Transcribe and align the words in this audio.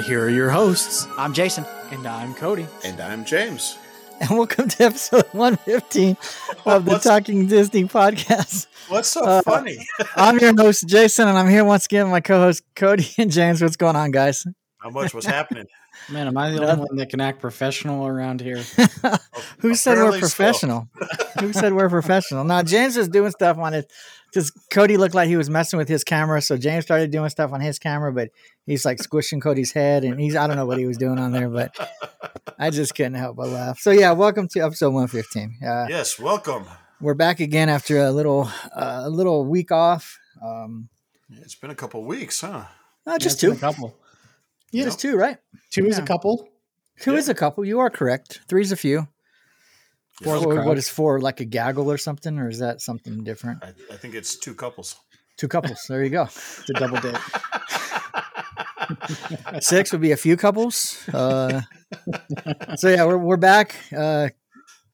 And 0.00 0.06
here 0.08 0.24
are 0.24 0.30
your 0.30 0.48
hosts. 0.48 1.06
I'm 1.18 1.34
Jason. 1.34 1.66
And 1.90 2.06
I'm 2.06 2.32
Cody. 2.32 2.66
And 2.86 2.98
I'm 3.02 3.22
James. 3.26 3.76
And 4.22 4.30
welcome 4.30 4.68
to 4.68 4.84
episode 4.84 5.26
115 5.32 6.16
of 6.66 6.84
the 6.86 6.90
What's- 6.92 7.04
Talking 7.04 7.46
Disney 7.46 7.84
podcast. 7.84 8.66
What's 8.88 9.08
so 9.10 9.22
Uh, 9.22 9.42
funny? 9.42 9.86
I'm 10.16 10.38
your 10.38 10.54
host, 10.56 10.86
Jason, 10.88 11.28
and 11.28 11.36
I'm 11.38 11.48
here 11.50 11.64
once 11.64 11.84
again 11.84 12.04
with 12.04 12.12
my 12.12 12.20
co 12.20 12.38
host, 12.38 12.62
Cody 12.76 13.06
and 13.18 13.30
James. 13.30 13.60
What's 13.62 13.76
going 13.76 13.96
on, 13.96 14.10
guys? 14.10 14.46
How 14.80 14.88
much 14.88 15.12
was 15.12 15.26
happening? 15.26 15.66
Man, 16.10 16.26
am 16.26 16.38
I 16.38 16.50
the 16.50 16.66
only 16.66 16.86
one 16.86 16.96
that 16.96 17.10
can 17.10 17.20
act 17.20 17.38
professional 17.40 18.06
around 18.06 18.40
here? 18.40 18.62
Who 19.58 19.74
said 19.74 19.98
we're 19.98 20.18
professional? 20.18 20.88
Who 21.38 21.52
said 21.52 21.74
we're 21.74 21.90
professional? 21.90 22.44
Now, 22.44 22.62
James 22.62 22.96
was 22.96 23.08
doing 23.08 23.30
stuff 23.30 23.58
on 23.58 23.74
it 23.74 23.92
because 24.32 24.50
Cody 24.70 24.96
looked 24.96 25.14
like 25.14 25.28
he 25.28 25.36
was 25.36 25.50
messing 25.50 25.76
with 25.78 25.88
his 25.88 26.02
camera. 26.02 26.40
So 26.40 26.56
James 26.56 26.84
started 26.84 27.10
doing 27.10 27.28
stuff 27.28 27.52
on 27.52 27.60
his 27.60 27.78
camera, 27.78 28.10
but 28.10 28.30
he's 28.64 28.86
like 28.86 29.02
squishing 29.02 29.38
Cody's 29.40 29.72
head. 29.72 30.02
And 30.02 30.18
he's, 30.18 30.34
I 30.34 30.46
don't 30.46 30.56
know 30.56 30.64
what 30.66 30.78
he 30.78 30.86
was 30.86 30.96
doing 30.96 31.18
on 31.18 31.32
there, 31.32 31.50
but 31.50 31.76
I 32.58 32.70
just 32.70 32.94
couldn't 32.94 33.14
help 33.14 33.36
but 33.36 33.48
laugh. 33.48 33.80
So, 33.80 33.90
yeah, 33.90 34.12
welcome 34.12 34.48
to 34.48 34.60
episode 34.60 34.94
115. 34.94 35.58
Uh, 35.62 35.86
yes, 35.90 36.18
welcome. 36.18 36.64
we're 37.02 37.12
back 37.14 37.40
again 37.40 37.68
after 37.68 37.98
a 37.98 38.12
little 38.12 38.48
uh, 38.74 39.02
a 39.04 39.10
little 39.10 39.44
week 39.44 39.72
off. 39.72 40.18
Um, 40.42 40.88
It's 41.30 41.54
been 41.54 41.70
a 41.70 41.74
couple 41.74 42.02
weeks, 42.04 42.40
huh? 42.40 42.64
uh, 43.06 43.18
just 43.18 43.42
Yeah, 43.42 43.50
it's 43.50 43.60
two, 43.60 43.68
been 43.68 43.92
A 44.72 44.76
couple. 44.76 44.84
just 44.84 45.00
two, 45.00 45.16
right? 45.16 45.38
Two 45.70 45.86
is 45.86 45.98
a 45.98 46.02
couple. 46.02 46.48
Two 47.00 47.16
is 47.16 47.28
a 47.28 47.34
couple. 47.34 47.64
You 47.64 47.80
are 47.80 47.90
correct. 47.90 48.40
Three's 48.48 48.72
a 48.72 48.76
few. 48.76 49.08
Four 50.22 50.36
is 50.36 50.42
a 50.42 50.46
crowd. 50.46 50.66
what 50.66 50.78
is 50.78 50.88
four? 50.88 51.20
Like 51.20 51.40
a 51.40 51.44
gaggle 51.44 51.90
or 51.90 51.96
something, 51.96 52.38
or 52.38 52.48
is 52.48 52.58
that 52.58 52.80
something 52.80 53.24
different? 53.24 53.64
I, 53.64 53.68
I 53.92 53.96
think 53.96 54.14
it's 54.14 54.36
two 54.36 54.54
couples. 54.54 54.96
Two 55.38 55.48
couples. 55.48 55.86
There 55.88 56.04
you 56.04 56.10
go. 56.10 56.24
It's 56.24 56.70
a 56.70 56.74
double 56.74 57.00
date. 57.00 57.16
Six 59.60 59.92
would 59.92 60.00
be 60.00 60.12
a 60.12 60.16
few 60.16 60.36
couples. 60.36 61.08
Uh, 61.12 61.62
so 62.76 62.88
yeah, 62.88 63.04
we're 63.06 63.16
we're 63.18 63.36
back. 63.38 63.74
Uh, 63.96 64.28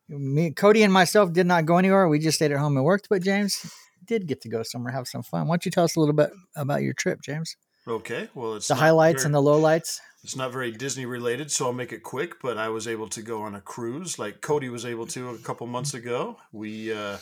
me, 0.09 0.53
Cody, 0.53 0.83
and 0.85 0.93
myself 0.93 1.33
did 1.33 1.47
not 1.47 1.67
go 1.67 1.79
anywhere. 1.79 2.07
We 2.09 2.21
just 2.21 2.37
stayed 2.37 2.53
at 2.53 2.59
home 2.59 2.77
and 2.77 2.85
worked. 2.85 3.09
But 3.09 3.23
James 3.23 3.73
did 4.05 4.27
get 4.27 4.41
to 4.43 4.49
go 4.49 4.63
somewhere, 4.63 4.93
have 4.93 5.09
some 5.09 5.23
fun. 5.25 5.49
Why 5.49 5.55
don't 5.55 5.65
you 5.65 5.73
tell 5.73 5.85
us 5.85 5.97
a 5.97 6.01
little 6.01 6.15
bit 6.15 6.31
about 6.55 6.83
your 6.83 6.95
trip, 6.95 7.21
James? 7.23 7.57
Okay, 7.89 8.29
well, 8.35 8.55
it's 8.55 8.67
The 8.69 8.75
highlights 8.75 9.23
very- 9.23 9.27
and 9.27 9.35
the 9.35 9.43
lowlights. 9.43 10.01
It's 10.25 10.35
not 10.35 10.51
very 10.53 10.73
Disney 10.73 11.07
related, 11.07 11.53
so 11.53 11.67
I'll 11.67 11.73
make 11.73 11.93
it 11.93 12.03
quick. 12.03 12.43
But 12.43 12.59
I 12.59 12.69
was 12.69 12.89
able 12.89 13.09
to 13.11 13.23
go 13.23 13.43
on 13.43 13.55
a 13.55 13.61
cruise, 13.61 14.19
like 14.19 14.41
Cody 14.41 14.69
was 14.69 14.85
able 14.85 15.07
to 15.09 15.31
a 15.31 15.39
couple 15.39 15.69
months 15.69 15.95
ago. 15.95 16.39
We, 16.51 16.93
uh, 16.93 17.19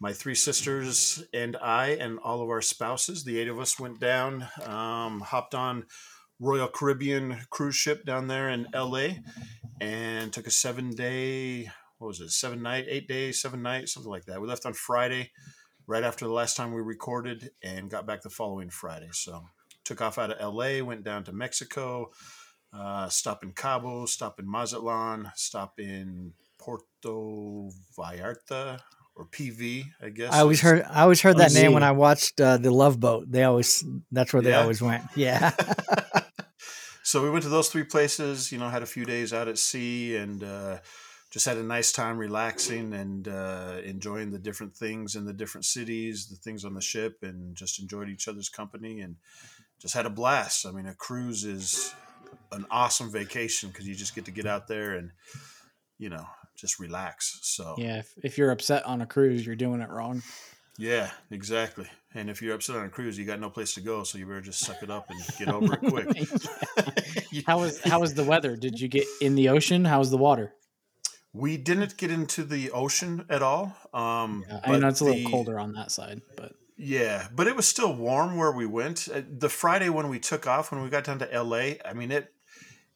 my 0.00 0.14
three 0.14 0.34
sisters 0.34 1.22
and 1.34 1.56
I, 1.58 1.88
and 1.88 2.18
all 2.20 2.40
of 2.40 2.48
our 2.48 2.62
spouses, 2.62 3.24
the 3.24 3.38
eight 3.38 3.48
of 3.48 3.58
us 3.60 3.78
went 3.78 4.00
down, 4.00 4.48
um, 4.64 5.20
hopped 5.20 5.54
on 5.54 5.84
Royal 6.40 6.68
Caribbean 6.68 7.40
cruise 7.50 7.76
ship 7.76 8.06
down 8.06 8.28
there 8.28 8.48
in 8.48 8.66
L.A. 8.72 9.22
and 9.78 10.32
took 10.32 10.46
a 10.46 10.50
seven 10.50 10.90
day, 10.90 11.64
what 11.98 12.08
was 12.08 12.20
it, 12.20 12.30
seven 12.30 12.62
night, 12.62 12.86
eight 12.88 13.08
days, 13.08 13.42
seven 13.42 13.60
nights, 13.60 13.92
something 13.92 14.10
like 14.10 14.24
that. 14.24 14.40
We 14.40 14.48
left 14.48 14.64
on 14.64 14.72
Friday, 14.72 15.32
right 15.86 16.04
after 16.04 16.24
the 16.26 16.32
last 16.32 16.56
time 16.56 16.72
we 16.72 16.80
recorded, 16.80 17.50
and 17.62 17.90
got 17.90 18.06
back 18.06 18.22
the 18.22 18.30
following 18.30 18.70
Friday. 18.70 19.08
So 19.12 19.42
took 19.88 20.02
off 20.02 20.18
out 20.18 20.30
of 20.30 20.36
L.A., 20.38 20.82
went 20.82 21.02
down 21.02 21.24
to 21.24 21.32
Mexico, 21.32 22.10
uh, 22.72 23.08
stop 23.08 23.42
in 23.42 23.52
Cabo, 23.52 24.04
stop 24.06 24.38
in 24.38 24.50
Mazatlan, 24.50 25.30
stop 25.34 25.80
in 25.80 26.34
Puerto 26.58 27.70
Vallarta 27.96 28.80
or 29.16 29.24
PV, 29.26 29.84
I 30.02 30.10
guess. 30.10 30.32
I 30.34 30.40
always 30.40 30.60
heard 30.60 30.82
I 30.82 31.02
always 31.02 31.22
heard 31.22 31.38
that 31.38 31.52
name 31.52 31.72
when 31.72 31.82
I 31.82 31.92
watched 31.92 32.38
uh, 32.40 32.58
the 32.58 32.70
Love 32.70 33.00
Boat. 33.00 33.24
They 33.30 33.44
always 33.44 33.82
that's 34.12 34.32
where 34.32 34.42
they 34.42 34.50
Yeah? 34.50 34.60
always 34.60 34.82
went. 34.82 35.04
Yeah. 35.16 35.50
so 37.02 37.22
we 37.22 37.30
went 37.30 37.42
to 37.44 37.48
those 37.48 37.68
three 37.70 37.84
places. 37.84 38.52
You 38.52 38.58
know, 38.58 38.68
had 38.68 38.82
a 38.82 38.86
few 38.86 39.04
days 39.06 39.32
out 39.32 39.48
at 39.48 39.58
sea 39.58 40.16
and 40.16 40.44
uh, 40.44 40.78
just 41.30 41.46
had 41.46 41.56
a 41.56 41.62
nice 41.62 41.92
time 41.92 42.18
relaxing 42.18 42.92
and 42.92 43.26
uh, 43.28 43.76
enjoying 43.84 44.30
the 44.30 44.38
different 44.38 44.76
things 44.76 45.14
in 45.16 45.24
the 45.24 45.32
different 45.32 45.64
cities, 45.64 46.28
the 46.28 46.36
things 46.36 46.64
on 46.64 46.74
the 46.74 46.80
ship, 46.80 47.18
and 47.22 47.56
just 47.56 47.80
enjoyed 47.80 48.08
each 48.08 48.28
other's 48.28 48.48
company 48.48 49.00
and 49.00 49.16
just 49.80 49.94
had 49.94 50.06
a 50.06 50.10
blast. 50.10 50.66
I 50.66 50.70
mean, 50.72 50.86
a 50.86 50.94
cruise 50.94 51.44
is 51.44 51.94
an 52.52 52.66
awesome 52.70 53.10
vacation 53.10 53.68
because 53.70 53.86
you 53.86 53.94
just 53.94 54.14
get 54.14 54.24
to 54.26 54.30
get 54.30 54.46
out 54.46 54.68
there 54.68 54.94
and 54.94 55.10
you 55.98 56.08
know 56.08 56.24
just 56.56 56.78
relax. 56.80 57.38
So 57.42 57.74
Yeah, 57.78 57.98
if, 57.98 58.12
if 58.22 58.38
you're 58.38 58.50
upset 58.50 58.84
on 58.86 59.00
a 59.00 59.06
cruise, 59.06 59.46
you're 59.46 59.54
doing 59.56 59.80
it 59.80 59.88
wrong. 59.90 60.22
Yeah, 60.76 61.10
exactly. 61.30 61.86
And 62.14 62.30
if 62.30 62.40
you're 62.40 62.54
upset 62.54 62.76
on 62.76 62.84
a 62.86 62.88
cruise, 62.88 63.18
you 63.18 63.24
got 63.24 63.40
no 63.40 63.50
place 63.50 63.74
to 63.74 63.80
go, 63.80 64.04
so 64.04 64.16
you 64.16 64.26
better 64.26 64.40
just 64.40 64.60
suck 64.60 64.82
it 64.82 64.90
up 64.90 65.10
and 65.10 65.20
get 65.38 65.48
over 65.48 65.74
it 65.74 65.80
quick. 65.80 66.08
How 67.46 67.60
was 67.60 67.80
how 67.82 68.00
was 68.00 68.14
the 68.14 68.24
weather? 68.24 68.56
Did 68.56 68.80
you 68.80 68.88
get 68.88 69.04
in 69.20 69.34
the 69.34 69.48
ocean? 69.50 69.84
How 69.84 69.98
was 69.98 70.10
the 70.10 70.16
water? 70.18 70.52
we 71.34 71.56
didn't 71.58 71.96
get 71.98 72.10
into 72.10 72.42
the 72.42 72.70
ocean 72.70 73.24
at 73.28 73.42
all. 73.42 73.76
Um, 73.92 74.44
Yeah, 74.48 74.60
I 74.64 74.78
know 74.78 74.88
it's 74.88 75.00
a 75.00 75.04
little 75.04 75.22
the- 75.22 75.30
colder 75.30 75.58
on 75.58 75.72
that 75.74 75.90
side, 75.92 76.22
but 76.36 76.52
Yeah, 76.78 77.26
but 77.34 77.48
it 77.48 77.56
was 77.56 77.66
still 77.66 77.94
warm 77.94 78.36
where 78.36 78.52
we 78.52 78.64
went. 78.64 79.08
Uh, 79.12 79.22
The 79.28 79.48
Friday 79.48 79.88
when 79.88 80.08
we 80.08 80.20
took 80.20 80.46
off, 80.46 80.70
when 80.70 80.82
we 80.82 80.88
got 80.88 81.04
down 81.04 81.18
to 81.18 81.42
LA, 81.42 81.74
I 81.84 81.92
mean 81.92 82.12
it 82.12 82.32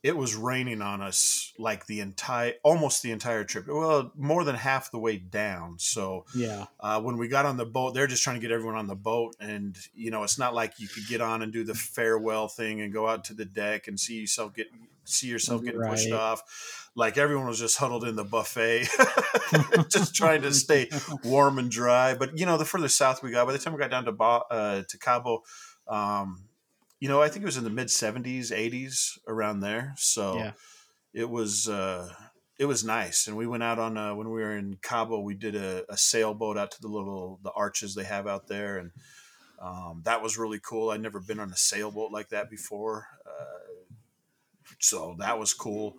it 0.02 0.16
was 0.16 0.34
raining 0.34 0.82
on 0.82 1.00
us 1.00 1.52
like 1.58 1.86
the 1.86 2.00
entire 2.00 2.54
almost 2.64 3.02
the 3.02 3.12
entire 3.12 3.44
trip. 3.44 3.66
Well, 3.68 4.12
more 4.16 4.42
than 4.44 4.56
half 4.56 4.90
the 4.90 4.98
way 4.98 5.16
down. 5.16 5.78
So 5.78 6.24
yeah, 6.34 6.66
uh, 6.80 7.00
when 7.00 7.18
we 7.18 7.28
got 7.28 7.44
on 7.46 7.56
the 7.56 7.66
boat, 7.66 7.94
they're 7.94 8.06
just 8.06 8.22
trying 8.22 8.36
to 8.36 8.40
get 8.40 8.52
everyone 8.52 8.76
on 8.76 8.86
the 8.86 8.96
boat, 8.96 9.36
and 9.40 9.76
you 9.94 10.10
know, 10.10 10.22
it's 10.22 10.38
not 10.38 10.54
like 10.54 10.78
you 10.78 10.88
could 10.88 11.06
get 11.08 11.20
on 11.20 11.42
and 11.42 11.52
do 11.52 11.64
the 11.64 11.74
farewell 11.74 12.48
thing 12.48 12.80
and 12.80 12.92
go 12.92 13.08
out 13.08 13.24
to 13.24 13.34
the 13.34 13.44
deck 13.44 13.88
and 13.88 13.98
see 13.98 14.20
yourself 14.20 14.54
get 14.54 14.68
see 15.04 15.26
yourself 15.28 15.62
getting 15.64 15.80
pushed 15.80 16.12
off. 16.12 16.81
Like 16.94 17.16
everyone 17.16 17.46
was 17.46 17.58
just 17.58 17.78
huddled 17.78 18.04
in 18.04 18.16
the 18.16 18.24
buffet, 18.24 18.86
just 19.88 20.14
trying 20.14 20.42
to 20.42 20.52
stay 20.52 20.90
warm 21.24 21.58
and 21.58 21.70
dry. 21.70 22.14
But 22.14 22.38
you 22.38 22.44
know, 22.46 22.58
the 22.58 22.64
further 22.64 22.88
south 22.88 23.22
we 23.22 23.30
got, 23.30 23.46
by 23.46 23.52
the 23.52 23.58
time 23.58 23.72
we 23.72 23.78
got 23.78 23.90
down 23.90 24.04
to 24.04 24.12
ba- 24.12 24.44
uh, 24.50 24.82
to 24.88 24.98
Cabo, 24.98 25.42
um, 25.88 26.44
you 27.00 27.08
know, 27.08 27.22
I 27.22 27.28
think 27.28 27.42
it 27.42 27.46
was 27.46 27.56
in 27.56 27.64
the 27.64 27.70
mid 27.70 27.90
seventies, 27.90 28.52
eighties, 28.52 29.18
around 29.26 29.60
there. 29.60 29.94
So 29.96 30.36
Yeah. 30.38 30.52
it 31.14 31.30
was. 31.30 31.68
Uh, 31.68 32.08
it 32.58 32.66
was 32.66 32.84
nice 32.84 33.26
and 33.26 33.36
we 33.36 33.46
went 33.46 33.62
out 33.62 33.80
on 33.80 33.96
uh, 33.96 34.14
when 34.14 34.30
we 34.30 34.40
were 34.40 34.56
in 34.56 34.76
cabo 34.82 35.18
we 35.18 35.34
did 35.34 35.56
a, 35.56 35.84
a 35.90 35.96
sailboat 35.96 36.56
out 36.56 36.70
to 36.70 36.80
the 36.80 36.86
little 36.86 37.40
the 37.42 37.50
arches 37.52 37.94
they 37.94 38.04
have 38.04 38.28
out 38.28 38.46
there 38.46 38.78
and 38.78 38.92
um, 39.60 40.02
that 40.04 40.22
was 40.22 40.38
really 40.38 40.60
cool 40.60 40.90
i'd 40.90 41.00
never 41.00 41.18
been 41.18 41.40
on 41.40 41.50
a 41.50 41.56
sailboat 41.56 42.12
like 42.12 42.28
that 42.28 42.48
before 42.50 43.06
uh, 43.26 43.94
so 44.78 45.16
that 45.18 45.38
was 45.40 45.54
cool 45.54 45.96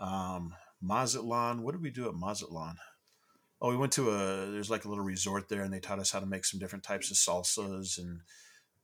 um, 0.00 0.52
mazatlan 0.82 1.62
what 1.62 1.72
did 1.72 1.82
we 1.82 1.90
do 1.90 2.08
at 2.08 2.14
mazatlan 2.14 2.74
oh 3.60 3.68
we 3.70 3.76
went 3.76 3.92
to 3.92 4.10
a 4.10 4.46
there's 4.50 4.70
like 4.70 4.84
a 4.84 4.88
little 4.88 5.04
resort 5.04 5.48
there 5.48 5.62
and 5.62 5.72
they 5.72 5.80
taught 5.80 5.98
us 5.98 6.10
how 6.10 6.18
to 6.20 6.26
make 6.26 6.44
some 6.44 6.58
different 6.58 6.82
types 6.84 7.10
of 7.10 7.16
salsas 7.16 7.98
and 7.98 8.20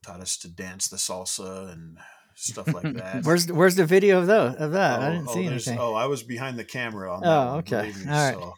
taught 0.05 0.21
us 0.21 0.37
to 0.37 0.47
dance 0.47 0.87
the 0.87 0.97
salsa 0.97 1.71
and 1.73 1.97
stuff 2.35 2.71
like 2.71 2.93
that 2.93 3.23
Where's 3.23 3.51
where's 3.51 3.75
the 3.75 3.85
video 3.85 4.19
of 4.19 4.27
those 4.27 4.55
of 4.55 4.71
that? 4.73 5.01
I 5.01 5.07
Oh, 5.07 5.11
didn't 5.11 5.27
oh, 5.29 5.33
see 5.33 5.45
anything. 5.47 5.79
Oh, 5.79 5.95
I 5.95 6.05
was 6.05 6.21
behind 6.21 6.59
the 6.59 6.63
camera 6.63 7.11
on 7.11 7.21
that. 7.21 7.27
Oh, 7.27 7.47
one, 7.47 7.59
okay. 7.59 7.91
me. 7.97 8.05
All 8.05 8.11
right. 8.11 8.35
So 8.35 8.53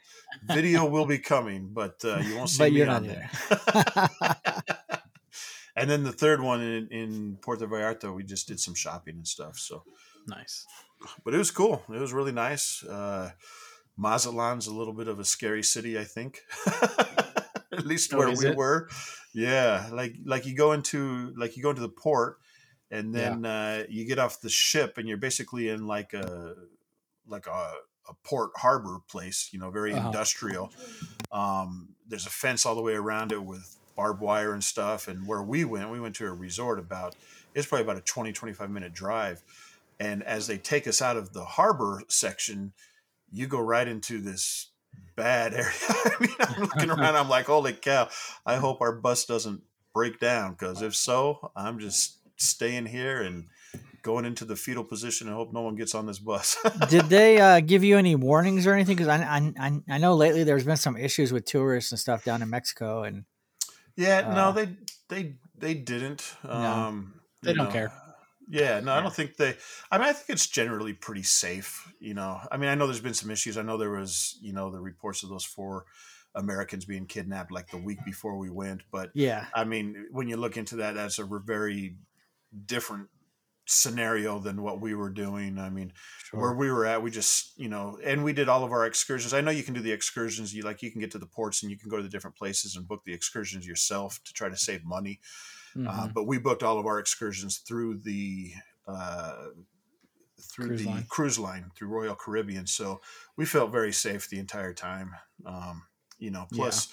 video 0.54 0.86
will 0.86 1.06
be 1.06 1.18
coming, 1.20 1.70
but 1.74 1.96
uh, 2.04 2.20
you 2.20 2.36
won't 2.36 2.50
see 2.50 2.58
But 2.60 2.72
me 2.72 2.78
you're 2.78 2.90
on 2.90 3.08
not 3.08 4.10
there. 4.20 4.36
and 5.76 5.90
then 5.90 6.04
the 6.04 6.12
third 6.12 6.42
one 6.42 6.62
in, 6.62 6.88
in 6.90 7.38
Puerto 7.42 7.66
Vallarta, 7.68 8.14
we 8.14 8.24
just 8.24 8.48
did 8.48 8.60
some 8.60 8.76
shopping 8.76 9.16
and 9.16 9.28
stuff. 9.28 9.58
So, 9.58 9.84
nice. 10.28 10.66
But 11.24 11.34
it 11.34 11.38
was 11.38 11.52
cool. 11.52 11.84
It 11.90 12.00
was 12.00 12.14
really 12.14 12.32
nice. 12.32 12.84
Uh, 12.84 13.32
Mazatlan's 13.98 14.68
a 14.68 14.74
little 14.74 14.94
bit 14.94 15.08
of 15.08 15.20
a 15.20 15.26
scary 15.26 15.64
city, 15.64 15.98
I 16.00 16.04
think. 16.04 16.42
At 17.72 17.86
least 17.86 18.14
Oh, 18.14 18.18
where 18.18 18.32
we 18.32 18.48
it? 18.48 18.56
were. 18.56 18.90
Yeah, 19.34 19.90
like 19.92 20.16
like 20.26 20.46
you 20.46 20.56
go 20.56 20.72
into 20.72 21.34
like 21.38 21.56
you 21.56 21.64
go 21.64 21.70
into 21.70 21.82
the 21.82 21.90
port, 21.90 22.38
and 22.92 23.14
then 23.14 23.46
uh, 23.46 23.84
you 23.90 24.06
get 24.06 24.20
off 24.20 24.42
the 24.42 24.50
ship, 24.50 24.98
and 24.98 25.08
you're 25.08 25.18
basically 25.18 25.70
in 25.70 25.86
like 25.86 26.14
a 26.14 26.56
like 27.28 27.48
a, 27.48 27.74
a 28.10 28.14
port 28.24 28.52
harbor 28.58 29.00
place, 29.08 29.50
you 29.54 29.60
know, 29.60 29.70
very 29.70 29.92
Uh-huh. 29.94 30.00
industrial. 30.06 30.74
Um, 31.32 31.96
there's 32.08 32.26
a 32.26 32.30
fence 32.32 32.66
all 32.66 32.76
the 32.76 32.82
way 32.82 32.94
around 32.96 33.32
it 33.32 33.44
with 33.44 33.78
barbed 33.96 34.22
wire 34.22 34.54
and 34.54 34.64
stuff. 34.64 35.08
And 35.08 35.28
where 35.28 35.44
we 35.44 35.64
went, 35.66 35.92
we 35.92 36.00
went 36.00 36.16
to 36.16 36.26
a 36.26 36.34
resort 36.34 36.80
about, 36.80 37.16
it's 37.54 37.68
probably 37.68 37.84
about 37.84 37.98
a 37.98 38.02
20, 38.02 38.32
25 38.34 38.70
minute 38.72 38.94
drive. 38.94 39.44
And 40.00 40.24
as 40.24 40.48
they 40.48 40.58
take 40.58 40.88
us 40.88 41.02
out 41.02 41.18
of 41.18 41.34
the 41.34 41.44
harbor 41.44 42.04
section, 42.08 42.74
you 43.32 43.48
go 43.48 43.60
right 43.60 43.88
into 43.88 44.20
this 44.22 44.72
bad 45.16 45.54
area. 45.56 45.66
I 45.90 46.16
mean, 46.20 46.36
I'm 46.40 46.62
looking 46.62 46.90
around, 46.90 47.16
I'm 47.16 47.30
like, 47.30 47.46
holy 47.48 47.74
cow, 47.74 48.10
I 48.46 48.56
hope 48.56 48.82
our 48.82 48.94
bus 48.94 49.26
doesn't 49.26 49.62
break 49.94 50.20
down 50.20 50.52
because 50.54 50.82
if 50.82 50.96
so, 50.96 51.52
I'm 51.56 51.80
just 51.80 52.18
staying 52.38 52.86
here 52.86 53.22
and 53.22 53.48
going 54.02 54.24
into 54.24 54.46
the 54.46 54.56
fetal 54.56 54.84
position 54.86 55.28
and 55.28 55.36
hope 55.36 55.52
no 55.52 55.62
one 55.62 55.76
gets 55.76 55.94
on 55.94 56.06
this 56.06 56.20
bus. 56.20 56.58
Did 56.90 57.06
they 57.06 57.40
uh, 57.40 57.60
give 57.60 57.84
you 57.84 57.98
any 57.98 58.16
warnings 58.16 58.66
or 58.66 58.74
anything? 58.74 58.96
Because 58.96 59.10
I, 59.10 59.18
I 59.18 59.54
I 59.60 59.80
I 59.90 59.98
know 59.98 60.16
lately 60.16 60.46
there's 60.46 60.64
been 60.64 60.78
some 60.78 60.96
issues 60.96 61.34
with 61.34 61.44
tourists 61.46 61.92
and 61.92 62.00
stuff 62.00 62.24
down 62.24 62.42
in 62.42 62.50
Mexico, 62.50 63.04
and 63.04 63.26
yeah, 63.98 64.20
Uh, 64.20 64.34
no, 64.36 64.52
they 64.54 64.70
they 65.10 65.36
they 65.58 65.74
didn't. 65.74 66.36
Um, 66.44 67.20
They 67.44 67.54
don't 67.54 67.66
know, 67.66 67.72
care. 67.72 67.92
Yeah, 68.50 68.80
no, 68.80 68.94
I 68.94 69.02
don't 69.02 69.14
think 69.14 69.38
they. 69.38 69.56
I 69.92 69.98
mean, 70.00 70.08
I 70.08 70.14
think 70.14 70.30
it's 70.30 70.48
generally 70.48 70.94
pretty 70.94 71.24
safe. 71.24 71.94
You 72.00 72.16
know, 72.16 72.40
I 72.52 72.58
mean, 72.58 72.70
I 72.70 72.76
know 72.76 72.88
there's 72.88 73.00
been 73.00 73.14
some 73.14 73.30
issues. 73.30 73.58
I 73.58 73.62
know 73.62 73.78
there 73.78 73.92
was, 73.92 74.38
you 74.42 74.54
know, 74.54 74.72
the 74.72 74.80
reports 74.80 75.22
of 75.22 75.30
those 75.30 75.46
four 75.46 75.86
Americans 76.34 76.86
being 76.86 77.06
kidnapped 77.06 77.52
like 77.52 77.70
the 77.70 77.78
week 77.78 78.00
before 78.06 78.38
we 78.38 78.50
went. 78.50 78.82
But 78.92 79.12
yeah, 79.14 79.46
I 79.54 79.66
mean, 79.66 80.08
when 80.12 80.28
you 80.28 80.38
look 80.38 80.58
into 80.58 80.78
that, 80.78 80.96
that's 80.96 81.20
a 81.20 81.26
very 81.26 81.98
different 82.66 83.10
scenario 83.68 84.40
than 84.40 84.64
what 84.64 84.82
we 84.82 84.96
were 84.96 85.12
doing. 85.12 85.60
I 85.60 85.70
mean, 85.70 85.94
where 86.32 86.54
we 86.54 86.72
were 86.72 86.88
at, 86.88 87.04
we 87.04 87.12
just, 87.12 87.58
you 87.58 87.70
know, 87.70 88.00
and 88.04 88.24
we 88.24 88.34
did 88.34 88.50
all 88.50 88.64
of 88.64 88.72
our 88.72 88.86
excursions. 88.86 89.34
I 89.34 89.42
know 89.42 89.52
you 89.52 89.62
can 89.62 89.76
do 89.76 89.82
the 89.82 89.92
excursions. 89.92 90.56
You 90.56 90.64
like, 90.64 90.82
you 90.82 90.92
can 90.92 91.02
get 91.02 91.12
to 91.12 91.20
the 91.20 91.28
ports 91.28 91.62
and 91.62 91.72
you 91.72 91.78
can 91.78 91.90
go 91.90 91.98
to 91.98 92.04
the 92.04 92.10
different 92.10 92.36
places 92.36 92.76
and 92.76 92.88
book 92.88 93.04
the 93.06 93.14
excursions 93.14 93.68
yourself 93.68 94.20
to 94.26 94.34
try 94.34 94.50
to 94.50 94.58
save 94.58 94.84
money. 94.84 95.20
Uh, 95.76 96.08
Mhm. 96.08 96.14
but 96.14 96.24
we 96.26 96.38
booked 96.40 96.64
all 96.64 96.80
of 96.80 96.86
our 96.86 97.00
excursions 97.00 97.58
through 97.60 97.98
the 98.00 98.52
uh, 98.88 99.48
through 100.42 100.68
Cruise 100.68 100.84
the 100.84 100.90
line. 100.90 101.06
cruise 101.10 101.40
line 101.40 101.72
through 101.76 101.90
Royal 101.90 102.16
Caribbean. 102.16 102.66
So 102.66 103.02
we 103.38 103.46
felt 103.46 103.72
very 103.72 103.92
safe 103.94 104.28
the 104.30 104.40
entire 104.40 104.74
time. 104.74 105.14
Um, 105.46 105.84
you 106.18 106.32
know, 106.32 106.48
plus 106.52 106.88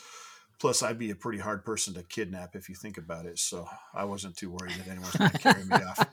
plus 0.59 0.83
I'd 0.83 0.99
be 0.99 1.11
a 1.11 1.15
pretty 1.17 1.39
hard 1.39 1.65
person 1.65 1.95
to 1.95 2.03
kidnap 2.03 2.55
if 2.57 2.69
you 2.69 2.75
think 2.75 2.99
about 2.99 3.25
it. 3.27 3.39
So 3.39 3.67
I 3.95 4.05
wasn't 4.05 4.37
too 4.37 4.51
worried 4.51 4.75
that 4.75 4.89
anyone's 4.89 5.17
going 5.17 5.31
to 5.31 5.39
carry 5.39 5.65
me 5.65 5.77
off. 5.77 6.07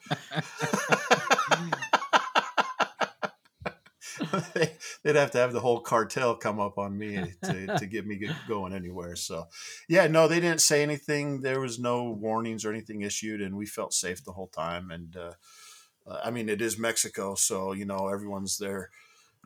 They- 4.20 4.23
They'd 5.04 5.16
have 5.16 5.32
to 5.32 5.38
have 5.38 5.54
the 5.54 5.60
whole 5.60 5.80
cartel 5.80 6.36
come 6.36 6.60
up 6.60 6.78
on 6.78 6.98
me 6.98 7.34
to, 7.44 7.78
to 7.78 7.86
get 7.86 8.06
me 8.06 8.18
get 8.18 8.36
going 8.48 8.74
anywhere. 8.74 9.16
So, 9.16 9.46
yeah, 9.88 10.08
no, 10.08 10.28
they 10.28 10.40
didn't 10.40 10.62
say 10.62 10.82
anything. 10.82 11.42
There 11.42 11.60
was 11.60 11.80
no 11.80 12.10
warnings 12.10 12.66
or 12.66 12.72
anything 12.72 13.02
issued, 13.02 13.42
and 13.42 13.56
we 13.56 13.66
felt 13.66 13.94
safe 13.94 14.24
the 14.24 14.32
whole 14.32 14.48
time. 14.48 14.92
And 14.92 15.16
uh, 15.16 15.34
I 16.24 16.32
mean, 16.32 16.50
it 16.50 16.62
is 16.62 16.80
Mexico, 16.80 17.36
so 17.36 17.74
you 17.74 17.86
know 17.86 18.08
everyone's 18.08 18.58
there. 18.58 18.90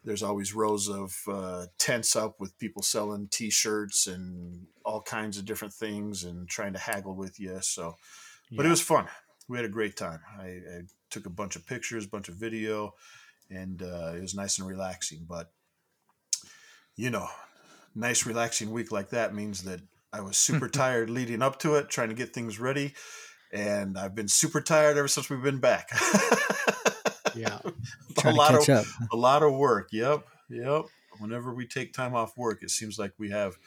There's 0.03 0.23
always 0.23 0.53
rows 0.53 0.87
of 0.87 1.15
uh, 1.27 1.65
tents 1.77 2.15
up 2.15 2.39
with 2.39 2.57
people 2.59 2.81
selling 2.81 3.27
T-shirts 3.29 4.07
and 4.07 4.67
all 4.85 5.01
kinds 5.01 5.37
of 5.37 5.45
different 5.45 5.73
things, 5.73 6.23
and 6.23 6.47
trying 6.47 6.73
to 6.73 6.79
haggle 6.79 7.15
with 7.15 7.39
you. 7.39 7.57
So, 7.61 7.95
but 8.51 8.65
it 8.65 8.69
was 8.69 8.81
fun. 8.81 9.07
We 9.49 9.57
had 9.57 9.65
a 9.65 9.69
great 9.69 9.97
time. 9.97 10.19
I, 10.39 10.45
I 10.45 10.81
took 11.09 11.25
a 11.25 11.31
bunch 11.31 11.55
of 11.55 11.65
pictures, 11.65 12.05
a 12.05 12.09
bunch 12.09 12.29
of 12.29 12.35
video, 12.35 12.93
and 13.49 13.81
uh, 13.81 14.13
it 14.15 14.21
was 14.21 14.35
nice 14.35 14.59
and 14.59 14.67
relaxing. 14.67 15.25
But 15.27 15.51
you 16.95 17.09
know, 17.09 17.27
nice 17.95 18.25
relaxing 18.25 18.71
week 18.71 18.91
like 18.91 19.09
that 19.09 19.33
means 19.33 19.63
that 19.63 19.81
I 20.11 20.21
was 20.21 20.37
super 20.37 20.67
tired 20.69 21.09
leading 21.09 21.41
up 21.41 21.59
to 21.59 21.75
it, 21.75 21.89
trying 21.89 22.09
to 22.09 22.15
get 22.15 22.33
things 22.33 22.59
ready, 22.59 22.93
and 23.51 23.97
I've 23.97 24.15
been 24.15 24.27
super 24.27 24.61
tired 24.61 24.97
ever 24.97 25.07
since 25.07 25.29
we've 25.29 25.43
been 25.43 25.59
back. 25.59 25.89
yeah. 27.35 27.59
a 28.25 28.31
lot 28.31 28.55
of 28.55 28.69
up. 28.69 28.85
a 29.11 29.17
lot 29.17 29.43
of 29.43 29.53
work. 29.53 29.89
Yep, 29.91 30.25
yep. 30.49 30.85
Whenever 31.19 31.53
we 31.53 31.67
take 31.67 31.93
time 31.93 32.15
off 32.15 32.37
work, 32.37 32.63
it 32.63 32.71
seems 32.71 32.99
like 32.99 33.13
we 33.17 33.31
have 33.31 33.57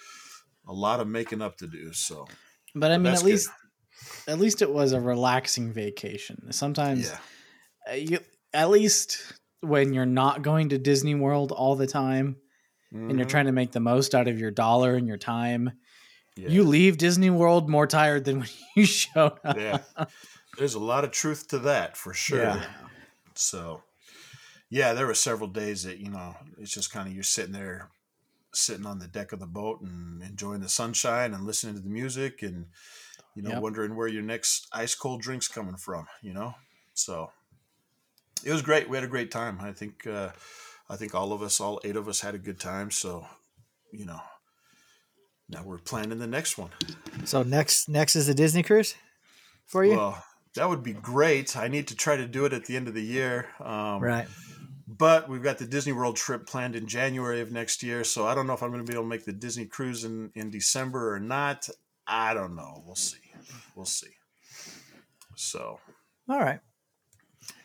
a 0.69 0.73
lot 0.73 1.01
of 1.01 1.09
making 1.09 1.43
up 1.43 1.57
to 1.59 1.67
do. 1.67 1.93
So 1.93 2.27
But 2.75 2.93
I 2.93 2.99
mean, 2.99 3.13
at 3.13 3.19
good. 3.19 3.27
least 3.27 3.51
at 4.27 4.39
least 4.39 4.63
it 4.63 4.71
was 4.71 4.93
a 4.93 5.01
relaxing 5.01 5.73
vacation. 5.73 6.53
Sometimes 6.53 7.11
yeah, 7.11 7.93
uh, 7.93 7.97
you, 7.97 8.19
at 8.53 8.71
least 8.71 9.40
when 9.61 9.93
you're 9.93 10.07
not 10.07 10.43
going 10.43 10.71
to 10.71 10.79
Disney 10.79 11.15
World 11.15 11.53
all 11.53 11.75
the 11.77 11.87
time 11.87 12.37
and 12.93 13.17
you're 13.19 13.27
Mhm. 13.27 13.31
trying 13.31 13.47
to 13.47 13.53
make 13.53 13.73
the 13.73 13.81
most 13.81 14.15
out 14.15 14.27
of 14.29 14.39
your 14.39 14.51
dollar 14.51 14.95
and 14.97 15.07
your 15.07 15.19
time, 15.19 15.73
Yeah. 16.37 16.49
you 16.49 16.65
leave 16.65 16.97
Disney 16.99 17.31
World 17.31 17.69
more 17.69 17.87
tired 17.87 18.25
than 18.25 18.39
when 18.41 18.49
you 18.75 18.85
showed 18.87 19.39
up. 19.45 19.57
yeah. 19.57 19.79
There's 20.59 20.75
a 20.75 20.81
lot 20.81 21.05
of 21.05 21.11
truth 21.13 21.49
to 21.49 21.59
that 21.61 21.97
for 21.97 22.13
sure. 22.15 22.43
Yeah. 22.43 22.67
So, 23.35 23.83
yeah, 24.69 24.93
there 24.95 25.07
were 25.07 25.15
several 25.15 25.49
days 25.49 25.85
that 25.85 25.99
you 25.99 26.11
know 26.11 26.35
it's 26.59 26.73
just 26.73 26.91
kind 26.93 27.07
of 27.09 27.15
you're 27.15 27.23
sitting 27.23 27.53
there, 27.53 27.91
sitting 28.53 28.87
on 28.87 28.99
the 28.99 29.07
deck 29.09 29.33
of 29.33 29.39
the 29.41 29.47
boat 29.47 29.81
and 29.83 30.23
enjoying 30.23 30.61
the 30.61 30.69
sunshine 30.69 31.33
and 31.35 31.45
listening 31.47 31.75
to 31.77 31.81
the 31.81 31.89
music 31.89 32.43
and 32.43 32.67
you 33.37 33.43
know 33.43 33.51
Yep. 33.51 33.63
wondering 33.63 33.95
where 33.97 34.09
your 34.09 34.23
next 34.23 34.67
ice 34.73 34.95
cold 34.97 35.23
drink's 35.23 35.49
coming 35.49 35.77
from. 35.77 36.07
You 36.23 36.33
know, 36.35 36.55
so 36.95 37.31
it 38.45 38.53
was 38.53 38.63
great. 38.63 38.89
We 38.89 38.97
had 38.97 39.05
a 39.05 39.09
great 39.09 39.31
time. 39.31 39.59
I 39.61 39.73
think 39.73 40.07
uh, 40.07 40.31
I 40.89 40.97
think 40.97 41.15
all 41.15 41.33
of 41.33 41.43
us, 41.43 41.61
all 41.61 41.81
eight 41.85 41.97
of 41.97 42.09
us, 42.09 42.21
had 42.21 42.35
a 42.35 42.39
good 42.39 42.61
time. 42.61 42.91
So, 42.91 43.27
you 43.93 44.07
know. 44.07 44.21
Now 45.53 45.65
we're 45.65 45.79
planning 45.79 46.21
the 46.21 46.29
next 46.29 46.57
one. 46.59 46.71
So 47.25 47.43
next 47.43 47.89
next 47.89 48.15
is 48.15 48.29
the 48.29 48.35
Disney 48.35 48.63
cruise 48.63 48.95
for 49.67 49.85
you, 49.85 49.97
Well, 49.97 50.25
that 50.57 50.69
would 50.69 50.83
be 50.83 50.93
great. 50.93 51.57
I 51.57 51.69
need 51.69 51.89
to 51.89 51.97
try 51.97 52.17
to 52.17 52.27
do 52.27 52.45
it 52.45 52.53
at 52.53 52.65
the 52.65 52.77
end 52.77 52.89
of 52.89 52.95
the 52.95 53.03
year. 53.03 53.47
Um, 53.61 54.01
right? 54.01 54.27
But 54.87 55.29
we've 55.29 55.43
got 55.43 55.59
the 55.59 55.67
Disney 55.67 55.93
World 55.93 56.17
trip 56.17 56.47
planned 56.47 56.75
in 56.75 56.87
January 56.89 57.41
of 57.41 57.53
next 57.53 57.83
year. 57.83 58.03
So 58.03 58.27
I 58.27 58.35
don't 58.35 58.49
know 58.49 58.55
if 58.55 58.63
I'm 58.63 58.71
going 58.71 58.85
to 58.85 58.91
be 58.91 58.97
able 58.97 59.05
to 59.05 59.09
make 59.09 59.25
the 59.25 59.33
Disney 59.33 59.65
cruise 59.65 60.05
in, 60.05 60.33
in 60.35 60.51
December 60.51 61.15
or 61.15 61.21
not. 61.21 61.69
I 62.07 62.35
don't 62.35 62.57
know. 62.57 62.83
We'll 62.85 62.97
see. 62.97 63.19
We'll 63.77 63.87
see. 63.87 64.11
So, 65.37 65.79
All 66.29 66.41
right. 66.41 66.61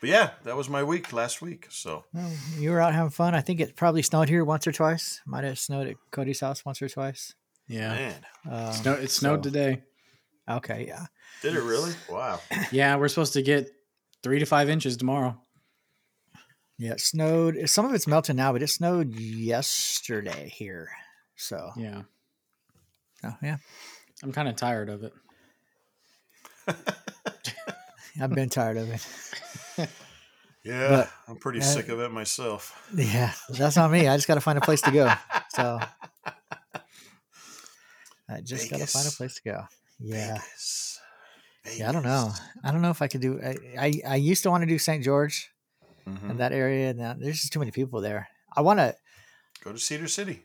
But 0.00 0.08
yeah, 0.10 0.30
that 0.44 0.56
was 0.56 0.68
my 0.68 0.82
week 0.82 1.12
last 1.12 1.40
week. 1.42 1.66
So, 1.70 2.04
Well, 2.12 2.30
you 2.58 2.70
were 2.70 2.80
out 2.80 2.94
having 2.94 3.10
fun. 3.10 3.34
I 3.34 3.40
think 3.40 3.60
it 3.60 3.76
probably 3.76 4.02
snowed 4.02 4.28
here 4.28 4.44
once 4.44 4.66
or 4.66 4.72
twice. 4.72 5.20
Might 5.26 5.44
have 5.44 5.58
snowed 5.58 5.86
at 5.88 5.96
Cody's 6.10 6.40
house 6.40 6.64
once 6.64 6.80
or 6.82 6.88
twice. 6.88 7.34
Yeah. 7.68 7.88
man, 7.94 8.14
Um, 8.50 8.72
Snow, 8.72 8.92
it 8.94 9.10
snowed 9.10 9.40
so- 9.44 9.50
today. 9.50 9.82
Okay, 10.48 10.84
yeah. 10.86 11.06
did 11.42 11.54
it 11.56 11.62
really? 11.62 11.92
Wow. 12.08 12.40
Yeah, 12.72 12.96
we're 12.96 13.08
supposed 13.08 13.32
to 13.32 13.42
get 13.42 13.68
three 14.22 14.38
to 14.38 14.46
five 14.46 14.68
inches 14.68 14.96
tomorrow. 14.96 15.36
Yeah, 16.78 16.92
it 16.92 17.00
snowed. 17.00 17.68
Some 17.68 17.86
of 17.86 17.94
it's 17.94 18.06
melting 18.06 18.36
now, 18.36 18.52
but 18.52 18.62
it 18.62 18.68
snowed 18.68 19.14
yesterday 19.16 20.48
here. 20.54 20.90
So, 21.34 21.70
Yeah. 21.76 22.02
oh, 23.24 23.34
yeah, 23.42 23.56
I'm 24.22 24.30
kind 24.32 24.46
of 24.48 24.54
tired 24.56 24.88
of 24.88 25.02
it. 25.02 25.12
I've 28.20 28.30
been 28.34 28.48
tired 28.48 28.76
of 28.76 28.88
it. 28.90 29.06
Yeah, 30.64 30.88
But, 30.88 31.10
I'm 31.28 31.36
pretty 31.36 31.60
uh, 31.60 31.62
sick 31.62 31.88
of 31.90 32.00
it 32.00 32.10
myself. 32.10 32.90
Yeah, 32.94 33.32
that's 33.50 33.76
not 33.76 33.90
me. 33.90 34.08
I 34.08 34.16
just 34.16 34.26
got 34.26 34.34
to 34.34 34.40
find 34.40 34.58
a 34.58 34.60
place 34.60 34.80
to 34.82 34.90
go. 34.90 35.12
So, 35.50 35.78
I 38.28 38.40
just 38.42 38.68
got 38.70 38.80
to 38.80 38.86
find 38.86 39.06
a 39.06 39.10
place 39.12 39.34
to 39.36 39.42
go. 39.44 39.64
Yeah. 40.00 40.34
Vegas. 40.38 41.00
Yeah, 41.76 41.88
I 41.88 41.92
don't 41.92 42.02
know. 42.04 42.32
I 42.64 42.70
don't 42.72 42.82
know 42.82 42.90
if 42.90 43.00
I 43.02 43.08
could 43.08 43.20
do. 43.20 43.40
I 43.42 43.56
I, 43.78 44.00
I 44.06 44.16
used 44.16 44.42
to 44.44 44.50
want 44.50 44.62
to 44.62 44.66
do 44.66 44.78
St. 44.78 45.02
George 45.02 45.50
Mhm. 46.06 46.30
in 46.30 46.36
that 46.38 46.52
area. 46.52 46.94
Now 46.94 47.14
there's 47.18 47.40
just 47.40 47.52
too 47.52 47.58
many 47.58 47.70
people 47.72 48.00
there. 48.00 48.28
I 48.56 48.60
want 48.62 48.78
to. 48.78 48.94
Go 49.64 49.72
to 49.72 49.78
Cedar 49.78 50.06
City. 50.08 50.44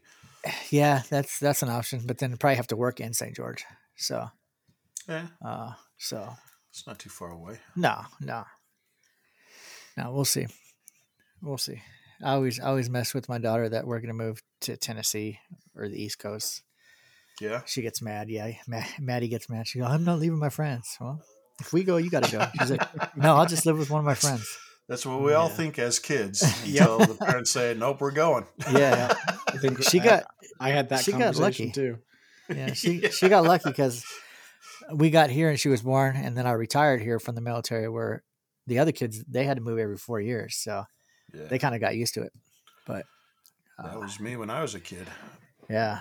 Yeah, 0.71 1.03
that's 1.09 1.37
that's 1.39 1.61
an 1.61 1.69
option, 1.69 2.01
but 2.05 2.17
then 2.17 2.35
probably 2.37 2.55
have 2.55 2.67
to 2.67 2.75
work 2.75 2.99
in 2.99 3.13
St. 3.13 3.35
George. 3.35 3.63
So, 3.95 4.29
Yeah, 5.07 5.27
uh, 5.45 5.73
so 5.97 6.33
it's 6.71 6.87
not 6.87 6.97
too 6.97 7.09
far 7.11 7.29
away. 7.29 7.59
no, 7.75 8.01
no, 8.19 8.45
no. 9.97 10.11
We'll 10.11 10.25
see. 10.25 10.47
We'll 11.41 11.57
see. 11.57 11.81
I 12.23 12.33
always 12.33 12.59
I 12.59 12.67
always 12.67 12.89
mess 12.89 13.13
with 13.13 13.27
my 13.29 13.37
daughter 13.39 13.67
that 13.69 13.85
we're 13.87 13.99
gonna 13.99 14.13
move 14.13 14.41
to 14.61 14.77
Tennessee 14.77 15.39
or 15.75 15.87
the 15.89 16.01
East 16.01 16.19
Coast. 16.19 16.61
Yeah. 17.39 17.61
She 17.65 17.81
gets 17.81 18.01
mad. 18.01 18.29
Yeah, 18.29 18.51
Ma- 18.67 18.83
Maddie 18.99 19.27
gets 19.27 19.49
mad. 19.49 19.67
She 19.67 19.79
goes, 19.79 19.87
"I'm 19.89 20.03
not 20.03 20.19
leaving 20.19 20.37
my 20.37 20.49
friends." 20.49 20.95
Well, 21.01 21.21
if 21.59 21.73
we 21.73 21.83
go, 21.83 21.97
you 21.97 22.09
got 22.11 22.23
to 22.25 22.31
go. 22.31 22.45
She's 22.59 22.71
like, 22.71 23.17
"No, 23.17 23.35
I'll 23.35 23.47
just 23.47 23.65
live 23.65 23.77
with 23.79 23.89
one 23.89 23.99
of 23.99 24.05
my 24.05 24.13
friends." 24.13 24.47
That's 24.87 25.05
what 25.05 25.21
we 25.21 25.33
all 25.33 25.47
think 25.49 25.79
as 25.79 25.99
kids 25.99 26.41
Yep. 26.65 26.81
until 26.89 27.07
the 27.15 27.25
parents 27.25 27.49
say, 27.51 27.73
"Nope, 27.75 28.01
we're 28.01 28.11
going." 28.11 28.45
Yeah, 28.71 29.13
I 29.47 29.57
think 29.57 29.81
she 29.83 29.99
I- 29.99 30.03
got 30.03 30.23
I 30.59 30.69
had 30.69 30.89
that 30.89 31.03
she 31.03 31.13
got 31.13 31.35
lucky. 31.37 31.71
too. 31.71 31.97
yeah 32.49 32.73
she 32.73 33.01
she 33.09 33.29
got 33.29 33.43
lucky 33.45 33.69
because 33.69 34.03
we 34.93 35.09
got 35.09 35.29
here 35.31 35.49
and 35.49 35.59
she 35.59 35.69
was 35.69 35.81
born, 35.81 36.15
and 36.15 36.37
then 36.37 36.45
I 36.45 36.51
retired 36.51 37.01
here 37.01 37.17
from 37.19 37.33
the 37.35 37.41
military. 37.41 37.89
Where 37.89 38.23
the 38.67 38.79
other 38.79 38.91
kids 38.91 39.23
they 39.27 39.43
had 39.45 39.57
to 39.57 39.63
move 39.63 39.79
every 39.79 39.97
four 39.97 40.19
years, 40.21 40.55
so 40.55 40.85
Yeah. 41.33 41.45
they 41.47 41.59
kind 41.59 41.75
of 41.75 41.81
got 41.81 41.95
used 41.95 42.13
to 42.15 42.21
it. 42.23 42.33
But 42.85 43.05
That 43.83 43.99
was 43.99 44.19
me 44.19 44.35
when 44.37 44.49
I 44.49 44.61
was 44.61 44.75
a 44.75 44.79
kid. 44.79 45.07
Yeah. 45.69 45.99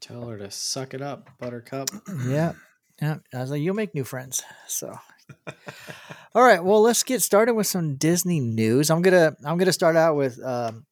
Tell 0.00 0.26
her 0.28 0.38
to 0.38 0.50
suck 0.50 0.94
it 0.94 1.02
up, 1.02 1.28
Buttercup. 1.38 1.90
Yeah. 2.26 2.52
Yeah. 3.02 3.16
I 3.34 3.38
was 3.40 3.50
like, 3.50 3.60
you'll 3.62 3.74
make 3.74 3.94
new 3.94 4.04
friends. 4.04 4.42
So 4.66 4.98
all 6.34 6.42
right. 6.42 6.62
Well, 6.62 6.82
let's 6.82 7.02
get 7.02 7.22
started 7.22 7.54
with 7.54 7.66
some 7.66 7.96
Disney 7.96 8.40
news. 8.40 8.90
I'm 8.90 9.02
gonna 9.02 9.36
I'm 9.44 9.58
gonna 9.58 9.72
start 9.72 9.96
out 9.96 10.16
with 10.16 10.42
um 10.44 10.86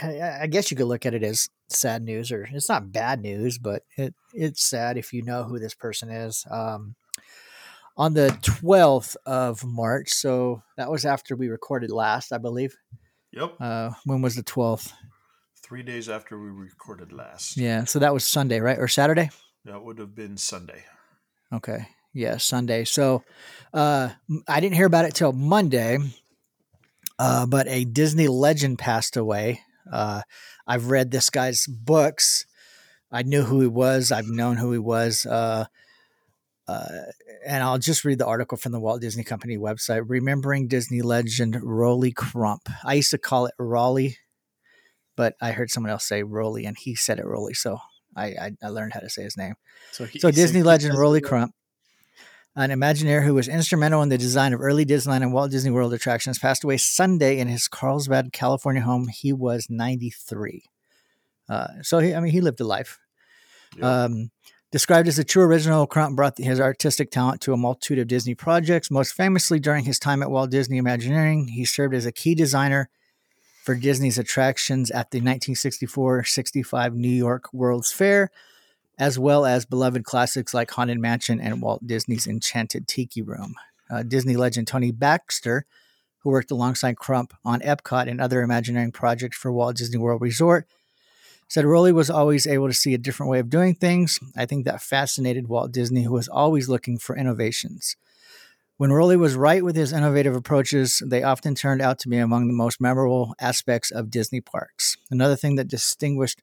I 0.00 0.40
I 0.42 0.46
guess 0.46 0.70
you 0.70 0.76
could 0.76 0.86
look 0.86 1.06
at 1.06 1.14
it 1.14 1.22
as 1.22 1.48
sad 1.68 2.02
news 2.02 2.30
or 2.32 2.48
it's 2.52 2.68
not 2.68 2.92
bad 2.92 3.20
news, 3.22 3.58
but 3.58 3.82
it 3.96 4.14
it's 4.34 4.62
sad 4.62 4.96
if 4.98 5.12
you 5.12 5.22
know 5.22 5.44
who 5.44 5.58
this 5.58 5.74
person 5.74 6.10
is. 6.10 6.44
Um 6.50 6.94
on 7.98 8.14
the 8.14 8.28
12th 8.42 9.16
of 9.26 9.64
March, 9.64 10.10
so 10.10 10.62
that 10.78 10.90
was 10.90 11.04
after 11.04 11.36
we 11.36 11.48
recorded 11.48 11.90
last, 11.90 12.32
I 12.32 12.38
believe. 12.38 12.74
Yep. 13.32 13.56
Uh 13.60 13.90
when 14.04 14.22
was 14.22 14.36
the 14.36 14.42
12th? 14.44 14.92
Three 15.62 15.82
days 15.82 16.08
after 16.08 16.38
we 16.38 16.48
recorded 16.48 17.12
last. 17.12 17.58
Yeah, 17.58 17.84
so 17.84 17.98
that 17.98 18.14
was 18.14 18.26
Sunday, 18.26 18.60
right? 18.60 18.78
Or 18.78 18.88
Saturday? 18.88 19.28
That 19.66 19.84
would 19.84 19.98
have 19.98 20.14
been 20.14 20.38
Sunday. 20.38 20.84
Okay. 21.52 21.88
Yeah, 22.14 22.38
Sunday. 22.38 22.84
So 22.84 23.22
uh, 23.74 24.10
I 24.48 24.60
didn't 24.60 24.76
hear 24.76 24.86
about 24.86 25.04
it 25.04 25.14
till 25.14 25.32
Monday, 25.32 25.98
uh, 27.18 27.44
but 27.46 27.68
a 27.68 27.84
Disney 27.84 28.28
legend 28.28 28.78
passed 28.78 29.16
away. 29.16 29.60
Uh, 29.92 30.22
I've 30.66 30.90
read 30.90 31.10
this 31.10 31.28
guy's 31.28 31.66
books. 31.66 32.46
I 33.12 33.22
knew 33.22 33.42
who 33.42 33.60
he 33.60 33.66
was. 33.66 34.10
I've 34.10 34.28
known 34.28 34.56
who 34.56 34.72
he 34.72 34.78
was. 34.78 35.26
Uh, 35.26 35.66
uh, 36.68 36.86
and 37.46 37.62
I'll 37.62 37.78
just 37.78 38.04
read 38.04 38.18
the 38.18 38.26
article 38.26 38.58
from 38.58 38.72
the 38.72 38.80
Walt 38.80 39.00
Disney 39.00 39.24
Company 39.24 39.56
website. 39.56 40.04
Remembering 40.06 40.68
Disney 40.68 41.00
legend 41.00 41.58
Rolly 41.62 42.12
Crump. 42.12 42.68
I 42.84 42.94
used 42.94 43.10
to 43.12 43.18
call 43.18 43.46
it 43.46 43.54
Raleigh, 43.58 44.18
but 45.16 45.34
I 45.40 45.52
heard 45.52 45.70
someone 45.70 45.90
else 45.90 46.04
say 46.04 46.22
Rolly, 46.22 46.66
and 46.66 46.76
he 46.78 46.94
said 46.94 47.18
it 47.18 47.24
Rolly. 47.24 47.54
So 47.54 47.78
I, 48.14 48.26
I, 48.26 48.50
I 48.62 48.68
learned 48.68 48.92
how 48.92 49.00
to 49.00 49.08
say 49.08 49.22
his 49.22 49.36
name. 49.36 49.54
So, 49.92 50.04
he, 50.04 50.18
So 50.18 50.30
Disney 50.30 50.62
legend 50.62 50.98
Rolly 50.98 51.22
Crump, 51.22 51.54
an 52.54 52.70
Imagineer 52.70 53.24
who 53.24 53.34
was 53.34 53.48
instrumental 53.48 54.02
in 54.02 54.10
the 54.10 54.18
design 54.18 54.52
of 54.52 54.60
early 54.60 54.84
Disneyland 54.84 55.22
and 55.22 55.32
Walt 55.32 55.50
Disney 55.50 55.70
World 55.70 55.94
attractions, 55.94 56.38
passed 56.38 56.64
away 56.64 56.76
Sunday 56.76 57.38
in 57.38 57.48
his 57.48 57.66
Carlsbad, 57.66 58.34
California 58.34 58.82
home. 58.82 59.08
He 59.08 59.32
was 59.32 59.68
93. 59.70 60.64
Uh, 61.48 61.68
so 61.80 62.00
he, 62.00 62.14
I 62.14 62.20
mean, 62.20 62.32
he 62.32 62.42
lived 62.42 62.60
a 62.60 62.64
life. 62.64 62.98
Yep. 63.76 63.84
Um, 63.84 64.30
described 64.70 65.08
as 65.08 65.18
a 65.18 65.24
true 65.24 65.42
original, 65.42 65.86
Crump 65.86 66.16
brought 66.16 66.38
his 66.38 66.60
artistic 66.60 67.10
talent 67.10 67.40
to 67.42 67.52
a 67.52 67.56
multitude 67.56 67.98
of 67.98 68.08
Disney 68.08 68.34
projects. 68.34 68.90
Most 68.90 69.12
famously, 69.14 69.58
during 69.58 69.84
his 69.84 69.98
time 69.98 70.22
at 70.22 70.30
Walt 70.30 70.50
Disney 70.50 70.78
Imagineering, 70.78 71.48
he 71.48 71.64
served 71.64 71.94
as 71.94 72.06
a 72.06 72.12
key 72.12 72.34
designer 72.34 72.90
for 73.64 73.74
Disney's 73.74 74.18
attractions 74.18 74.90
at 74.90 75.10
the 75.10 75.20
1964-65 75.20 76.94
New 76.94 77.08
York 77.08 77.52
World's 77.52 77.92
Fair, 77.92 78.30
as 78.98 79.18
well 79.18 79.44
as 79.44 79.66
beloved 79.66 80.04
classics 80.04 80.54
like 80.54 80.70
Haunted 80.70 80.98
Mansion 80.98 81.40
and 81.40 81.62
Walt 81.62 81.86
Disney's 81.86 82.26
Enchanted 82.26 82.88
Tiki 82.88 83.22
Room. 83.22 83.54
Uh, 83.90 84.02
Disney 84.02 84.36
legend 84.36 84.68
Tony 84.68 84.90
Baxter, 84.90 85.64
who 86.18 86.30
worked 86.30 86.50
alongside 86.50 86.96
Crump 86.96 87.32
on 87.44 87.60
Epcot 87.60 88.08
and 88.08 88.20
other 88.20 88.42
Imagineering 88.42 88.92
projects 88.92 89.36
for 89.36 89.52
Walt 89.52 89.76
Disney 89.76 89.98
World 89.98 90.20
Resort, 90.20 90.66
said 91.48 91.64
Rolly 91.64 91.92
was 91.92 92.10
always 92.10 92.46
able 92.46 92.68
to 92.68 92.74
see 92.74 92.94
a 92.94 92.98
different 92.98 93.30
way 93.30 93.38
of 93.38 93.50
doing 93.50 93.74
things. 93.74 94.20
I 94.36 94.46
think 94.46 94.64
that 94.64 94.82
fascinated 94.82 95.48
Walt 95.48 95.72
Disney, 95.72 96.04
who 96.04 96.12
was 96.12 96.28
always 96.28 96.68
looking 96.68 96.98
for 96.98 97.16
innovations. 97.16 97.96
When 98.76 98.92
Rolly 98.92 99.16
was 99.16 99.34
right 99.34 99.64
with 99.64 99.74
his 99.74 99.92
innovative 99.92 100.36
approaches, 100.36 101.02
they 101.04 101.24
often 101.24 101.56
turned 101.56 101.82
out 101.82 101.98
to 102.00 102.08
be 102.08 102.18
among 102.18 102.46
the 102.46 102.54
most 102.54 102.80
memorable 102.80 103.34
aspects 103.40 103.90
of 103.90 104.10
Disney 104.10 104.40
parks. 104.40 104.96
Another 105.10 105.34
thing 105.34 105.56
that 105.56 105.66
distinguished 105.66 106.40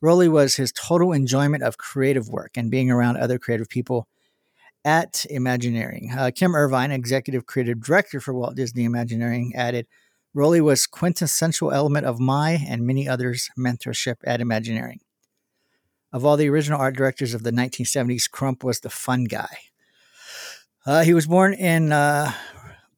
Rolly 0.00 0.28
was 0.28 0.56
his 0.56 0.72
total 0.72 1.12
enjoyment 1.12 1.62
of 1.62 1.78
creative 1.78 2.28
work 2.28 2.56
and 2.56 2.70
being 2.70 2.90
around 2.90 3.16
other 3.16 3.38
creative 3.38 3.68
people 3.68 4.08
at 4.84 5.26
Imagineering. 5.28 6.12
Uh, 6.16 6.30
Kim 6.34 6.54
Irvine, 6.54 6.90
executive 6.90 7.46
creative 7.46 7.80
director 7.80 8.20
for 8.20 8.32
Walt 8.32 8.54
Disney 8.56 8.84
Imagineering, 8.84 9.52
added, 9.54 9.86
Rolly 10.34 10.60
was 10.60 10.86
quintessential 10.86 11.72
element 11.72 12.06
of 12.06 12.20
my 12.20 12.52
and 12.68 12.86
many 12.86 13.08
others' 13.08 13.50
mentorship 13.58 14.16
at 14.24 14.40
Imagineering. 14.40 15.00
Of 16.12 16.24
all 16.24 16.36
the 16.36 16.48
original 16.48 16.80
art 16.80 16.96
directors 16.96 17.34
of 17.34 17.42
the 17.42 17.50
1970s, 17.50 18.30
Crump 18.30 18.64
was 18.64 18.80
the 18.80 18.90
fun 18.90 19.24
guy. 19.24 19.58
Uh, 20.86 21.02
he 21.02 21.12
was 21.12 21.26
born 21.26 21.54
in 21.54 21.92
uh, 21.92 22.32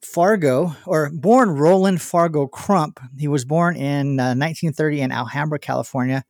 Fargo, 0.01 0.77
or 0.87 1.11
born 1.11 1.51
Roland 1.51 2.03
Fargo 2.03 2.47
Crump. 2.47 3.01
He 3.19 3.29
was 3.29 3.45
born 3.45 3.77
in 3.77 4.21
uh, 4.21 4.35
1930 4.35 5.01
in 5.01 5.13
Alhambra, 5.13 5.59
California. 5.59 6.25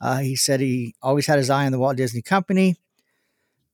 Uh, 0.00 0.18
he 0.18 0.36
said 0.36 0.60
he 0.60 0.94
always 1.02 1.26
had 1.26 1.38
his 1.38 1.50
eye 1.50 1.66
on 1.66 1.72
the 1.72 1.78
Walt 1.78 1.96
Disney 1.96 2.22
Company. 2.22 2.76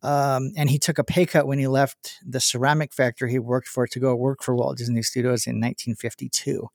Um, 0.02 0.52
and 0.56 0.70
he 0.70 0.78
took 0.78 0.98
a 0.98 1.04
pay 1.04 1.26
cut 1.26 1.46
when 1.46 1.58
he 1.58 1.66
left 1.66 2.18
the 2.24 2.40
ceramic 2.40 2.92
factory 2.92 3.32
he 3.32 3.38
worked 3.38 3.66
for 3.66 3.86
to 3.86 3.98
go 3.98 4.14
work 4.14 4.42
for 4.42 4.54
Walt 4.54 4.78
Disney 4.78 5.02
Studios 5.02 5.46
in 5.46 5.56
1952. 5.56 6.68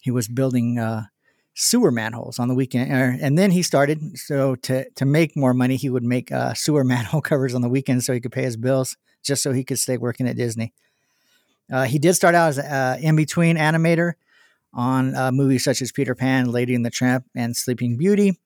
He 0.00 0.10
was 0.10 0.28
building 0.28 0.78
uh, 0.78 1.04
sewer 1.54 1.90
manholes 1.90 2.38
on 2.38 2.48
the 2.48 2.54
weekend, 2.54 2.90
er, 2.90 3.16
and 3.20 3.36
then 3.36 3.50
he 3.50 3.62
started. 3.62 4.18
So 4.18 4.54
to 4.56 4.88
to 4.90 5.04
make 5.04 5.36
more 5.36 5.52
money, 5.52 5.76
he 5.76 5.90
would 5.90 6.04
make 6.04 6.32
uh, 6.32 6.54
sewer 6.54 6.84
manhole 6.94 7.20
covers 7.20 7.54
on 7.54 7.60
the 7.60 7.68
weekends 7.68 8.06
so 8.06 8.14
he 8.14 8.20
could 8.20 8.32
pay 8.32 8.44
his 8.44 8.56
bills, 8.56 8.96
just 9.22 9.42
so 9.42 9.52
he 9.52 9.64
could 9.64 9.78
stay 9.78 9.98
working 9.98 10.26
at 10.26 10.36
Disney. 10.36 10.72
Uh, 11.70 11.84
he 11.84 11.98
did 11.98 12.14
start 12.14 12.34
out 12.34 12.48
as 12.48 12.58
an 12.58 13.02
in 13.02 13.16
between 13.16 13.56
animator 13.56 14.14
on 14.74 15.14
uh, 15.14 15.30
movies 15.30 15.64
such 15.64 15.82
as 15.82 15.92
Peter 15.92 16.14
Pan, 16.14 16.50
Lady 16.50 16.74
and 16.74 16.84
the 16.84 16.90
Tramp, 16.90 17.26
and 17.34 17.56
Sleeping 17.56 17.96
Beauty. 17.96 18.38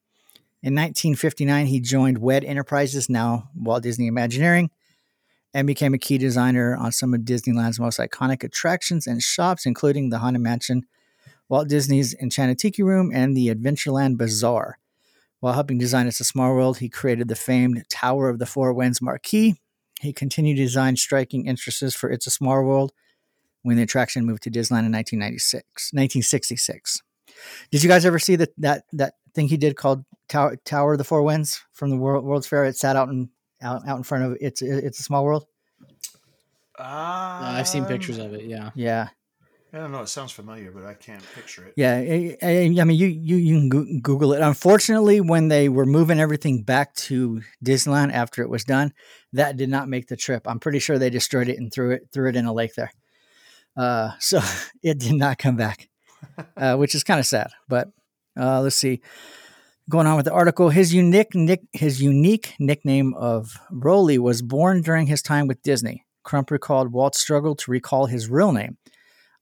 In 0.66 0.74
1959, 0.74 1.66
he 1.66 1.78
joined 1.78 2.18
WED 2.18 2.42
Enterprises, 2.42 3.08
now 3.08 3.50
Walt 3.54 3.84
Disney 3.84 4.08
Imagineering, 4.08 4.70
and 5.54 5.64
became 5.64 5.94
a 5.94 5.98
key 5.98 6.18
designer 6.18 6.74
on 6.74 6.90
some 6.90 7.14
of 7.14 7.20
Disneyland's 7.20 7.78
most 7.78 8.00
iconic 8.00 8.42
attractions 8.42 9.06
and 9.06 9.22
shops, 9.22 9.64
including 9.64 10.10
the 10.10 10.18
Haunted 10.18 10.42
Mansion, 10.42 10.82
Walt 11.48 11.68
Disney's 11.68 12.14
Enchanted 12.14 12.58
Tiki 12.58 12.82
Room, 12.82 13.12
and 13.14 13.36
the 13.36 13.46
Adventureland 13.46 14.18
Bazaar. 14.18 14.80
While 15.38 15.52
helping 15.52 15.78
design 15.78 16.08
It's 16.08 16.18
a 16.18 16.24
Small 16.24 16.52
World, 16.52 16.78
he 16.78 16.88
created 16.88 17.28
the 17.28 17.36
famed 17.36 17.84
Tower 17.88 18.28
of 18.28 18.40
the 18.40 18.44
Four 18.44 18.72
Winds 18.72 19.00
marquee. 19.00 19.60
He 20.00 20.12
continued 20.12 20.56
to 20.56 20.64
design 20.64 20.96
striking 20.96 21.46
entrances 21.46 21.94
for 21.94 22.10
It's 22.10 22.26
a 22.26 22.30
Small 22.32 22.64
World 22.64 22.90
when 23.62 23.76
the 23.76 23.84
attraction 23.84 24.26
moved 24.26 24.42
to 24.42 24.50
Disneyland 24.50 24.86
in 24.86 24.92
1996, 24.92 25.62
1966. 25.92 27.02
Did 27.70 27.84
you 27.84 27.88
guys 27.88 28.04
ever 28.04 28.18
see 28.18 28.34
that 28.34 28.50
that 28.58 28.82
that 28.92 29.14
thing 29.32 29.46
he 29.46 29.56
did 29.56 29.76
called 29.76 30.04
Tower 30.28 30.56
Tower 30.64 30.92
of 30.92 30.98
the 30.98 31.04
Four 31.04 31.22
Winds 31.22 31.62
from 31.72 31.90
the 31.90 31.96
World, 31.96 32.24
World's 32.24 32.46
Fair? 32.46 32.64
It 32.64 32.76
sat 32.76 32.96
out 32.96 33.08
in 33.08 33.30
out, 33.62 33.86
out 33.86 33.96
in 33.96 34.02
front 34.02 34.24
of 34.24 34.38
it's 34.40 34.62
it's 34.62 35.00
a 35.00 35.02
small 35.02 35.24
world. 35.24 35.46
Uh, 36.78 36.82
I've 37.56 37.68
seen 37.68 37.86
pictures 37.86 38.18
of 38.18 38.34
it. 38.34 38.44
Yeah. 38.44 38.70
Yeah, 38.74 39.08
I 39.72 39.78
don't 39.78 39.92
know. 39.92 40.02
It 40.02 40.08
sounds 40.08 40.32
familiar, 40.32 40.70
but 40.70 40.84
I 40.84 40.94
can't 40.94 41.22
picture 41.34 41.64
it. 41.64 41.74
yeah. 41.76 41.96
I, 41.96 42.36
I, 42.42 42.80
I 42.80 42.84
mean, 42.84 42.98
you 42.98 43.06
you 43.06 43.36
you 43.36 43.68
can 43.68 44.00
Google 44.00 44.32
it. 44.32 44.42
Unfortunately, 44.42 45.20
when 45.20 45.48
they 45.48 45.68
were 45.68 45.86
moving 45.86 46.20
everything 46.20 46.62
back 46.62 46.94
to 46.94 47.42
Disneyland 47.64 48.12
after 48.12 48.42
it 48.42 48.50
was 48.50 48.64
done, 48.64 48.92
that 49.32 49.56
did 49.56 49.68
not 49.68 49.88
make 49.88 50.08
the 50.08 50.16
trip. 50.16 50.46
I'm 50.46 50.60
pretty 50.60 50.78
sure 50.78 50.98
they 50.98 51.10
destroyed 51.10 51.48
it 51.48 51.58
and 51.58 51.72
threw 51.72 51.90
it 51.92 52.08
threw 52.12 52.28
it 52.28 52.36
in 52.36 52.46
a 52.46 52.52
lake 52.52 52.74
there. 52.74 52.92
Uh, 53.76 54.12
so 54.18 54.40
it 54.82 54.98
did 54.98 55.14
not 55.14 55.38
come 55.38 55.56
back, 55.56 55.88
uh, 56.56 56.76
which 56.76 56.94
is 56.94 57.04
kind 57.04 57.20
of 57.20 57.26
sad. 57.26 57.50
But 57.68 57.88
uh, 58.38 58.60
let's 58.60 58.76
see. 58.76 59.00
Going 59.88 60.08
on 60.08 60.16
with 60.16 60.24
the 60.24 60.32
article, 60.32 60.70
his 60.70 60.92
unique 60.92 61.32
nick, 61.36 61.62
his 61.72 62.02
unique 62.02 62.54
nickname 62.58 63.14
of 63.14 63.56
Rolly 63.70 64.18
was 64.18 64.42
born 64.42 64.82
during 64.82 65.06
his 65.06 65.22
time 65.22 65.46
with 65.46 65.62
Disney. 65.62 66.04
Crump 66.24 66.50
recalled 66.50 66.92
Walt 66.92 67.14
struggled 67.14 67.60
to 67.60 67.70
recall 67.70 68.06
his 68.06 68.28
real 68.28 68.50
name. 68.50 68.78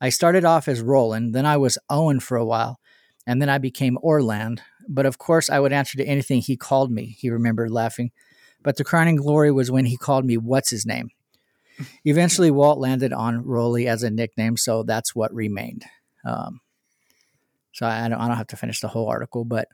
I 0.03 0.11
started 0.11 0.45
off 0.45 0.69
as 0.69 0.83
Roland, 0.83 1.35
then 1.35 1.47
I 1.47 1.57
was 1.57 1.79
Owen 1.89 2.21
for 2.21 2.37
a 2.37 2.45
while, 2.45 2.79
and 3.27 3.41
then 3.41 3.49
I 3.49 3.57
became 3.57 3.97
Orland. 4.03 4.61
But 4.87 5.07
of 5.07 5.17
course, 5.17 5.49
I 5.49 5.61
would 5.61 5.73
answer 5.73 5.97
to 5.97 6.05
anything 6.05 6.43
he 6.43 6.59
called 6.59 6.93
me. 6.93 7.17
He 7.19 7.31
remembered 7.31 7.71
laughing. 7.71 8.11
But 8.63 8.77
the 8.77 8.85
crowning 8.85 9.17
glory 9.17 9.51
was 9.51 9.71
when 9.71 9.87
he 9.87 9.97
called 9.97 10.27
me 10.27 10.37
what's 10.37 10.69
his 10.69 10.85
name. 10.85 11.09
Eventually, 12.05 12.51
Walt 12.51 12.79
landed 12.79 13.15
on 13.15 13.47
Rolly 13.47 13.89
as 13.89 14.03
a 14.03 14.11
nickname, 14.11 14.59
so 14.59 14.83
that's 14.83 15.15
what 15.15 15.33
remained. 15.33 15.87
Um, 16.23 16.61
so 17.73 17.87
I 17.87 18.09
don't, 18.09 18.21
I 18.21 18.29
don't 18.29 18.37
have 18.37 18.47
to 18.49 18.57
finish 18.57 18.81
the 18.81 18.89
whole 18.89 19.09
article, 19.09 19.47
but 19.47 19.69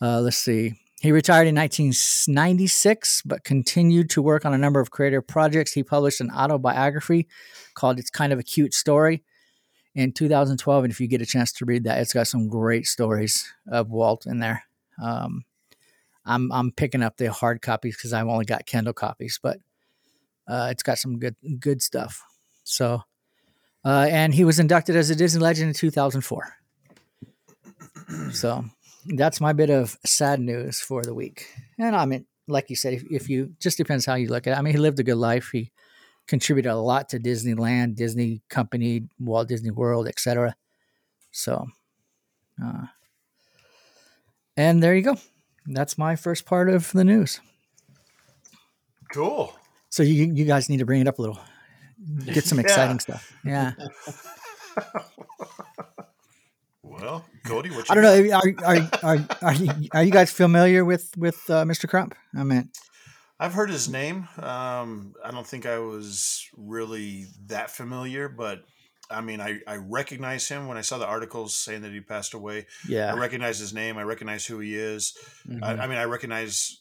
uh, 0.00 0.20
let's 0.20 0.36
see. 0.36 0.74
He 1.00 1.12
retired 1.12 1.46
in 1.46 1.54
1996, 1.54 3.22
but 3.26 3.44
continued 3.44 4.08
to 4.10 4.22
work 4.22 4.46
on 4.46 4.54
a 4.54 4.58
number 4.58 4.80
of 4.80 4.90
creative 4.90 5.26
projects. 5.26 5.72
He 5.72 5.82
published 5.82 6.20
an 6.20 6.30
autobiography 6.30 7.28
called 7.74 7.98
"It's 7.98 8.10
Kind 8.10 8.32
of 8.32 8.38
a 8.38 8.42
Cute 8.42 8.72
Story" 8.72 9.22
in 9.94 10.12
2012, 10.12 10.84
and 10.84 10.90
if 10.90 11.00
you 11.00 11.06
get 11.06 11.20
a 11.20 11.26
chance 11.26 11.52
to 11.52 11.64
read 11.64 11.84
that, 11.84 12.00
it's 12.00 12.14
got 12.14 12.26
some 12.26 12.48
great 12.48 12.86
stories 12.86 13.52
of 13.68 13.90
Walt 13.90 14.26
in 14.26 14.38
there. 14.38 14.64
Um, 15.02 15.44
I'm 16.24 16.50
I'm 16.52 16.72
picking 16.72 17.02
up 17.02 17.16
the 17.16 17.30
hard 17.30 17.60
copies 17.60 17.96
because 17.96 18.12
I've 18.12 18.28
only 18.28 18.44
got 18.44 18.66
Kindle 18.66 18.94
copies, 18.94 19.38
but 19.42 19.58
uh, 20.48 20.68
it's 20.70 20.82
got 20.82 20.98
some 20.98 21.18
good 21.18 21.36
good 21.60 21.82
stuff. 21.82 22.22
So, 22.64 23.02
uh, 23.84 24.06
and 24.10 24.34
he 24.34 24.44
was 24.44 24.58
inducted 24.58 24.96
as 24.96 25.10
a 25.10 25.14
Disney 25.14 25.42
legend 25.42 25.68
in 25.68 25.74
2004. 25.74 26.56
So, 28.32 28.64
that's 29.06 29.40
my 29.40 29.52
bit 29.52 29.70
of 29.70 29.96
sad 30.04 30.40
news 30.40 30.80
for 30.80 31.02
the 31.02 31.14
week. 31.14 31.46
And 31.78 31.94
I 31.96 32.04
mean, 32.06 32.26
like 32.48 32.70
you 32.70 32.76
said, 32.76 32.94
if, 32.94 33.04
if 33.10 33.28
you 33.28 33.54
just 33.60 33.76
depends 33.78 34.06
how 34.06 34.14
you 34.14 34.28
look 34.28 34.46
at 34.46 34.52
it. 34.52 34.58
I 34.58 34.62
mean, 34.62 34.72
he 34.74 34.78
lived 34.78 34.98
a 35.00 35.02
good 35.04 35.16
life. 35.16 35.50
He 35.52 35.72
contributed 36.26 36.70
a 36.70 36.76
lot 36.76 37.08
to 37.10 37.18
Disneyland, 37.18 37.96
Disney 37.96 38.42
Company, 38.48 39.08
Walt 39.18 39.48
Disney 39.48 39.70
World, 39.70 40.08
etc. 40.08 40.54
So, 41.32 41.66
uh, 42.64 42.86
and 44.56 44.82
there 44.82 44.94
you 44.94 45.02
go. 45.02 45.16
That's 45.66 45.98
my 45.98 46.16
first 46.16 46.44
part 46.46 46.68
of 46.68 46.92
the 46.92 47.04
news. 47.04 47.40
Cool. 49.12 49.54
So 49.90 50.02
you 50.02 50.32
you 50.34 50.44
guys 50.44 50.68
need 50.68 50.78
to 50.78 50.86
bring 50.86 51.00
it 51.00 51.08
up 51.08 51.18
a 51.18 51.22
little. 51.22 51.38
Get 52.26 52.44
some 52.44 52.58
Yeah. 52.64 52.64
exciting 52.64 53.00
stuff. 53.00 53.32
Yeah. 53.44 53.72
Well, 56.82 57.24
Cody, 57.44 57.70
what 57.70 57.88
you 57.88 57.92
I 57.92 57.94
don't 57.94 58.04
know. 58.04 58.36
Are 58.36 58.64
are 58.64 58.88
are 59.02 59.26
are 59.42 59.54
you, 59.54 59.88
are 59.92 60.02
you 60.02 60.10
guys 60.10 60.32
familiar 60.32 60.84
with 60.84 61.10
with 61.16 61.38
uh, 61.48 61.64
Mr. 61.64 61.88
Crump? 61.88 62.14
I 62.36 62.42
mean, 62.44 62.70
I've 63.38 63.52
heard 63.52 63.70
his 63.70 63.88
name. 63.88 64.28
Um, 64.38 65.14
I 65.24 65.30
don't 65.30 65.46
think 65.46 65.66
I 65.66 65.78
was 65.78 66.48
really 66.56 67.26
that 67.46 67.70
familiar, 67.70 68.28
but 68.28 68.64
I 69.10 69.20
mean, 69.20 69.40
I, 69.40 69.60
I 69.66 69.76
recognize 69.76 70.48
him 70.48 70.66
when 70.66 70.78
I 70.78 70.80
saw 70.80 70.98
the 70.98 71.06
articles 71.06 71.54
saying 71.54 71.82
that 71.82 71.92
he 71.92 72.00
passed 72.00 72.34
away. 72.34 72.66
Yeah. 72.88 73.12
I 73.12 73.18
recognize 73.18 73.58
his 73.58 73.74
name. 73.74 73.98
I 73.98 74.02
recognize 74.02 74.46
who 74.46 74.60
he 74.60 74.74
is. 74.74 75.16
Mhm. 75.46 75.62
I, 75.62 75.84
I 75.84 75.86
mean, 75.86 75.98
I 75.98 76.04
recognize, 76.04 76.80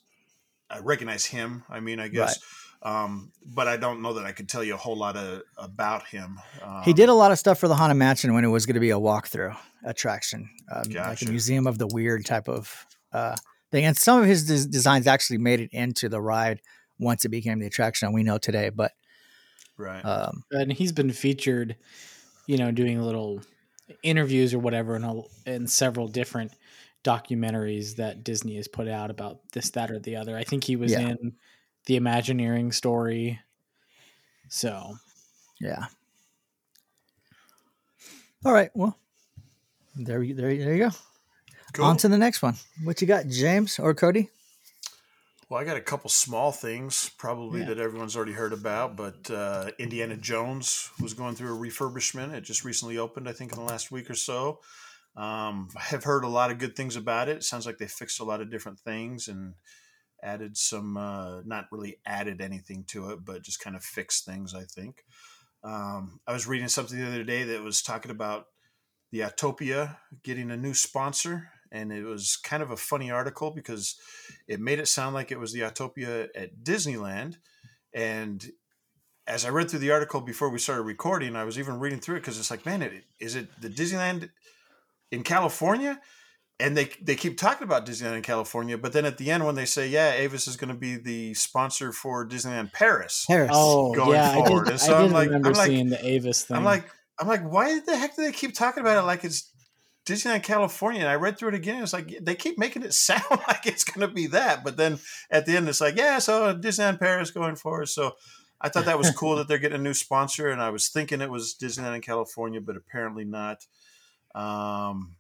I 0.70 0.80
recognize 0.80 1.26
him. 1.26 1.64
I 1.70 1.80
mean, 1.80 2.00
I 2.00 2.08
guess, 2.08 2.40
um, 2.84 3.32
but 3.46 3.68
I 3.68 3.78
don't 3.78 4.02
know 4.02 4.14
that 4.14 4.26
I 4.26 4.34
could 4.34 4.50
tell 4.50 4.64
you 4.64 4.74
a 4.74 4.78
whole 4.78 4.98
lot 4.98 5.16
of, 5.16 5.42
about 5.58 6.06
him. 6.08 6.40
Um, 6.62 6.84
He 6.84 6.94
did 6.94 7.10
a 7.10 7.14
lot 7.14 7.32
of 7.32 7.40
stuff 7.40 7.58
for 7.60 7.68
the 7.68 7.76
Haunted 7.76 7.98
Mansion 7.98 8.34
when 8.34 8.44
it 8.44 8.50
was 8.50 8.66
going 8.66 8.76
to 8.76 8.82
be 8.82 8.92
a 8.92 9.00
walkthrough 9.00 9.58
attraction, 9.86 10.50
um, 10.74 10.84
like 10.92 11.22
a 11.22 11.30
museum 11.30 11.66
of 11.66 11.78
the 11.78 11.88
weird 11.88 12.26
type 12.26 12.48
of 12.50 12.86
uh, 13.14 13.36
thing. 13.72 13.86
And 13.86 13.98
some 13.98 14.22
of 14.22 14.28
his 14.28 14.46
des- 14.46 14.70
designs 14.70 15.08
actually 15.08 15.38
made 15.38 15.62
it 15.62 15.70
into 15.72 16.10
the 16.10 16.22
ride 16.22 16.62
once 17.00 17.26
it 17.26 17.30
became 17.30 17.60
the 17.60 17.68
attraction 17.68 18.12
we 18.14 18.24
know 18.24 18.38
today. 18.38 18.70
But 18.70 18.92
right. 19.78 20.04
um, 20.04 20.44
and 20.52 20.72
he's 20.72 20.92
been 20.92 21.12
featured, 21.12 21.78
you 22.48 22.58
know, 22.58 22.72
doing 22.72 23.02
little 23.02 23.42
interviews 24.02 24.54
or 24.54 24.60
whatever 24.60 24.96
in, 24.96 25.04
a, 25.04 25.22
in 25.46 25.68
several 25.68 26.08
different 26.08 26.52
documentaries 27.04 27.98
that 27.98 28.24
Disney 28.24 28.56
has 28.56 28.68
put 28.68 28.88
out 28.88 29.10
about 29.10 29.40
this, 29.52 29.70
that, 29.72 29.92
or 29.92 30.00
the 30.00 30.16
other. 30.16 30.38
I 30.38 30.44
think 30.44 30.64
he 30.64 30.76
was 30.76 30.92
Yeah. 30.92 31.10
in 31.10 31.34
the 31.86 31.96
Imagineering 31.96 32.72
story. 32.72 33.40
So 34.50 34.96
yeah. 35.60 35.86
All 38.46 38.54
right. 38.54 38.70
Well, 38.74 38.98
there, 39.96 40.22
you- 40.22 40.36
there, 40.36 40.56
there 40.56 40.76
you 40.76 40.90
go. 40.90 40.96
Cool. 41.74 41.86
On 41.86 41.98
to 41.98 42.08
the 42.08 42.18
next 42.18 42.42
one. 42.42 42.56
What 42.84 43.02
you 43.02 43.08
got, 43.08 43.28
James 43.28 43.80
or 43.80 43.94
Cody? 43.96 44.30
Well, 45.50 45.60
I 45.62 45.66
got 45.66 45.78
a 45.78 45.82
couple 45.82 46.10
small 46.10 46.52
things 46.52 47.10
probably 47.18 47.62
Yeah. 47.62 47.68
that 47.68 47.80
everyone's 47.80 48.16
already 48.16 48.34
heard 48.34 48.54
about, 48.54 48.96
but 48.96 49.30
uh, 49.32 49.72
Indiana 49.80 50.16
Jones 50.18 50.90
was 51.02 51.14
going 51.14 51.36
through 51.36 51.56
a 51.56 51.58
refurbishment. 51.60 52.34
It 52.34 52.42
just 52.42 52.64
recently 52.64 52.98
opened, 52.98 53.28
I 53.30 53.34
think, 53.34 53.52
in 53.54 53.60
the 53.60 53.66
last 53.66 53.92
week 53.92 54.10
or 54.10 54.16
so. 54.16 54.60
Um, 55.16 55.70
I 55.76 55.82
have 55.82 56.04
heard 56.04 56.24
a 56.24 56.28
lot 56.28 56.50
of 56.52 56.58
good 56.58 56.76
things 56.76 56.96
about 56.96 57.30
it. 57.30 57.38
It 57.38 57.44
sounds 57.44 57.66
like 57.66 57.78
they 57.78 57.88
fixed 57.88 58.20
a 58.20 58.24
lot 58.24 58.42
of 58.42 58.50
different 58.52 58.80
things 58.80 59.28
and 59.28 59.54
added 60.24 60.58
some, 60.58 60.98
uh, 60.98 61.42
not 61.46 61.66
really 61.72 61.98
added 62.06 62.42
anything 62.42 62.86
to 62.88 63.10
it, 63.12 63.26
but 63.26 63.44
just 63.44 63.60
kind 63.60 63.76
of 63.76 63.84
fixed 63.84 64.26
things, 64.26 64.56
I 64.56 64.64
think. 64.64 65.04
Um, 65.64 66.20
I 66.28 66.34
was 66.34 66.48
reading 66.48 66.68
something 66.68 66.98
the 66.98 67.08
other 67.08 67.24
day 67.24 67.44
that 67.44 67.64
was 67.64 67.82
talking 67.82 68.12
about 68.12 68.46
the 69.12 69.20
Autopia 69.20 69.98
getting 70.24 70.52
a 70.52 70.58
new 70.58 70.74
sponsor, 70.74 71.50
and 71.72 71.92
it 71.92 72.04
was 72.04 72.38
kind 72.38 72.64
of 72.64 72.72
a 72.72 72.78
funny 72.78 73.12
article 73.12 73.52
because 73.52 73.96
it 74.48 74.60
made 74.60 74.80
it 74.80 74.88
sound 74.88 75.14
like 75.14 75.32
it 75.32 75.40
was 75.40 75.54
the 75.54 75.62
Autopia 75.62 76.28
at 76.36 76.64
Disneyland. 76.64 77.38
And 77.94 78.44
as 79.28 79.46
I 79.46 79.50
read 79.50 79.70
through 79.70 79.80
the 79.80 79.92
article 79.92 80.22
before 80.22 80.50
we 80.50 80.60
started 80.60 80.84
recording, 80.84 81.36
I 81.36 81.44
was 81.44 81.58
even 81.58 81.80
reading 81.80 82.00
through 82.00 82.18
it 82.18 82.22
because 82.22 82.40
it's 82.40 82.52
like, 82.52 82.66
man, 82.66 82.82
it, 82.82 83.04
is 83.20 83.36
it 83.36 83.50
the 83.62 83.70
Disneyland 83.70 84.30
in 85.12 85.24
California? 85.24 86.00
And 86.60 86.78
they 86.78 86.92
they 87.02 87.16
keep 87.16 87.38
talking 87.38 87.66
about 87.66 87.86
Disneyland 87.86 88.16
in 88.18 88.22
California, 88.22 88.78
but 88.78 88.94
then 88.94 89.06
at 89.06 89.18
the 89.18 89.32
end 89.32 89.44
when 89.46 89.56
they 89.56 89.66
say, 89.66 89.88
yeah, 89.88 90.12
Avis 90.14 90.48
is 90.48 90.56
going 90.56 90.70
to 90.74 90.80
be 90.80 90.96
the 90.96 91.34
sponsor 91.34 91.92
for 91.92 92.28
Disneyland 92.28 92.72
Paris, 92.72 93.26
Harris. 93.28 93.50
Oh 93.54 93.94
going 93.94 94.12
yeah, 94.12 94.30
I 94.32 94.48
did. 94.48 94.68
And 94.70 94.80
so 94.80 94.94
I 94.96 95.02
I'm 95.04 95.12
like- 95.12 95.28
remember 95.28 95.50
I'm 95.50 95.56
like- 95.56 95.68
seeing 95.68 95.90
the 95.90 96.06
Avis 96.06 96.44
thing. 96.44 96.56
I'm 96.56 96.64
like, 96.64 96.86
I'm 97.20 97.28
like, 97.28 97.42
why 97.44 97.80
the 97.80 97.98
heck 97.98 98.16
do 98.16 98.22
they 98.22 98.32
keep 98.32 98.54
talking 98.54 98.82
about 98.82 98.98
it 98.98 99.06
like 99.06 99.24
it's 99.24 99.52
Disneyland 100.06 100.44
California? 100.44 101.02
And 101.02 101.10
I 101.10 101.16
read 101.16 101.38
through 101.40 101.50
it 101.50 101.56
again. 101.56 101.82
It's 101.82 101.92
like 101.92 102.14
they 102.22 102.36
keep 102.36 102.58
making 102.60 102.84
it 102.84 102.94
sound 103.08 103.24
like 103.48 103.66
it's 103.66 103.84
going 103.84 104.08
to 104.08 104.14
be 104.14 104.28
that, 104.28 104.64
but 104.64 104.78
then 104.78 105.00
at 105.32 105.46
the 105.48 105.58
end, 105.58 105.68
it's 105.68 105.82
like, 105.82 105.98
yeah, 105.98 106.20
so 106.20 106.56
Disneyland 106.56 107.00
Paris 107.00 107.32
going 107.32 107.56
forward. 107.56 107.90
So 107.90 108.14
I 108.62 108.70
thought 108.70 108.86
that 108.86 109.00
was 109.00 109.10
cool 109.16 109.36
that 109.38 109.48
they're 109.48 109.58
getting 109.58 109.80
a 109.80 109.84
new 109.84 109.94
sponsor, 109.96 110.50
and 110.50 110.62
I 110.62 110.70
was 110.70 110.88
thinking 110.88 111.20
it 111.20 111.32
was 111.32 111.56
Disneyland 111.60 111.96
in 111.96 112.02
California, 112.02 112.62
but 112.62 112.78
apparently 112.78 113.26
not. 113.26 113.66
Um, 114.36 115.16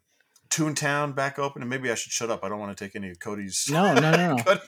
Toontown 0.53 1.15
back 1.15 1.39
open, 1.39 1.61
and 1.63 1.69
maybe 1.69 1.89
I 1.91 1.95
should 1.95 2.11
shut 2.11 2.29
up. 2.29 2.43
I 2.43 2.49
don't 2.49 2.59
want 2.59 2.77
to 2.77 2.85
take 2.85 2.95
any 2.95 3.09
of 3.09 3.19
Cody's. 3.19 3.67
no, 3.71 3.93
no, 3.95 4.11
no, 4.11 4.35
no. 4.35 4.59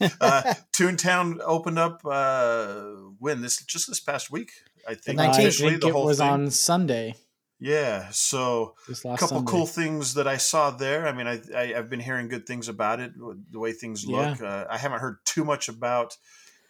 uh, 0.20 0.54
Toontown 0.76 1.38
opened 1.42 1.78
up 1.78 2.02
uh, 2.04 2.82
when 3.18 3.40
this 3.40 3.64
just 3.64 3.88
this 3.88 4.00
past 4.00 4.30
week. 4.30 4.50
I 4.86 4.94
think 4.94 5.16
The 5.18 5.24
I 5.24 5.28
19th. 5.28 5.38
officially, 5.38 5.70
think 5.70 5.82
the 5.82 5.88
it 5.88 5.92
whole 5.92 6.04
was 6.06 6.18
thing. 6.18 6.28
on 6.28 6.50
Sunday. 6.50 7.14
Yeah, 7.58 8.08
so 8.10 8.74
a 8.90 8.94
couple 9.16 9.28
Sunday. 9.28 9.50
cool 9.52 9.66
things 9.66 10.14
that 10.14 10.26
I 10.26 10.36
saw 10.36 10.70
there. 10.72 11.06
I 11.06 11.12
mean, 11.12 11.28
I, 11.28 11.40
I 11.56 11.74
I've 11.78 11.88
been 11.88 12.00
hearing 12.00 12.26
good 12.28 12.44
things 12.44 12.68
about 12.68 12.98
it, 13.00 13.12
the 13.16 13.58
way 13.58 13.72
things 13.72 14.04
look. 14.04 14.42
Uh, 14.42 14.64
I 14.68 14.76
haven't 14.78 14.98
heard 14.98 15.18
too 15.24 15.44
much 15.44 15.68
about, 15.68 16.16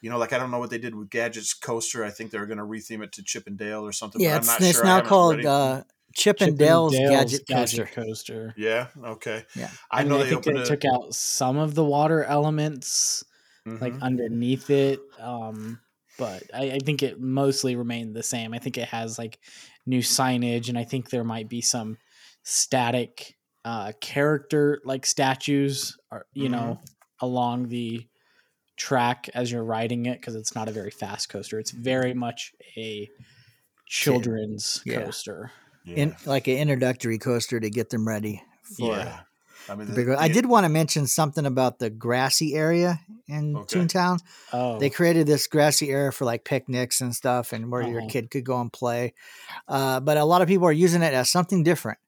you 0.03 0.11
know, 0.11 0.19
like 0.19 0.35
I 0.35 0.39
don't 0.39 0.51
know 0.51 0.59
what 0.59 0.69
they 0.69 0.77
did 0.77 0.95
with 0.95 1.09
Gadget's 1.09 1.55
coaster. 1.55 2.05
I 2.05 2.11
think 2.11 2.31
they're 2.31 2.45
going 2.45 2.59
to 2.59 2.65
retheme 2.65 3.03
it 3.03 3.13
to 3.13 3.23
Chip 3.25 3.47
and 3.47 3.57
Dale 3.57 3.87
or 3.87 3.93
something. 3.93 4.21
yeah, 4.21 4.35
but 4.35 4.43
it's, 4.43 4.49
I'm 4.51 4.53
not 4.61 4.69
it's 4.69 4.77
sure. 4.79 4.85
I 4.87 5.01
now 5.01 5.01
called 5.01 5.45
uh, 5.47 5.83
Chip, 6.15 6.39
Chip 6.39 6.49
and 6.49 6.59
Dale's, 6.59 6.93
Dale's 6.93 7.11
Gadget, 7.11 7.49
Coaster. 7.49 7.87
Coaster. 7.87 8.55
yeah, 8.57 8.89
okay. 9.05 9.45
Yeah. 9.57 9.71
I, 9.91 10.01
I, 10.01 10.03
mean, 10.03 10.09
know 10.11 10.19
I 10.19 10.23
they 10.23 10.29
think 10.31 10.41
opened 10.47 10.57
they 10.59 10.63
a, 10.63 10.67
took 10.67 10.85
out 10.85 11.15
some 11.15 11.59
of 11.59 11.75
the 11.75 11.85
water 11.85 12.25
elements, 12.25 13.25
like 13.67 13.95
Mhm. 13.95 14.03
underneath 14.03 14.71
it. 14.71 15.01
Um, 15.21 15.81
but 16.19 16.43
I, 16.55 16.73
I 16.73 16.79
think 16.79 17.03
it 17.03 17.21
mostly 17.21 17.75
remained 17.77 18.15
the 18.15 18.23
same. 18.23 18.53
I 18.55 18.59
think 18.59 18.79
it 18.79 18.89
has 18.89 19.19
like 19.19 19.39
new 19.87 20.01
signage, 20.01 20.69
and 20.69 20.79
I 20.79 20.85
think 20.85 21.11
there 21.11 21.25
might 21.25 21.49
be 21.49 21.61
some 21.61 21.99
static 22.43 23.37
uh, 23.65 23.93
character 24.01 24.81
like 24.85 25.07
statues, 25.07 25.97
or 26.11 26.27
you 26.35 26.49
know, 26.49 26.81
along 27.21 27.69
the 27.69 28.07
track 28.77 29.29
as 29.35 29.53
you're 29.53 29.65
riding 29.65 30.07
it 30.07 30.21
because 30.21 30.35
it's 30.35 30.55
not 30.55 30.69
a 30.69 30.73
very 30.73 30.91
fast 30.91 31.29
coaster. 31.29 31.59
It's 31.59 31.71
very 31.71 32.15
much 32.15 32.53
a 32.77 33.09
children's 33.87 34.83
Yeah. 34.85 35.05
coaster. 35.05 35.53
Yeah. 35.85 35.97
In, 35.97 36.17
like 36.27 36.49
an 36.49 36.57
introductory 36.59 37.19
coaster 37.19 37.59
to 37.61 37.71
get 37.71 37.91
them 37.91 38.07
ready 38.07 38.43
for 38.77 38.97
yeah. 38.97 39.21
I 39.69 39.75
mean, 39.77 39.87
the 39.87 39.93
the- 39.93 39.97
bigger. 39.97 40.17
I 40.19 40.29
did 40.29 40.47
want 40.47 40.65
to 40.65 40.69
mention 40.69 41.07
something 41.07 41.47
about 41.47 41.79
the 41.79 41.89
grassy 41.91 42.55
area 42.55 43.01
in 43.29 43.57
Okay. 43.57 43.79
Toontown. 43.79 44.19
Oh, 44.53 44.79
They 44.79 44.91
created 44.91 45.27
this 45.27 45.47
grassy 45.47 45.91
area 45.91 46.11
for 46.13 46.25
like 46.25 46.45
picnics 46.45 47.01
and 47.01 47.15
stuff, 47.15 47.53
and 47.53 47.71
where 47.71 47.83
your 47.83 48.01
Uh-huh. 48.01 48.09
kid 48.11 48.31
could 48.31 48.45
go 48.45 48.61
and 48.61 48.73
play. 48.73 49.15
Uh, 49.69 50.01
but 50.01 50.17
a 50.17 50.25
lot 50.25 50.43
of 50.43 50.49
people 50.49 50.67
are 50.67 50.73
using 50.73 51.03
it 51.03 51.15
as 51.15 51.31
something 51.31 51.63
different. 51.63 51.99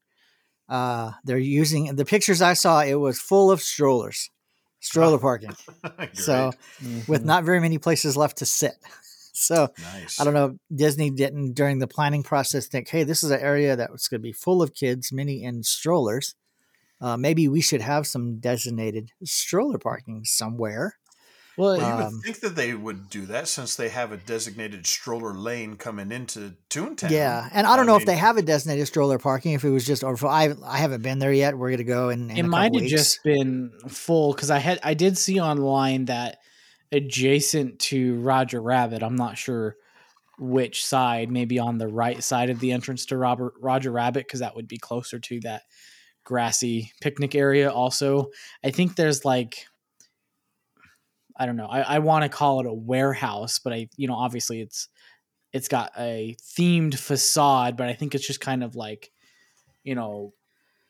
Uh, 0.68 1.12
they're 1.24 1.38
using 1.38 1.94
the 1.94 2.04
pictures 2.04 2.42
I 2.42 2.54
saw. 2.54 2.80
It 2.82 2.94
was 2.94 3.20
full 3.20 3.50
of 3.52 3.60
strollers, 3.62 4.30
stroller 4.80 5.18
parking. 5.18 5.54
So 6.14 6.52
with 7.06 7.22
mhm. 7.22 7.24
not 7.24 7.44
very 7.44 7.60
many 7.60 7.78
places 7.78 8.16
left 8.16 8.38
to 8.38 8.46
sit. 8.46 8.74
So 9.36 9.68
nice. 9.92 10.20
I 10.20 10.24
don't 10.24 10.32
know. 10.34 10.56
Disney 10.74 11.10
didn't 11.10 11.54
during 11.54 11.80
the 11.80 11.88
planning 11.88 12.22
process 12.22 12.66
think, 12.68 12.88
hey, 12.88 13.02
this 13.02 13.22
is 13.24 13.30
an 13.32 13.40
area 13.40 13.74
that 13.76 13.90
was 13.90 14.06
going 14.08 14.20
to 14.20 14.22
be 14.22 14.32
full 14.32 14.62
of 14.62 14.74
kids, 14.74 15.12
many 15.12 15.42
in 15.42 15.62
strollers. 15.64 16.34
Uh, 17.00 17.16
maybe 17.16 17.48
we 17.48 17.60
should 17.60 17.80
have 17.82 18.06
some 18.06 18.38
designated 18.38 19.10
stroller 19.24 19.76
parking 19.78 20.22
somewhere. 20.24 20.94
well, 21.58 21.76
Well, 21.76 21.78
you 21.78 21.84
Um, 22.06 22.12
would 22.14 22.22
think 22.24 22.40
that 22.40 22.54
they 22.54 22.74
would 22.74 23.10
do 23.10 23.26
that 23.26 23.48
since 23.48 23.74
they 23.74 23.88
have 23.88 24.12
a 24.12 24.16
designated 24.16 24.86
stroller 24.86 25.34
lane 25.34 25.76
coming 25.76 26.12
into 26.12 26.54
Toontown. 26.70 27.10
Yeah, 27.10 27.48
and 27.52 27.66
I 27.66 27.76
don't 27.76 27.86
know 27.86 27.96
if 27.96 28.06
they 28.06 28.16
have 28.16 28.36
a 28.36 28.42
designated 28.42 28.86
stroller 28.86 29.18
parking. 29.18 29.52
If 29.52 29.64
it 29.64 29.70
was 29.70 29.84
just, 29.84 30.04
or 30.04 30.14
if 30.14 30.24
I, 30.24 30.54
I 30.64 30.78
haven't 30.78 31.02
been 31.02 31.18
there 31.18 31.32
yet. 31.32 31.58
We're 31.58 31.70
gonna 31.72 31.82
go 31.84 32.08
in. 32.08 32.30
in 32.30 32.36
it 32.38 32.44
a 32.44 32.48
might 32.48 32.72
have 32.74 32.82
weeks. 32.82 32.90
just 32.90 33.22
been 33.24 33.72
full 33.88 34.32
because 34.32 34.50
I 34.50 34.58
had 34.58 34.78
I 34.84 34.94
did 34.94 35.18
see 35.18 35.40
online 35.40 36.04
that 36.06 36.38
adjacent 36.94 37.78
to 37.80 38.20
Roger 38.20 38.62
Rabbit. 38.62 39.02
I'm 39.02 39.16
not 39.16 39.36
sure 39.36 39.76
which 40.38 40.84
side, 40.86 41.30
maybe 41.30 41.58
on 41.58 41.78
the 41.78 41.88
right 41.88 42.22
side 42.22 42.50
of 42.50 42.60
the 42.60 42.72
entrance 42.72 43.06
to 43.06 43.16
Robert 43.16 43.54
Roger 43.60 43.90
Rabbit, 43.90 44.26
because 44.26 44.40
that 44.40 44.56
would 44.56 44.68
be 44.68 44.78
closer 44.78 45.18
to 45.18 45.40
that 45.40 45.62
grassy 46.24 46.92
picnic 47.00 47.34
area. 47.34 47.70
Also, 47.70 48.30
I 48.64 48.70
think 48.70 48.96
there's 48.96 49.24
like 49.24 49.66
I 51.36 51.46
don't 51.46 51.56
know. 51.56 51.66
I, 51.66 51.80
I 51.80 51.98
want 51.98 52.22
to 52.22 52.28
call 52.28 52.60
it 52.60 52.66
a 52.66 52.72
warehouse, 52.72 53.58
but 53.58 53.72
I 53.72 53.88
you 53.96 54.08
know 54.08 54.14
obviously 54.14 54.60
it's 54.60 54.88
it's 55.52 55.68
got 55.68 55.92
a 55.98 56.36
themed 56.40 56.98
facade, 56.98 57.76
but 57.76 57.88
I 57.88 57.94
think 57.94 58.14
it's 58.14 58.26
just 58.26 58.40
kind 58.40 58.62
of 58.62 58.76
like 58.76 59.10
you 59.82 59.94
know 59.94 60.32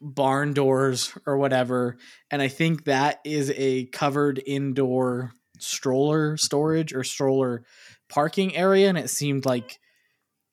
barn 0.00 0.52
doors 0.52 1.16
or 1.26 1.38
whatever. 1.38 1.96
And 2.30 2.42
I 2.42 2.48
think 2.48 2.84
that 2.84 3.20
is 3.24 3.52
a 3.56 3.86
covered 3.86 4.42
indoor 4.44 5.32
stroller 5.64 6.36
storage 6.36 6.92
or 6.94 7.04
stroller 7.04 7.64
parking 8.08 8.54
area. 8.56 8.88
And 8.88 8.98
it 8.98 9.10
seemed 9.10 9.46
like 9.46 9.78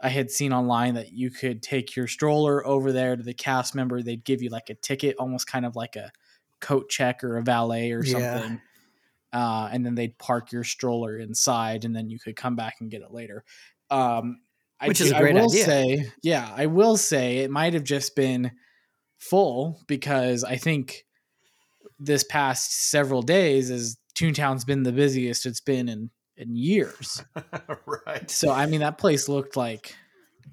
I 0.01 0.09
had 0.09 0.31
seen 0.31 0.53
online 0.53 0.95
that 0.95 1.13
you 1.13 1.29
could 1.29 1.61
take 1.61 1.95
your 1.95 2.07
stroller 2.07 2.65
over 2.65 2.91
there 2.91 3.15
to 3.15 3.23
the 3.23 3.33
cast 3.33 3.75
member. 3.75 4.01
They'd 4.01 4.23
give 4.23 4.41
you 4.41 4.49
like 4.49 4.69
a 4.69 4.75
ticket, 4.75 5.15
almost 5.17 5.47
kind 5.47 5.65
of 5.65 5.75
like 5.75 5.95
a 5.95 6.11
coat 6.59 6.89
check 6.89 7.23
or 7.23 7.37
a 7.37 7.43
valet 7.43 7.91
or 7.91 8.03
Yeah. 8.03 8.33
something. 8.33 8.61
Uh, 9.33 9.69
and 9.71 9.85
then 9.85 9.95
they'd 9.95 10.17
park 10.17 10.51
your 10.51 10.63
stroller 10.63 11.17
inside, 11.17 11.85
and 11.85 11.95
then 11.95 12.09
you 12.09 12.19
could 12.19 12.35
come 12.35 12.55
back 12.55 12.75
and 12.81 12.91
get 12.91 13.01
it 13.01 13.11
later. 13.11 13.45
Um, 13.89 14.41
I 14.79 14.87
Which 14.87 14.99
is 15.01 15.11
a 15.11 15.15
great 15.15 15.37
I 15.37 15.41
will 15.41 15.49
idea. 15.49 15.65
say, 15.65 16.11
yeah, 16.23 16.51
I 16.55 16.65
will 16.65 16.97
say 16.97 17.37
it 17.37 17.51
might 17.51 17.73
have 17.73 17.83
just 17.83 18.15
been 18.15 18.51
full 19.19 19.79
because 19.87 20.43
I 20.43 20.57
think 20.57 21.05
this 21.99 22.23
past 22.23 22.89
several 22.89 23.21
days 23.21 23.69
is 23.69 23.97
Toontown's 24.15 24.65
been 24.65 24.83
the 24.83 24.91
busiest 24.91 25.45
it's 25.45 25.61
been 25.61 25.89
in 25.89 26.09
in 26.37 26.55
years. 26.55 27.23
right. 28.05 28.29
So 28.29 28.51
I 28.51 28.65
mean 28.65 28.79
that 28.81 28.97
place 28.97 29.27
looked 29.29 29.55
like 29.55 29.95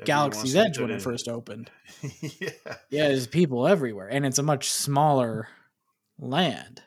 Everyone 0.01 0.07
Galaxy's 0.07 0.57
Edge 0.57 0.79
when 0.79 0.91
it 0.91 1.03
first 1.03 1.29
opened. 1.29 1.71
yeah. 2.21 2.51
Yeah, 2.91 3.09
there's 3.09 3.27
people 3.27 3.67
everywhere, 3.67 4.09
and 4.09 4.25
it's 4.25 4.39
a 4.39 4.43
much 4.43 4.71
smaller 4.71 5.49
land. 6.19 6.83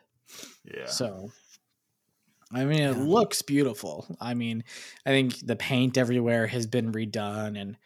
Yeah. 0.64 0.86
So, 0.86 1.30
I 2.52 2.64
mean, 2.64 2.80
it 2.80 2.96
Yeah. 2.96 3.02
looks 3.02 3.42
beautiful. 3.42 4.06
I 4.20 4.34
mean, 4.34 4.64
I 5.04 5.10
think 5.10 5.44
the 5.44 5.56
paint 5.56 5.98
everywhere 5.98 6.46
has 6.46 6.66
been 6.66 6.92
redone, 6.92 7.60
and 7.60 7.76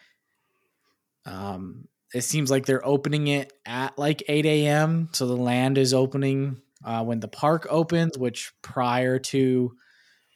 um, 1.25 1.89
it 2.15 2.23
seems 2.23 2.51
like 2.51 2.67
they're 2.67 2.87
opening 2.87 3.27
it 3.27 3.53
at 3.65 3.99
like 3.99 4.23
8 4.29 4.47
a.m. 4.47 5.09
So 5.13 5.27
the 5.27 5.37
land 5.37 5.79
is 5.79 5.93
opening 5.93 6.61
uh, 6.85 7.05
when 7.05 7.21
the 7.21 7.29
park 7.29 7.67
opens, 7.71 8.17
which 8.19 8.53
prior 8.63 9.19
to 9.19 9.73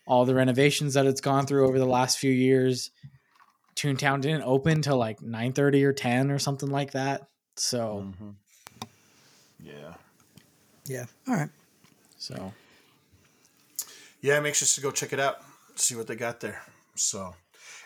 all 0.07 0.25
the 0.25 0.35
renovations 0.35 0.95
that 0.95 1.07
it's 1.07 1.21
gone 1.21 1.47
through 1.47 1.69
over 1.69 1.79
the 1.79 1.87
last 1.87 2.19
few 2.19 2.33
years, 2.33 2.91
Toontown 3.77 4.21
didn't 4.21 4.43
open 4.43 4.83
till 4.83 4.97
like 4.97 5.21
9:30 5.21 5.85
or 5.85 5.93
10 5.93 6.31
or 6.31 6.39
something 6.39 6.71
like 6.71 6.93
that. 6.93 7.29
So, 7.57 8.13
Mhm. 8.21 8.35
Yeah. 9.63 9.95
Yeah. 10.87 11.07
All 11.29 11.35
right. 11.35 11.51
so 12.17 12.53
Yeah, 14.23 14.37
I'm 14.37 14.47
anxious 14.47 14.75
to 14.75 14.81
go 14.81 14.91
check 14.91 15.13
it 15.13 15.21
out, 15.21 15.43
see 15.77 15.95
what 15.95 16.07
they 16.07 16.17
got 16.17 16.41
there. 16.41 16.63
So, 16.95 17.35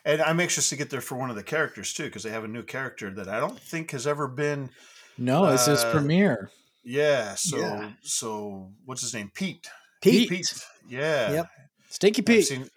and 0.05 0.21
I'm 0.23 0.40
anxious 0.40 0.69
to 0.71 0.77
get 0.77 0.90
there 0.90 1.01
for 1.01 1.14
one 1.17 1.31
of 1.31 1.37
the 1.37 1.43
characters 1.43 1.93
too, 1.93 2.05
because 2.05 2.23
they 2.23 2.31
have 2.31 2.45
a 2.45 2.49
new 2.49 2.62
character 2.62 3.11
that 3.11 3.29
I 3.29 3.38
don't 3.38 3.59
think 3.59 3.90
has 3.93 4.07
ever 4.07 4.27
been. 4.27 4.71
no, 5.19 5.47
it's 5.49 5.67
his 5.67 5.85
Uh, 5.85 5.90
premiere. 5.93 6.51
Yeah. 6.85 7.35
So, 7.35 7.59
Yeah. 7.59 7.92
so 8.03 8.73
what's 8.85 9.01
his 9.03 9.14
name? 9.14 9.31
Pete. 9.35 9.66
Pete. 10.03 10.29
Pete. 10.29 10.55
Yeah. 10.88 11.33
Yep. 11.33 11.47
Stinky 11.88 12.23
I've 12.23 12.27
Pete. 12.27 12.47
seen 12.47 12.68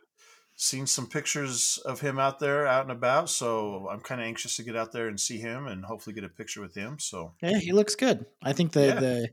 seen 0.59 0.87
some 0.87 1.07
pictures 1.07 1.77
of 1.85 1.99
him 2.01 2.17
out 2.17 2.39
there, 2.39 2.65
out 2.65 2.81
and 2.81 2.91
about. 2.91 3.29
So 3.29 3.87
I'm 3.91 3.99
kind 3.99 4.19
of 4.19 4.25
anxious 4.25 4.55
to 4.55 4.63
get 4.63 4.75
out 4.75 4.91
there 4.91 5.07
and 5.07 5.19
see 5.19 5.37
him, 5.37 5.67
and 5.67 5.85
hopefully 5.85 6.15
get 6.15 6.23
a 6.23 6.29
picture 6.29 6.61
with 6.61 6.73
him. 6.73 6.97
So 6.99 7.33
Yeah, 7.43 7.59
he 7.59 7.73
looks 7.73 7.93
good. 7.95 8.25
I 8.41 8.53
think 8.53 8.71
the 8.71 8.85
Yeah. 8.87 8.99
the 8.99 9.29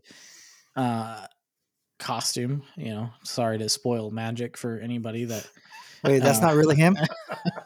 uh 0.77 1.27
costume, 1.99 2.63
you 2.77 2.91
know, 2.91 3.11
sorry 3.23 3.57
to 3.59 3.69
spoil 3.69 4.11
magic 4.11 4.57
for 4.59 4.79
anybody 4.79 5.25
that 5.27 5.49
Wait, 6.05 6.19
that's 6.19 6.39
Uh, 6.41 6.49
not 6.49 6.55
really 6.57 6.77
him. 6.77 6.97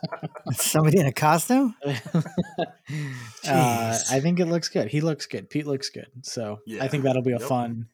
It's 0.51 0.71
somebody 0.71 0.99
in 0.99 1.07
a 1.07 1.13
costume. 1.13 1.75
uh 3.49 3.99
I 4.11 4.21
think 4.21 4.41
it 4.41 4.47
looks 4.47 4.69
good. 4.69 4.89
He 4.89 5.01
looks 5.01 5.27
good. 5.27 5.51
Pete 5.51 5.67
looks 5.67 5.91
good. 5.91 6.07
So 6.23 6.59
I 6.81 6.89
think 6.89 7.05
that'll 7.05 7.23
be 7.23 7.33
a 7.33 7.39
Yep. 7.39 7.49
fun 7.49 7.87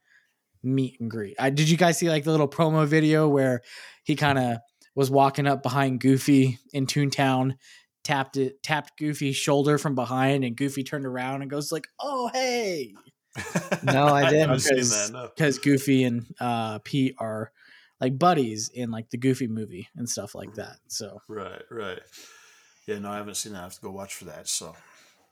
meet 0.63 0.99
and 1.01 1.11
greet. 1.11 1.37
I, 1.39 1.51
did 1.51 1.69
you 1.69 1.77
guys 1.77 1.99
see 1.99 2.09
like 2.09 2.25
the 2.25 2.31
little 2.31 2.49
promo 2.49 2.87
video 2.87 3.29
where 3.29 3.61
he 4.05 4.17
kind 4.17 4.39
of 4.39 4.59
was 4.95 5.11
walking 5.11 5.47
up 5.47 5.63
behind 5.63 6.01
Goofy 6.01 6.59
in 6.73 6.87
Toontown, 6.87 7.57
tapped 8.03 8.37
it, 8.37 8.63
tapped 8.63 8.97
Goofy's 8.99 9.37
shoulder 9.37 9.77
from 9.77 9.95
behind, 9.95 10.45
and 10.45 10.57
Goofy 10.57 10.83
turned 10.85 11.05
around 11.05 11.43
and 11.43 11.51
goes 11.51 11.71
like, 11.73 11.89
"Oh 12.01 12.31
hey," 12.33 12.95
No, 13.83 14.07
I 14.07 14.31
didn't. 14.31 14.63
Because- 14.63 15.11
No. 15.11 15.31
Goofy 15.63 16.05
and 16.05 16.25
uh, 16.41 16.79
Pete 16.85 17.15
are 17.19 17.51
like 18.01 18.19
buddies 18.19 18.71
in 18.73 18.91
like 18.91 19.11
the 19.11 19.19
Goofy 19.19 19.49
movie 19.49 19.89
and 19.97 20.09
stuff 20.09 20.35
like 20.35 20.55
that. 20.55 20.77
So 20.89 21.19
Right. 21.29 21.63
Right. 21.71 22.01
Yeah. 22.87 22.99
No, 22.99 23.11
I 23.11 23.17
haven't 23.17 23.37
seen 23.37 23.53
that. 23.53 23.61
I 23.61 23.63
have 23.65 23.75
to 23.75 23.81
go 23.81 23.91
watch 23.91 24.15
for 24.15 24.25
that. 24.27 24.49
So 24.49 24.75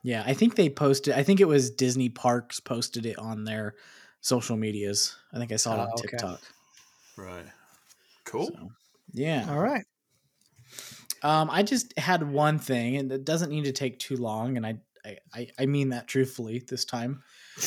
yeah, 0.03 0.23
I 0.27 0.35
think 0.35 0.55
they 0.57 0.69
posted. 0.69 1.15
I 1.15 1.23
think 1.23 1.41
it 1.41 1.49
was 1.49 1.71
Disney 1.71 2.09
Parks 2.09 2.61
posted 2.61 3.07
it 3.07 3.19
on 3.19 3.45
their 3.45 3.75
social 4.21 4.57
medias. 4.57 5.17
I 5.33 5.39
think 5.39 5.53
I 5.53 5.57
saw 5.57 5.75
it 5.75 5.81
on 5.81 5.89
Oh, 5.89 5.93
okay. 5.99 6.09
TikTok. 6.09 6.41
right. 7.17 7.45
Cool. 8.25 8.47
So, 8.47 8.71
yeah. 9.13 9.47
All 9.49 9.59
right. 9.61 9.85
Um, 11.23 11.51
I 11.51 11.63
just 11.63 11.97
had 11.99 12.29
one 12.29 12.59
thing, 12.59 12.97
and 12.97 13.13
it 13.13 13.25
doesn't 13.25 13.51
need 13.51 13.65
to 13.67 13.73
take 13.73 13.99
too 13.99 14.17
long, 14.17 14.57
and 14.57 14.67
I 14.67 14.79
I, 15.05 15.17
I, 15.35 15.49
I 15.61 15.67
mean 15.67 15.91
that 15.91 16.07
truthfully 16.09 16.63
this 16.69 16.85
time. 16.85 17.23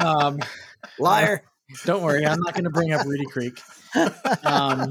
Um, 0.00 0.40
Liar. 0.98 1.44
don't 1.86 2.02
worry, 2.02 2.26
I'm 2.26 2.40
not 2.40 2.52
going 2.52 2.64
to 2.64 2.70
bring 2.70 2.92
up 2.92 3.06
Reedy 3.06 3.24
Creek. 3.26 3.60
Um, 4.42 4.88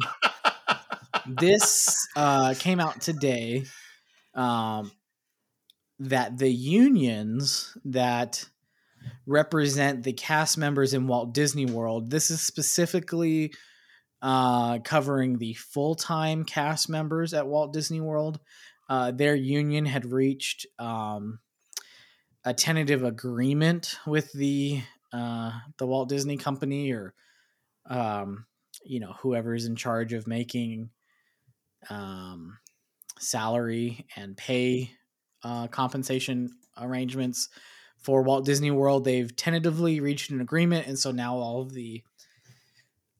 this 1.27 2.07
uh, 2.15 2.53
came 2.57 2.79
out 2.79 3.01
today 3.01 3.65
um, 4.33 4.91
that 5.99 6.37
the 6.37 6.51
unions 6.51 7.77
that 7.85 8.45
represent 9.25 10.03
the 10.03 10.13
cast 10.13 10.57
members 10.57 10.93
in 10.93 11.07
Walt 11.07 11.33
Disney 11.33 11.65
World, 11.65 12.09
this 12.09 12.31
is 12.31 12.41
specifically 12.41 13.53
uh, 14.21 14.79
covering 14.79 15.37
the 15.37 15.53
full 15.53 15.95
time 15.95 16.45
cast 16.45 16.89
members 16.89 17.33
at 17.33 17.47
Walt 17.47 17.73
Disney 17.73 18.01
World. 18.01 18.39
Uh, 18.89 19.11
their 19.11 19.35
union 19.35 19.85
had 19.85 20.11
reached 20.11 20.65
um, 20.79 21.39
a 22.45 22.53
tentative 22.53 23.03
agreement 23.03 23.97
with 24.05 24.31
the 24.33 24.81
uh, 25.11 25.51
the 25.77 25.85
Walt 25.85 26.09
Disney 26.09 26.37
Company 26.37 26.91
or 26.91 27.13
um, 27.89 28.45
you 28.83 28.99
know 28.99 29.13
whoever's 29.21 29.65
in 29.65 29.75
charge 29.75 30.13
of 30.13 30.27
making 30.27 30.89
um, 31.89 32.57
salary 33.23 34.05
and 34.15 34.37
pay 34.37 34.91
uh, 35.43 35.67
compensation 35.67 36.55
arrangements 36.77 37.49
for 38.03 38.21
Walt 38.21 38.45
Disney 38.45 38.71
World. 38.71 39.05
They've 39.05 39.33
tentatively 39.35 39.99
reached 39.99 40.29
an 40.29 40.41
agreement, 40.41 40.87
and 40.87 40.99
so 40.99 41.11
now 41.11 41.35
all 41.35 41.61
of 41.61 41.73
the 41.73 42.03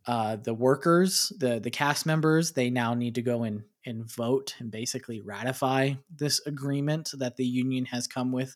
uh, 0.05 0.35
the 0.35 0.53
workers, 0.53 1.31
the 1.39 1.59
the 1.59 1.71
cast 1.71 2.05
members, 2.05 2.51
they 2.51 2.69
now 2.69 2.93
need 2.93 3.15
to 3.15 3.21
go 3.21 3.43
and 3.43 3.63
and 3.85 4.09
vote 4.09 4.55
and 4.59 4.71
basically 4.71 5.21
ratify 5.21 5.93
this 6.13 6.41
agreement 6.45 7.11
that 7.17 7.35
the 7.35 7.45
union 7.45 7.85
has 7.85 8.07
come 8.07 8.31
with, 8.31 8.55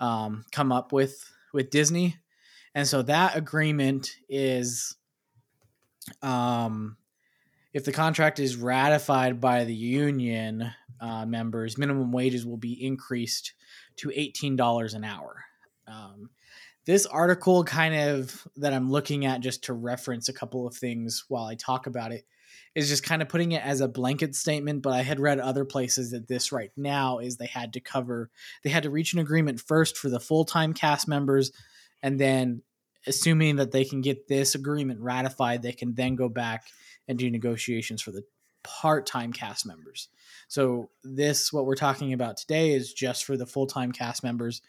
um, 0.00 0.44
come 0.52 0.72
up 0.72 0.92
with 0.92 1.30
with 1.52 1.70
Disney, 1.70 2.16
and 2.74 2.86
so 2.86 3.02
that 3.02 3.36
agreement 3.36 4.16
is, 4.28 4.96
um, 6.22 6.96
if 7.74 7.84
the 7.84 7.92
contract 7.92 8.38
is 8.38 8.56
ratified 8.56 9.40
by 9.40 9.64
the 9.64 9.74
union 9.74 10.70
uh, 11.00 11.26
members, 11.26 11.76
minimum 11.76 12.12
wages 12.12 12.46
will 12.46 12.56
be 12.56 12.82
increased 12.82 13.52
to 13.96 14.10
eighteen 14.14 14.56
dollars 14.56 14.94
an 14.94 15.04
hour. 15.04 15.44
Um, 15.86 16.30
this 16.86 17.04
article 17.04 17.64
kind 17.64 17.94
of 17.94 18.46
that 18.56 18.72
I'm 18.72 18.90
looking 18.90 19.26
at 19.26 19.40
just 19.40 19.64
to 19.64 19.74
reference 19.74 20.28
a 20.28 20.32
couple 20.32 20.66
of 20.66 20.74
things 20.74 21.24
while 21.28 21.44
I 21.44 21.56
talk 21.56 21.86
about 21.86 22.12
it 22.12 22.24
is 22.74 22.88
just 22.88 23.04
kind 23.04 23.22
of 23.22 23.28
putting 23.28 23.52
it 23.52 23.64
as 23.64 23.80
a 23.80 23.88
blanket 23.88 24.34
statement, 24.34 24.82
but 24.82 24.92
I 24.92 25.02
had 25.02 25.20
read 25.20 25.38
other 25.38 25.64
places 25.64 26.10
that 26.10 26.28
this 26.28 26.52
right 26.52 26.72
now 26.76 27.18
is 27.18 27.36
they 27.36 27.46
had 27.46 27.72
to 27.74 27.80
cover 27.80 28.30
they 28.62 28.70
had 28.70 28.84
to 28.84 28.90
reach 28.90 29.12
an 29.12 29.18
agreement 29.18 29.60
first 29.60 29.96
for 29.98 30.08
the 30.08 30.20
full-time 30.20 30.74
cast 30.74 31.08
members 31.08 31.52
and 32.02 32.20
then 32.20 32.62
assuming 33.06 33.56
that 33.56 33.70
they 33.70 33.84
can 33.84 34.00
get 34.00 34.28
this 34.28 34.54
agreement 34.54 35.00
ratified, 35.00 35.62
they 35.62 35.72
can 35.72 35.94
then 35.94 36.14
go 36.14 36.28
back 36.28 36.64
and 37.08 37.18
do 37.18 37.30
negotiations 37.30 38.02
for 38.02 38.10
the 38.10 38.24
part-time 38.62 39.32
cast 39.32 39.66
members. 39.66 40.08
So 40.48 40.90
this 41.02 41.52
what 41.52 41.66
we're 41.66 41.74
talking 41.74 42.12
about 42.12 42.36
today 42.36 42.72
is 42.72 42.92
just 42.92 43.24
for 43.24 43.36
the 43.36 43.46
full-time 43.46 43.92
cast 43.92 44.22
members. 44.22 44.62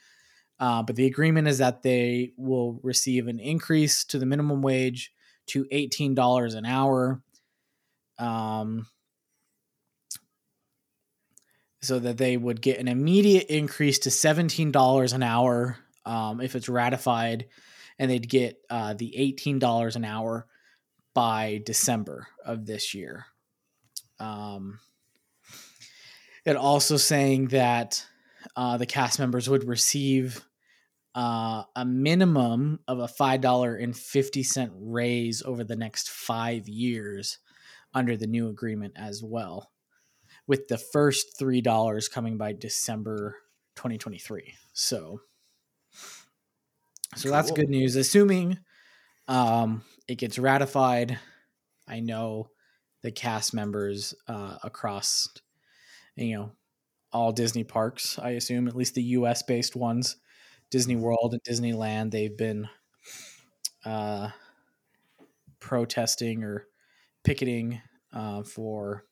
Uh, 0.59 0.83
but 0.83 0.95
the 0.95 1.05
agreement 1.05 1.47
is 1.47 1.57
that 1.57 1.81
they 1.81 2.33
will 2.37 2.79
receive 2.83 3.27
an 3.27 3.39
increase 3.39 4.05
to 4.05 4.19
the 4.19 4.25
minimum 4.25 4.61
wage 4.61 5.11
to 5.47 5.65
$18 5.65 6.55
an 6.55 6.65
hour. 6.65 7.21
Um, 8.17 8.87
so 11.81 11.99
that 11.99 12.17
they 12.17 12.35
would 12.35 12.61
get 12.61 12.79
an 12.79 12.87
immediate 12.87 13.45
increase 13.47 13.99
to 13.99 14.09
$17 14.09 15.13
an 15.13 15.23
hour 15.23 15.77
um, 16.05 16.41
if 16.41 16.55
it's 16.55 16.69
ratified, 16.69 17.45
and 17.99 18.09
they'd 18.09 18.27
get 18.27 18.57
uh, 18.69 18.93
the 18.93 19.13
$18 19.37 19.95
an 19.95 20.05
hour 20.05 20.47
by 21.15 21.61
December 21.65 22.27
of 22.45 22.67
this 22.67 22.93
year. 22.93 23.25
Um, 24.19 24.79
it 26.45 26.55
also 26.55 26.97
saying 26.97 27.47
that 27.47 28.05
uh, 28.55 28.77
the 28.77 28.85
cast 28.85 29.17
members 29.17 29.49
would 29.49 29.67
receive 29.67 30.45
uh, 31.15 31.63
a 31.75 31.85
minimum 31.85 32.79
of 32.87 32.99
a 32.99 33.07
five 33.07 33.41
dollar 33.41 33.75
and 33.75 33.95
fifty 33.97 34.43
cent 34.43 34.71
raise 34.75 35.41
over 35.41 35.63
the 35.63 35.75
next 35.75 36.09
five 36.09 36.67
years 36.67 37.39
under 37.93 38.17
the 38.17 38.27
new 38.27 38.49
agreement 38.49 38.93
as 38.97 39.23
well, 39.23 39.71
with 40.45 40.67
the 40.67 40.77
first 40.77 41.39
three 41.39 41.61
dollars 41.61 42.09
coming 42.09 42.37
by 42.37 42.51
December 42.51 43.37
2023. 43.77 44.53
So, 44.73 45.21
so 47.15 47.29
that's 47.29 47.51
good 47.51 47.69
news. 47.69 47.95
Assuming 47.95 48.59
um, 49.29 49.83
it 50.07 50.17
gets 50.17 50.37
ratified, 50.37 51.19
I 51.87 51.99
know 51.99 52.49
the 53.01 53.11
cast 53.11 53.53
members 53.53 54.13
uh, 54.27 54.57
across, 54.63 55.29
you 56.15 56.35
know, 56.35 56.51
all 57.11 57.31
Disney 57.31 57.63
parks. 57.63 58.19
I 58.19 58.31
assume 58.31 58.67
at 58.67 58.75
least 58.75 58.95
the 58.95 59.03
U.S. 59.03 59.43
based 59.43 59.75
ones, 59.75 60.17
Disney 60.69 60.95
World 60.95 61.33
and 61.33 61.43
Disneyland. 61.43 62.11
They've 62.11 62.35
been 62.35 62.67
uh, 63.85 64.29
protesting 65.59 66.43
or 66.43 66.67
picketing 67.23 67.81
uh, 68.13 68.43
for 68.43 69.05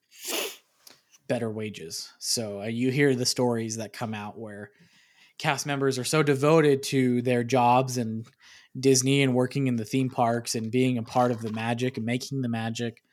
better 1.27 1.49
wages. 1.49 2.11
So 2.19 2.61
uh, 2.61 2.65
you 2.65 2.91
hear 2.91 3.15
the 3.15 3.25
stories 3.25 3.77
that 3.77 3.93
come 3.93 4.13
out 4.13 4.37
where 4.37 4.71
cast 5.37 5.65
members 5.65 5.97
are 5.97 6.03
so 6.03 6.23
devoted 6.23 6.83
to 6.83 7.21
their 7.21 7.43
jobs 7.43 7.97
and 7.97 8.27
Disney 8.79 9.21
and 9.21 9.35
working 9.35 9.67
in 9.67 9.75
the 9.75 9.85
theme 9.85 10.09
parks 10.09 10.55
and 10.55 10.71
being 10.71 10.97
a 10.97 11.03
part 11.03 11.31
of 11.31 11.41
the 11.41 11.51
magic 11.51 11.97
and 11.97 12.05
making 12.05 12.41
the 12.41 12.49
magic. 12.49 13.03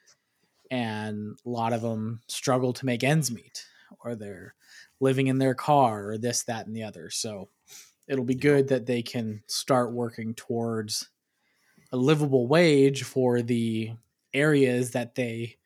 And 0.70 1.38
a 1.44 1.48
lot 1.48 1.72
of 1.72 1.82
them 1.82 2.20
struggle 2.28 2.72
to 2.74 2.86
make 2.86 3.02
ends 3.04 3.30
meet 3.30 3.66
or 4.04 4.14
they're 4.14 4.54
living 5.00 5.26
in 5.26 5.38
their 5.38 5.54
car 5.54 6.10
or 6.10 6.18
this, 6.18 6.44
that, 6.44 6.66
and 6.66 6.76
the 6.76 6.84
other. 6.84 7.10
So 7.10 7.48
it'll 8.06 8.24
be 8.24 8.34
good 8.34 8.68
that 8.68 8.86
they 8.86 9.02
can 9.02 9.42
start 9.46 9.92
working 9.92 10.34
towards 10.34 11.08
a 11.92 11.96
livable 11.96 12.46
wage 12.46 13.02
for 13.02 13.42
the 13.42 13.92
areas 14.32 14.92
that 14.92 15.14
they 15.14 15.56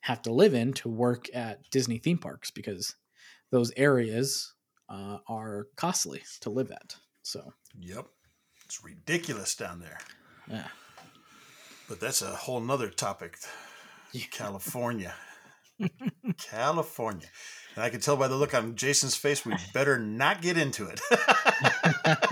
have 0.00 0.22
to 0.22 0.32
live 0.32 0.54
in 0.54 0.72
to 0.72 0.88
work 0.88 1.26
at 1.34 1.68
Disney 1.70 1.98
theme 1.98 2.18
parks 2.18 2.50
because 2.50 2.94
those 3.50 3.72
areas 3.76 4.54
uh, 4.88 5.18
are 5.28 5.66
costly 5.76 6.22
to 6.40 6.50
live 6.50 6.70
at. 6.70 6.96
So, 7.22 7.52
Yep. 7.78 8.06
It's 8.66 8.82
ridiculous 8.84 9.54
down 9.54 9.80
there. 9.80 9.98
yeah. 10.50 10.66
But 11.88 12.00
that's 12.00 12.20
a 12.20 12.34
whole 12.34 12.60
nother 12.60 12.88
topic. 12.90 13.38
California. 14.32 15.14
California. 16.38 17.28
And 17.76 17.84
I 17.84 17.90
can 17.90 18.00
tell 18.00 18.16
by 18.16 18.26
the 18.28 18.34
look 18.34 18.54
on 18.54 18.74
Jason's 18.74 19.14
face, 19.14 19.44
we 19.46 19.54
better 19.72 19.98
not 19.98 20.42
get 20.42 20.56
into 20.58 20.86
it. 20.86 21.00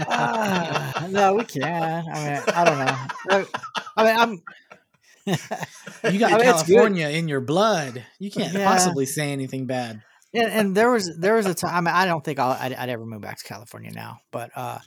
Ah, 0.07 1.07
no, 1.11 1.35
we 1.35 1.45
can. 1.45 1.63
I 1.65 2.25
mean, 2.25 2.43
I 2.55 2.65
don't 2.65 2.79
know. 3.41 3.47
I 3.97 4.05
mean, 4.05 4.17
I'm. 5.27 5.37
You 6.13 6.19
got 6.19 6.33
I 6.33 6.37
mean. 6.37 6.45
California 6.45 7.09
in 7.09 7.29
your 7.29 7.41
blood. 7.41 8.05
You 8.19 8.31
can't 8.31 8.53
Yeah. 8.53 8.65
possibly 8.67 9.07
say 9.07 9.33
anything 9.33 9.67
bad. 9.67 10.03
And, 10.35 10.49
and 10.53 10.77
there 10.77 10.91
was 10.91 11.17
there 11.19 11.35
was 11.35 11.47
a 11.47 11.55
time. 11.55 11.75
I 11.75 11.81
mean, 11.81 11.95
I 11.95 12.05
don't 12.07 12.23
think 12.23 12.39
I'll, 12.39 12.51
I'd, 12.61 12.75
I'd 12.75 12.89
ever 12.91 13.07
move 13.07 13.23
back 13.23 13.39
to 13.39 13.45
California 13.45 13.91
now. 13.93 14.19
But 14.31 14.51
uh, 14.55 14.79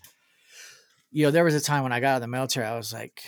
you 1.18 1.24
know, 1.24 1.32
there 1.32 1.44
was 1.44 1.56
a 1.56 1.62
time 1.62 1.82
when 1.82 1.92
I 1.92 2.00
got 2.00 2.10
out 2.10 2.16
of 2.18 2.22
the 2.22 2.28
military. 2.28 2.68
I 2.68 2.78
was 2.78 2.94
like, 2.94 3.24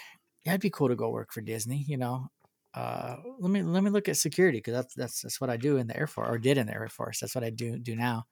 yeah, 0.46 0.52
it'd 0.52 0.62
be 0.62 0.70
cool 0.70 0.90
to 0.90 0.96
go 0.96 1.10
work 1.10 1.34
for 1.34 1.42
Disney. 1.42 1.84
You 1.88 1.98
know, 1.98 2.28
uh, 2.76 3.16
let 3.40 3.50
me 3.50 3.64
let 3.64 3.84
me 3.84 3.90
look 3.90 4.08
at 4.08 4.16
security 4.16 4.60
because 4.60 4.76
that's 4.76 4.94
that's 4.94 5.22
that's 5.24 5.42
what 5.42 5.50
I 5.50 5.58
do 5.58 5.78
in 5.78 5.88
the 5.88 5.98
Air 5.98 6.06
Force 6.06 6.30
or 6.30 6.38
did 6.38 6.60
in 6.60 6.68
the 6.68 6.74
Air 6.76 6.88
Force. 6.88 7.20
That's 7.20 7.34
what 7.34 7.44
I 7.44 7.50
do 7.50 7.80
do 7.80 7.96
now. 7.96 8.26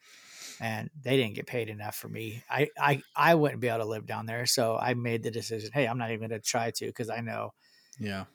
And 0.62 0.92
they 1.02 1.18
didn't 1.18 1.34
get 1.34 1.48
paid 1.48 1.70
enough 1.70 1.96
for 1.96 2.08
me. 2.08 2.44
I 2.52 2.70
I 2.80 3.02
I 3.16 3.34
wouldn't 3.34 3.62
be 3.62 3.68
able 3.68 3.80
to 3.80 3.86
live 3.86 4.06
down 4.06 4.28
there. 4.28 4.46
So 4.46 4.78
I 4.78 4.94
made 4.94 5.24
the 5.24 5.32
decision. 5.32 5.72
Hey, 5.74 5.88
I'm 5.88 5.98
not 5.98 6.12
even 6.12 6.30
going 6.30 6.40
to 6.40 6.48
try 6.48 6.70
to 6.70 6.86
because 6.86 7.10
I 7.10 7.22
know 7.22 7.56
Yeah. 8.00 8.26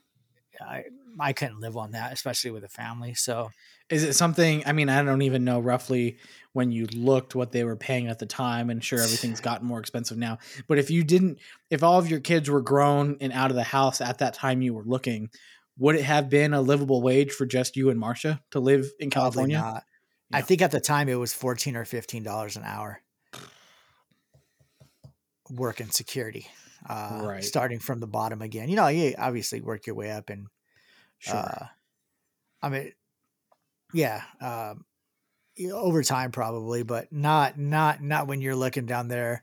I 0.61 0.85
I 1.19 1.33
couldn't 1.33 1.61
live 1.61 1.77
on 1.77 1.93
that, 1.93 2.13
especially 2.13 2.51
with 2.51 2.65
a 2.65 2.69
family. 2.69 3.15
So 3.15 3.51
Is 3.91 4.03
it 4.03 4.15
something? 4.15 4.63
I 4.67 4.73
mean, 4.73 4.89
I 4.89 5.03
don't 5.03 5.23
even 5.23 5.45
know 5.45 5.61
roughly 5.61 6.19
when 6.53 6.71
you 6.71 6.87
looked 6.87 7.35
what 7.35 7.53
they 7.53 7.65
were 7.65 7.77
paying 7.77 8.09
at 8.09 8.19
the 8.19 8.27
time, 8.27 8.71
and 8.71 8.83
sure, 8.83 9.01
everything's 9.01 9.41
gotten 9.49 9.67
more 9.67 9.81
expensive 9.81 10.19
now. 10.19 10.39
But 10.69 10.79
if 10.79 10.91
you 10.91 11.05
didn't, 11.05 11.39
if 11.71 11.83
all 11.83 11.99
of 11.99 12.11
your 12.11 12.21
kids 12.21 12.49
were 12.51 12.63
grown 12.63 13.17
and 13.21 13.33
out 13.33 13.51
of 13.51 13.57
the 13.57 13.63
house 13.63 14.01
at 14.01 14.19
that 14.19 14.35
time 14.35 14.63
you 14.63 14.75
were 14.75 14.85
looking, 14.85 15.31
would 15.79 15.97
it 15.97 16.05
have 16.05 16.29
been 16.29 16.55
a 16.55 16.61
livable 16.61 17.03
wage 17.03 17.33
for 17.33 17.47
just 17.47 17.77
you 17.77 17.91
and 17.91 17.99
Marcia 17.99 18.41
to 18.51 18.61
live 18.61 18.91
in 18.99 19.11
California? 19.11 19.59
not. 19.59 19.85
I 20.33 20.41
think 20.41 20.63
at 20.63 20.71
the 20.71 20.81
time 20.81 21.09
it 21.09 21.17
was 21.17 21.35
fourteen 21.35 21.77
or 21.77 21.85
fifteen 21.85 22.23
dollars 22.23 22.57
an 22.57 22.65
hour. 22.65 23.01
Working 25.51 25.91
security, 25.91 26.47
uh, 26.89 27.29
Right. 27.29 27.45
starting 27.45 27.79
from 27.79 28.01
the 28.01 28.07
bottom 28.07 28.43
again. 28.43 28.69
You 28.69 28.77
know, 28.77 28.89
you 28.89 29.15
obviously 29.19 29.61
work 29.61 29.87
your 29.87 29.97
way 29.97 30.11
up, 30.11 30.31
and 30.31 30.49
Sure. 31.19 31.39
uh, 31.39 31.67
I 32.63 32.69
mean, 32.69 32.93
yeah, 33.93 34.23
um, 34.41 34.85
over 35.73 36.03
time 36.03 36.33
probably, 36.33 36.83
but 36.83 37.13
not 37.13 37.59
not 37.59 38.03
not 38.03 38.27
when 38.27 38.41
you're 38.41 38.57
looking 38.57 38.87
down 38.87 39.09
there 39.09 39.43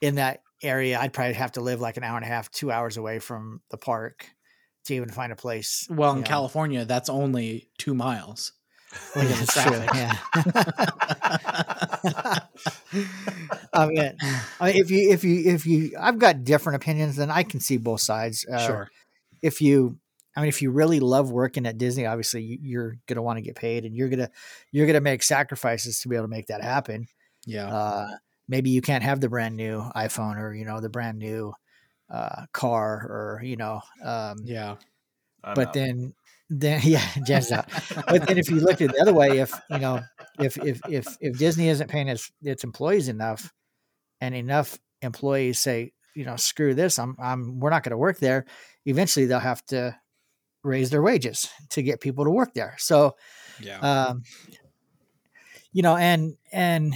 in 0.00 0.16
that 0.16 0.42
area. 0.62 0.98
I'd 1.00 1.12
probably 1.14 1.34
have 1.34 1.52
to 1.52 1.62
live 1.62 1.80
like 1.80 1.96
an 1.96 2.04
hour 2.04 2.16
and 2.16 2.24
a 2.24 2.28
half, 2.28 2.50
two 2.50 2.70
hours 2.70 2.96
away 2.96 3.18
from 3.20 3.62
the 3.70 3.78
park 3.78 4.30
to 4.86 4.94
even 4.94 5.10
find 5.10 5.32
a 5.32 5.36
place. 5.36 5.88
well, 5.88 6.12
in 6.14 6.22
know. 6.22 6.24
California, 6.24 6.84
that's 6.84 7.08
only 7.08 7.70
two 7.78 7.94
miles. 7.94 8.52
Well, 9.14 9.24
yeah, 9.24 9.24
because 9.24 9.40
of 9.40 9.46
that's 9.46 9.62
true, 9.62 9.86
yeah. 9.92 10.16
I 13.72 13.86
mean, 13.86 14.12
I 14.60 14.72
mean, 14.72 14.76
if 14.76 14.90
you 14.90 15.10
if 15.10 15.24
you 15.24 15.50
if 15.52 15.66
you, 15.66 15.92
I've 15.98 16.18
got 16.18 16.44
different 16.44 16.76
opinions, 16.76 17.16
then 17.16 17.30
I 17.30 17.42
can 17.42 17.60
see 17.60 17.76
both 17.76 18.00
sides. 18.00 18.46
Uh, 18.46 18.58
sure. 18.58 18.90
If 19.42 19.60
you, 19.60 19.98
I 20.36 20.40
mean, 20.40 20.48
if 20.48 20.62
you 20.62 20.70
really 20.70 21.00
love 21.00 21.30
working 21.30 21.66
at 21.66 21.78
Disney, 21.78 22.06
obviously 22.06 22.42
you- 22.42 22.58
you're 22.62 22.96
gonna 23.06 23.22
want 23.22 23.38
to 23.38 23.42
get 23.42 23.56
paid, 23.56 23.84
and 23.84 23.96
you're 23.96 24.08
gonna 24.08 24.30
you're 24.72 24.86
gonna 24.86 25.00
make 25.00 25.22
sacrifices 25.22 26.00
to 26.00 26.08
be 26.08 26.16
able 26.16 26.26
to 26.26 26.30
make 26.30 26.46
that 26.48 26.62
happen. 26.62 27.08
Yeah. 27.46 27.68
Uh, 27.68 28.08
maybe 28.48 28.70
you 28.70 28.80
can't 28.80 29.04
have 29.04 29.20
the 29.20 29.28
brand 29.28 29.56
new 29.56 29.82
iPhone 29.96 30.38
or 30.38 30.54
you 30.54 30.64
know 30.64 30.80
the 30.80 30.88
brand 30.90 31.18
new 31.18 31.52
uh, 32.10 32.46
car 32.52 33.06
or 33.08 33.40
you 33.44 33.56
know, 33.56 33.80
um, 34.04 34.38
yeah. 34.44 34.76
I'm 35.44 35.54
but 35.54 35.68
out. 35.68 35.72
then 35.74 36.14
then 36.50 36.80
yeah, 36.84 37.04
Jen's 37.26 37.52
out. 37.52 37.66
but 38.06 38.26
then 38.26 38.38
if 38.38 38.50
you 38.50 38.60
look 38.60 38.80
at 38.80 38.90
it 38.90 38.92
the 38.92 39.02
other 39.02 39.14
way, 39.14 39.38
if 39.38 39.52
you 39.70 39.78
know, 39.78 40.00
if 40.38 40.56
if 40.58 40.80
if 40.88 41.06
if 41.20 41.38
Disney 41.38 41.68
isn't 41.68 41.88
paying 41.88 42.08
its 42.08 42.30
its 42.42 42.64
employees 42.64 43.08
enough, 43.08 43.52
and 44.20 44.34
enough 44.34 44.78
employees 45.02 45.58
say, 45.60 45.92
you 46.14 46.24
know, 46.24 46.36
screw 46.36 46.74
this, 46.74 46.98
I'm 46.98 47.16
I'm 47.18 47.60
we're 47.60 47.70
not 47.70 47.82
going 47.82 47.90
to 47.92 47.98
work 47.98 48.18
there. 48.18 48.46
Eventually, 48.86 49.26
they'll 49.26 49.38
have 49.40 49.64
to 49.66 49.96
raise 50.64 50.90
their 50.90 51.02
wages 51.02 51.48
to 51.70 51.82
get 51.82 52.00
people 52.00 52.24
to 52.24 52.30
work 52.30 52.52
there. 52.54 52.74
So, 52.78 53.16
Yeah. 53.60 53.78
um, 53.78 54.22
you 55.72 55.82
know, 55.82 55.96
and 55.96 56.36
and 56.52 56.94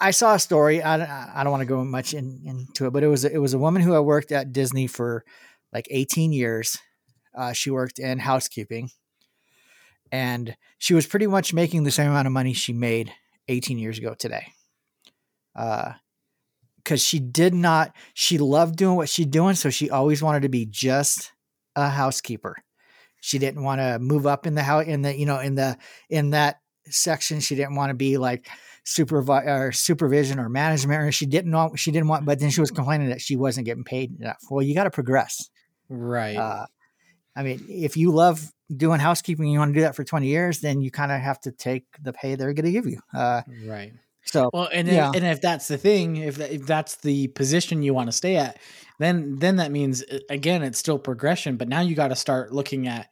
I 0.00 0.10
saw 0.10 0.34
a 0.34 0.38
story. 0.38 0.82
I 0.82 0.96
don't, 0.96 1.08
I 1.10 1.42
don't 1.44 1.52
want 1.52 1.60
to 1.60 1.66
go 1.66 1.84
much 1.84 2.14
in, 2.14 2.40
into 2.44 2.86
it, 2.86 2.92
but 2.92 3.02
it 3.04 3.08
was 3.08 3.24
it 3.24 3.38
was 3.38 3.54
a 3.54 3.58
woman 3.58 3.82
who 3.82 3.92
had 3.92 4.00
worked 4.00 4.32
at 4.32 4.52
Disney 4.52 4.86
for 4.86 5.24
like 5.72 5.86
18 5.90 6.32
years. 6.32 6.78
Uh, 7.34 7.52
she 7.52 7.70
worked 7.70 7.98
in 7.98 8.18
housekeeping, 8.18 8.90
and 10.10 10.56
she 10.78 10.94
was 10.94 11.06
pretty 11.06 11.26
much 11.26 11.54
making 11.54 11.84
the 11.84 11.90
same 11.90 12.10
amount 12.10 12.26
of 12.26 12.32
money 12.32 12.52
she 12.52 12.72
made 12.72 13.12
18 13.48 13.78
years 13.78 13.98
ago 13.98 14.14
today. 14.14 14.52
Uh, 15.54 15.92
because 16.76 17.02
she 17.02 17.20
did 17.20 17.54
not, 17.54 17.94
she 18.12 18.38
loved 18.38 18.76
doing 18.76 18.96
what 18.96 19.08
she's 19.08 19.26
doing, 19.26 19.54
so 19.54 19.70
she 19.70 19.88
always 19.88 20.20
wanted 20.20 20.42
to 20.42 20.48
be 20.48 20.66
just 20.66 21.32
a 21.76 21.88
housekeeper. 21.88 22.56
She 23.20 23.38
didn't 23.38 23.62
want 23.62 23.80
to 23.80 24.00
move 24.00 24.26
up 24.26 24.46
in 24.48 24.56
the 24.56 24.64
house 24.64 24.86
in 24.86 25.02
the 25.02 25.16
you 25.16 25.26
know 25.26 25.38
in 25.38 25.54
the 25.54 25.78
in 26.10 26.30
that 26.30 26.60
section. 26.86 27.38
She 27.38 27.54
didn't 27.54 27.76
want 27.76 27.90
to 27.90 27.94
be 27.94 28.18
like 28.18 28.48
supervi- 28.84 29.46
or 29.46 29.70
supervision 29.70 30.40
or 30.40 30.48
management. 30.48 31.02
Or 31.02 31.12
she 31.12 31.26
didn't 31.26 31.52
want 31.52 31.78
she 31.78 31.92
didn't 31.92 32.08
want. 32.08 32.26
But 32.26 32.40
then 32.40 32.50
she 32.50 32.60
was 32.60 32.72
complaining 32.72 33.10
that 33.10 33.20
she 33.20 33.36
wasn't 33.36 33.66
getting 33.66 33.84
paid 33.84 34.18
enough. 34.18 34.42
Well, 34.50 34.62
you 34.62 34.74
got 34.74 34.84
to 34.84 34.90
progress. 34.90 35.48
right. 35.88 36.36
Uh, 36.36 36.66
I 37.36 37.42
mean, 37.42 37.64
if 37.68 37.96
you 37.96 38.10
love 38.12 38.52
doing 38.74 39.00
housekeeping, 39.00 39.44
and 39.46 39.52
you 39.52 39.58
want 39.58 39.70
to 39.70 39.74
do 39.74 39.82
that 39.82 39.94
for 39.96 40.04
twenty 40.04 40.26
years, 40.28 40.60
then 40.60 40.80
you 40.80 40.90
kind 40.90 41.12
of 41.12 41.20
have 41.20 41.40
to 41.42 41.52
take 41.52 41.84
the 42.02 42.12
pay 42.12 42.34
they're 42.34 42.52
going 42.52 42.66
to 42.66 42.72
give 42.72 42.86
you. 42.86 43.00
Uh, 43.14 43.42
right. 43.66 43.92
so 44.24 44.50
Well, 44.52 44.68
and 44.72 44.86
Yeah. 44.88 45.10
if, 45.10 45.16
and 45.16 45.24
if 45.26 45.40
that's 45.40 45.68
the 45.68 45.78
thing, 45.78 46.16
if, 46.16 46.36
that, 46.36 46.52
if 46.52 46.66
that's 46.66 46.96
the 46.96 47.28
position 47.28 47.82
you 47.82 47.92
want 47.94 48.08
to 48.08 48.12
stay 48.12 48.36
at, 48.36 48.58
then 48.98 49.36
then 49.38 49.56
that 49.56 49.70
means 49.72 50.02
uh, 50.02 50.18
again 50.30 50.62
it's 50.62 50.78
still 50.78 50.98
progression. 50.98 51.56
But 51.56 51.68
now 51.68 51.80
you 51.80 51.94
got 51.94 52.08
to 52.08 52.16
start 52.16 52.52
looking 52.52 52.86
at 52.88 53.08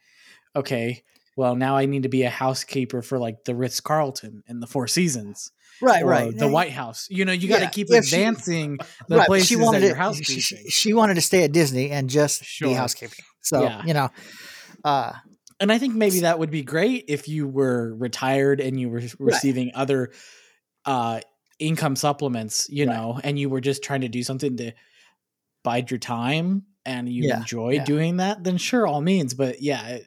okay, 0.54 1.02
well 1.36 1.54
now 1.56 1.76
I 1.76 1.86
need 1.86 2.02
to 2.04 2.08
be 2.08 2.22
a 2.24 2.30
housekeeper 2.30 3.02
for 3.02 3.18
like 3.18 3.44
the 3.44 3.54
Ritz 3.54 3.80
Carlton 3.80 4.42
and 4.48 4.62
the 4.62 4.66
Four 4.66 4.86
Seasons, 4.86 5.50
right, 5.80 6.04
right, 6.04 6.36
the 6.36 6.48
White 6.48 6.72
House. 6.72 7.06
You 7.10 7.24
know, 7.24 7.32
you 7.32 7.48
got 7.48 7.58
to 7.58 7.64
Yeah, 7.64 7.70
keep 7.70 7.86
if 7.90 8.04
she- 8.06 8.16
advancing 8.16 8.78
the 9.08 9.18
Right, 9.18 9.26
places 9.26 9.48
she 9.48 9.56
wanted 9.56 9.80
that 9.82 9.86
you're 9.86 9.94
to, 9.96 10.00
housekeeping. 10.00 10.40
she, 10.40 10.56
she 10.70 10.92
wanted 10.94 11.14
to 11.14 11.20
stay 11.22 11.44
at 11.44 11.52
Disney 11.52 11.90
and 11.90 12.08
just 12.10 12.44
Sure. 12.44 12.68
be 12.68 12.74
housekeeping. 12.74 13.24
So 13.42 13.62
Yeah. 13.62 13.82
you 13.86 13.94
know, 13.94 14.10
uh, 14.84 15.12
and 15.60 15.70
I 15.72 15.78
think 15.78 15.94
maybe 15.94 16.20
that 16.20 16.38
would 16.38 16.50
be 16.50 16.62
great 16.62 17.04
if 17.08 17.28
you 17.28 17.46
were 17.48 17.94
retired 17.96 18.60
and 18.60 18.78
you 18.80 18.88
were 18.90 19.02
receiving 19.18 19.72
other 19.74 20.12
uh 20.86 21.20
income 21.58 21.96
supplements, 21.96 22.68
you 22.70 22.86
Right. 22.86 22.96
know, 22.96 23.20
and 23.22 23.38
you 23.38 23.50
were 23.50 23.60
just 23.60 23.82
trying 23.82 24.00
to 24.02 24.08
do 24.08 24.22
something 24.22 24.56
to 24.58 24.72
bide 25.62 25.90
your 25.90 25.98
time 25.98 26.64
and 26.86 27.08
you 27.08 27.26
Yeah, 27.26 27.40
enjoy 27.40 27.74
yeah. 27.74 27.84
doing 27.84 28.16
that, 28.18 28.42
then 28.44 28.56
sure, 28.56 28.86
all 28.86 29.00
means. 29.02 29.34
But 29.34 29.60
yeah, 29.62 29.98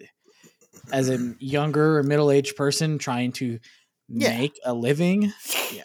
as 0.92 1.10
a 1.10 1.18
younger 1.40 1.98
or 2.00 2.04
middle 2.04 2.32
aged 2.32 2.56
person 2.56 2.98
trying 2.98 3.32
to 3.34 3.60
Yeah. 4.10 4.30
make 4.30 4.60
a 4.66 4.74
living, 4.74 5.32
yeah, 5.72 5.84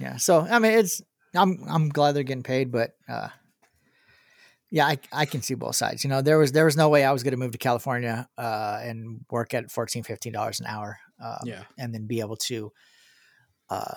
Yeah. 0.00 0.16
So 0.16 0.40
I 0.40 0.58
mean, 0.58 0.72
it's 0.72 1.02
I'm 1.34 1.64
I'm 1.68 1.88
glad 1.88 2.12
they're 2.12 2.22
getting 2.24 2.42
paid, 2.42 2.72
but 2.72 2.92
uh, 3.08 3.28
yeah, 4.72 4.86
I 4.86 4.98
I 5.12 5.26
can 5.26 5.42
see 5.42 5.54
both 5.54 5.76
sides. 5.76 6.02
You 6.02 6.10
know, 6.10 6.22
there 6.22 6.38
was 6.38 6.50
there 6.52 6.64
was 6.64 6.76
no 6.76 6.88
way 6.88 7.04
I 7.04 7.12
was 7.12 7.22
going 7.22 7.32
to 7.32 7.38
move 7.38 7.52
to 7.52 7.58
California 7.58 8.28
uh, 8.36 8.80
and 8.82 9.20
work 9.30 9.54
at 9.54 9.70
14 9.70 10.02
15 10.02 10.32
dollars 10.32 10.58
an 10.60 10.66
hour. 10.66 10.98
Um, 11.22 11.38
Yeah. 11.44 11.62
and 11.78 11.94
then 11.94 12.06
be 12.08 12.18
able 12.20 12.36
to. 12.48 12.72
Uh, 13.70 13.94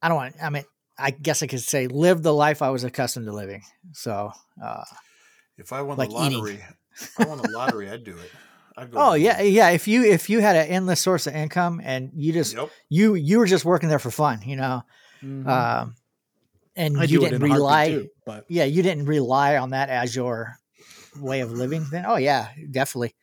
I 0.00 0.08
don't 0.08 0.16
want. 0.16 0.34
I 0.42 0.48
mean, 0.50 0.64
I 0.98 1.10
guess 1.10 1.42
I 1.42 1.46
could 1.46 1.60
say 1.60 1.86
live 1.88 2.22
the 2.22 2.32
life 2.34 2.62
I 2.62 2.70
was 2.70 2.84
accustomed 2.84 3.26
to 3.26 3.32
living. 3.32 3.62
So. 3.92 4.30
Uh, 4.62 4.84
If 5.58 5.72
I 5.72 5.82
won 5.82 5.98
Like 5.98 6.08
the 6.08 6.14
lottery, 6.14 6.64
if 6.94 7.20
I 7.20 7.24
won 7.26 7.38
the 7.42 7.50
lottery, 7.50 7.90
I'd 7.90 8.04
do 8.04 8.16
it. 8.16 8.30
I'd 8.76 8.90
go. 8.90 8.98
oh 8.98 9.12
yeah, 9.14 9.38
it. 9.40 9.50
yeah. 9.52 9.68
If 9.70 9.86
you 9.86 10.02
if 10.04 10.30
you 10.30 10.40
had 10.40 10.56
an 10.56 10.66
endless 10.68 11.00
source 11.00 11.26
of 11.26 11.34
income 11.34 11.80
and 11.84 12.10
you 12.14 12.32
just 12.32 12.54
Yep. 12.56 12.70
you 12.88 13.14
you 13.14 13.38
were 13.38 13.46
just 13.46 13.64
working 13.66 13.90
there 13.90 13.98
for 13.98 14.10
fun, 14.10 14.40
you 14.46 14.56
know, 14.56 14.82
Mhm. 15.22 15.46
um, 15.46 15.94
and 16.76 16.98
I 16.98 17.04
you 17.04 17.20
didn't 17.20 17.34
in 17.34 17.42
a 17.42 17.48
heartbeat 17.48 17.56
rely. 17.56 17.88
too, 17.90 18.08
but 18.26 18.44
yeah, 18.48 18.64
you 18.64 18.82
didn't 18.82 19.06
rely 19.06 19.56
on 19.56 19.70
that 19.70 19.88
as 19.90 20.14
your 20.16 20.56
way 21.20 21.40
of 21.40 21.52
living, 21.52 21.86
then 21.90 22.04
oh 22.06 22.16
yeah, 22.16 22.48
definitely. 22.70 23.14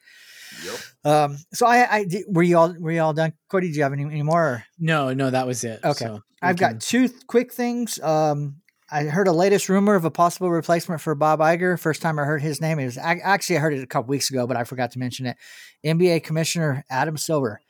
Yep. 0.66 0.76
Um, 1.06 1.38
so 1.54 1.66
I, 1.66 1.88
I 1.98 2.04
di- 2.06 2.26
were 2.28 2.44
you 2.44 2.58
all 2.58 2.74
were 2.80 2.92
you 2.92 3.02
all 3.02 3.14
done? 3.14 3.34
Cody, 3.50 3.68
did 3.68 3.76
you 3.76 3.84
have 3.84 3.94
any, 3.94 4.04
any 4.04 4.24
more? 4.24 4.64
no, 4.78 5.14
no, 5.14 5.30
that 5.30 5.48
was 5.48 5.64
it. 5.64 5.80
Okay. 5.84 6.06
So 6.06 6.22
I've 6.42 6.58
can- 6.58 6.74
got 6.74 6.82
two 6.82 7.08
th- 7.08 7.28
quick 7.28 7.54
things. 7.54 8.00
Um, 8.02 8.58
I 8.92 9.04
heard 9.04 9.28
a 9.28 9.32
latest 9.32 9.70
rumor 9.70 9.94
of 9.94 10.04
a 10.04 10.10
possible 10.12 10.50
replacement 10.50 11.00
for 11.00 11.14
Bob 11.14 11.40
Iger. 11.40 11.80
First 11.80 12.02
time 12.02 12.18
I 12.18 12.24
heard 12.24 12.42
his 12.42 12.60
name. 12.60 12.80
It 12.80 12.86
was 12.86 12.98
ac- 12.98 13.22
actually 13.24 13.58
I 13.58 13.60
heard 13.60 13.74
it 13.74 13.84
a 13.84 13.88
couple 13.88 14.10
weeks 14.10 14.32
ago, 14.32 14.48
but 14.48 14.58
I 14.58 14.64
forgot 14.64 14.92
to 14.92 15.00
mention 15.00 15.28
it. 15.28 15.38
NBA 15.86 16.24
Commissioner 16.24 16.84
Adam 16.90 17.16
Silver. 17.16 17.62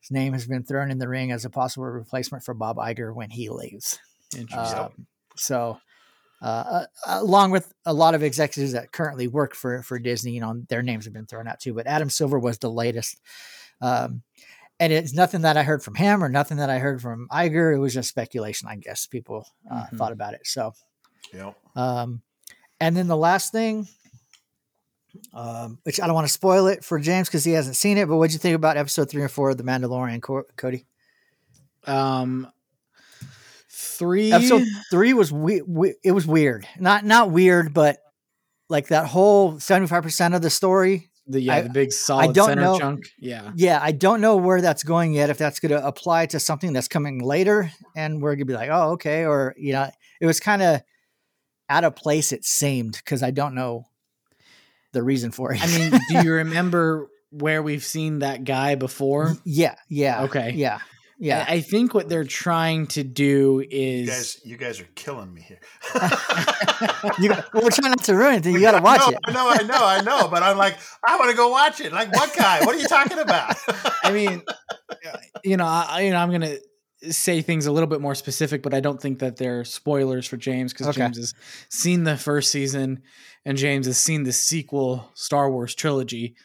His 0.00 0.10
name 0.10 0.32
has 0.32 0.46
been 0.46 0.64
thrown 0.64 0.90
in 0.90 0.98
the 0.98 1.08
ring 1.08 1.30
as 1.32 1.44
a 1.44 1.50
possible 1.50 1.86
replacement 1.86 2.42
for 2.44 2.52
Bob 2.52 2.76
Iger 2.78 3.14
when 3.14 3.30
he 3.30 3.48
leaves. 3.48 3.98
interesting. 4.36 4.78
Um, 4.78 5.06
so, 5.38 5.78
uh, 6.42 6.44
uh, 6.46 6.86
along 7.06 7.50
with 7.50 7.72
a 7.86 7.92
lot 7.94 8.14
of 8.14 8.22
executives 8.22 8.72
that 8.72 8.92
currently 8.92 9.26
work 9.28 9.54
for 9.54 9.82
for 9.82 9.98
Disney, 9.98 10.32
you 10.32 10.40
know, 10.40 10.62
their 10.68 10.82
names 10.82 11.04
have 11.04 11.14
been 11.14 11.26
thrown 11.26 11.48
out 11.48 11.60
too. 11.60 11.72
But 11.74 11.86
Adam 11.86 12.10
Silver 12.10 12.38
was 12.38 12.58
the 12.58 12.70
latest, 12.70 13.20
um, 13.80 14.22
and 14.78 14.92
it's 14.92 15.14
nothing 15.14 15.40
that 15.42 15.56
I 15.56 15.62
heard 15.62 15.82
from 15.82 15.94
him 15.94 16.22
or 16.22 16.28
nothing 16.28 16.58
that 16.58 16.68
I 16.70 16.78
heard 16.78 17.00
from 17.00 17.28
Iger. 17.32 17.74
It 17.74 17.78
was 17.78 17.94
just 17.94 18.08
speculation, 18.10 18.68
I 18.68 18.76
guess. 18.76 19.06
People 19.06 19.46
uh, 19.70 19.86
Mhm. 19.86 19.96
thought 19.96 20.12
about 20.12 20.34
it. 20.34 20.46
So, 20.46 20.74
yeah. 21.32 21.52
um, 21.74 22.20
and 22.80 22.94
then 22.94 23.06
the 23.06 23.16
last 23.16 23.50
thing, 23.52 23.88
um, 25.32 25.78
which 25.84 25.98
I 25.98 26.06
don't 26.06 26.14
want 26.14 26.26
to 26.26 26.32
spoil 26.32 26.66
it 26.66 26.84
for 26.84 26.98
James 26.98 27.28
because 27.28 27.44
he 27.44 27.52
hasn't 27.52 27.76
seen 27.76 27.96
it. 27.96 28.06
But 28.08 28.16
what'd 28.18 28.34
you 28.34 28.38
think 28.38 28.54
about 28.54 28.76
episode 28.76 29.08
three 29.08 29.22
and 29.22 29.30
four 29.30 29.48
of 29.50 29.56
The 29.56 29.64
Mandalorian, 29.64 30.20
Co- 30.20 30.44
Cody? 30.56 30.84
um, 31.86 32.50
three. 33.98 34.32
episode 34.32 34.64
three 34.90 35.12
was 35.14 35.32
we, 35.32 35.62
we 35.62 35.94
it 36.04 36.12
was 36.12 36.26
weird 36.26 36.66
not 36.78 37.04
not 37.04 37.30
weird 37.30 37.72
but 37.74 37.98
like 38.68 38.88
that 38.88 39.06
whole 39.06 39.54
75% 39.54 40.34
of 40.34 40.42
the 40.42 40.50
story 40.50 41.10
the 41.28 41.40
yeah, 41.40 41.56
I- 41.56 41.60
the 41.62 41.70
big 41.70 41.92
solid 41.92 42.34
don't 42.34 42.48
center 42.48 42.62
know- 42.62 42.78
chunk. 42.78 43.04
Yeah. 43.18 43.50
yeah 43.56 43.78
i 43.82 43.92
don't 43.92 44.20
know 44.20 44.36
where 44.36 44.60
that's 44.60 44.82
going 44.84 45.12
yet 45.12 45.30
if 45.30 45.38
that's 45.38 45.58
going 45.60 45.70
to 45.70 45.84
apply 45.86 46.26
to 46.26 46.38
something 46.40 46.72
that's 46.72 46.88
coming 46.88 47.18
later 47.20 47.70
and 47.96 48.20
we're 48.22 48.30
going 48.32 48.40
to 48.40 48.44
be 48.44 48.54
like 48.54 48.70
oh 48.70 48.92
okay 48.92 49.24
or 49.24 49.54
you 49.58 49.72
know 49.72 49.88
it 50.20 50.26
was 50.26 50.40
kind 50.40 50.62
of 50.62 50.82
out 51.68 51.84
of 51.84 51.96
place 51.96 52.30
it 52.32 52.44
seemed 52.44 52.92
because 52.92 53.22
i 53.24 53.30
don't 53.30 53.54
know 53.54 53.84
the 54.92 55.02
reason 55.02 55.30
for 55.30 55.52
it 55.52 55.60
I 55.62 55.66
mean, 55.66 55.90
do 56.08 56.22
you 56.24 56.32
remember 56.44 57.08
where 57.30 57.60
we've 57.62 57.84
seen 57.84 58.20
that 58.20 58.44
guy 58.44 58.76
before? 58.76 59.36
yeah 59.44 59.74
yeah 59.90 60.22
Okay. 60.22 60.52
yeah 60.54 60.78
yeah 61.18 61.44
I 61.48 61.54
I 61.54 61.60
think 61.60 61.94
what 61.94 62.08
they're 62.08 62.24
trying 62.24 62.86
to 62.88 63.02
do 63.04 63.62
You 63.62 63.66
is 63.70 64.08
guys, 64.08 64.40
you 64.44 64.56
guys 64.56 64.80
are 64.80 64.88
killing 64.94 65.32
me 65.32 65.40
here. 65.42 65.60
you 67.18 67.28
got, 67.28 67.52
well, 67.54 67.62
we're 67.62 67.70
trying 67.70 67.90
not 67.90 68.04
to 68.04 68.14
ruin 68.14 68.34
it 68.36 68.46
you 68.46 68.60
got 68.60 68.72
to 68.72 68.82
watch 68.82 69.00
no, 69.00 69.08
it 69.08 69.18
I 69.24 69.32
know, 69.32 69.48
I 69.48 69.62
know, 69.62 69.86
I 69.86 70.00
know. 70.02 70.28
But 70.28 70.42
I'm 70.42 70.58
like, 70.58 70.76
I 71.06 71.16
want 71.16 71.30
to 71.30 71.36
go 71.36 71.48
watch 71.48 71.80
it. 71.80 71.92
Like, 71.92 72.12
what 72.12 72.34
guy? 72.36 72.64
What 72.64 72.74
are 72.74 72.78
you 72.78 72.88
talking 72.88 73.18
about? 73.18 73.56
I 74.02 74.12
mean, 74.12 74.42
you 75.44 75.56
know, 75.56 75.64
I, 75.64 75.86
I- 75.88 76.00
you 76.02 76.10
know, 76.10 76.18
I'm 76.18 76.30
gonna 76.30 76.56
say 77.10 77.40
things 77.42 77.66
a 77.66 77.72
little 77.72 77.86
bit 77.86 78.00
more 78.00 78.14
specific, 78.14 78.62
but 78.62 78.74
I 78.74 78.80
don't 78.80 79.00
think 79.00 79.18
that 79.20 79.36
they're 79.36 79.64
spoilers 79.64 80.26
for 80.26 80.36
James 80.36 80.72
because 80.72 80.88
Okay. 80.88 81.00
James 81.02 81.18
has 81.18 81.34
seen 81.70 82.04
the 82.04 82.16
first 82.16 82.50
season 82.50 83.02
and 83.44 83.56
James 83.56 83.86
has 83.86 83.98
seen 83.98 84.24
the 84.24 84.32
sequel 84.32 85.10
Star 85.14 85.50
Wars 85.50 85.74
trilogy. 85.74 86.36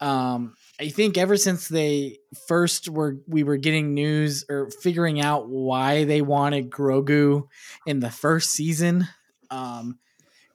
Um, 0.00 0.54
I 0.78 0.88
think 0.88 1.16
ever 1.16 1.36
since 1.36 1.68
they 1.68 2.18
first 2.46 2.88
were, 2.88 3.16
we 3.26 3.44
were 3.44 3.56
getting 3.56 3.94
news 3.94 4.44
or 4.48 4.70
figuring 4.82 5.20
out 5.20 5.48
why 5.48 6.04
they 6.04 6.20
wanted 6.20 6.70
Grogu 6.70 7.48
in 7.86 8.00
the 8.00 8.10
first 8.10 8.50
season. 8.50 9.08
Um, 9.50 9.98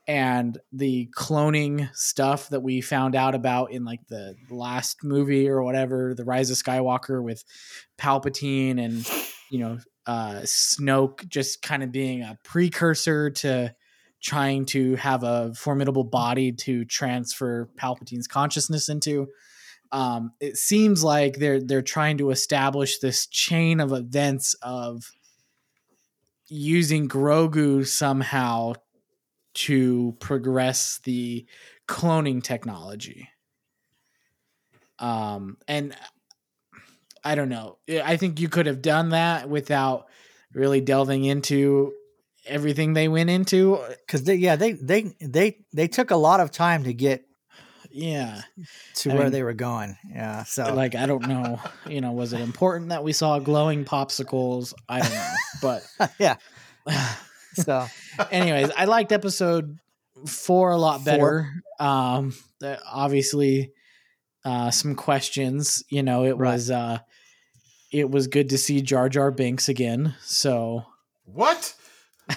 and 0.08 0.58
the 0.72 1.10
cloning 1.16 1.90
stuff 1.96 2.50
that 2.50 2.62
we 2.62 2.82
found 2.82 3.16
out 3.16 3.34
about 3.34 3.72
in 3.72 3.86
like 3.86 4.06
the 4.10 4.36
last 4.50 5.04
movie 5.04 5.48
or 5.48 5.64
whatever, 5.64 6.14
the 6.14 6.26
Rise 6.26 6.52
of 6.52 6.58
Skywalker 6.58 7.24
with 7.24 7.44
Palpatine 7.98 8.84
and 8.84 9.08
you 9.50 9.60
know 9.60 9.78
uh, 10.06 10.42
Snoke 10.44 11.28
just 11.28 11.62
kind 11.62 11.84
of 11.84 11.92
being 11.92 12.24
a 12.24 12.38
precursor 12.44 13.30
to 13.30 13.74
trying 14.22 14.66
to 14.66 14.96
have 14.96 15.24
a 15.24 15.54
formidable 15.54 16.04
body 16.04 16.52
to 16.52 16.86
transfer 16.86 17.70
Palpatine's 17.78 18.28
consciousness 18.28 18.90
into. 18.90 19.28
Um, 19.92 20.32
it 20.40 20.58
seems 20.58 21.04
like 21.04 21.36
they're 21.36 21.62
they're 21.62 21.82
trying 21.82 22.18
to 22.20 22.32
establish 22.32 23.00
this 23.00 23.28
chain 23.28 23.80
of 23.80 23.92
events 23.92 24.56
of 24.62 25.12
using 26.48 27.10
Grogu 27.10 27.86
somehow 27.86 28.74
to 29.54 30.16
progress 30.20 31.00
the 31.04 31.46
cloning 31.88 32.42
technology. 32.42 33.30
Um, 35.00 35.58
and 35.68 35.96
I 37.24 37.36
don't 37.36 37.50
know. 37.50 37.78
I 37.90 38.18
think 38.18 38.40
you 38.40 38.50
could 38.50 38.66
have 38.66 38.82
done 38.82 39.10
that 39.10 39.50
without 39.50 40.08
really 40.54 40.82
delving 40.82 41.26
into 41.26 41.94
everything 42.46 42.94
they 42.94 43.08
went 43.08 43.30
into. 43.30 43.80
because 44.06 44.28
yeah 44.28 44.56
they 44.56 44.74
they 44.74 45.14
they 45.22 45.60
they 45.74 45.88
took 45.88 46.12
a 46.12 46.16
lot 46.16 46.40
of 46.40 46.52
time 46.52 46.84
to 46.84 46.94
get 46.94 47.26
Yeah. 47.94 48.42
to 48.96 49.12
I 49.12 49.14
where 49.14 49.24
mean, 49.24 49.32
they 49.32 49.44
were 49.44 49.54
going. 49.54 49.98
Yeah. 50.10 50.44
So 50.44 50.74
Like 50.74 50.96
I 50.96 51.06
don't 51.06 51.28
know, 51.28 51.60
you 51.88 52.02
know, 52.02 52.12
was 52.14 52.34
it 52.34 52.40
important 52.42 52.90
that 52.90 53.04
we 53.04 53.14
saw 53.14 53.40
glowing 53.40 53.86
popsicles? 53.86 54.74
I 54.90 55.00
don't 55.02 55.12
know. 55.14 55.34
But 55.62 56.12
yeah. 56.20 56.36
So 57.54 57.86
anyways, 58.32 58.72
I 58.78 58.86
liked 58.86 59.12
episode 59.12 59.78
four 60.26 60.72
a 60.72 60.78
lot 60.78 61.04
better. 61.04 61.52
Um, 61.82 62.34
uh, 62.64 62.78
obviously, 62.90 63.74
uh, 64.46 64.72
some 64.72 64.96
questions. 64.96 65.84
You 65.90 66.02
know, 66.02 66.24
it 66.24 66.38
Right. 66.38 66.54
was 66.54 66.72
uh, 66.72 67.00
it 67.92 68.10
was 68.10 68.28
good 68.28 68.52
to 68.52 68.58
see 68.58 68.82
Jar 68.82 69.10
Jar 69.10 69.32
Binks 69.32 69.68
again. 69.68 70.16
So 70.24 70.86
what? 71.26 71.74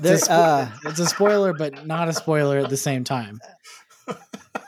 there, 0.00 0.14
it's 0.14 0.28
a, 0.28 0.32
uh, 0.32 0.70
it's 0.84 0.98
a 0.98 1.06
spoiler, 1.06 1.52
but 1.52 1.86
not 1.86 2.08
a 2.08 2.12
spoiler 2.12 2.58
at 2.58 2.70
the 2.70 2.76
same 2.76 3.04
time. 3.04 3.40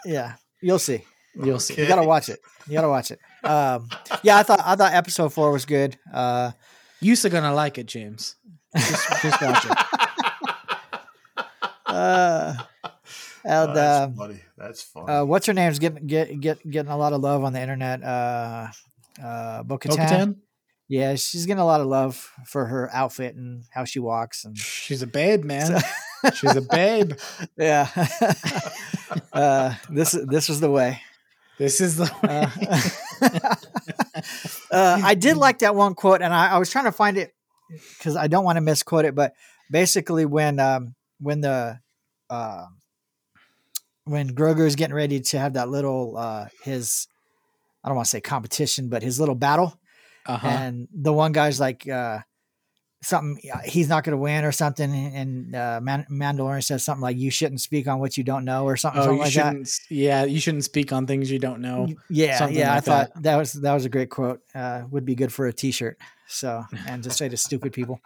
yeah, 0.05 0.35
you'll 0.61 0.79
see. 0.79 1.05
You'll 1.35 1.61
see. 1.61 1.81
You 1.81 1.87
gotta 1.87 2.07
watch 2.07 2.29
it. 2.29 2.41
You 2.67 2.75
gotta 2.75 2.89
watch 2.89 3.11
it. 3.11 3.19
Um, 3.45 3.89
yeah, 4.23 4.39
I 4.39 4.43
thought 4.43 4.61
I 4.65 4.77
thought 4.77 4.93
episode 4.93 5.33
four 5.33 5.51
was 5.53 5.65
good. 5.65 5.97
Uh, 6.13 6.53
You're 7.01 7.17
gonna 7.31 7.55
like 7.55 7.79
it, 7.79 7.87
James. 7.87 8.37
Just, 8.77 9.23
just 9.23 9.43
watch 9.43 9.65
it. 9.67 9.79
uh, 11.87 12.55
Oh, 13.45 13.75
that's 13.75 14.05
um, 14.05 14.15
funny. 14.15 14.41
That's 14.57 14.83
funny. 14.83 15.13
uh, 15.13 15.25
what's 15.25 15.47
her 15.47 15.53
name's 15.53 15.79
getting 15.79 16.07
get, 16.07 16.41
get 16.41 16.71
getting 16.71 16.93
a 16.93 16.97
lot 16.97 17.13
of 17.13 17.21
love 17.21 17.43
on 17.45 17.53
the 17.53 17.61
internet. 17.61 18.03
Uh, 18.03 18.69
uh, 19.23 19.63
Bo-Katan. 19.65 19.97
Bo-Katan? 19.97 20.37
Yeah, 20.89 21.15
she's 21.15 21.47
getting 21.47 21.61
a 21.61 21.67
lot 21.67 21.81
of 21.81 21.87
love 21.87 22.31
for 22.47 22.67
her 22.67 22.91
outfit 22.93 23.35
and 23.35 23.65
how 23.71 23.85
she 23.85 23.99
walks 23.99 24.45
and 24.45 24.59
She's 24.59 25.01
a 25.03 25.07
babe, 25.07 25.45
man. 25.45 25.81
She's 26.35 26.57
a 26.57 26.61
babe. 26.61 27.15
yeah. 27.57 27.89
uh, 29.33 29.75
this 29.89 30.13
this 30.13 30.49
was 30.49 30.61
the 30.61 30.71
way. 30.71 31.01
This 31.59 31.81
is 31.81 31.97
the 31.97 32.11
Uh, 32.23 33.55
uh, 34.71 35.01
I 35.05 35.15
did 35.15 35.37
like 35.37 35.61
that 35.61 35.75
one 35.75 35.95
quote, 35.95 36.23
and 36.23 36.33
I, 36.33 36.53
I 36.53 36.59
was 36.59 36.71
trying 36.71 36.87
to 36.87 36.93
find 36.93 37.17
it 37.17 37.33
because 37.97 38.17
I 38.17 38.27
don't 38.27 38.45
want 38.45 38.57
to 38.57 38.61
misquote 38.61 39.05
it. 39.05 39.15
But 39.15 39.33
basically, 39.71 40.27
when 40.27 40.59
um, 40.59 40.95
when 41.21 41.41
the 41.41 41.79
uh, 42.29 42.67
when 44.05 44.35
Grogu 44.35 44.67
is 44.67 44.77
getting 44.77 44.97
ready 44.97 45.21
to 45.21 45.39
have 45.39 45.55
that 45.55 45.69
little 45.69 46.17
uh, 46.17 46.47
his 46.65 47.07
I 47.85 47.89
don't 47.89 47.97
want 47.97 48.07
to 48.07 48.11
say 48.11 48.21
competition, 48.21 48.89
but 48.89 49.03
his 49.03 49.21
little 49.21 49.35
battle, 49.35 49.79
Uh-huh. 50.27 50.47
and 50.47 50.89
the 50.95 51.13
one 51.13 51.33
guy's 51.33 51.59
like 51.61 51.89
uh, 51.89 52.21
something 53.03 53.43
he's 53.65 53.89
not 53.89 54.05
going 54.05 54.13
to 54.13 54.23
win 54.23 54.45
or 54.45 54.53
something, 54.53 54.93
and 54.93 55.55
uh, 55.57 55.81
Man- 55.83 56.07
Mandalorian 56.11 56.63
says 56.63 56.85
something 56.85 57.03
like 57.03 57.17
"You 57.17 57.31
shouldn't 57.31 57.61
speak 57.61 57.89
on 57.89 57.99
what 57.99 58.17
you 58.17 58.23
don't 58.25 58.45
know" 58.45 58.65
or 58.65 58.77
something, 58.77 59.01
Oh, 59.01 59.05
something 59.05 59.17
you 59.19 59.23
like 59.25 59.33
that. 59.35 59.47
shouldn't. 59.49 59.67
s- 59.67 59.81
Yeah, 59.91 60.25
you 60.25 60.39
shouldn't 60.41 60.65
speak 60.65 60.93
on 60.93 61.07
things 61.07 61.31
you 61.31 61.39
don't 61.41 61.61
know. 61.61 61.89
Yeah, 62.09 62.39
something 62.39 62.57
yeah. 62.57 62.75
I 62.75 62.81
thought 62.81 63.15
that. 63.15 63.23
that. 63.25 63.37
was 63.37 63.53
that 63.55 63.73
was 63.75 63.85
a 63.85 63.89
great 63.89 64.11
quote. 64.11 64.41
Uh, 64.55 64.83
would 64.91 65.05
be 65.05 65.15
good 65.17 65.33
for 65.33 65.47
a 65.47 65.53
T-shirt. 65.53 65.99
So 66.29 66.65
and 66.87 67.03
just 67.03 67.19
say 67.19 67.29
to 67.29 67.37
stupid 67.37 67.73
people. 67.73 68.01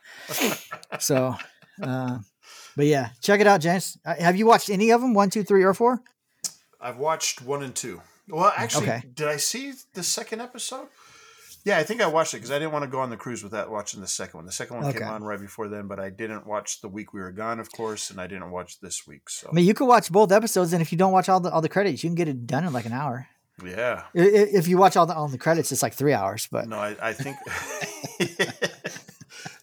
So, 0.98 1.36
uh, 1.82 2.18
but 2.76 2.86
yeah, 2.86 3.10
check 3.22 3.40
it 3.40 3.46
out, 3.46 3.60
James. 3.60 3.98
Uh, 4.04 4.14
have 4.18 4.36
you 4.36 4.46
watched 4.46 4.70
any 4.70 4.90
of 4.90 5.00
them? 5.00 5.14
One, 5.14 5.30
two, 5.30 5.42
three, 5.44 5.62
or 5.62 5.74
four? 5.74 6.00
I've 6.80 6.96
watched 6.98 7.42
one 7.42 7.62
and 7.62 7.74
two. 7.74 8.00
Well, 8.28 8.52
actually, 8.56 8.88
Okay. 8.88 9.02
did 9.14 9.28
I 9.28 9.36
see 9.36 9.72
the 9.94 10.02
second 10.02 10.40
episode? 10.40 10.88
Yeah, 11.66 11.78
I 11.78 11.82
think 11.82 12.00
I 12.00 12.06
watched 12.06 12.32
it 12.32 12.38
because 12.38 12.52
I 12.52 12.58
didn't 12.60 12.72
want 12.72 12.84
to 12.84 12.88
go 12.90 13.00
on 13.00 13.10
the 13.10 13.16
cruise 13.16 13.42
without 13.42 13.70
watching 13.70 14.00
the 14.00 14.06
second 14.06 14.38
one. 14.38 14.46
The 14.46 14.52
second 14.52 14.76
one 14.76 14.86
Okay. 14.86 15.00
came 15.00 15.08
on 15.08 15.24
right 15.24 15.40
before 15.40 15.66
then, 15.68 15.88
but 15.88 15.98
I 15.98 16.10
didn't 16.10 16.46
watch 16.46 16.80
the 16.80 16.86
week 16.88 17.12
we 17.12 17.20
were 17.20 17.32
gone, 17.32 17.58
of 17.58 17.72
course, 17.72 18.08
and 18.10 18.20
I 18.20 18.28
didn't 18.28 18.52
watch 18.52 18.78
this 18.80 19.04
week. 19.06 19.28
So 19.28 19.48
I 19.50 19.52
mean, 19.52 19.66
you 19.66 19.74
could 19.74 19.88
watch 19.88 20.10
both 20.12 20.30
episodes, 20.30 20.72
and 20.72 20.80
if 20.80 20.92
you 20.92 20.96
don't 20.98 21.12
watch 21.12 21.28
all 21.28 21.40
the 21.40 21.50
all 21.50 21.60
the 21.60 21.68
credits, 21.68 22.04
you 22.04 22.08
can 22.08 22.14
get 22.14 22.28
it 22.28 22.46
done 22.46 22.64
in 22.64 22.72
like 22.72 22.86
an 22.86 22.92
hour. 22.92 23.26
yeah, 23.64 24.04
I- 24.14 24.20
i- 24.20 24.52
If 24.60 24.68
you 24.68 24.78
watch 24.78 24.96
all 24.96 25.06
the 25.06 25.14
all 25.14 25.26
the 25.28 25.38
credits, 25.38 25.72
it's 25.72 25.82
like 25.82 25.94
three 25.94 26.12
hours. 26.14 26.46
But 26.50 26.68
no, 26.68 26.78
I, 26.78 26.94
I 27.02 27.12
think 27.12 27.36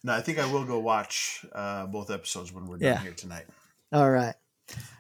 no, 0.03 0.13
I 0.13 0.21
think 0.21 0.39
I 0.39 0.51
will 0.51 0.65
go 0.65 0.79
watch 0.79 1.45
uh, 1.53 1.85
both 1.87 2.11
episodes 2.11 2.51
when 2.51 2.65
we're 2.65 2.77
done 2.77 2.89
Yeah. 2.93 2.99
here 2.99 3.13
tonight. 3.13 3.45
all 3.93 4.09
right, 4.11 4.35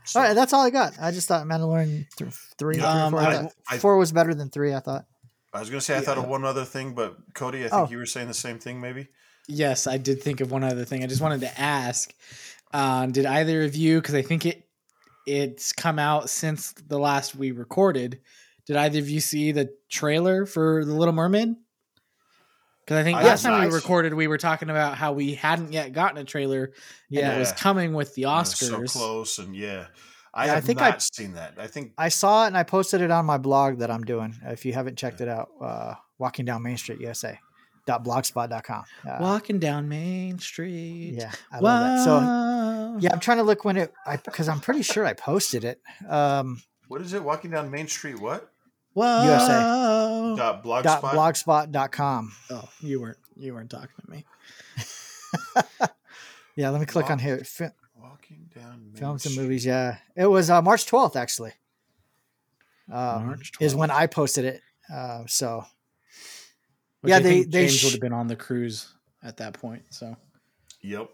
So, 0.05 0.19
all 0.19 0.25
right. 0.27 0.35
That's 0.35 0.53
all 0.53 0.61
I 0.65 0.69
got. 0.69 0.93
I 1.01 1.11
just 1.11 1.27
thought 1.27 1.45
Mandalorian 1.45 2.07
th- 2.15 2.31
three, 2.57 2.75
three 2.75 2.79
Um, 2.81 3.11
four. 3.11 3.19
I 3.21 3.33
I- 3.35 3.49
I- 3.69 3.77
four 3.77 3.97
was 3.97 4.11
better 4.11 4.33
than 4.33 4.49
three. 4.49 4.73
I 4.73 4.79
thought. 4.79 5.05
I 5.53 5.59
was 5.59 5.69
going 5.69 5.79
to 5.79 5.85
say 5.85 5.97
I 5.97 6.01
thought 6.01 6.17
of 6.17 6.27
one 6.27 6.43
other 6.45 6.65
thing, 6.65 6.93
but 6.93 7.15
Cody, 7.33 7.59
I 7.59 7.69
think 7.69 7.73
Oh. 7.73 7.87
you 7.89 7.97
were 7.97 8.05
saying 8.05 8.27
the 8.27 8.33
same 8.33 8.57
thing, 8.59 8.81
maybe. 8.81 9.07
Yes, 9.47 9.87
I 9.87 9.97
did 9.97 10.21
think 10.23 10.41
of 10.41 10.51
one 10.51 10.63
other 10.63 10.85
thing. 10.85 11.03
I 11.03 11.07
just 11.07 11.21
wanted 11.21 11.41
to 11.41 11.59
ask: 11.59 12.13
um, 12.73 13.11
Did 13.11 13.25
either 13.25 13.63
of 13.63 13.75
you? 13.75 13.99
Because 14.01 14.15
I 14.15 14.21
think 14.21 14.45
it 14.45 14.65
it's 15.27 15.71
come 15.73 15.99
out 15.99 16.29
since 16.29 16.71
the 16.73 16.97
last 16.97 17.35
we 17.35 17.51
recorded. 17.51 18.19
Did 18.65 18.77
either 18.77 18.99
of 18.99 19.09
you 19.09 19.19
see 19.19 19.51
the 19.51 19.73
trailer 19.89 20.45
for 20.45 20.83
the 20.85 20.93
Little 20.93 21.13
Mermaid? 21.13 21.55
Because 22.85 22.97
I 22.97 23.03
think 23.03 23.17
I 23.17 23.23
last 23.23 23.43
time 23.43 23.67
we 23.67 23.73
recorded, 23.73 24.13
we 24.13 24.27
were 24.27 24.37
talking 24.37 24.69
about 24.69 24.97
how 24.97 25.13
we 25.13 25.35
hadn't 25.35 25.71
yet 25.71 25.93
gotten 25.93 26.17
a 26.17 26.25
trailer, 26.25 26.65
and 26.65 26.73
Yeah. 27.09 27.35
it 27.35 27.39
was 27.39 27.51
coming 27.53 27.93
with 27.93 28.13
the 28.15 28.23
Oscars. 28.23 28.89
so 28.89 28.99
close, 28.99 29.39
and 29.39 29.55
yeah, 29.55 29.85
I 30.33 30.45
Yeah, 30.45 30.51
I 30.51 30.55
have 30.55 30.63
think 30.65 30.81
I- 30.81 30.89
not 30.89 31.01
seen 31.01 31.33
that. 31.33 31.53
I 31.57 31.67
think 31.67 31.93
I 31.97 32.09
saw 32.09 32.45
it 32.45 32.47
and 32.47 32.57
I 32.57 32.63
posted 32.63 33.01
it 33.01 33.11
on 33.11 33.25
my 33.25 33.37
blog 33.37 33.79
that 33.79 33.91
I'm 33.91 34.03
doing. 34.03 34.35
If 34.45 34.65
you 34.65 34.73
haven't 34.73 34.97
checked 34.97 35.21
it 35.21 35.27
out, 35.27 35.49
uh, 35.61 35.93
walking 36.17 36.45
down 36.45 36.63
Main 36.63 36.77
Street 36.77 36.99
USA. 37.01 37.39
Dot 37.85 38.05
blogspot.com. 38.05 38.85
Uh, 39.05 39.17
Walking 39.19 39.59
down 39.59 39.89
Main 39.89 40.39
Street. 40.39 41.15
yeah, 41.17 41.31
I 41.51 41.59
love 41.59 41.83
that. 41.83 42.03
So 42.05 42.97
yeah, 43.01 43.11
I'm 43.11 43.19
trying 43.19 43.39
to 43.39 43.43
look 43.43 43.65
when 43.65 43.75
it 43.75 43.93
I 44.05 44.15
because 44.15 44.47
I'm 44.47 44.61
pretty 44.61 44.83
sure 44.83 45.05
I 45.05 45.11
posted 45.11 45.65
it. 45.65 45.81
Um, 46.07 46.63
what 46.87 47.01
is 47.01 47.11
it? 47.11 47.21
Walking 47.21 47.51
down 47.51 47.69
Main 47.69 47.89
Street, 47.89 48.21
what? 48.21 48.49
Whoa. 48.93 49.23
USA. 49.25 50.35
Dot 50.37 50.63
blogspot. 50.63 50.83
dot 50.83 51.01
blogspot.com. 51.03 52.31
Oh, 52.51 52.69
you 52.79 53.01
weren't 53.01 53.17
you 53.35 53.53
weren't 53.53 53.69
talking 53.69 53.89
to 54.05 54.09
me. 54.09 54.25
Yeah, 56.55 56.69
let 56.69 56.79
me 56.79 56.85
click 56.85 57.09
on 57.09 57.17
here. 57.19 57.39
Fi- 57.39 57.63
Walking 57.65 57.71
down 57.71 57.82
Main 58.71 58.93
films 58.95 59.25
and 59.25 59.31
Street. 59.33 59.43
movies. 59.43 59.65
Yeah, 59.65 59.97
it 60.15 60.25
was 60.27 60.49
uh, 60.49 60.61
March 60.61 60.85
12th 60.85 61.15
actually. 61.15 61.51
Um, 62.91 63.27
March 63.27 63.51
is 63.59 63.75
when 63.75 63.91
I 63.91 64.07
posted 64.07 64.45
it. 64.45 64.61
Uh, 64.93 65.23
so 65.27 65.63
Which 67.01 67.11
Yeah, 67.11 67.17
I 67.17 67.19
they- 67.19 67.29
think 67.41 67.51
they 67.51 67.61
James 67.67 67.77
sh- 67.77 67.83
would 67.85 67.91
have 67.93 68.01
been 68.01 68.13
on 68.13 68.27
the 68.27 68.35
cruise 68.35 68.93
at 69.23 69.37
that 69.37 69.53
point. 69.53 69.83
So 69.91 70.15
Yep. 70.81 71.09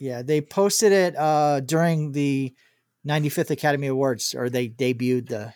yeah, 0.00 0.22
they 0.22 0.40
posted 0.40 0.92
it 0.92 1.16
uh, 1.16 1.60
during 1.60 2.12
the 2.12 2.54
95th 3.06 3.50
Academy 3.50 3.86
Awards, 3.86 4.34
or 4.34 4.50
they 4.50 4.68
debuted 4.68 5.28
the. 5.28 5.52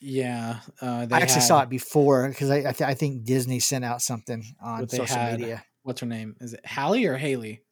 yeah, 0.00 0.60
uh, 0.80 1.06
they 1.06 1.14
I 1.14 1.20
actually 1.20 1.34
had- 1.34 1.42
saw 1.48 1.62
it 1.62 1.68
before 1.68 2.28
because 2.28 2.50
I 2.50 2.56
I, 2.58 2.72
th- 2.72 2.82
I 2.82 2.94
think 2.94 3.24
Disney 3.24 3.60
sent 3.60 3.84
out 3.84 4.02
something 4.02 4.44
on 4.60 4.88
social 4.88 5.06
had. 5.16 5.38
media. 5.38 5.64
What's 5.84 6.00
her 6.00 6.06
name? 6.06 6.34
Is 6.40 6.54
it 6.54 6.66
Hallie 6.66 7.06
or 7.06 7.16
Haley? 7.16 7.62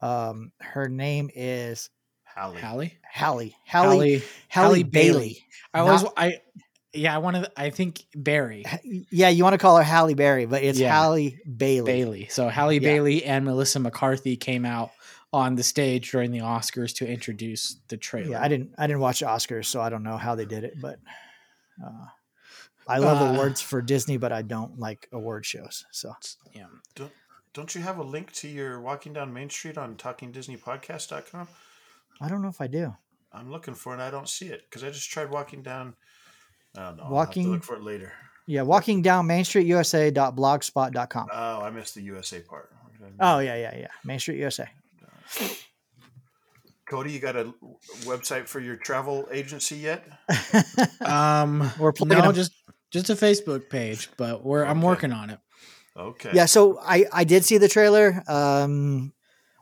Um, 0.00 0.52
her 0.60 0.88
name 0.88 1.30
is 1.34 1.90
Hallie. 2.24 2.60
Hallie. 2.60 2.98
Hallie. 3.12 3.56
Hallie. 3.66 3.88
Hallie, 3.96 4.22
Halle 4.48 4.82
Bailey. 4.82 4.84
Bailey. 4.84 5.44
I 5.72 5.80
always 5.80 6.02
Not- 6.02 6.12
I 6.16 6.40
yeah 6.92 7.14
I 7.14 7.18
want 7.18 7.36
to 7.36 7.50
I 7.56 7.70
think 7.70 8.04
Barry 8.14 8.64
Yeah, 9.10 9.28
you 9.28 9.42
want 9.44 9.54
to 9.54 9.58
call 9.58 9.76
her 9.76 9.82
Halle 9.82 10.14
Berry, 10.14 10.46
but 10.46 10.62
it's 10.62 10.78
Yeah. 10.78 10.92
Halle 10.92 11.38
Bailey. 11.56 11.84
Bailey. 11.92 12.26
So 12.30 12.48
Hallie 12.48 12.76
Yeah. 12.76 12.80
Bailey 12.88 13.24
and 13.24 13.44
Melissa 13.44 13.80
McCarthy 13.80 14.36
came 14.36 14.64
out 14.64 14.90
on 15.32 15.54
the 15.56 15.62
stage 15.62 16.10
during 16.12 16.30
the 16.30 16.38
Oscars 16.38 16.94
to 16.96 17.06
introduce 17.06 17.76
the 17.88 17.96
trailer. 17.96 18.30
Yeah, 18.32 18.42
I 18.42 18.48
didn't 18.48 18.74
I 18.78 18.86
didn't 18.86 19.00
watch 19.00 19.20
Oscars, 19.20 19.66
so 19.66 19.80
I 19.80 19.88
don't 19.88 20.02
know 20.02 20.16
how 20.16 20.34
they 20.34 20.46
did 20.46 20.64
it, 20.64 20.80
but 20.80 20.98
uh, 21.84 22.06
I 22.88 22.98
love 22.98 23.20
Uh, 23.20 23.34
awards 23.34 23.60
for 23.60 23.82
Disney, 23.82 24.16
but 24.16 24.32
I 24.32 24.42
don't 24.42 24.78
like 24.78 25.08
award 25.12 25.44
shows. 25.44 25.84
So 25.90 26.14
Yeah. 26.54 26.66
Don't 27.56 27.74
you 27.74 27.80
have 27.80 27.96
a 27.96 28.02
link 28.02 28.32
to 28.34 28.48
your 28.48 28.82
Walking 28.82 29.14
Down 29.14 29.32
Main 29.32 29.48
Street 29.48 29.78
on 29.78 29.94
TalkingDisneyPodcast.com? 29.94 31.48
I 32.20 32.28
don't 32.28 32.42
know 32.42 32.48
if 32.48 32.60
I 32.60 32.66
do. 32.66 32.94
I'm 33.32 33.50
looking 33.50 33.72
for 33.72 33.92
it 33.92 33.94
and 33.94 34.02
I 34.02 34.10
don't 34.10 34.28
see 34.28 34.48
it 34.48 34.64
because 34.68 34.84
I 34.84 34.90
just 34.90 35.08
tried 35.10 35.30
walking 35.30 35.62
down. 35.62 35.94
I 36.76 36.80
don't 36.82 36.98
know. 36.98 37.02
I'll 37.04 37.08
have 37.08 37.12
Walking- 37.12 37.44
to 37.44 37.50
look 37.52 37.64
for 37.64 37.76
it 37.76 37.82
later. 37.82 38.12
Yeah, 38.46 38.60
walking 38.60 39.00
down 39.00 39.26
Main 39.26 39.42
Street 39.46 39.66
USA.blogspot.com. 39.68 41.28
Oh, 41.32 41.60
I 41.62 41.70
missed 41.70 41.94
the 41.94 42.02
USA 42.02 42.40
part. 42.40 42.70
Oh 43.20 43.38
yeah, 43.38 43.56
yeah, 43.56 43.74
yeah. 43.74 43.88
Main 44.04 44.18
Street 44.18 44.38
USA. 44.38 44.68
Cody, 46.86 47.10
you 47.10 47.20
got 47.20 47.36
a 47.36 47.54
website 48.02 48.46
for 48.48 48.60
your 48.60 48.76
travel 48.76 49.26
agency 49.32 49.76
yet? 49.76 50.06
Um, 51.00 51.70
We're 51.78 51.92
no, 52.04 52.20
them. 52.20 52.34
just 52.34 52.52
just 52.90 53.08
a 53.08 53.14
Facebook 53.14 53.70
page, 53.70 54.10
but 54.18 54.44
we're 54.44 54.64
I'm 54.64 54.82
working 54.82 55.12
on 55.12 55.30
it. 55.30 55.38
Okay. 55.96 56.30
Yeah, 56.34 56.46
so 56.46 56.78
I 56.80 57.06
I 57.12 57.24
did 57.24 57.44
see 57.44 57.58
the 57.58 57.68
trailer. 57.68 58.22
Um 58.28 59.12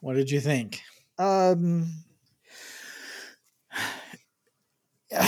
What 0.01 0.15
did 0.15 0.31
you 0.31 0.41
think? 0.41 0.81
um 1.19 1.87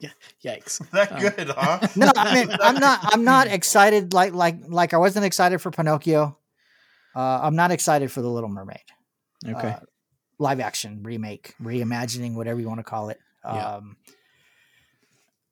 Yeah. 0.00 0.10
Yikes! 0.44 0.78
That 0.90 1.12
Oh. 1.12 1.20
good, 1.20 1.48
huh? 1.50 1.78
no, 1.96 2.10
I 2.16 2.34
mean 2.34 2.48
I'm 2.60 2.74
not 2.74 2.98
I'm 3.14 3.22
not 3.32 3.46
excited 3.46 4.12
like 4.12 4.32
like 4.34 4.56
like 4.66 4.92
I 4.92 4.96
wasn't 4.98 5.24
excited 5.24 5.60
for 5.60 5.70
Pinocchio. 5.70 6.36
Uh, 7.14 7.40
I'm 7.42 7.54
not 7.54 7.70
excited 7.70 8.10
for 8.10 8.22
The 8.22 8.28
Little 8.28 8.48
Mermaid. 8.48 8.80
Okay. 9.46 9.68
uh, 9.68 9.78
live 10.38 10.60
action 10.60 11.02
remake, 11.04 11.54
reimagining, 11.62 12.34
whatever 12.34 12.58
you 12.58 12.66
want 12.66 12.80
to 12.80 12.84
call 12.84 13.10
it. 13.10 13.18
Yeah. 13.44 13.74
Um, 13.76 13.96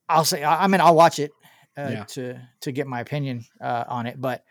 I'll 0.08 0.24
say, 0.24 0.42
I, 0.42 0.64
I 0.64 0.66
mean, 0.68 0.80
I'll 0.80 0.94
watch 0.96 1.18
it 1.20 1.30
uh, 1.78 1.88
Yeah. 1.90 2.04
to 2.04 2.40
to 2.60 2.72
get 2.72 2.86
my 2.86 3.00
opinion 3.00 3.44
uh, 3.60 3.84
on 3.88 4.06
it, 4.06 4.20
but 4.20 4.44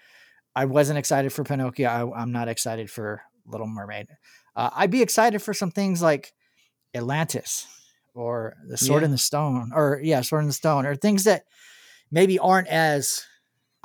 I 0.55 0.65
wasn't 0.65 0.99
excited 0.99 1.31
for 1.31 1.43
Pinocchio. 1.43 1.87
I, 1.87 2.21
I'm 2.21 2.31
not 2.31 2.47
excited 2.47 2.89
for 2.89 3.21
Little 3.45 3.67
Mermaid. 3.67 4.07
Uh, 4.55 4.69
I'd 4.75 4.91
be 4.91 5.01
excited 5.01 5.41
for 5.41 5.53
some 5.53 5.71
things 5.71 6.01
like 6.01 6.33
Atlantis 6.95 7.67
or 8.15 8.55
The 8.67 8.77
Sword 8.77 9.01
Yeah. 9.03 9.05
in 9.05 9.11
the 9.11 9.17
Stone, 9.17 9.71
or 9.73 9.99
yeah, 10.03 10.21
Sword 10.21 10.41
in 10.41 10.47
the 10.47 10.53
Stone, 10.53 10.85
or 10.85 10.95
things 10.95 11.23
that 11.25 11.43
maybe 12.11 12.39
aren't 12.39 12.67
as 12.67 13.25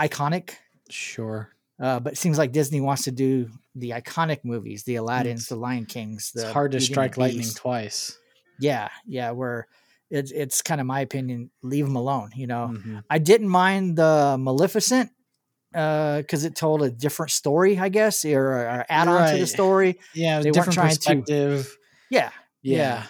iconic 0.01 0.55
sure. 0.91 1.51
uh, 1.81 2.01
but 2.01 2.15
it 2.15 2.17
seems 2.17 2.39
like 2.39 2.51
Disney 2.53 2.81
wants 2.81 3.03
to 3.05 3.13
do 3.13 3.51
the 3.75 3.91
iconic 3.91 4.41
movies, 4.45 4.85
the 4.85 4.95
Aladdins, 4.97 5.49
the 5.49 5.57
Lion 5.57 5.85
Kings. 5.87 6.33
The 6.35 6.43
It's 6.45 6.53
hard 6.53 6.73
to 6.73 6.79
Beauty 6.79 6.93
strike 6.93 7.17
lightning 7.17 7.49
twice. 7.55 8.19
Yeah, 8.59 8.89
yeah. 9.07 9.33
Where 9.33 9.67
it's 10.11 10.31
it's 10.31 10.63
kind 10.63 10.81
of 10.81 10.87
my 10.87 11.01
opinion. 11.01 11.51
Leave 11.63 11.85
them 11.87 11.97
alone. 11.97 12.31
You 12.37 12.47
know, 12.47 12.73
Mhm. 12.75 13.03
I 13.11 13.19
didn't 13.19 13.49
mind 13.49 13.97
the 13.97 14.37
Maleficent 14.39 15.11
because 15.73 16.45
it 16.45 16.55
told 16.55 16.83
a 16.83 16.91
different 16.91 17.33
story, 17.33 17.79
I 17.79 17.89
guess, 17.89 18.25
or, 18.25 18.47
or 18.53 18.87
add 18.89 19.09
on 19.09 19.33
to 19.33 19.39
the 19.39 19.47
story. 19.47 19.99
Yeah, 20.15 20.39
They 20.41 20.51
weren't 20.53 20.55
different 20.73 21.03
trying 21.03 21.25
to- 21.25 21.65
Yeah, 22.11 22.31
Yeah. 22.63 22.77
yeah. 22.77 23.03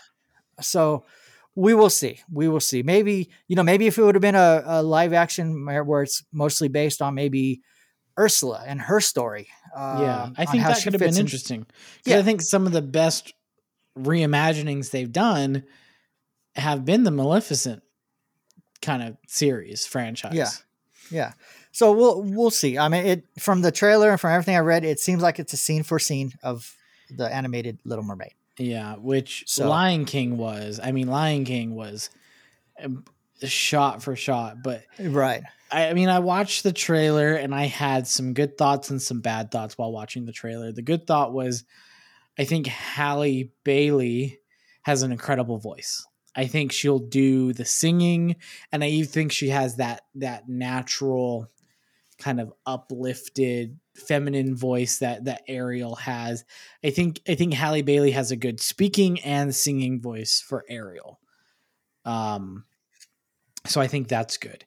So 0.62 1.04
we 1.54 1.74
will 1.74 1.90
see. 1.90 2.20
We 2.32 2.48
will 2.48 2.60
see. 2.60 2.82
Maybe 2.82 3.28
you 3.48 3.56
know, 3.56 3.62
maybe 3.62 3.86
if 3.86 3.98
it 3.98 4.02
would 4.02 4.14
have 4.14 4.22
been 4.22 4.34
a, 4.34 4.62
a 4.64 4.82
live 4.82 5.12
action 5.12 5.66
where 5.66 6.02
it's 6.02 6.24
mostly 6.32 6.68
based 6.68 7.02
on 7.02 7.14
maybe 7.14 7.60
Ursula 8.18 8.62
and 8.66 8.80
her 8.80 9.00
story. 9.00 9.48
yeah, 9.76 10.22
um, 10.22 10.34
I 10.38 10.44
think 10.46 10.62
that 10.64 10.82
could 10.82 10.92
have 10.94 11.00
been 11.00 11.14
in- 11.14 11.20
interesting. 11.20 11.66
Yeah. 12.06 12.18
I 12.18 12.22
think 12.22 12.40
some 12.40 12.66
of 12.66 12.72
the 12.72 12.80
best 12.82 13.34
reimaginings 13.98 14.90
they've 14.90 15.10
done 15.12 15.64
have 16.56 16.84
been 16.84 17.04
the 17.04 17.10
Maleficent 17.10 17.82
kind 18.82 19.02
of 19.02 19.16
series 19.26 19.86
franchise. 19.86 20.34
Yeah. 20.34 20.48
Yeah. 21.10 21.32
So 21.72 21.92
we'll 21.92 22.22
we'll 22.22 22.50
see. 22.50 22.78
I 22.78 22.88
mean, 22.88 23.04
it 23.06 23.24
from 23.38 23.62
the 23.62 23.72
trailer 23.72 24.10
and 24.10 24.20
from 24.20 24.30
everything 24.30 24.56
I 24.56 24.60
read, 24.60 24.84
it 24.84 25.00
seems 25.00 25.22
like 25.22 25.38
it's 25.38 25.52
a 25.52 25.56
scene 25.56 25.82
for 25.82 25.98
scene 25.98 26.32
of 26.42 26.74
the 27.10 27.32
animated 27.32 27.78
Little 27.84 28.04
Mermaid. 28.04 28.32
Yeah, 28.58 28.94
which 28.96 29.44
So- 29.46 29.68
Lion 29.68 30.04
King 30.04 30.36
was. 30.38 30.78
I 30.82 30.92
mean, 30.92 31.08
Lion 31.08 31.44
King 31.44 31.74
was 31.74 32.10
um, 32.82 33.04
shot 33.42 34.02
for 34.02 34.14
shot, 34.14 34.62
but 34.62 34.84
Right. 35.00 35.42
I, 35.72 35.88
I 35.88 35.94
mean, 35.94 36.08
I 36.08 36.20
watched 36.20 36.62
the 36.62 36.72
trailer 36.72 37.34
and 37.34 37.52
I 37.54 37.64
had 37.64 38.06
some 38.06 38.32
good 38.32 38.56
thoughts 38.56 38.90
and 38.90 39.02
some 39.02 39.20
bad 39.20 39.50
thoughts 39.50 39.76
while 39.76 39.90
watching 39.90 40.24
the 40.24 40.32
trailer. 40.32 40.70
The 40.70 40.82
good 40.82 41.06
thought 41.06 41.32
was, 41.32 41.64
I 42.38 42.44
think 42.44 42.68
Halle 42.68 43.50
Bailey 43.64 44.38
has 44.82 45.02
an 45.02 45.10
incredible 45.10 45.58
voice. 45.58 46.06
I 46.36 46.46
think 46.46 46.72
she'll 46.72 46.98
do 46.98 47.52
the 47.52 47.64
singing, 47.64 48.36
and 48.72 48.82
I 48.82 49.02
think 49.02 49.32
she 49.32 49.48
has 49.48 49.76
that 49.76 50.02
that 50.16 50.48
natural 50.48 51.48
kind 52.18 52.40
of 52.40 52.52
uplifted 52.66 53.78
feminine 53.96 54.56
voice 54.56 54.98
that 54.98 55.24
that 55.24 55.42
Ariel 55.48 55.96
has. 55.96 56.44
I 56.84 56.90
think 56.90 57.20
I 57.28 57.34
think 57.34 57.54
Halle 57.54 57.82
Bailey 57.82 58.12
has 58.12 58.30
a 58.30 58.36
good 58.36 58.60
speaking 58.60 59.20
and 59.20 59.54
singing 59.54 60.00
voice 60.00 60.40
for 60.40 60.64
Ariel. 60.68 61.20
Um, 62.04 62.64
so 63.66 63.80
I 63.80 63.86
think 63.86 64.08
that's 64.08 64.36
good. 64.36 64.64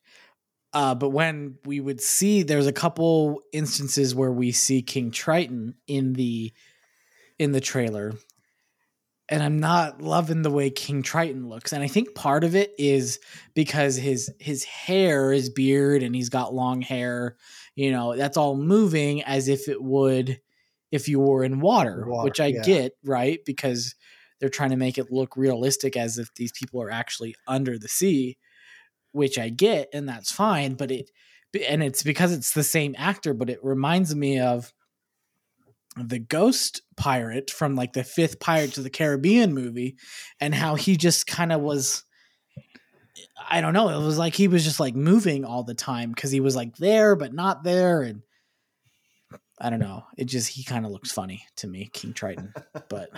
Uh, 0.74 0.96
but 0.96 1.10
when 1.10 1.56
we 1.66 1.80
would 1.80 2.02
see, 2.02 2.44
there's 2.44 2.68
a 2.68 2.74
couple 2.74 3.42
instances 3.54 4.14
where 4.14 4.32
we 4.32 4.52
see 4.52 4.82
King 4.82 5.12
Triton 5.12 5.76
in 5.88 6.14
the 6.14 6.54
in 7.40 7.52
the 7.52 7.62
trailer, 7.62 8.14
and 9.30 9.44
I'm 9.44 9.60
not 9.60 10.02
loving 10.02 10.42
the 10.42 10.52
way 10.52 10.70
King 10.70 11.02
Triton 11.02 11.50
looks. 11.50 11.74
And 11.74 11.84
I 11.84 11.88
think 11.88 12.16
part 12.16 12.44
of 12.44 12.56
it 12.56 12.74
is 12.78 13.20
because 13.54 13.96
his 13.96 14.32
his 14.40 14.64
hair, 14.64 15.32
his 15.32 15.50
beard, 15.50 16.04
and 16.04 16.16
he's 16.16 16.30
got 16.30 16.54
long 16.54 16.82
hair. 16.82 17.36
You 17.76 17.92
know, 17.92 18.16
that's 18.16 18.38
all 18.38 18.56
moving 18.56 19.24
as 19.24 19.48
if 19.48 19.68
it 19.68 19.82
would 19.82 20.40
if 20.92 21.10
you 21.10 21.20
were 21.20 21.44
in 21.44 21.60
water, 21.60 22.06
Water, 22.08 22.24
which 22.24 22.40
I 22.40 22.48
yeah. 22.48 22.62
get, 22.64 22.94
right? 23.04 23.40
Because 23.46 23.96
they're 24.40 24.50
trying 24.50 24.70
to 24.70 24.78
make 24.78 24.98
it 24.98 25.12
look 25.12 25.36
realistic 25.36 25.98
as 25.98 26.18
if 26.18 26.34
these 26.36 26.52
people 26.54 26.82
are 26.82 26.92
actually 26.92 27.36
under 27.48 27.78
the 27.78 27.90
sea 27.90 28.38
which 29.12 29.40
I 29.40 29.50
get, 29.50 29.90
and 29.94 30.08
that's 30.08 30.32
fine. 30.32 30.76
But 30.76 30.92
it, 30.92 31.10
and 31.68 31.84
it's 31.84 32.04
because 32.04 32.32
it's 32.32 32.54
the 32.54 32.64
same 32.64 32.96
actor, 32.98 33.34
but 33.34 33.50
it 33.50 33.60
reminds 33.64 34.16
me 34.16 34.40
of 34.40 34.72
the 35.98 36.20
ghost 36.20 36.82
pirate 36.96 37.50
from 37.50 37.76
like 37.76 37.94
the 37.94 38.04
fifth 38.04 38.40
Pirates 38.40 38.78
of 38.78 38.84
the 38.84 38.90
Caribbean 38.90 39.54
movie, 39.54 39.98
and 40.40 40.54
how 40.54 40.76
he 40.76 40.98
just 40.98 41.28
kind 41.28 41.52
of 41.52 41.62
was. 41.62 42.04
I 43.50 43.62
don't 43.62 43.74
know. 43.74 43.90
It 43.90 44.04
was 44.04 44.18
like 44.18 44.34
he 44.34 44.48
was 44.48 44.64
just 44.64 44.80
like 44.80 44.96
moving 44.96 45.46
all 45.46 45.64
the 45.64 45.74
time 45.74 46.10
because 46.12 46.32
he 46.32 46.42
was 46.42 46.56
like 46.56 46.76
there 46.78 47.16
but 47.16 47.34
not 47.34 47.64
there, 47.64 48.02
and 48.02 48.22
I 49.60 49.70
don't 49.70 49.80
know. 49.80 50.04
It 50.18 50.26
just 50.26 50.50
he 50.50 50.64
kind 50.64 50.86
of 50.86 50.92
looks 50.92 51.12
funny 51.12 51.46
to 51.58 51.68
me, 51.68 51.90
King 51.94 52.14
Triton, 52.14 52.54
but. 52.90 53.10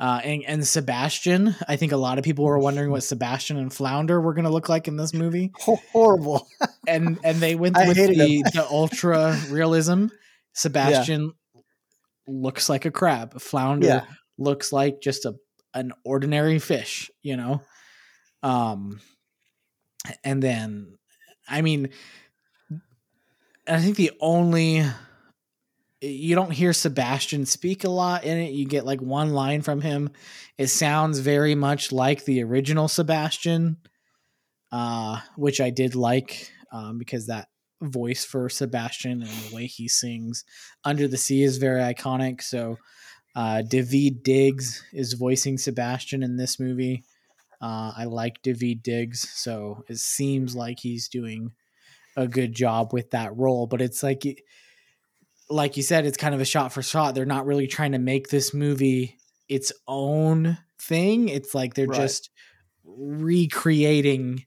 Uh, 0.00 0.20
and, 0.24 0.42
and 0.48 0.66
Sebastian, 0.66 1.54
I 1.68 1.76
think 1.76 1.92
a 1.92 1.96
lot 1.96 2.18
of 2.18 2.24
people 2.24 2.44
were 2.44 2.58
wondering 2.58 2.90
what 2.90 3.04
Sebastian 3.04 3.56
and 3.56 3.72
Flounder 3.72 4.20
were 4.20 4.34
going 4.34 4.46
to 4.46 4.50
look 4.50 4.68
like 4.68 4.88
in 4.88 4.96
this 4.96 5.14
movie, 5.14 5.52
horrible. 5.60 6.48
and 6.88 7.20
and 7.22 7.38
they 7.38 7.54
went 7.54 7.76
with 7.76 7.96
the, 7.96 8.42
the 8.52 8.66
ultra 8.68 9.38
realism. 9.48 10.06
Sebastian 10.52 11.32
looks 12.26 12.68
like 12.68 12.84
a 12.84 12.90
crab. 12.90 13.40
Flounder 13.40 13.86
Yeah. 13.86 14.04
looks 14.38 14.72
like 14.72 15.00
just 15.00 15.24
a 15.24 15.34
an 15.74 15.92
ordinary 16.04 16.58
fish, 16.58 17.10
you 17.22 17.36
know. 17.36 17.62
Um, 18.42 19.00
and 20.22 20.42
then, 20.42 20.98
I 21.48 21.62
mean, 21.62 21.88
I 23.66 23.80
think 23.80 23.96
the 23.96 24.12
only 24.20 24.84
you 26.02 26.34
don't 26.34 26.50
hear 26.50 26.72
Sebastian 26.72 27.46
speak 27.46 27.84
a 27.84 27.88
lot 27.88 28.24
in 28.24 28.36
it. 28.36 28.52
You 28.52 28.66
get 28.66 28.84
like 28.84 29.00
one 29.00 29.32
line 29.32 29.62
from 29.62 29.80
him. 29.80 30.10
It 30.58 30.66
sounds 30.66 31.20
very 31.20 31.54
much 31.54 31.92
like 31.92 32.24
the 32.24 32.42
original 32.42 32.88
Sebastian, 32.88 33.76
uh, 34.72 35.20
which 35.36 35.60
I 35.60 35.70
did 35.70 35.94
like 35.94 36.50
um, 36.72 36.98
because 36.98 37.28
that 37.28 37.48
voice 37.82 38.24
for 38.24 38.48
Sebastian 38.48 39.22
and 39.22 39.30
the 39.30 39.54
way 39.54 39.66
he 39.66 39.88
sings 39.88 40.44
Under 40.84 41.08
the 41.08 41.16
Sea 41.16 41.42
is 41.42 41.58
very 41.58 41.80
iconic. 41.80 42.42
So, 42.42 42.78
uh, 43.34 43.62
Daveed 43.66 44.22
Diggs 44.22 44.82
is 44.92 45.14
voicing 45.14 45.58
Sebastian 45.58 46.22
in 46.22 46.36
this 46.36 46.60
movie. 46.60 47.04
Uh, 47.60 47.92
I 47.96 48.04
like 48.04 48.42
Daveed 48.42 48.82
Diggs, 48.82 49.28
so 49.28 49.84
it 49.88 49.98
seems 49.98 50.54
like 50.56 50.80
he's 50.80 51.08
doing 51.08 51.52
a 52.16 52.26
good 52.28 52.52
job 52.54 52.92
with 52.92 53.10
that 53.12 53.36
role. 53.36 53.66
But 53.66 53.80
it's 53.80 54.02
like, 54.02 54.22
like 55.48 55.76
you 55.76 55.82
said, 55.82 56.04
it's 56.06 56.16
kind 56.18 56.34
of 56.34 56.40
a 56.40 56.44
shot 56.46 56.72
for 56.72 56.82
shot. 56.82 57.14
They're 57.14 57.24
not 57.24 57.46
really 57.46 57.66
trying 57.66 57.92
to 57.92 57.98
make 57.98 58.28
this 58.28 58.52
movie 58.52 59.16
its 59.48 59.72
own 59.86 60.58
thing. 60.80 61.28
It's 61.28 61.54
like 61.54 61.74
they're 61.74 61.86
Right. 61.86 62.00
just 62.00 62.30
recreating 62.84 64.44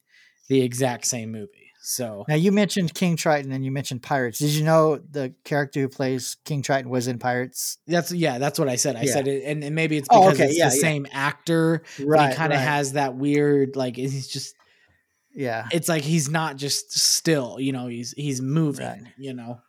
the 0.49 0.61
exact 0.61 1.05
same 1.05 1.31
movie. 1.31 1.54
So 1.87 2.25
Now 2.27 2.33
you 2.33 2.51
mentioned 2.51 2.95
King 2.95 3.15
Triton 3.15 3.51
and 3.51 3.63
you 3.63 3.69
mentioned 3.71 4.01
Pirates. 4.01 4.39
Did 4.39 4.49
you 4.51 4.63
know 4.63 4.97
the 4.97 5.35
character 5.43 5.81
who 5.81 5.87
plays 5.87 6.35
King 6.43 6.63
Triton 6.63 6.89
was 6.89 7.07
in 7.07 7.19
Pirates? 7.19 7.77
that's 7.85 8.11
yeah, 8.11 8.39
that's 8.39 8.57
what 8.57 8.67
I 8.67 8.75
said. 8.75 8.95
I 8.95 9.03
Yeah. 9.03 9.13
said 9.13 9.27
it, 9.27 9.43
and, 9.45 9.63
and 9.63 9.75
maybe 9.75 9.95
it's 9.95 10.07
Oh, 10.09 10.21
because 10.25 10.39
okay, 10.39 10.49
it's 10.49 10.57
yeah, 10.57 10.69
the 10.69 10.75
yeah. 10.77 10.81
same 10.81 11.05
actor. 11.11 11.83
Right. 12.03 12.31
he 12.31 12.35
kind 12.35 12.51
of 12.53 12.57
right. 12.57 12.65
has 12.67 12.93
that 12.93 13.15
weird 13.15 13.75
like 13.75 13.95
he's 13.97 14.27
just 14.27 14.55
Yeah. 15.31 15.67
it's 15.71 15.87
like 15.87 16.01
he's 16.01 16.27
not 16.27 16.55
just 16.57 16.91
still, 16.97 17.59
you 17.59 17.71
know, 17.71 17.85
he's 17.85 18.13
he's 18.17 18.41
moving, 18.41 18.85
Right. 18.85 19.13
you 19.17 19.33
know. 19.35 19.61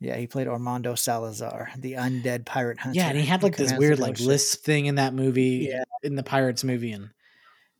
Yeah, 0.00 0.16
he 0.16 0.26
played 0.26 0.48
Armando 0.48 0.96
Salazar, 0.96 1.70
the 1.78 1.92
undead 1.92 2.44
pirate 2.46 2.78
hunter. 2.80 2.98
Yeah, 2.98 3.08
and 3.08 3.16
he 3.16 3.24
had 3.24 3.44
like 3.44 3.56
this 3.56 3.72
weird 3.72 4.00
like 4.00 4.18
lisp 4.18 4.64
thing 4.64 4.86
in 4.86 4.96
that 4.96 5.14
movie, 5.14 5.68
Yeah. 5.70 5.84
in 6.02 6.16
the 6.16 6.24
Pirates 6.24 6.64
movie, 6.64 6.90
and 6.92 7.10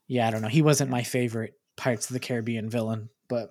yeah, 0.07 0.29
I 0.29 0.31
don't 0.31 0.43
know. 0.43 0.49
He 0.49 0.63
wasn't 0.63 0.91
my 0.91 1.03
favorite 1.03 1.55
Pirates 1.77 2.09
of 2.09 2.15
the 2.15 2.21
Caribbean 2.21 2.71
villain, 2.71 3.11
but 3.29 3.51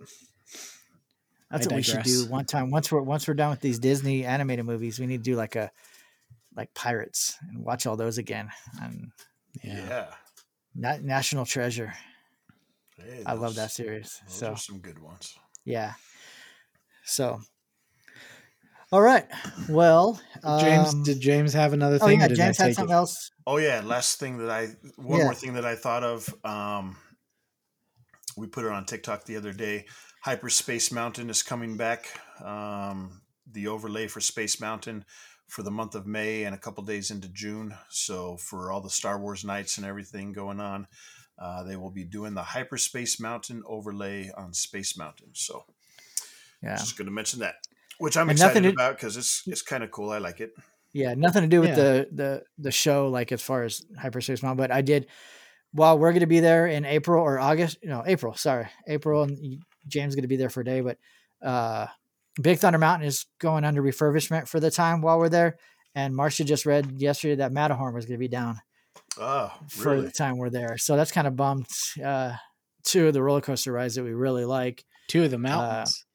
That's 1.51 1.67
I 1.67 1.69
what 1.69 1.75
we 1.77 1.81
should 1.83 2.03
do 2.03 2.25
one 2.27 2.45
time. 2.45 2.71
Once 2.71 2.91
we're 2.91 3.01
once 3.01 3.27
we're 3.27 3.33
done 3.33 3.49
with 3.51 3.61
these 3.61 3.79
Disney 3.79 4.25
animated 4.25 4.65
movies, 4.65 4.99
we 4.99 5.05
need 5.07 5.17
to 5.23 5.31
do 5.31 5.35
like 5.35 5.55
a 5.55 5.71
like 6.55 6.73
Pirates 6.73 7.37
and 7.49 7.63
watch 7.63 7.85
all 7.85 7.95
those 7.97 8.17
again. 8.17 8.49
And 8.81 9.11
yeah, 9.63 9.87
Yeah. 9.87 10.05
Na- 10.75 10.97
National 11.01 11.45
Treasure. 11.45 11.93
Hey, 12.97 13.23
I 13.25 13.33
love 13.33 13.55
that 13.55 13.71
series. 13.71 14.21
Those 14.27 14.35
So 14.35 14.51
are 14.51 14.57
some 14.57 14.79
good 14.79 14.99
ones. 14.99 15.37
yeah. 15.65 15.93
So. 17.03 17.41
All 18.91 19.01
right. 19.01 19.25
Well, 19.67 20.21
James, 20.59 20.93
um, 20.93 21.03
did 21.03 21.19
James 21.19 21.53
have 21.53 21.73
another 21.73 21.97
thing? 21.97 22.05
oh 22.05 22.09
thing? 22.09 22.19
yeah, 22.19 22.25
or 22.25 22.29
did 22.29 22.39
I 22.39 22.43
James 22.45 22.57
had 22.57 22.73
something 22.75 22.93
it? 22.93 22.97
else. 22.97 23.31
Oh 23.45 23.57
yeah, 23.57 23.81
last 23.83 24.19
thing 24.19 24.37
that 24.37 24.49
I 24.49 24.67
one 24.95 25.19
Yeah. 25.19 25.25
more 25.25 25.33
thing 25.33 25.53
that 25.53 25.65
I 25.65 25.75
thought 25.75 26.03
of. 26.03 26.33
Um, 26.45 26.95
we 28.37 28.47
put 28.47 28.65
it 28.65 28.71
on 28.71 28.85
TikTok 28.85 29.25
the 29.25 29.37
other 29.37 29.53
day. 29.53 29.85
Hyperspace 30.21 30.91
Mountain 30.91 31.29
is 31.29 31.43
coming 31.43 31.77
back. 31.77 32.07
Um, 32.43 33.21
the 33.51 33.67
overlay 33.67 34.07
for 34.07 34.19
Space 34.19 34.59
Mountain 34.59 35.05
for 35.47 35.61
the 35.61 35.71
month 35.71 35.93
of 35.95 36.07
May 36.07 36.43
and 36.43 36.55
a 36.55 36.57
couple 36.57 36.83
days 36.83 37.11
into 37.11 37.29
June. 37.29 37.75
So 37.89 38.37
for 38.37 38.71
all 38.71 38.81
the 38.81 38.89
Star 38.89 39.19
Wars 39.19 39.45
nights 39.45 39.77
and 39.77 39.85
everything 39.85 40.33
going 40.33 40.59
on, 40.59 40.87
uh, 41.37 41.63
they 41.63 41.75
will 41.75 41.91
be 41.91 42.03
doing 42.03 42.33
the 42.33 42.41
Hyperspace 42.41 43.19
Mountain 43.19 43.61
overlay 43.67 44.31
on 44.35 44.53
Space 44.53 44.97
Mountain. 44.97 45.29
So 45.33 45.65
Yeah. 46.63 46.77
just 46.77 46.97
going 46.97 47.05
to 47.05 47.11
mention 47.11 47.39
that, 47.41 47.55
which 47.99 48.17
I'm 48.17 48.29
And 48.29 48.39
nothing 48.39 48.63
excited 48.63 48.77
to- 48.77 48.83
about 48.83 48.95
because 48.97 49.17
it's 49.17 49.43
it's 49.45 49.61
kind 49.61 49.83
of 49.83 49.91
cool. 49.91 50.09
I 50.09 50.17
like 50.17 50.39
it. 50.39 50.53
Yeah, 50.93 51.13
nothing 51.13 51.41
to 51.43 51.47
do 51.47 51.59
with 51.61 51.69
Yeah. 51.71 51.75
the 51.75 52.07
the 52.11 52.43
the 52.57 52.71
show, 52.71 53.09
like 53.09 53.31
as 53.31 53.41
far 53.41 53.63
as 53.63 53.85
Hyperspace 53.99 54.41
Mountain. 54.41 54.57
But 54.57 54.71
I 54.71 54.81
did. 54.81 55.07
While 55.75 55.99
we're 55.99 56.11
going 56.11 56.21
to 56.21 56.25
be 56.25 56.39
there 56.39 56.67
in 56.67 56.85
April 56.85 57.21
or 57.21 57.37
August, 57.37 57.79
no, 57.83 58.01
April. 58.05 58.33
Sorry, 58.35 58.67
April, 58.87 59.23
and 59.23 59.37
y- 59.41 59.57
James 59.87 60.15
going 60.15 60.23
to 60.23 60.27
be 60.29 60.37
there 60.37 60.49
for 60.49 60.61
a 60.61 60.65
day. 60.65 60.79
But 60.79 60.97
uh, 61.45 61.87
Big 62.41 62.59
Thunder 62.59 62.79
Mountain 62.79 63.07
is 63.07 63.25
going 63.39 63.65
under 63.65 63.81
refurbishment 63.83 64.47
for 64.47 64.59
the 64.61 64.71
time 64.71 65.01
while 65.01 65.19
we're 65.19 65.27
there. 65.29 65.57
And 65.93 66.15
Marcia 66.15 66.43
just 66.45 66.65
read 66.65 67.01
yesterday 67.01 67.35
that 67.35 67.51
Matterhorn 67.51 67.93
was 67.93 68.05
going 68.05 68.15
to 68.17 68.19
be 68.19 68.27
down 68.29 68.59
Oh, 69.17 69.51
for 69.69 70.01
the 70.01 70.11
time 70.11 70.37
we're 70.37 70.49
there. 70.49 70.77
So 70.77 70.95
that's 70.97 71.11
kind 71.11 71.27
of 71.27 71.35
bummed. 71.35 71.67
Uh, 72.03 72.35
two 72.83 73.07
of 73.07 73.13
the 73.13 73.21
roller 73.23 73.41
coaster 73.41 73.71
rides 73.71 73.95
that 73.95 74.03
we 74.03 74.13
really 74.13 74.45
like. 74.45 74.83
Two 75.07 75.23
of 75.23 75.31
the 75.31 75.37
mountains. 75.37 76.05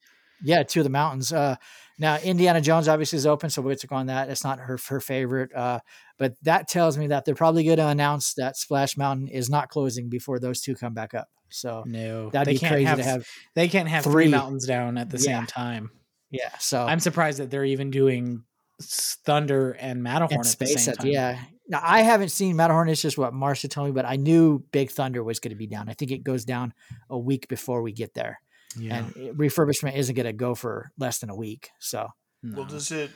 Yeah, 0.43 0.63
two 0.63 0.79
of 0.79 0.83
the 0.85 0.89
mountains. 0.91 1.31
Uh, 1.31 1.55
now 2.01 2.17
Indiana 2.17 2.59
Jones 2.59 2.87
obviously 2.89 3.17
is 3.17 3.25
open, 3.27 3.49
so 3.49 3.61
we'll 3.61 3.71
get 3.73 3.79
to 3.81 3.87
go 3.87 3.95
on 3.95 4.07
that. 4.07 4.29
It's 4.29 4.43
not 4.43 4.59
her 4.59 4.77
her 4.89 4.99
favorite, 4.99 5.53
uh, 5.55 5.79
but 6.17 6.33
that 6.41 6.67
tells 6.67 6.97
me 6.97 7.07
that 7.07 7.23
they're 7.23 7.35
probably 7.35 7.63
going 7.63 7.77
to 7.77 7.87
announce 7.87 8.33
that 8.33 8.57
Splash 8.57 8.97
Mountain 8.97 9.27
is 9.29 9.49
not 9.49 9.69
closing 9.69 10.09
before 10.09 10.39
those 10.39 10.59
two 10.61 10.75
come 10.75 10.93
back 10.93 11.13
up. 11.13 11.29
So 11.49 11.83
no, 11.85 12.29
that'd 12.31 12.47
they 12.47 12.53
be 12.53 12.59
can't 12.59 12.71
crazy 12.73 12.85
have, 12.85 12.97
to 12.97 13.03
have. 13.03 13.27
They 13.55 13.67
can't 13.69 13.87
have 13.87 14.03
three, 14.03 14.25
three. 14.25 14.31
mountains 14.31 14.65
down 14.65 14.97
at 14.97 15.09
the 15.09 15.17
Yeah. 15.17 15.39
same 15.39 15.45
time. 15.45 15.91
Yeah, 16.31 16.49
so 16.59 16.85
I'm 16.85 16.99
surprised 16.99 17.39
that 17.39 17.51
they're 17.51 17.65
even 17.65 17.91
doing 17.91 18.43
Thunder 18.81 19.71
and 19.73 20.01
Matterhorn 20.01 20.39
and 20.39 20.47
at 20.47 20.59
the 20.59 20.65
same 20.67 20.91
at 20.93 20.99
time. 20.99 21.07
yeah. 21.07 21.39
Now 21.67 21.81
I 21.83 22.01
haven't 22.01 22.29
seen 22.29 22.55
Matterhorn. 22.55 22.89
It's 22.89 23.01
just 23.01 23.17
what 23.17 23.33
Marcia 23.33 23.67
told 23.67 23.87
me, 23.87 23.93
but 23.93 24.05
I 24.05 24.15
knew 24.15 24.63
Big 24.71 24.89
Thunder 24.91 25.23
was 25.23 25.39
going 25.39 25.51
to 25.51 25.55
be 25.57 25.67
down. 25.67 25.87
I 25.89 25.93
think 25.93 26.11
it 26.11 26.23
goes 26.23 26.43
down 26.45 26.73
a 27.09 27.17
week 27.17 27.47
before 27.47 27.81
we 27.81 27.91
get 27.93 28.13
there, 28.13 28.41
yeah. 28.77 28.97
and 28.97 29.37
refurbishment 29.37 29.95
isn't 29.95 30.15
going 30.15 30.25
to 30.25 30.33
go 30.33 30.55
for 30.55 30.91
less 30.97 31.19
than 31.19 31.29
a 31.29 31.35
week. 31.35 31.69
So 31.79 32.07
no. 32.43 32.57
Well, 32.57 32.65
does 32.67 32.91
it? 32.91 33.11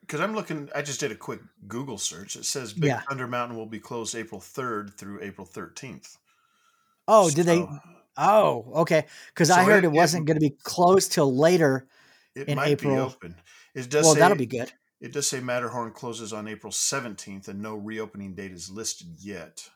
Because 0.00 0.20
I'm 0.20 0.34
looking. 0.34 0.68
I 0.74 0.82
just 0.82 1.00
did 1.00 1.12
a 1.12 1.16
quick 1.16 1.40
Google 1.66 1.98
search. 1.98 2.36
It 2.36 2.44
says 2.44 2.72
Big 2.72 2.84
Yeah. 2.84 3.00
Thunder 3.08 3.26
Mountain 3.26 3.56
will 3.56 3.66
be 3.66 3.80
closed 3.80 4.14
April 4.14 4.40
3rd 4.40 4.94
through 4.98 5.20
April 5.22 5.46
13th. 5.46 6.16
Oh, 7.08 7.30
did 7.30 7.46
they? 7.46 7.66
Oh, 8.16 8.66
okay. 8.82 9.06
Because 9.28 9.48
So 9.48 9.54
I 9.54 9.64
heard 9.64 9.84
it- 9.84 9.88
it, 9.88 9.92
wasn't 9.92 10.26
going 10.26 10.36
to 10.36 10.40
be 10.40 10.54
closed 10.62 11.12
till 11.12 11.34
later. 11.34 11.86
It 12.34 12.48
in 12.48 12.56
might 12.56 12.68
April. 12.68 12.94
be 12.94 13.00
open. 13.00 13.34
It 13.74 13.88
does 13.90 14.04
Well, 14.04 14.14
say, 14.14 14.20
that'll 14.20 14.36
be 14.36 14.46
good. 14.46 14.72
It 15.00 15.12
does 15.12 15.26
say 15.28 15.40
Matterhorn 15.40 15.92
closes 15.92 16.32
on 16.32 16.48
April 16.48 16.72
17th 16.72 17.48
and 17.48 17.60
no 17.60 17.74
reopening 17.74 18.34
date 18.34 18.52
is 18.52 18.70
listed 18.70 19.08
yet. 19.20 19.68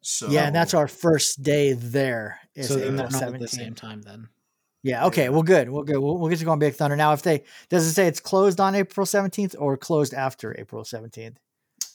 So 0.00 0.28
yeah, 0.28 0.46
and 0.46 0.54
that's 0.54 0.74
our 0.74 0.88
first 0.88 1.42
day 1.42 1.72
there. 1.74 2.40
Is 2.54 2.68
so 2.68 2.74
they're 2.74 2.92
April 2.92 3.10
not 3.10 3.22
at 3.22 3.38
the 3.40 3.48
same 3.48 3.74
time 3.74 4.02
then. 4.02 4.28
Yeah. 4.82 5.06
Okay. 5.06 5.28
Well, 5.28 5.42
good. 5.42 5.68
Well, 5.70 5.84
good. 5.84 5.98
We'll, 5.98 6.18
we'll 6.18 6.28
get 6.28 6.38
to 6.40 6.44
going, 6.44 6.58
Big 6.58 6.74
Thunder 6.74 6.96
now. 6.96 7.12
If 7.12 7.22
they 7.22 7.44
does 7.68 7.86
it 7.86 7.92
say 7.92 8.06
it's 8.06 8.20
closed 8.20 8.58
on 8.60 8.74
April 8.74 9.06
seventeenth 9.06 9.54
or 9.58 9.76
closed 9.76 10.12
after 10.14 10.58
April 10.58 10.84
seventeenth? 10.84 11.38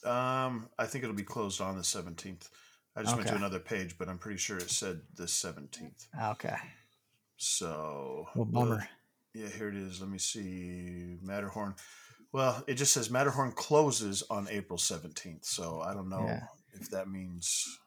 Um, 0.05 0.69
I 0.79 0.85
think 0.85 1.03
it'll 1.03 1.15
be 1.15 1.23
closed 1.23 1.59
on 1.59 1.75
the 1.75 1.81
17th. 1.81 2.47
I 2.95 3.03
just 3.03 3.15
went 3.15 3.27
to 3.27 3.35
another 3.35 3.59
page, 3.59 3.97
but 3.97 4.07
I'm 4.07 4.17
pretty 4.17 4.38
sure 4.38 4.57
it 4.57 4.69
said 4.71 5.01
the 5.15 5.23
17th. 5.25 6.07
Okay. 6.31 6.55
So 7.35 8.27
Well, 8.35 8.45
bummer. 8.45 8.88
Yeah, 9.33 9.49
here 9.49 9.67
it 9.69 9.75
is. 9.75 9.99
Let 9.99 10.09
me 10.09 10.17
see. 10.17 11.17
Matterhorn. 11.21 11.75
Well, 12.31 12.63
it 12.67 12.75
just 12.75 12.93
says 12.93 13.09
Matterhorn 13.09 13.51
closes 13.51 14.23
on 14.29 14.47
April 14.49 14.79
17th. 14.79 15.45
So 15.45 15.81
I 15.81 15.93
don't 15.93 16.09
know 16.09 16.25
Yeah. 16.25 16.43
if 16.73 16.89
that 16.91 17.09
means. 17.09 17.79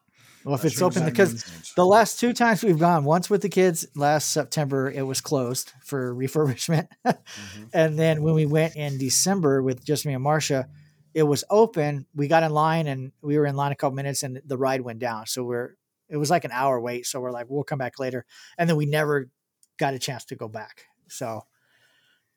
Well, 0.43 0.55
if 0.55 0.65
it's 0.65 0.81
open 0.81 1.05
because 1.05 1.43
the 1.75 1.85
last 1.85 2.19
two 2.19 2.33
times 2.33 2.63
we've 2.63 2.79
gone, 2.79 3.03
once 3.03 3.29
with 3.29 3.41
the 3.41 3.49
kids 3.49 3.85
last 3.95 4.31
September, 4.31 4.89
it 4.89 5.03
was 5.03 5.21
closed 5.21 5.71
for 5.83 6.13
refurbishment, 6.15 6.87
Mhm. 7.05 7.69
and 7.73 7.97
then 7.99 8.23
when 8.23 8.33
we 8.33 8.45
went 8.45 8.75
in 8.75 8.97
December 8.97 9.61
with 9.61 9.83
just 9.85 10.05
me 10.05 10.13
and 10.13 10.23
Marcia, 10.23 10.67
it 11.13 11.23
was 11.23 11.43
open. 11.49 12.05
We 12.15 12.27
got 12.27 12.43
in 12.43 12.51
line 12.51 12.87
and 12.87 13.11
we 13.21 13.37
were 13.37 13.45
in 13.45 13.55
line 13.55 13.71
a 13.71 13.75
couple 13.75 13.95
minutes, 13.95 14.23
and 14.23 14.41
the 14.45 14.57
ride 14.57 14.81
went 14.81 14.99
down. 14.99 15.27
So 15.27 15.43
we're 15.43 15.75
it 16.09 16.17
was 16.17 16.29
like 16.29 16.43
an 16.43 16.51
hour 16.51 16.79
wait. 16.79 17.05
So 17.05 17.19
we're 17.21 17.31
like, 17.31 17.45
we'll 17.49 17.63
come 17.63 17.79
back 17.79 17.99
later, 17.99 18.25
and 18.57 18.69
then 18.69 18.75
we 18.77 18.85
never 18.85 19.29
got 19.77 19.93
a 19.93 19.99
chance 19.99 20.25
to 20.25 20.35
go 20.35 20.47
back. 20.47 20.85
So 21.07 21.45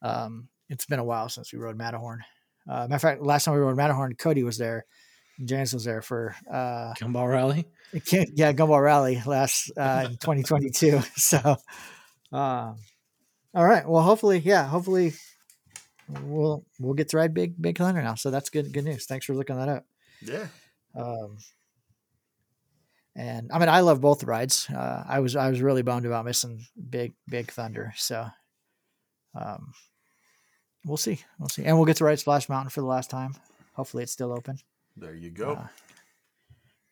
um, 0.03 0.49
it's 0.69 0.87
been 0.87 0.99
a 0.99 1.05
while 1.05 1.29
since 1.29 1.53
we 1.53 1.59
rode 1.59 1.77
Matterhorn. 1.77 2.23
Uh, 2.69 2.87
matter 2.89 2.95
of 2.95 3.03
fact, 3.03 3.23
last 3.23 3.45
time 3.45 3.55
we 3.55 3.61
rode 3.61 3.77
Matterhorn, 3.77 4.15
Cody 4.17 4.43
was 4.43 4.59
there. 4.59 4.85
And 5.39 5.49
James 5.49 5.73
was 5.75 5.85
there 5.85 6.03
for 6.03 6.35
uh, 6.51 6.95
Gumball 7.01 7.29
Rally. 7.29 7.67
yeah, 7.93 8.53
Gumball 8.53 8.83
Rally 8.83 9.23
last 9.27 9.71
uh, 9.77 10.05
in 10.07 10.17
2022. 10.17 11.01
So, 11.17 11.39
um, 12.33 12.77
all 13.55 13.65
right. 13.65 13.89
Well, 13.89 14.03
hopefully, 14.03 14.39
yeah, 14.39 14.67
hopefully 14.67 15.15
we'll 16.23 16.65
we'll 16.79 16.95
get 16.95 17.09
to 17.11 17.17
ride 17.17 17.35
big 17.35 17.61
big 17.61 17.79
thunder 17.79 18.03
now. 18.03 18.15
So 18.15 18.31
that's 18.31 18.51
good 18.51 18.73
good 18.73 18.85
news. 18.85 19.07
Thanks 19.07 19.27
for 19.27 19.35
looking 19.35 19.57
that 19.57 19.69
up. 19.69 19.87
Yeah. 20.23 20.47
Um, 20.97 21.39
and 23.17 23.51
I 23.53 23.59
mean, 23.59 23.69
I 23.69 23.81
love 23.81 24.01
both 24.01 24.25
rides. 24.25 24.69
Uh, 24.69 25.05
I 25.07 25.21
was 25.21 25.37
I 25.37 25.49
was 25.49 25.61
really 25.61 25.83
bummed 25.83 26.07
about 26.07 26.25
missing 26.25 26.67
big 26.91 27.15
big 27.29 27.51
thunder. 27.51 27.93
So, 27.97 28.27
um, 29.35 29.73
we'll 30.85 30.97
see, 30.97 31.21
we'll 31.39 31.49
see, 31.49 31.65
and 31.65 31.77
we'll 31.77 31.87
get 31.87 31.97
to 31.99 32.05
ride 32.05 32.19
Splash 32.19 32.49
Mountain 32.49 32.71
for 32.71 32.81
the 32.81 32.87
last 32.87 33.11
time. 33.11 33.35
Hopefully, 33.75 34.03
it's 34.03 34.13
still 34.13 34.33
open. 34.33 34.59
There 34.97 35.15
you 35.15 35.31
go. 35.31 35.53
Uh, 35.53 35.67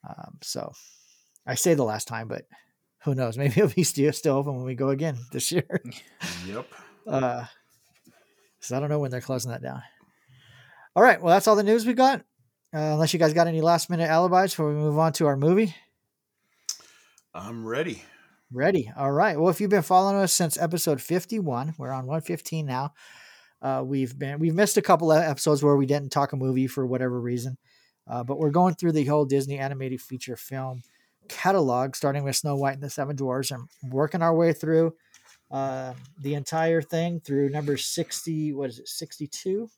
um, 0.09 0.38
so 0.42 0.72
I 1.46 1.55
say 1.55 1.74
the 1.74 1.84
last 1.84 2.09
time, 2.09 2.28
but 2.28 2.46
who 3.05 3.14
knows? 3.14 3.38
Maybe 3.38 3.55
it'll 3.61 3.74
be 3.74 3.84
still, 3.84 4.12
still 4.12 4.36
open 4.36 4.57
when 4.57 4.64
we 4.64 4.74
go 4.74 4.88
again 4.88 5.18
this 5.32 5.53
year. 5.53 5.82
yep. 6.46 6.66
Uh, 7.07 7.44
so 8.61 8.76
I 8.76 8.80
don't 8.80 8.88
know 8.88 8.98
when 8.98 9.11
they're 9.11 9.20
closing 9.20 9.50
that 9.50 9.62
down. 9.62 9.82
All 10.94 11.03
right. 11.03 11.20
Well, 11.20 11.34
that's 11.34 11.48
all 11.48 11.57
the 11.57 11.62
news 11.62 11.86
we 11.86 11.94
got. 11.94 12.20
Uh, 12.74 12.94
unless 12.94 13.12
you 13.12 13.18
guys 13.18 13.34
got 13.34 13.46
any 13.46 13.61
last 13.61 13.90
minute 13.90 14.09
alibis 14.09 14.53
before 14.53 14.68
we 14.68 14.74
move 14.74 14.98
on 14.98 15.12
to 15.14 15.26
our 15.26 15.36
movie. 15.36 15.74
I'm 17.34 17.66
ready. 17.66 18.03
Ready. 18.50 18.90
All 18.96 19.11
right. 19.11 19.38
Well, 19.38 19.50
if 19.50 19.61
you've 19.61 19.70
been 19.70 19.82
following 19.82 20.16
us 20.16 20.32
since 20.32 20.59
episode 20.59 21.00
51, 21.00 21.74
we're 21.78 21.90
on 21.90 22.07
115 22.07 22.66
now. 22.66 22.92
Uh, 23.62 23.82
we've 23.84 24.18
been 24.18 24.38
we've 24.38 24.55
missed 24.55 24.76
a 24.76 24.82
couple 24.82 25.12
of 25.12 25.22
episodes 25.22 25.62
where 25.62 25.76
we 25.76 25.86
didn't 25.86 26.11
talk 26.11 26.32
a 26.32 26.36
movie 26.36 26.66
for 26.66 26.86
whatever 26.86 27.20
reason, 27.20 27.57
uh, 28.09 28.24
but 28.24 28.38
we're 28.38 28.50
going 28.50 28.74
through 28.74 28.92
the 28.92 29.05
whole 29.05 29.24
Disney 29.24 29.59
animated 29.59 30.00
feature 30.00 30.36
film 30.36 30.82
catalog, 31.28 31.94
starting 31.94 32.24
with 32.24 32.36
Snow 32.36 32.57
White 32.57 32.74
and 32.74 32.82
the 32.82 32.90
Seven 32.90 33.16
Dwarfs, 33.16 33.50
and 33.50 33.68
working 33.90 34.22
our 34.22 34.34
way 34.34 34.53
through 34.53 34.94
uh, 35.50 35.94
the 36.18 36.34
entire 36.34 36.82
thing 36.82 37.20
through 37.20 37.48
number 37.50 37.76
60. 37.76 38.53
What 38.53 38.70
is 38.70 38.80
it? 38.80 38.88
62. 38.88 39.68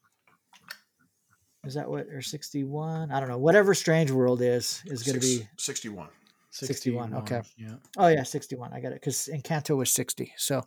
Is 1.64 1.74
that 1.74 1.88
what 1.88 2.06
or 2.08 2.20
61? 2.20 3.10
I 3.10 3.20
don't 3.20 3.28
know. 3.28 3.38
Whatever 3.38 3.74
Strange 3.74 4.10
World 4.10 4.42
is 4.42 4.82
is 4.86 5.02
going 5.02 5.18
to 5.18 5.26
Six- 5.26 5.42
be 5.42 5.48
61. 5.56 6.08
61, 6.50 7.14
okay. 7.14 7.40
Yeah. 7.56 7.74
Oh 7.96 8.06
yeah, 8.06 8.22
sixty-one. 8.22 8.72
I 8.72 8.78
got 8.78 8.92
it 8.92 9.00
because 9.00 9.28
Encanto 9.32 9.76
was 9.76 9.92
sixty. 9.92 10.32
So, 10.36 10.62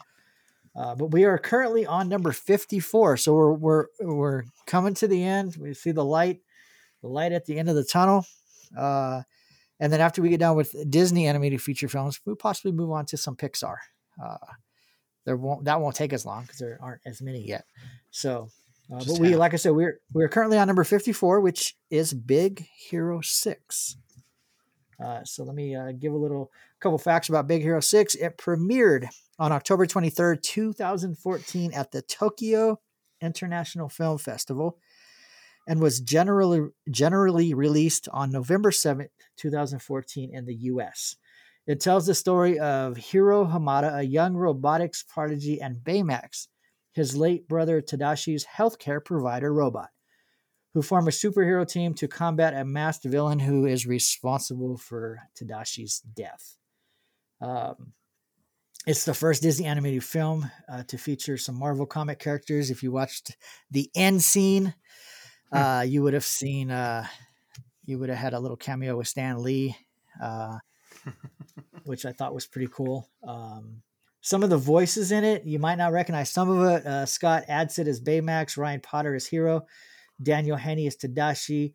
uh, 0.75 0.95
but 0.95 1.11
we 1.11 1.23
are 1.23 1.37
currently 1.37 1.85
on 1.85 2.09
number 2.09 2.33
fifty-four. 2.33 3.15
So 3.15 3.33
we're 3.33 3.53
we're 3.53 3.85
we're 4.01 4.43
coming 4.65 4.95
to 4.95 5.07
the 5.07 5.23
end. 5.23 5.55
We 5.55 5.73
see 5.73 5.91
the 5.91 6.03
light, 6.03 6.41
the 7.01 7.07
light 7.07 7.31
at 7.31 7.45
the 7.45 7.57
end 7.59 7.69
of 7.69 7.75
the 7.75 7.83
tunnel. 7.83 8.25
Uh, 8.77 9.21
and 9.79 9.93
then 9.93 10.01
after 10.01 10.21
we 10.21 10.29
get 10.29 10.39
done 10.39 10.55
with 10.55 10.75
Disney 10.89 11.27
animated 11.27 11.61
feature 11.61 11.87
films, 11.87 12.19
we 12.25 12.35
possibly 12.35 12.71
move 12.71 12.91
on 12.91 13.05
to 13.07 13.17
some 13.17 13.35
Pixar. 13.35 13.75
Uh, 14.21 14.37
there 15.25 15.37
won't 15.37 15.65
that 15.65 15.79
won't 15.81 15.95
take 15.95 16.13
as 16.13 16.25
long 16.25 16.43
because 16.43 16.57
there 16.57 16.79
aren't 16.81 17.01
as 17.05 17.21
many 17.21 17.45
yet. 17.45 17.65
So, 18.11 18.49
uh, 18.91 19.03
but 19.05 19.19
we 19.19 19.35
like 19.35 19.53
I 19.53 19.57
said, 19.57 19.73
we're 19.73 19.99
we're 20.13 20.29
currently 20.29 20.57
on 20.57 20.67
number 20.67 20.83
fifty-four, 20.83 21.41
which 21.41 21.75
is 21.91 22.13
Big 22.13 22.67
Hero 22.89 23.21
Six. 23.21 23.97
Uh, 25.03 25.23
so 25.23 25.43
let 25.43 25.55
me 25.55 25.75
uh, 25.75 25.91
give 25.91 26.13
a 26.13 26.17
little 26.17 26.51
couple 26.79 26.97
facts 26.97 27.29
about 27.29 27.47
Big 27.47 27.61
Hero 27.61 27.79
6. 27.79 28.15
It 28.15 28.37
premiered 28.37 29.07
on 29.37 29.51
October 29.51 29.85
23rd, 29.85 30.41
2014 30.41 31.73
at 31.73 31.91
the 31.91 32.01
Tokyo 32.01 32.79
International 33.21 33.89
Film 33.89 34.17
Festival 34.17 34.77
and 35.67 35.81
was 35.81 35.99
generally 35.99 36.69
generally 36.89 37.53
released 37.53 38.07
on 38.11 38.31
November 38.31 38.71
7th, 38.71 39.09
2014 39.37 40.33
in 40.33 40.45
the 40.45 40.55
US. 40.55 41.15
It 41.67 41.81
tells 41.81 42.05
the 42.05 42.15
story 42.15 42.57
of 42.57 42.95
Hiro 42.95 43.45
Hamada, 43.45 43.97
a 43.97 44.03
young 44.03 44.35
robotics 44.35 45.03
prodigy, 45.03 45.61
and 45.61 45.75
Baymax, 45.77 46.47
his 46.93 47.17
late 47.17 47.47
brother 47.47 47.81
Tadashi's 47.81 48.45
healthcare 48.57 49.03
provider 49.03 49.53
robot 49.53 49.89
who 50.73 50.83
form 50.83 51.07
a 51.07 51.11
superhero 51.11 51.67
team 51.67 51.93
to 51.95 52.07
combat 52.07 52.53
a 52.53 52.63
masked 52.63 53.03
villain 53.03 53.39
who 53.39 53.65
is 53.65 53.87
responsible 53.87 54.77
for 54.77 55.19
Tadashi's 55.35 56.01
death. 56.01 56.55
Um, 57.41 57.93
it's 58.85 59.03
the 59.03 59.15
first 59.15 59.41
Disney 59.41 59.65
animated 59.65 60.03
film 60.03 60.51
uh, 60.71 60.83
to 60.83 60.97
feature 60.99 61.35
some 61.35 61.55
Marvel 61.55 61.87
comic 61.87 62.19
characters. 62.19 62.69
If 62.69 62.83
you 62.83 62.91
watched 62.91 63.35
the 63.71 63.89
end 63.95 64.21
scene, 64.21 64.75
uh, 65.51 65.85
you 65.87 66.03
would 66.03 66.13
have 66.13 66.25
seen, 66.25 66.71
uh, 66.71 67.05
you 67.85 67.99
would 67.99 68.09
have 68.09 68.17
had 68.17 68.33
a 68.33 68.39
little 68.39 68.57
cameo 68.57 68.97
with 68.97 69.07
Stan 69.07 69.41
Lee, 69.41 69.75
uh, 70.21 70.57
which 71.85 72.05
I 72.05 72.11
thought 72.11 72.33
was 72.33 72.45
pretty 72.45 72.69
cool. 72.71 73.07
Um, 73.23 73.81
some 74.21 74.43
of 74.43 74.49
the 74.49 74.57
voices 74.57 75.11
in 75.11 75.23
it, 75.23 75.45
you 75.45 75.57
might 75.57 75.77
not 75.77 75.93
recognize 75.93 76.29
some 76.29 76.49
of 76.49 76.67
it. 76.69 76.85
Uh, 76.85 77.05
Scott 77.05 77.45
Adsit 77.49 77.87
as 77.87 78.01
Baymax, 78.01 78.57
Ryan 78.57 78.81
Potter 78.81 79.15
as 79.15 79.25
Hiro, 79.25 79.65
Daniel 80.21 80.57
Henney 80.57 80.87
as 80.87 80.97
Tadashi, 80.97 81.71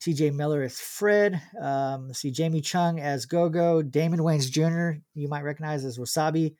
TJ 0.00 0.32
Miller 0.34 0.62
as 0.62 0.78
Fred. 0.78 1.40
Um, 1.60 2.12
see, 2.12 2.30
Jamie 2.30 2.60
Chung 2.60 3.00
as 3.00 3.26
Gogo, 3.26 3.82
Damon 3.82 4.20
Wayans 4.20 4.50
Jr., 4.50 5.00
you 5.14 5.28
might 5.28 5.42
recognize 5.42 5.84
as 5.84 5.98
Wasabi, 5.98 6.54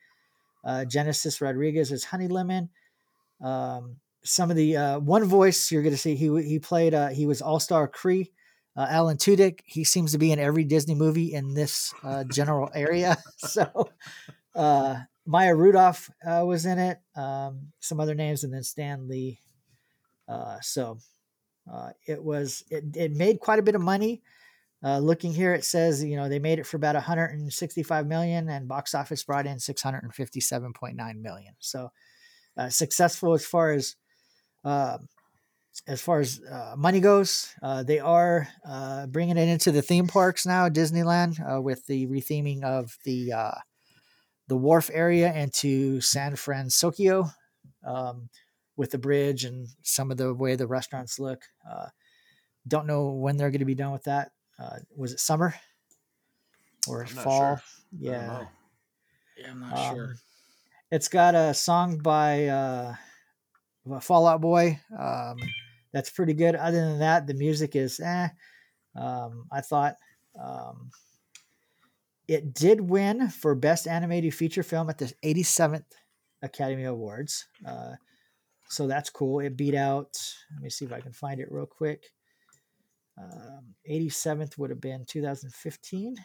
uh, 0.65 0.85
Genesis 0.85 1.39
Rodriguez 1.39 1.91
as 1.91 2.03
Honey 2.03 2.27
Lemon. 2.27 2.69
Um, 3.41 3.97
some 4.27 4.51
of 4.51 4.57
the 4.57 4.75
uh, 4.75 4.99
one 4.99 5.23
voice 5.23 5.71
you're 5.71 5.81
going 5.81 5.95
to 5.95 5.99
see, 5.99 6.15
he 6.15 6.43
he 6.43 6.59
played, 6.59 6.93
uh, 6.93 7.09
he 7.09 7.25
was 7.25 7.41
Alistair 7.41 7.87
Krei. 7.87 8.31
Uh, 8.75 8.85
Alan 8.89 9.17
Tudyk, 9.17 9.61
he 9.65 9.83
seems 9.83 10.11
to 10.11 10.19
be 10.19 10.31
in 10.31 10.37
every 10.37 10.63
Disney 10.63 10.93
movie 10.93 11.33
in 11.33 11.55
this 11.55 11.95
uh, 12.03 12.23
general 12.25 12.69
area. 12.75 13.17
So, 13.37 13.89
uh, 14.55 14.97
Maya 15.25 15.55
Rudolph 15.55 16.11
uh, 16.25 16.43
was 16.45 16.65
in 16.65 16.77
it. 16.77 16.99
Um, 17.15 17.71
some 17.79 17.99
other 17.99 18.13
names, 18.13 18.43
and 18.43 18.53
then 18.53 18.63
Stan 18.63 19.07
Lee. 19.07 19.39
So, 20.61 20.99
it 22.05 22.23
was 22.23 22.63
it, 22.69 22.95
it 22.95 23.11
made 23.13 23.39
quite 23.39 23.59
a 23.59 23.63
bit 23.63 23.75
of 23.75 23.81
money. 23.81 24.21
Looking 24.83 25.33
here, 25.33 25.53
it 25.53 25.65
says 25.65 26.03
you 26.03 26.15
know 26.15 26.29
they 26.29 26.39
made 26.39 26.59
it 26.59 26.67
for 26.67 26.77
about 26.77 26.95
165 26.95 28.07
million, 28.07 28.49
and 28.49 28.67
box 28.67 28.93
office 28.93 29.23
brought 29.23 29.47
in 29.47 29.57
657.9 29.57 31.21
million. 31.21 31.55
So 31.59 31.91
successful 32.69 33.33
as 33.33 33.45
far 33.45 33.71
as 33.71 33.95
uh, 34.67 34.97
as 35.87 36.01
far 36.01 36.19
as 36.19 36.41
uh, 36.43 36.75
money 36.77 36.99
goes. 36.99 37.53
Uh, 37.61 37.83
they 37.83 37.99
are 37.99 38.47
uh, 38.67 39.07
bringing 39.07 39.37
it 39.37 39.47
into 39.49 39.71
the 39.71 39.81
theme 39.81 40.07
parks 40.07 40.45
now, 40.45 40.69
Disneyland, 40.69 41.39
uh, 41.39 41.61
with 41.61 41.85
the 41.87 42.07
retheming 42.07 42.63
of 42.63 42.97
the 43.03 43.33
uh, 43.33 43.55
the 44.47 44.57
wharf 44.57 44.89
area 44.93 45.33
into 45.33 46.01
San 46.01 46.35
Francisco. 46.35 47.29
Um, 47.83 48.29
with 48.75 48.91
the 48.91 48.99
bridge 48.99 49.43
and 49.43 49.67
some 49.81 50.11
of 50.11 50.17
the 50.17 50.33
way 50.33 50.55
the 50.55 50.67
restaurants 50.67 51.19
look. 51.19 51.43
Uh, 51.69 51.87
don't 52.67 52.87
know 52.87 53.11
when 53.11 53.37
they're 53.37 53.51
going 53.51 53.59
to 53.59 53.65
be 53.65 53.75
done 53.75 53.91
with 53.91 54.03
that. 54.05 54.31
Uh, 54.59 54.79
was 54.95 55.13
it 55.13 55.19
summer? 55.19 55.55
or 56.87 57.03
I'm 57.03 57.15
not 57.15 57.23
fall. 57.23 57.57
sure. 57.57 57.61
I 58.07 58.11
don't 58.13 58.13
Yeah. 58.13 58.27
know. 58.27 58.49
Yeah, 59.37 59.51
I'm 59.51 59.59
not 59.59 59.77
Um, 59.77 59.95
sure. 59.95 60.15
It's 60.91 61.07
got 61.09 61.35
a 61.35 61.53
song 61.53 61.97
by 61.99 62.47
uh, 62.47 62.95
Fall 64.01 64.27
Out 64.27 64.41
Boy. 64.41 64.79
Um, 64.97 65.37
that's 65.93 66.09
pretty 66.09 66.33
good. 66.33 66.55
Other 66.55 66.79
than 66.79 66.99
that, 66.99 67.27
the 67.27 67.33
music 67.33 67.75
is 67.75 67.99
eh. 67.99 68.29
Um, 68.95 69.45
I 69.51 69.61
thought 69.61 69.95
um, 70.41 70.89
it 72.27 72.53
did 72.53 72.81
win 72.81 73.29
for 73.29 73.55
Best 73.55 73.87
Animated 73.87 74.33
Feature 74.33 74.63
Film 74.63 74.89
at 74.89 74.97
the 74.97 75.13
87th 75.23 75.85
Academy 76.41 76.83
Awards. 76.83 77.47
Uh, 77.65 77.93
so 78.69 78.87
that's 78.87 79.09
cool. 79.09 79.39
It 79.39 79.55
beat 79.55 79.75
out, 79.75 80.17
let 80.53 80.63
me 80.63 80.69
see 80.69 80.85
if 80.85 80.91
I 80.91 80.99
can 80.99 81.13
find 81.13 81.39
it 81.39 81.51
real 81.51 81.65
quick. 81.65 82.03
Um, 83.17 83.75
87th 83.89 84.57
would 84.57 84.69
have 84.69 84.81
been 84.81 85.05
2015, 85.05 86.15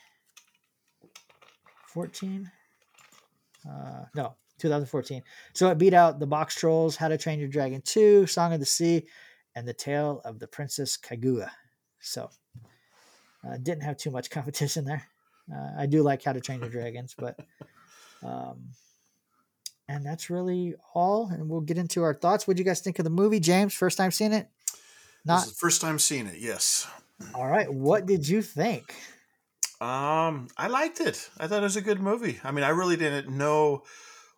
14. 1.88 2.50
Uh, 3.68 4.04
no, 4.14 4.34
2014. 4.62 5.22
So 5.52 5.68
it 5.70 5.78
beat 5.78 5.92
out 5.92 6.20
The 6.20 6.26
Boxtrolls, 6.26 6.96
How 6.96 7.08
to 7.08 7.18
Train 7.18 7.38
Your 7.38 7.48
Dragon 7.48 7.82
2, 7.82 8.26
Song 8.26 8.52
of 8.52 8.60
the 8.60 8.66
Sea, 8.66 9.06
and 9.54 9.66
The 9.66 9.74
Tale 9.74 10.22
of 10.24 10.38
the 10.38 10.46
Princess 10.46 10.96
Kaguya. 10.96 11.50
So 12.00 12.30
uh, 13.46 13.56
didn't 13.60 13.82
have 13.82 13.96
too 13.96 14.10
much 14.10 14.30
competition 14.38 14.84
there. 14.84 15.02
Uh, 15.52 15.72
I 15.80 15.86
do 15.86 16.02
like 16.02 16.22
How 16.22 16.32
to 16.32 16.40
Train 16.40 16.60
Your 16.60 16.70
Dragons, 16.70 17.14
but 17.18 17.38
um, 18.22 18.70
and 19.88 20.06
that's 20.06 20.30
really 20.30 20.74
all. 20.94 21.28
And 21.28 21.48
we'll 21.48 21.60
get 21.60 21.76
into 21.76 22.02
our 22.02 22.14
thoughts. 22.14 22.46
What 22.46 22.56
do 22.56 22.60
you 22.60 22.64
guys 22.64 22.80
think 22.80 22.98
of 22.98 23.04
the 23.04 23.10
movie, 23.10 23.40
James? 23.40 23.74
First 23.74 23.98
time 23.98 24.12
seeing 24.12 24.32
it? 24.32 24.48
This 24.66 24.78
Not 25.24 25.46
is 25.46 25.50
the 25.50 25.56
first 25.56 25.80
time 25.80 25.98
seeing 25.98 26.26
it. 26.26 26.36
Yes. 26.38 26.86
all 27.34 27.48
right. 27.48 27.72
What 27.72 28.06
did 28.06 28.28
you 28.28 28.42
think? 28.42 28.94
Um, 29.82 30.46
I 30.56 30.68
liked 30.68 31.00
it. 31.00 31.28
I 31.38 31.48
thought 31.48 31.58
it 31.58 31.64
was 31.64 31.74
a 31.74 31.80
good 31.80 32.00
movie. 32.00 32.38
I 32.44 32.52
mean, 32.52 32.62
I 32.62 32.68
really 32.68 32.96
didn't 32.96 33.28
know 33.28 33.82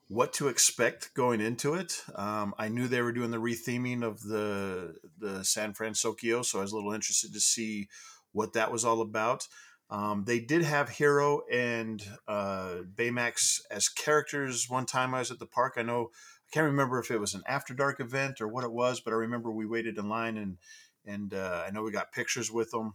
what 0.09 0.33
to 0.35 0.49
expect 0.49 1.15
going 1.15 1.41
into 1.41 1.75
it. 1.75 2.03
Um, 2.15 2.55
I 2.59 2.69
knew 2.69 2.89
they 2.89 3.03
were 3.03 3.13
doing 3.13 3.31
the 3.31 3.39
retheming 3.39 4.03
of 4.03 4.23
the 4.23 4.97
the 5.19 5.45
San 5.45 5.75
Francisco, 5.75 6.43
so 6.43 6.59
I 6.59 6.63
was 6.63 6.73
a 6.73 6.77
little 6.77 6.93
interested 6.93 7.33
to 7.33 7.41
see 7.41 7.89
what 8.33 8.53
that 8.53 8.71
was 8.71 8.85
all 8.85 9.01
about. 9.01 9.49
Um, 9.91 10.25
they 10.25 10.41
did 10.41 10.63
have 10.63 10.89
Hiro 10.89 11.43
and 11.51 12.03
uh, 12.27 12.79
Baymax 12.95 13.61
as 13.71 13.89
characters 13.89 14.67
one 14.69 14.87
time 14.87 15.15
I 15.15 15.21
was 15.21 15.31
at 15.31 15.39
the 15.39 15.47
park. 15.47 15.75
I 15.77 15.83
know 15.83 16.11
I 16.13 16.51
can't 16.53 16.67
remember 16.67 16.99
if 16.99 17.11
it 17.11 17.21
was 17.21 17.35
an 17.35 17.43
after 17.47 17.75
dark 17.75 18.01
event 18.01 18.41
or 18.41 18.49
what 18.49 18.65
it 18.65 18.73
was, 18.73 19.01
but 19.01 19.13
I 19.13 19.17
remember 19.17 19.51
we 19.51 19.67
waited 19.67 19.99
in 19.99 20.09
line 20.09 20.37
and 20.37 20.59
and 21.07 21.35
uh, 21.35 21.65
I 21.67 21.71
know 21.71 21.83
we 21.83 21.91
got 21.91 22.13
pictures 22.13 22.51
with 22.51 22.71
them. 22.71 22.95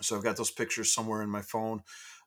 So 0.00 0.16
I've 0.16 0.24
got 0.24 0.36
those 0.36 0.50
pictures 0.50 0.92
somewhere 0.92 1.22
in 1.22 1.28
my 1.28 1.42
phone. 1.42 1.82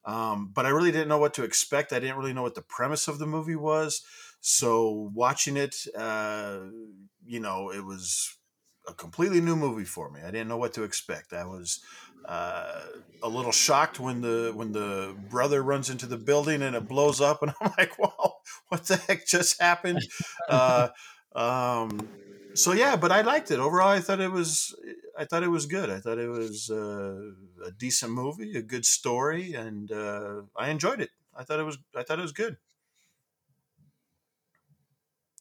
Um, 0.06 0.52
but 0.54 0.66
I 0.66 0.70
really 0.70 0.92
didn't 0.92 1.08
know 1.08 1.18
what 1.18 1.34
to 1.36 1.44
expect. 1.44 1.92
I 1.92 2.00
didn't 2.00 2.18
really 2.18 2.34
know 2.34 2.44
what 2.44 2.56
the 2.56 2.62
premise 2.62 3.08
of 3.08 3.20
the 3.20 3.26
movie 3.26 3.56
was. 3.56 4.04
So 4.40 5.12
watching 5.14 5.58
it, 5.58 5.76
uh, 5.98 6.60
you 7.26 7.40
know, 7.40 7.72
it 7.72 7.84
was 7.84 8.38
a 8.88 8.94
completely 8.94 9.42
new 9.42 9.56
movie 9.56 9.86
for 9.86 10.12
me. 10.12 10.22
I 10.22 10.32
didn't 10.32 10.48
know 10.48 10.58
what 10.58 10.74
to 10.74 10.84
expect. 10.84 11.34
I 11.34 11.46
was 11.46 11.80
uh, 12.26 12.82
a 13.24 13.30
little 13.30 13.52
shocked 13.52 14.00
when 14.00 14.22
the 14.22 14.52
when 14.56 14.72
the 14.72 15.16
brother 15.30 15.64
runs 15.64 15.90
into 15.90 16.06
the 16.06 16.18
building 16.18 16.62
and 16.62 16.76
it 16.76 16.88
blows 16.88 17.22
up, 17.22 17.42
and 17.42 17.54
I'm 17.62 17.72
like, 17.78 17.98
"Wow, 17.98 18.36
what 18.70 18.86
the 18.86 18.98
heck 18.98 19.26
just 19.26 19.60
happened?" 19.62 20.02
uh, 20.50 20.90
um, 21.36 22.08
so 22.54 22.72
yeah, 22.74 22.96
but 22.96 23.12
I 23.12 23.22
liked 23.22 23.52
it 23.52 23.60
overall. 23.60 23.90
I 23.90 24.00
thought 24.00 24.22
it 24.22 24.32
was 24.32 24.76
I 25.18 25.26
thought 25.26 25.44
it 25.44 25.50
was 25.50 25.66
good. 25.66 25.90
I 25.90 26.00
thought 26.00 26.18
it 26.18 26.28
was 26.28 26.70
uh, 26.70 27.32
a 27.66 27.72
decent 27.72 28.12
movie, 28.12 28.58
a 28.58 28.62
good 28.62 28.86
story, 28.86 29.54
and 29.54 29.92
uh, 29.92 30.42
I 30.58 30.70
enjoyed 30.70 31.02
it. 31.02 31.12
I 31.36 31.44
thought 31.44 31.60
it 31.60 31.64
was 31.64 31.78
I 31.96 32.04
thought 32.04 32.20
it 32.20 32.24
was 32.24 32.32
good. 32.32 32.58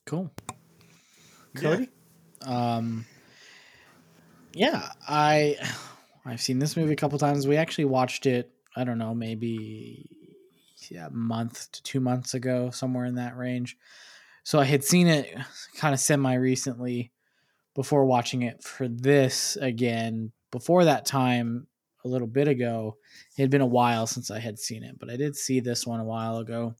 Cool. 0.07 0.31
Cody? 1.55 1.89
Um, 2.43 3.07
yeah, 4.53 4.91
I 5.09 5.57
I've 6.25 6.41
seen 6.41 6.59
this 6.59 6.77
movie 6.77 6.93
a 6.93 6.97
couple 6.97 7.18
times. 7.18 7.47
We 7.47 7.57
actually 7.57 7.87
watched 7.87 8.27
it. 8.27 8.51
I 8.77 8.85
don't 8.85 8.99
know, 8.99 9.14
maybe 9.14 10.09
yeah, 10.91 11.07
a 11.07 11.11
month 11.11 11.70
to 11.72 11.83
two 11.83 12.01
months 12.01 12.35
ago, 12.35 12.70
somewhere 12.70 13.05
in 13.05 13.14
that 13.16 13.37
range. 13.37 13.77
So 14.43 14.59
I 14.59 14.64
had 14.64 14.85
seen 14.85 15.07
it 15.07 15.35
kind 15.77 15.95
of 15.95 16.01
semi 16.01 16.35
recently 16.35 17.12
before 17.75 18.05
watching 18.05 18.43
it 18.43 18.62
for 18.62 18.89
this 18.89 19.57
again. 19.57 20.33
Before 20.51 20.85
that 20.85 21.07
time, 21.07 21.66
a 22.05 22.09
little 22.09 22.29
bit 22.29 22.49
ago, 22.49 22.97
it 23.37 23.43
had 23.43 23.51
been 23.51 23.61
a 23.61 23.66
while 23.66 24.07
since 24.07 24.31
I 24.31 24.39
had 24.39 24.59
seen 24.59 24.85
it, 24.85 24.99
but 24.99 25.11
I 25.11 25.16
did 25.16 25.37
see 25.37 25.61
this 25.61 25.87
one 25.87 26.01
a 26.01 26.05
while 26.05 26.39
ago 26.39 26.75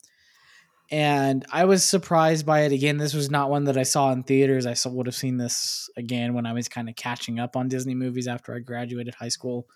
and 0.90 1.45
I 1.51 1.64
was 1.64 1.82
surprised 1.82 2.45
by 2.45 2.62
it 2.62 2.72
again. 2.72 2.99
This 2.99 3.14
was 3.14 3.30
not 3.30 3.51
one 3.51 3.64
that 3.64 3.78
I 3.78 3.84
saw 3.84 4.12
in 4.12 4.22
theaters. 4.22 4.66
I 4.66 4.76
would 4.88 5.07
have 5.07 5.14
seen 5.14 5.38
this 5.38 5.88
again 5.97 6.34
when 6.34 6.47
I 6.47 6.53
was 6.53 6.68
kind 6.68 6.88
of 6.88 6.97
catching 6.97 7.38
up 7.38 7.57
on 7.57 7.68
Disney 7.68 7.95
movies 7.95 8.28
after 8.28 8.55
I 8.55 8.59
graduated 8.59 9.14
high 9.14 9.28
school, 9.28 9.66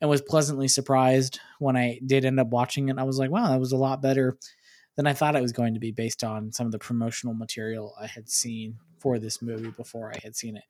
and 0.00 0.08
was 0.08 0.22
pleasantly 0.22 0.68
surprised 0.68 1.40
when 1.58 1.76
I 1.76 2.00
did 2.06 2.24
end 2.24 2.38
up 2.38 2.48
watching 2.48 2.88
it. 2.88 2.98
I 2.98 3.02
was 3.02 3.18
like, 3.18 3.30
wow, 3.30 3.48
that 3.48 3.60
was 3.60 3.72
a 3.72 3.76
lot 3.76 4.00
better 4.00 4.38
than 4.96 5.06
I 5.06 5.12
thought 5.12 5.36
it 5.36 5.42
was 5.42 5.52
going 5.52 5.74
to 5.74 5.80
be 5.80 5.90
based 5.90 6.22
on 6.22 6.52
some 6.52 6.66
of 6.66 6.72
the 6.72 6.78
promotional 6.78 7.34
material 7.34 7.94
I 8.00 8.06
had 8.06 8.28
seen 8.28 8.76
for 9.04 9.18
this 9.18 9.42
movie 9.42 9.70
before 9.70 10.10
I 10.10 10.18
had 10.22 10.34
seen 10.34 10.56
it. 10.56 10.64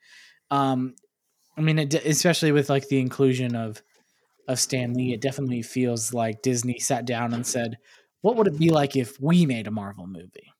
Um, 0.51 0.97
I 1.57 1.61
mean, 1.61 1.79
it, 1.79 1.95
especially 1.95 2.51
with 2.51 2.69
like 2.69 2.89
the 2.89 2.99
inclusion 2.99 3.55
of 3.55 3.81
of 4.49 4.59
Stan 4.59 4.93
Lee, 4.93 5.15
it 5.15 5.23
definitely 5.23 5.63
feels 5.63 6.13
like 6.13 6.43
Disney 6.43 6.81
sat 6.81 7.07
down 7.07 7.33
and 7.33 7.47
said, 7.47 7.79
"What 8.23 8.35
would 8.37 8.49
it 8.49 8.59
be 8.59 8.71
like 8.71 8.97
if 8.97 9.19
we 9.21 9.47
made 9.47 9.69
a 9.69 9.71
Marvel 9.71 10.09
movie?" 10.09 10.53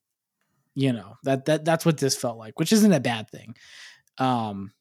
You 0.77 0.93
know 0.93 1.17
that 1.25 1.47
that 1.47 1.65
that's 1.65 1.85
what 1.85 1.99
this 1.99 2.17
felt 2.17 2.39
like, 2.39 2.61
which 2.61 2.73
isn't 2.73 2.93
a 2.93 3.01
bad 3.01 3.29
thing. 3.29 3.57
Um, 4.19 4.73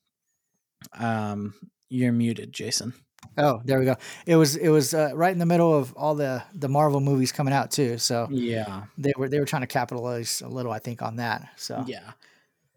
um, 0.93 1.55
you're 1.89 2.13
muted, 2.13 2.53
Jason. 2.53 2.93
Oh, 3.37 3.61
there 3.65 3.79
we 3.79 3.85
go. 3.85 3.95
It 4.27 4.35
was 4.35 4.55
it 4.55 4.69
was 4.69 4.93
uh, 4.93 5.11
right 5.15 5.31
in 5.31 5.39
the 5.39 5.47
middle 5.47 5.73
of 5.73 5.93
all 5.95 6.13
the 6.13 6.43
the 6.53 6.69
Marvel 6.69 6.99
movies 6.99 7.31
coming 7.31 7.55
out 7.55 7.71
too. 7.71 7.97
So 7.97 8.27
Yeah, 8.29 8.83
they 8.99 9.13
were 9.17 9.29
they 9.29 9.39
were 9.39 9.45
trying 9.45 9.63
to 9.63 9.67
capitalize 9.67 10.41
a 10.41 10.47
little, 10.47 10.71
I 10.71 10.77
think, 10.77 11.01
on 11.01 11.15
that. 11.15 11.49
So 11.55 11.83
yeah. 11.87 12.11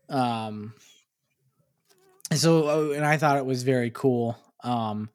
Um, 0.08 0.74
so 2.34 2.68
oh, 2.68 2.90
and 2.92 3.04
I 3.04 3.16
thought 3.16 3.38
it 3.38 3.46
was 3.46 3.62
very 3.62 3.90
cool. 3.90 4.36
Um, 4.64 5.10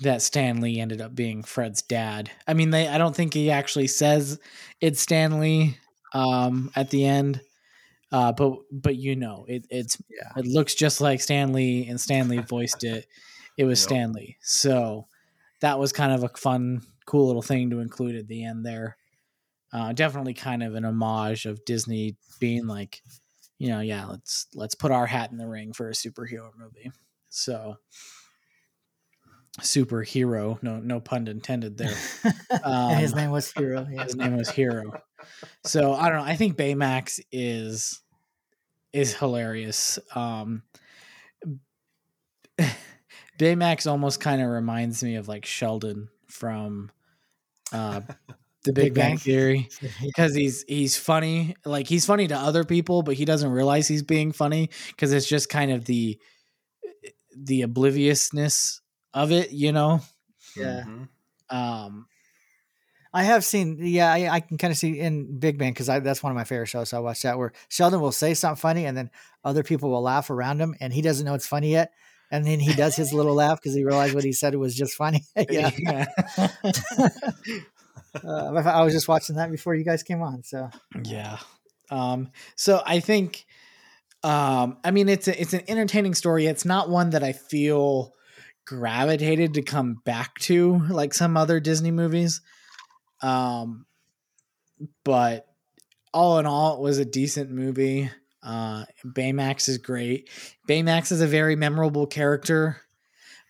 that 0.00 0.22
Stan 0.22 0.60
Lee 0.60 0.78
ended 0.80 1.00
up 1.00 1.14
being 1.14 1.42
Fred's 1.42 1.82
dad. 1.82 2.30
I 2.46 2.54
mean, 2.54 2.70
they 2.70 2.88
I 2.88 2.98
don't 2.98 3.14
think 3.14 3.34
he 3.34 3.50
actually 3.50 3.88
says 3.88 4.38
it's 4.80 5.00
Stan 5.00 5.40
Lee 5.40 5.76
um, 6.14 6.70
at 6.76 6.90
the 6.90 7.04
end, 7.04 7.40
uh, 8.12 8.32
but 8.32 8.58
but 8.70 8.96
you 8.96 9.16
know, 9.16 9.44
it 9.48 9.66
it's 9.70 9.98
Yeah. 10.08 10.32
it 10.36 10.46
looks 10.46 10.74
just 10.74 11.00
like 11.00 11.20
Stan 11.20 11.52
Lee, 11.52 11.86
and 11.88 12.00
Stan 12.00 12.28
Lee 12.28 12.38
voiced 12.38 12.84
it. 12.84 13.06
It 13.56 13.64
was 13.64 13.80
Yep. 13.82 13.88
Stan 13.88 14.12
Lee, 14.12 14.36
so 14.40 15.08
that 15.60 15.78
was 15.78 15.92
kind 15.92 16.12
of 16.12 16.22
a 16.22 16.28
fun, 16.28 16.82
cool 17.06 17.26
little 17.26 17.42
thing 17.42 17.70
to 17.70 17.80
include 17.80 18.14
at 18.14 18.28
the 18.28 18.44
end 18.44 18.64
there. 18.64 18.96
Uh, 19.72 19.92
definitely 19.92 20.32
kind 20.32 20.62
of 20.62 20.76
an 20.76 20.84
homage 20.84 21.44
of 21.44 21.62
Disney 21.64 22.16
being 22.38 22.66
like, 22.68 23.02
you 23.58 23.68
know, 23.68 23.80
yeah, 23.80 24.06
let's 24.06 24.46
let's 24.54 24.74
put 24.74 24.90
our 24.92 25.06
hat 25.06 25.30
in 25.30 25.36
the 25.38 25.46
ring 25.48 25.72
for 25.72 25.88
a 25.88 25.92
superhero 25.92 26.50
movie. 26.56 26.90
So 27.28 27.76
superhero, 29.60 30.62
no 30.62 30.78
no 30.78 31.00
pun 31.00 31.26
intended 31.26 31.76
there. 31.76 31.94
and 32.64 33.00
his 33.00 33.12
Um, 33.12 33.18
name 33.18 33.30
was 33.30 33.50
Hero. 33.52 33.86
Yeah. 33.90 34.04
His 34.04 34.16
name 34.16 34.36
was 34.36 34.48
Hero. 34.48 34.92
So 35.64 35.92
I 35.94 36.08
don't 36.08 36.18
know. 36.18 36.24
I 36.24 36.36
think 36.36 36.56
Baymax 36.56 37.20
is 37.32 38.00
is 38.92 39.14
hilarious. 39.14 39.98
Um, 40.14 40.62
Baymax 43.38 43.88
almost 43.90 44.20
kind 44.20 44.42
of 44.42 44.48
reminds 44.48 45.02
me 45.02 45.16
of 45.16 45.28
like 45.28 45.44
Sheldon 45.44 46.08
from 46.28 46.90
uh, 47.72 48.00
the 48.68 48.72
Big, 48.74 48.94
Big 48.94 48.94
Bang, 48.94 49.10
Bang? 49.12 49.18
Theory 49.18 49.68
because 50.02 50.34
he's 50.34 50.64
he's 50.68 50.96
funny. 50.96 51.56
Like 51.64 51.86
he's 51.88 52.06
funny 52.06 52.28
to 52.28 52.36
other 52.36 52.64
people, 52.64 53.02
but 53.02 53.14
he 53.16 53.24
doesn't 53.24 53.50
realize 53.50 53.88
he's 53.88 54.02
being 54.02 54.32
funny 54.32 54.70
because 54.88 55.12
it's 55.12 55.28
just 55.28 55.48
kind 55.48 55.70
of 55.72 55.84
the 55.86 56.18
the 57.36 57.62
obliviousness 57.62 58.80
of 59.14 59.32
it, 59.32 59.52
you 59.52 59.72
know. 59.72 60.00
Yeah. 60.56 60.84
Mhm. 60.86 61.08
Um, 61.50 62.06
I 63.12 63.22
have 63.24 63.44
seen, 63.44 63.78
yeah, 63.80 64.12
I, 64.12 64.28
I 64.34 64.40
can 64.40 64.58
kind 64.58 64.70
of 64.70 64.76
see 64.76 64.98
in 65.00 65.38
Big 65.38 65.58
Bang 65.58 65.72
because 65.72 65.86
that's 65.86 66.22
one 66.22 66.30
of 66.30 66.36
my 66.36 66.44
favorite 66.44 66.66
shows. 66.66 66.90
So 66.90 66.98
I 66.98 67.00
watch 67.00 67.22
that 67.22 67.38
where 67.38 67.52
Sheldon 67.68 68.00
will 68.00 68.12
say 68.12 68.34
something 68.34 68.60
funny 68.60 68.84
and 68.84 68.96
then 68.96 69.10
other 69.44 69.62
people 69.62 69.90
will 69.90 70.02
laugh 70.02 70.28
around 70.30 70.60
him 70.60 70.74
and 70.80 70.92
he 70.92 71.00
doesn't 71.00 71.24
know 71.24 71.34
it's 71.34 71.46
funny 71.46 71.70
yet. 71.72 71.92
And 72.30 72.44
then 72.46 72.60
he 72.60 72.74
does 72.74 72.94
his 72.96 73.14
little 73.14 73.34
laugh 73.34 73.58
because 73.58 73.74
he 73.74 73.84
realized 73.84 74.14
what 74.14 74.24
he 74.24 74.32
said 74.32 74.54
was 74.56 74.74
just 74.74 74.94
funny. 74.94 75.24
yeah. 75.50 75.70
Uh, 78.24 78.52
I 78.54 78.82
was 78.82 78.92
just 78.92 79.08
watching 79.08 79.36
that 79.36 79.50
before 79.50 79.74
you 79.74 79.84
guys 79.84 80.02
came 80.02 80.22
on. 80.22 80.42
So 80.42 80.70
Yeah. 81.04 81.38
Um, 81.90 82.30
so 82.56 82.82
I 82.84 83.00
think 83.00 83.46
um, 84.22 84.78
I 84.84 84.90
mean 84.90 85.08
it's 85.08 85.28
a, 85.28 85.40
it's 85.40 85.52
an 85.52 85.62
entertaining 85.68 86.14
story. 86.14 86.46
It's 86.46 86.64
not 86.64 86.90
one 86.90 87.10
that 87.10 87.22
I 87.22 87.32
feel 87.32 88.12
gravitated 88.66 89.54
to 89.54 89.62
come 89.62 89.94
back 90.04 90.34
to 90.40 90.78
like 90.90 91.14
some 91.14 91.36
other 91.36 91.60
Disney 91.60 91.90
movies. 91.90 92.42
Um, 93.22 93.86
but 95.04 95.46
all 96.12 96.38
in 96.38 96.46
all, 96.46 96.74
it 96.74 96.80
was 96.80 96.98
a 96.98 97.04
decent 97.04 97.50
movie. 97.50 98.10
Uh, 98.42 98.84
Baymax 99.04 99.68
is 99.68 99.78
great. 99.78 100.30
Baymax 100.68 101.12
is 101.12 101.20
a 101.20 101.26
very 101.26 101.56
memorable 101.56 102.06
character. 102.06 102.80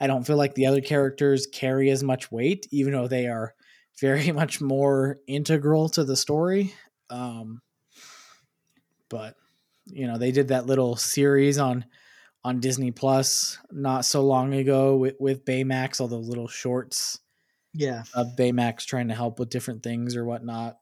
I 0.01 0.07
don't 0.07 0.27
feel 0.27 0.37
like 0.37 0.55
the 0.55 0.67
other 0.67 0.81
characters 0.81 1.47
carry 1.47 1.91
as 1.91 2.03
much 2.03 2.31
weight, 2.31 2.67
even 2.71 2.93
though 2.93 3.09
they 3.09 3.27
are 3.27 3.55
very 4.01 4.33
much 4.33 4.61
more 4.61 5.19
integral 5.27 5.89
to 5.91 6.05
the 6.05 6.17
story. 6.17 6.75
Um, 7.11 7.61
but 9.09 9.37
you 9.87 10.07
know, 10.07 10.19
they 10.19 10.33
did 10.33 10.49
that 10.49 10.67
little 10.67 10.97
series 10.97 11.59
on 11.59 11.85
on 12.45 12.61
Disney 12.61 12.91
Plus 12.91 13.59
not 13.71 14.05
so 14.05 14.23
long 14.23 14.55
ago 14.55 14.97
with, 14.97 15.17
with 15.19 15.45
Baymax, 15.45 16.01
all 16.01 16.09
the 16.09 16.17
little 16.17 16.47
shorts 16.49 17.21
Yeah. 17.75 18.05
of 18.15 18.29
Baymax 18.37 18.85
trying 18.87 19.09
to 19.09 19.15
help 19.15 19.39
with 19.39 19.51
different 19.51 19.83
things 19.83 20.15
or 20.17 20.25
whatnot. 20.25 20.79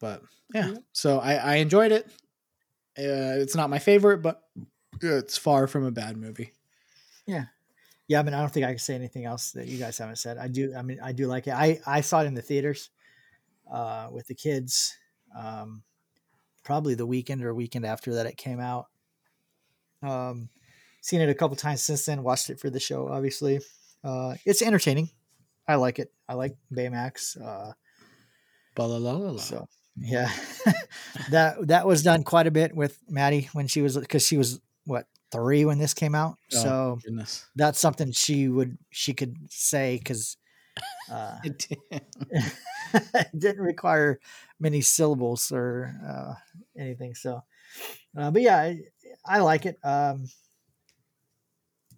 But 0.00 0.22
yeah, 0.54 0.74
so 0.92 1.18
I, 1.18 1.34
I 1.34 1.54
enjoyed 1.56 1.92
it. 1.92 2.06
Uh, 2.98 3.40
it's 3.40 3.54
not 3.56 3.70
my 3.70 3.78
favorite, 3.78 4.18
but 4.18 4.42
it's 5.02 5.36
far 5.36 5.66
from 5.66 5.84
a 5.84 5.90
bad 5.90 6.16
movie. 6.16 6.52
Yeah, 7.26 7.46
I 8.12 8.22
mean, 8.22 8.34
I 8.34 8.40
don't 8.40 8.52
think 8.52 8.66
I 8.66 8.70
can 8.70 8.78
say 8.78 8.94
anything 8.94 9.24
else 9.24 9.52
that 9.52 9.66
you 9.66 9.78
guys 9.78 9.96
haven't 9.98 10.16
said. 10.16 10.36
I 10.36 10.48
do. 10.48 10.74
I 10.76 10.82
mean, 10.82 10.98
I 11.02 11.12
do 11.12 11.26
like 11.26 11.46
it. 11.46 11.54
I 11.54 11.80
I 11.86 12.02
saw 12.02 12.20
it 12.20 12.26
in 12.26 12.34
the 12.34 12.42
theaters 12.42 12.90
uh, 13.70 14.08
with 14.12 14.26
the 14.26 14.34
kids, 14.34 14.94
um, 15.36 15.82
probably 16.64 16.94
the 16.94 17.06
weekend 17.06 17.42
or 17.42 17.54
weekend 17.54 17.86
after 17.86 18.14
that 18.14 18.26
it 18.26 18.36
came 18.36 18.60
out. 18.60 18.86
Um, 20.02 20.50
seen 21.00 21.22
it 21.22 21.30
a 21.30 21.34
couple 21.34 21.56
times 21.56 21.82
since 21.82 22.04
then. 22.04 22.22
Watched 22.22 22.50
it 22.50 22.60
for 22.60 22.68
the 22.68 22.80
show, 22.80 23.08
obviously. 23.08 23.60
Uh, 24.02 24.34
it's 24.44 24.60
entertaining. 24.60 25.08
I 25.66 25.76
like 25.76 25.98
it. 25.98 26.12
I 26.28 26.34
like 26.34 26.56
Baymax. 26.72 27.40
Uh, 27.40 27.72
Ba-la-la-la-la. 28.74 29.38
so 29.38 29.66
yeah, 29.96 30.30
that 31.30 31.68
that 31.68 31.86
was 31.86 32.02
done 32.02 32.22
quite 32.24 32.46
a 32.46 32.50
bit 32.50 32.74
with 32.74 32.98
Maddie 33.08 33.48
when 33.52 33.66
she 33.66 33.80
was 33.80 33.96
because 33.96 34.26
she 34.26 34.36
was 34.36 34.60
what 34.84 35.06
three 35.34 35.64
when 35.64 35.78
this 35.78 35.94
came 35.94 36.14
out. 36.14 36.36
Oh. 36.54 36.62
So 36.62 36.98
Goodness. 37.04 37.46
that's 37.56 37.78
something 37.78 38.12
she 38.12 38.48
would 38.48 38.78
she 38.90 39.12
could 39.14 39.36
say 39.50 39.98
because 39.98 40.36
uh, 41.10 41.38
It 41.44 41.66
did. 41.68 42.02
didn't 43.38 43.62
require 43.62 44.20
many 44.60 44.80
syllables 44.80 45.50
or 45.52 45.94
uh, 46.06 46.34
anything. 46.78 47.14
So, 47.14 47.42
uh, 48.16 48.30
but 48.30 48.42
yeah, 48.42 48.56
I, 48.58 48.80
I 49.24 49.40
like 49.40 49.66
it. 49.66 49.76
Um, 49.84 50.28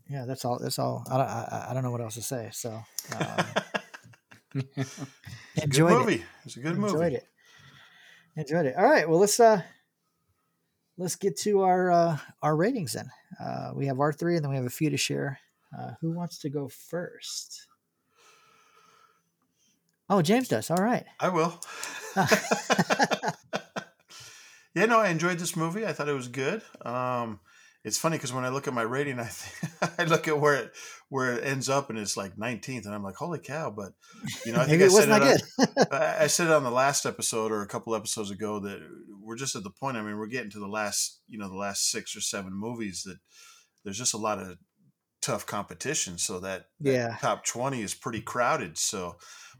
yeah, 0.08 0.24
that's 0.26 0.44
all. 0.44 0.58
That's 0.58 0.78
all. 0.78 1.04
I 1.10 1.16
don't, 1.16 1.26
I, 1.26 1.66
I 1.70 1.74
don't 1.74 1.82
know 1.82 1.90
what 1.90 2.00
else 2.00 2.14
to 2.14 2.22
say. 2.22 2.50
So, 2.52 2.80
um, 3.18 4.64
enjoyed 5.62 5.98
movie. 5.98 6.14
it. 6.14 6.22
It's 6.44 6.56
a 6.56 6.60
good 6.60 6.76
enjoyed 6.76 6.92
movie. 6.92 7.04
Enjoyed 7.04 7.12
it. 7.12 7.26
Enjoyed 8.36 8.66
it. 8.66 8.76
All 8.76 8.84
right. 8.84 9.08
Well, 9.08 9.18
let's 9.18 9.40
uh, 9.40 9.62
let's 10.96 11.16
get 11.16 11.36
to 11.40 11.62
our 11.62 11.90
uh, 11.90 12.18
our 12.42 12.56
ratings 12.56 12.92
then. 12.92 13.10
Uh, 13.40 13.72
we 13.74 13.86
have 13.86 14.00
our 14.00 14.12
three, 14.12 14.36
and 14.36 14.44
then 14.44 14.50
we 14.50 14.56
have 14.56 14.66
a 14.66 14.70
few 14.70 14.90
to 14.90 14.96
share. 14.96 15.38
Uh, 15.76 15.92
who 16.00 16.12
wants 16.12 16.38
to 16.38 16.48
go 16.48 16.68
first? 16.68 17.66
Oh, 20.08 20.22
James 20.22 20.48
does. 20.48 20.70
All 20.70 20.76
right. 20.76 21.04
I 21.18 21.28
will. 21.28 21.60
yeah, 24.74 24.86
no, 24.86 25.00
I 25.00 25.08
enjoyed 25.08 25.38
this 25.38 25.56
movie. 25.56 25.84
I 25.84 25.92
thought 25.92 26.08
it 26.08 26.14
was 26.14 26.28
good. 26.28 26.62
Um, 26.82 27.40
it's 27.86 27.98
funny 27.98 28.16
because 28.16 28.32
when 28.32 28.44
I 28.44 28.48
look 28.48 28.66
at 28.66 28.74
my 28.74 28.82
rating, 28.82 29.20
I 29.20 29.24
think, 29.26 29.94
I 29.98 30.04
look 30.04 30.26
at 30.26 30.40
where 30.40 30.56
it 30.56 30.72
where 31.08 31.34
it 31.34 31.44
ends 31.44 31.68
up, 31.68 31.88
and 31.88 31.98
it's 31.98 32.16
like 32.16 32.36
19th, 32.36 32.84
and 32.84 32.92
I'm 32.92 33.04
like, 33.04 33.14
holy 33.14 33.38
cow! 33.38 33.70
But 33.70 33.92
you 34.44 34.52
know, 34.52 34.60
I 34.60 34.64
think 34.66 34.82
I 34.82 34.88
said 34.88 35.08
it 35.08 35.42
on, 35.60 35.86
I 35.92 36.26
said 36.26 36.48
it 36.48 36.52
on 36.52 36.64
the 36.64 36.70
last 36.70 37.06
episode 37.06 37.52
or 37.52 37.62
a 37.62 37.68
couple 37.68 37.94
episodes 37.94 38.32
ago 38.32 38.58
that 38.58 38.80
we're 39.22 39.36
just 39.36 39.54
at 39.54 39.62
the 39.62 39.70
point. 39.70 39.96
I 39.96 40.02
mean, 40.02 40.18
we're 40.18 40.26
getting 40.26 40.50
to 40.50 40.58
the 40.58 40.66
last, 40.66 41.20
you 41.28 41.38
know, 41.38 41.48
the 41.48 41.54
last 41.56 41.90
six 41.90 42.16
or 42.16 42.20
seven 42.20 42.52
movies 42.52 43.04
that 43.06 43.18
there's 43.84 43.98
just 43.98 44.14
a 44.14 44.18
lot 44.18 44.40
of 44.40 44.58
tough 45.22 45.46
competition. 45.46 46.18
So 46.18 46.40
that, 46.40 46.66
that 46.80 46.92
Yeah. 46.92 47.16
top 47.20 47.44
20 47.44 47.82
is 47.82 47.94
pretty 47.94 48.20
crowded. 48.20 48.78
So, 48.78 49.16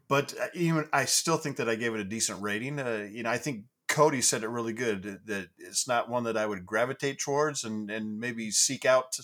but 0.09 0.35
uh, 0.41 0.47
even 0.55 0.89
I 0.93 1.05
still 1.05 1.37
think 1.37 1.57
that 1.59 1.69
I 1.69 1.77
gave 1.77 1.95
it 1.95 2.01
a 2.01 2.05
decent 2.05 2.43
rating. 2.43 2.81
Uh, 2.81 3.07
you 3.09 3.23
know, 3.23 3.31
I 3.31 3.39
think 3.39 3.67
Cody 3.97 4.21
said 4.21 4.43
it 4.43 4.49
really 4.49 4.75
good 4.75 5.05
that, 5.05 5.27
that 5.27 5.49
it's 5.57 5.89
not 5.89 6.11
one 6.11 6.25
that 6.25 6.37
I 6.37 6.45
would 6.45 6.67
gravitate 6.67 7.19
towards 7.19 7.65
and, 7.65 7.91
and 7.91 8.21
maybe 8.21 8.51
seek 8.51 8.85
out 8.85 9.19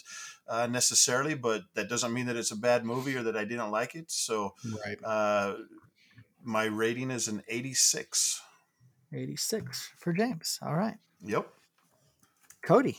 uh, 0.48 0.66
necessarily, 0.66 1.34
but 1.34 1.64
that 1.74 1.90
doesn't 1.90 2.14
mean 2.14 2.24
that 2.24 2.36
it's 2.36 2.52
a 2.52 2.56
bad 2.56 2.86
movie 2.86 3.14
or 3.14 3.22
that 3.22 3.36
I 3.36 3.44
didn't 3.44 3.70
like 3.70 3.94
it. 3.94 4.10
So, 4.10 4.54
right. 4.82 4.96
uh, 5.04 5.56
my 6.42 6.64
rating 6.64 7.10
is 7.10 7.28
an 7.28 7.42
86. 7.48 8.40
86 9.12 9.90
for 9.98 10.14
James. 10.14 10.58
All 10.62 10.74
right. 10.74 10.96
Yep. 11.22 11.48
Cody. 12.62 12.96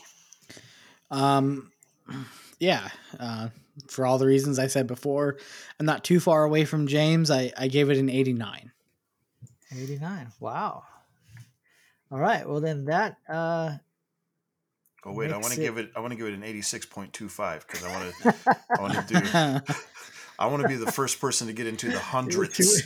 Um, 1.10 1.72
yeah. 2.60 2.88
Uh, 3.18 3.48
for 3.88 4.06
all 4.06 4.18
the 4.18 4.28
reasons 4.28 4.60
I 4.60 4.68
said 4.68 4.86
before, 4.86 5.38
I'm 5.80 5.86
not 5.86 6.04
too 6.04 6.20
far 6.20 6.44
away 6.44 6.66
from 6.66 6.86
James. 6.86 7.32
I, 7.32 7.50
I 7.58 7.66
gave 7.66 7.90
it 7.90 7.98
an 7.98 8.08
89. 8.08 8.70
89. 9.72 10.28
Wow. 10.38 10.84
All 12.10 12.18
right. 12.18 12.48
Well, 12.48 12.60
then 12.60 12.84
that, 12.86 13.16
uh, 13.28 13.76
Oh 15.06 15.12
wait, 15.12 15.30
I 15.32 15.36
want 15.36 15.52
to 15.52 15.60
give 15.60 15.76
it. 15.76 15.90
I 15.94 16.00
want 16.00 16.12
to 16.12 16.16
give 16.16 16.26
it 16.28 16.32
an 16.34 16.42
eighty-six 16.42 16.86
point 16.86 17.12
two 17.12 17.28
five 17.28 17.66
because 17.66 17.84
I 17.84 17.92
want 17.92 18.14
to. 18.22 18.34
I 18.70 18.80
want 18.80 18.94
to 18.94 19.14
do. 19.64 19.74
I 20.38 20.46
want 20.46 20.62
to 20.62 20.68
be 20.68 20.76
the 20.76 20.90
first 20.90 21.20
person 21.20 21.46
to 21.48 21.52
get 21.52 21.66
into 21.66 21.90
the 21.90 21.98
hundreds. 22.00 22.82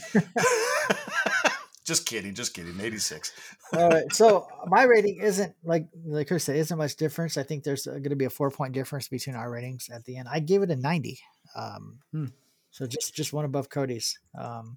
just 1.85 2.07
kidding, 2.07 2.35
just 2.35 2.55
kidding. 2.55 2.81
Eighty-six. 2.81 3.33
all 3.73 3.89
right. 3.89 4.13
So 4.13 4.49
my 4.67 4.83
rating 4.83 5.21
isn't 5.23 5.55
like, 5.63 5.87
like 6.05 6.27
Chris 6.27 6.43
said, 6.45 6.57
isn't 6.57 6.77
much 6.77 6.97
difference. 6.97 7.37
I 7.37 7.45
think 7.45 7.63
there's 7.63 7.87
going 7.87 8.03
to 8.03 8.17
be 8.17 8.25
a 8.25 8.31
four 8.31 8.51
point 8.51 8.75
difference 8.75 9.07
between 9.09 9.37
our 9.37 9.49
ratings 9.51 9.89
at 9.89 10.05
the 10.05 10.17
end. 10.17 10.29
I 10.31 10.41
gave 10.41 10.63
it 10.63 10.71
a 10.71 10.77
90. 10.77 11.21
Um, 11.57 12.01
Hmm. 12.13 12.27
so 12.71 12.87
just, 12.87 13.15
just 13.15 13.33
one 13.33 13.45
above 13.45 13.71
Cody's, 13.71 14.19
um, 14.39 14.77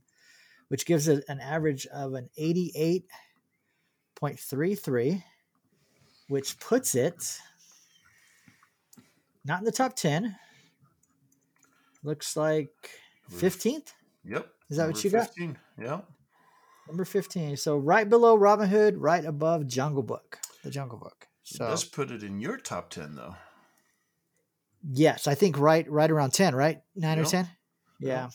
which 0.70 0.86
gives 0.86 1.08
it 1.08 1.24
an 1.28 1.40
average 1.42 1.86
of 1.88 2.14
an 2.14 2.30
88.33, 4.22 5.24
which 6.30 6.60
puts 6.60 6.96
it 6.96 7.40
not 9.46 9.60
in 9.60 9.66
the 9.66 9.72
top 9.72 9.96
10. 9.96 10.36
Looks 12.04 12.36
like 12.38 12.70
15th. 13.32 13.94
Yep. 14.24 14.48
Is 14.70 14.78
that 14.78 14.88
what 14.88 15.04
you 15.04 15.10
got? 15.10 15.26
15. 15.28 15.58
Yep. 15.82 16.06
Number 16.88 17.06
15. 17.06 17.58
So 17.58 17.78
right 17.78 18.10
below 18.10 18.36
Robin 18.36 18.68
Hood, 18.70 18.98
right 18.98 19.24
above 19.26 19.68
Jungle 19.68 20.04
Book, 20.04 20.40
the 20.64 20.70
Jungle 20.70 20.98
Book. 20.98 21.28
So 21.44 21.68
Let's 21.68 21.84
put 21.84 22.12
it 22.12 22.24
in 22.24 22.40
your 22.40 22.58
top 22.58 22.90
ten 22.92 23.16
though. 23.16 23.36
yes, 24.90 25.28
I 25.28 25.36
think 25.36 25.58
right 25.60 25.90
right 25.90 26.10
around 26.10 26.32
10, 26.32 26.56
right? 26.56 26.82
9 26.96 27.20
or 27.20 27.26
10? 27.26 27.50
Yeah. 28.00 28.30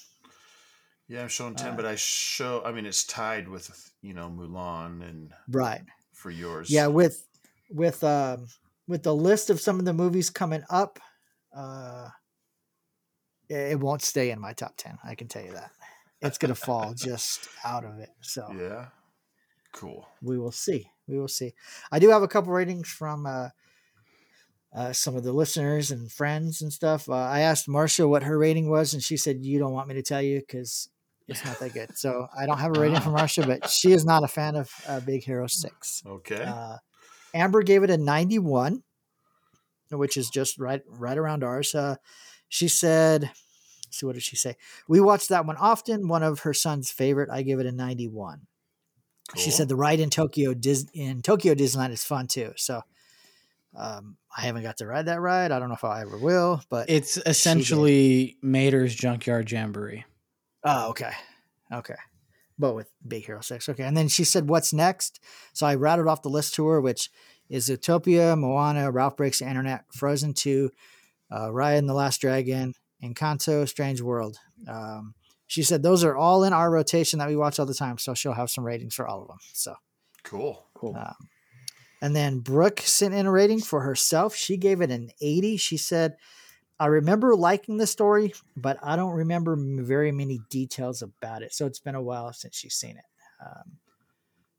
Yeah, 1.08 1.22
I'm 1.22 1.28
showing 1.28 1.54
ten, 1.54 1.74
Uh, 1.74 1.76
but 1.76 1.86
I 1.86 1.94
show. 1.94 2.62
I 2.64 2.72
mean, 2.72 2.84
it's 2.86 3.04
tied 3.04 3.48
with 3.48 3.92
you 4.02 4.12
know 4.14 4.28
Mulan 4.28 5.02
and 5.08 5.32
Right. 5.48 5.82
for 6.12 6.30
yours. 6.30 6.68
Yeah, 6.70 6.88
with 6.88 7.26
with 7.70 8.02
um 8.02 8.48
with 8.88 9.02
the 9.02 9.14
list 9.14 9.50
of 9.50 9.60
some 9.60 9.78
of 9.78 9.84
the 9.84 9.92
movies 9.92 10.30
coming 10.30 10.64
up, 10.70 10.98
uh 11.56 12.10
it 13.48 13.78
won't 13.78 14.02
stay 14.02 14.30
in 14.30 14.40
my 14.40 14.52
top 14.52 14.74
10. 14.76 14.98
I 15.04 15.14
can 15.14 15.28
tell 15.28 15.44
you 15.44 15.52
that. 15.52 15.70
It's 16.20 16.36
going 16.36 16.48
to 16.48 16.60
fall 16.60 16.94
just 16.96 17.48
out 17.64 17.84
of 17.84 17.98
it. 18.00 18.10
So 18.20 18.52
Yeah. 18.58 18.88
Cool. 19.72 20.08
we 20.20 20.36
will 20.36 20.50
see. 20.50 20.90
We 21.06 21.18
will 21.18 21.28
see. 21.28 21.54
I 21.92 22.00
do 22.00 22.08
have 22.10 22.22
a 22.24 22.28
couple 22.28 22.52
ratings 22.52 22.88
from 22.88 23.24
uh, 23.26 23.50
uh, 24.74 24.92
some 24.92 25.14
of 25.14 25.22
the 25.22 25.32
listeners 25.32 25.92
and 25.92 26.10
friends 26.10 26.60
and 26.60 26.72
stuff. 26.72 27.08
Uh, 27.08 27.14
I 27.14 27.40
asked 27.40 27.68
Marcia 27.68 28.08
what 28.08 28.24
her 28.24 28.36
rating 28.36 28.68
was, 28.68 28.92
and 28.94 29.02
she 29.02 29.16
said, 29.16 29.44
"You 29.44 29.58
don't 29.60 29.72
want 29.72 29.86
me 29.86 29.94
to 29.94 30.02
tell 30.02 30.22
you 30.22 30.40
because 30.40 30.88
it's 31.28 31.44
not 31.44 31.58
that 31.58 31.72
good." 31.72 31.90
So 31.96 32.28
I 32.38 32.46
don't 32.46 32.58
have 32.58 32.76
a 32.76 32.80
rating 32.80 33.00
from 33.00 33.12
Marcia, 33.12 33.46
but 33.46 33.68
she 33.70 33.92
is 33.92 34.04
not 34.04 34.24
a 34.24 34.28
fan 34.28 34.56
of 34.56 34.70
uh, 34.86 35.00
Big 35.00 35.24
Hero 35.24 35.46
Six. 35.46 36.02
Okay. 36.06 36.42
Uh, 36.44 36.76
Amber 37.34 37.62
gave 37.62 37.82
it 37.82 37.90
a 37.90 37.96
ninety-one, 37.96 38.82
which 39.90 40.16
is 40.16 40.30
just 40.30 40.58
right 40.58 40.82
right 40.88 41.18
around 41.18 41.44
ours. 41.44 41.74
Uh, 41.74 41.96
she 42.48 42.68
said, 42.68 43.30
"See 43.90 44.06
what 44.06 44.14
did 44.14 44.22
she 44.22 44.36
say?" 44.36 44.56
We 44.88 45.00
watched 45.00 45.28
that 45.30 45.46
one 45.46 45.56
often. 45.56 46.08
One 46.08 46.22
of 46.22 46.40
her 46.40 46.54
son's 46.54 46.90
favorite. 46.90 47.30
I 47.30 47.42
give 47.42 47.60
it 47.60 47.66
a 47.66 47.72
ninety-one. 47.72 48.46
She 49.36 49.50
said 49.50 49.68
the 49.68 49.74
ride 49.74 49.98
in 49.98 50.08
Tokyo 50.08 50.54
Dis- 50.54 50.86
in 50.94 51.20
Tokyo 51.20 51.54
Disneyland 51.54 51.90
is 51.90 52.04
fun 52.04 52.28
too. 52.28 52.52
So 52.54 52.82
um, 53.76 54.16
I 54.34 54.42
haven't 54.42 54.62
got 54.62 54.76
to 54.78 54.86
ride 54.86 55.06
that 55.06 55.20
ride. 55.20 55.50
I 55.50 55.58
don't 55.58 55.68
know 55.68 55.74
if 55.74 55.82
I 55.82 56.02
ever 56.02 56.16
will, 56.16 56.62
but 56.70 56.88
It's 56.88 57.18
essentially 57.26 58.36
Mater's 58.40 58.94
Junkyard 58.94 59.50
Jamboree. 59.50 60.04
Oh, 60.68 60.90
okay, 60.90 61.12
okay. 61.72 61.94
But 62.58 62.74
with 62.74 62.90
Big 63.06 63.24
Hero 63.26 63.40
Six, 63.40 63.68
okay. 63.68 63.84
And 63.84 63.96
then 63.96 64.08
she 64.08 64.24
said, 64.24 64.48
"What's 64.48 64.72
next?" 64.72 65.20
So 65.52 65.66
I 65.66 65.74
rattled 65.76 66.08
off 66.08 66.22
the 66.22 66.28
list 66.28 66.54
to 66.54 66.66
her, 66.66 66.80
which 66.80 67.08
is 67.48 67.68
Zootopia, 67.68 68.36
Moana, 68.36 68.90
Ralph 68.90 69.16
Breaks 69.16 69.38
the 69.38 69.48
Internet, 69.48 69.84
Frozen 69.92 70.34
Two, 70.34 70.70
uh, 71.30 71.48
Raya 71.48 71.78
and 71.78 71.88
the 71.88 71.94
Last 71.94 72.20
Dragon, 72.20 72.74
Encanto, 73.02 73.68
Strange 73.68 74.00
World. 74.00 74.38
Um, 74.68 75.14
she 75.46 75.62
said 75.62 75.82
those 75.82 76.02
are 76.02 76.16
all 76.16 76.42
in 76.42 76.52
our 76.52 76.70
rotation 76.70 77.20
that 77.20 77.28
we 77.28 77.36
watch 77.36 77.60
all 77.60 77.66
the 77.66 77.74
time. 77.74 77.98
So 77.98 78.14
she'll 78.14 78.32
have 78.32 78.50
some 78.50 78.64
ratings 78.64 78.94
for 78.94 79.06
all 79.06 79.22
of 79.22 79.28
them. 79.28 79.38
So 79.52 79.74
Cool. 80.24 80.66
Cool. 80.74 80.96
um, 80.96 81.14
and 82.02 82.14
then 82.16 82.40
Brooke 82.40 82.80
sent 82.80 83.14
in 83.14 83.26
a 83.26 83.30
rating 83.30 83.60
for 83.60 83.82
herself. 83.82 84.34
She 84.34 84.56
gave 84.56 84.80
it 84.80 84.90
an 84.90 85.10
80. 85.20 85.56
She 85.56 85.76
said, 85.76 86.16
I 86.78 86.86
remember 86.86 87.34
liking 87.34 87.78
the 87.78 87.86
story, 87.86 88.34
but 88.56 88.78
I 88.82 88.96
don't 88.96 89.12
remember 89.14 89.56
very 89.58 90.12
many 90.12 90.40
details 90.50 91.00
about 91.02 91.42
it. 91.42 91.54
So 91.54 91.66
it's 91.66 91.78
been 91.78 91.94
a 91.94 92.02
while 92.02 92.32
since 92.32 92.54
she's 92.56 92.74
seen 92.74 92.96
it. 92.98 93.04
Um, 93.44 93.78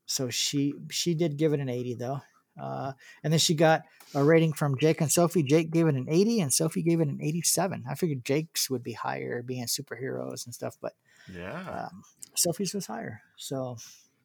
so 0.06 0.30
she 0.30 0.74
she 0.90 1.14
did 1.14 1.36
give 1.36 1.52
it 1.52 1.60
an 1.60 1.68
80 1.68 1.94
though. 1.94 2.20
Uh, 2.60 2.92
and 3.22 3.32
then 3.32 3.38
she 3.38 3.54
got 3.54 3.82
a 4.16 4.24
rating 4.24 4.52
from 4.52 4.76
Jake 4.78 5.00
and 5.00 5.12
Sophie. 5.12 5.44
Jake 5.44 5.70
gave 5.70 5.86
it 5.86 5.94
an 5.94 6.06
80 6.08 6.40
and 6.40 6.52
Sophie 6.52 6.82
gave 6.82 7.00
it 7.00 7.06
an 7.06 7.20
87. 7.22 7.84
I 7.88 7.94
figured 7.94 8.24
Jake's 8.24 8.68
would 8.68 8.82
be 8.82 8.94
higher 8.94 9.42
being 9.42 9.66
superheroes 9.66 10.44
and 10.44 10.52
stuff, 10.54 10.76
but 10.80 10.94
Yeah. 11.32 11.86
um, 11.86 12.02
Sophie's 12.34 12.74
was 12.74 12.86
higher. 12.86 13.20
So 13.36 13.76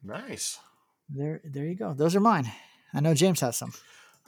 nice. 0.02 0.58
there 1.08 1.40
there 1.44 1.64
you 1.66 1.76
go. 1.76 1.92
Those 1.94 2.16
are 2.16 2.20
mine. 2.20 2.50
I 2.92 3.00
know 3.00 3.14
James 3.14 3.40
has 3.40 3.56
some. 3.56 3.72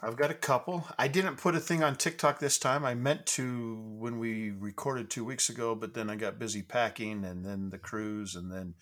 I've 0.03 0.17
got 0.17 0.31
a 0.31 0.35
couple. 0.35 0.87
I 0.99 1.09
didn't 1.09 1.37
put 1.37 1.55
a 1.55 1.61
thing 1.61 1.83
on 1.83 1.97
TikTok 1.97 2.39
this 2.39 2.59
time. 2.59 2.85
I 2.85 2.95
meant 2.95 3.25
to 3.27 3.83
when 3.99 4.19
we 4.19 4.51
recorded 4.51 5.09
two 5.09 5.25
weeks 5.25 5.49
ago, 5.49 5.75
but 5.75 5.95
then 5.95 6.11
I 6.11 6.17
got 6.17 6.39
busy 6.39 6.63
packing 6.63 7.25
and 7.25 7.45
then 7.45 7.71
the 7.71 7.79
cruise, 7.79 8.35
and 8.37 8.53
then 8.53 8.75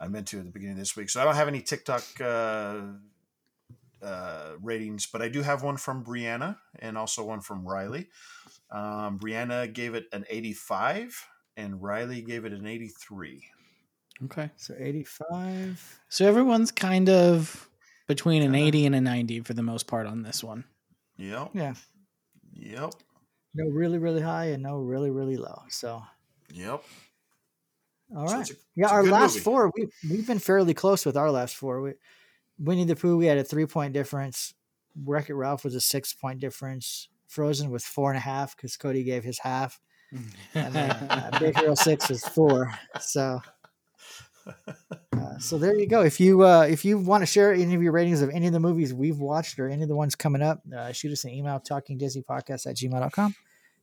I 0.00 0.08
meant 0.08 0.28
to 0.28 0.38
at 0.38 0.46
the 0.46 0.50
beginning 0.50 0.74
of 0.74 0.78
this 0.78 0.96
week. 0.96 1.10
So 1.10 1.20
I 1.20 1.24
don't 1.24 1.34
have 1.34 1.48
any 1.48 1.60
TikTok 1.60 2.02
uh, 2.20 2.80
uh, 4.02 4.52
ratings, 4.62 5.06
but 5.06 5.20
I 5.20 5.28
do 5.28 5.42
have 5.42 5.62
one 5.62 5.76
from 5.76 6.02
Brianna 6.02 6.56
and 6.78 6.96
also 6.96 7.24
one 7.24 7.40
from 7.40 7.66
Riley. 7.66 8.08
Um, 8.70 9.18
Brianna 9.18 9.72
gave 9.72 9.94
it 9.94 10.06
an 10.12 10.24
85, 10.30 11.26
and 11.56 11.82
Riley 11.82 12.22
gave 12.22 12.46
it 12.46 12.52
an 12.52 12.66
83. 12.66 13.44
Okay. 14.24 14.50
So 14.56 14.74
85. 14.78 16.00
So 16.08 16.26
everyone's 16.26 16.70
kind 16.70 17.08
of 17.08 17.68
between 18.08 18.42
an 18.42 18.52
Kinda. 18.52 18.66
80 18.66 18.86
and 18.86 18.94
a 18.96 19.00
90 19.00 19.40
for 19.40 19.54
the 19.54 19.62
most 19.62 19.86
part 19.86 20.06
on 20.06 20.22
this 20.22 20.42
one. 20.42 20.64
Yep. 21.18 21.50
Yeah. 21.54 21.74
Yep. 22.54 22.92
No 23.54 23.66
really, 23.70 23.98
really 23.98 24.20
high 24.22 24.46
and 24.46 24.62
no 24.62 24.78
really, 24.78 25.10
really 25.10 25.36
low. 25.36 25.62
So 25.68 26.02
Yep. 26.52 26.82
all 28.16 28.28
So 28.28 28.34
right. 28.36 28.50
a- 28.50 28.56
yeah, 28.76 28.88
our 28.88 29.04
last 29.04 29.34
movie. 29.34 29.44
four, 29.44 29.72
we 29.76 29.88
we've 30.10 30.26
been 30.26 30.38
fairly 30.38 30.74
close 30.74 31.04
with 31.06 31.16
our 31.16 31.30
last 31.30 31.54
four. 31.56 31.80
We, 31.82 31.92
Winnie 32.58 32.84
the 32.84 32.96
Pooh, 32.96 33.16
we 33.16 33.26
had 33.26 33.38
a 33.38 33.44
three 33.44 33.66
point 33.66 33.92
difference. 33.92 34.54
Wreck 35.04 35.28
It 35.30 35.34
Ralph 35.34 35.64
was 35.64 35.74
a 35.74 35.80
six 35.80 36.12
point 36.14 36.40
difference. 36.40 37.08
Frozen 37.28 37.70
was 37.70 37.84
four 37.84 38.10
and 38.10 38.16
a 38.16 38.20
half 38.20 38.56
because 38.56 38.76
Cody 38.76 39.04
gave 39.04 39.22
his 39.24 39.38
half. 39.38 39.78
And 40.54 40.72
then 40.74 40.90
uh, 40.90 41.38
Big 41.38 41.54
Hero 41.58 41.74
Six 41.74 42.08
was 42.08 42.24
four. 42.24 42.72
So 43.00 43.40
uh, 44.48 45.38
so 45.38 45.58
there 45.58 45.78
you 45.78 45.86
go. 45.86 46.02
If 46.02 46.20
you 46.20 46.44
uh, 46.44 46.62
if 46.62 46.84
you 46.84 46.98
want 46.98 47.22
to 47.22 47.26
share 47.26 47.52
any 47.52 47.74
of 47.74 47.82
your 47.82 47.92
ratings 47.92 48.22
of 48.22 48.30
any 48.30 48.46
of 48.46 48.52
the 48.52 48.60
movies 48.60 48.92
we've 48.94 49.18
watched 49.18 49.58
or 49.58 49.68
any 49.68 49.82
of 49.82 49.88
the 49.88 49.96
ones 49.96 50.14
coming 50.14 50.42
up, 50.42 50.62
uh, 50.76 50.92
shoot 50.92 51.12
us 51.12 51.24
an 51.24 51.30
email 51.30 51.60
talking 51.60 51.98
Disney 51.98 52.22
podcast 52.22 52.66
at 52.66 52.76
gmail.com. 52.76 53.34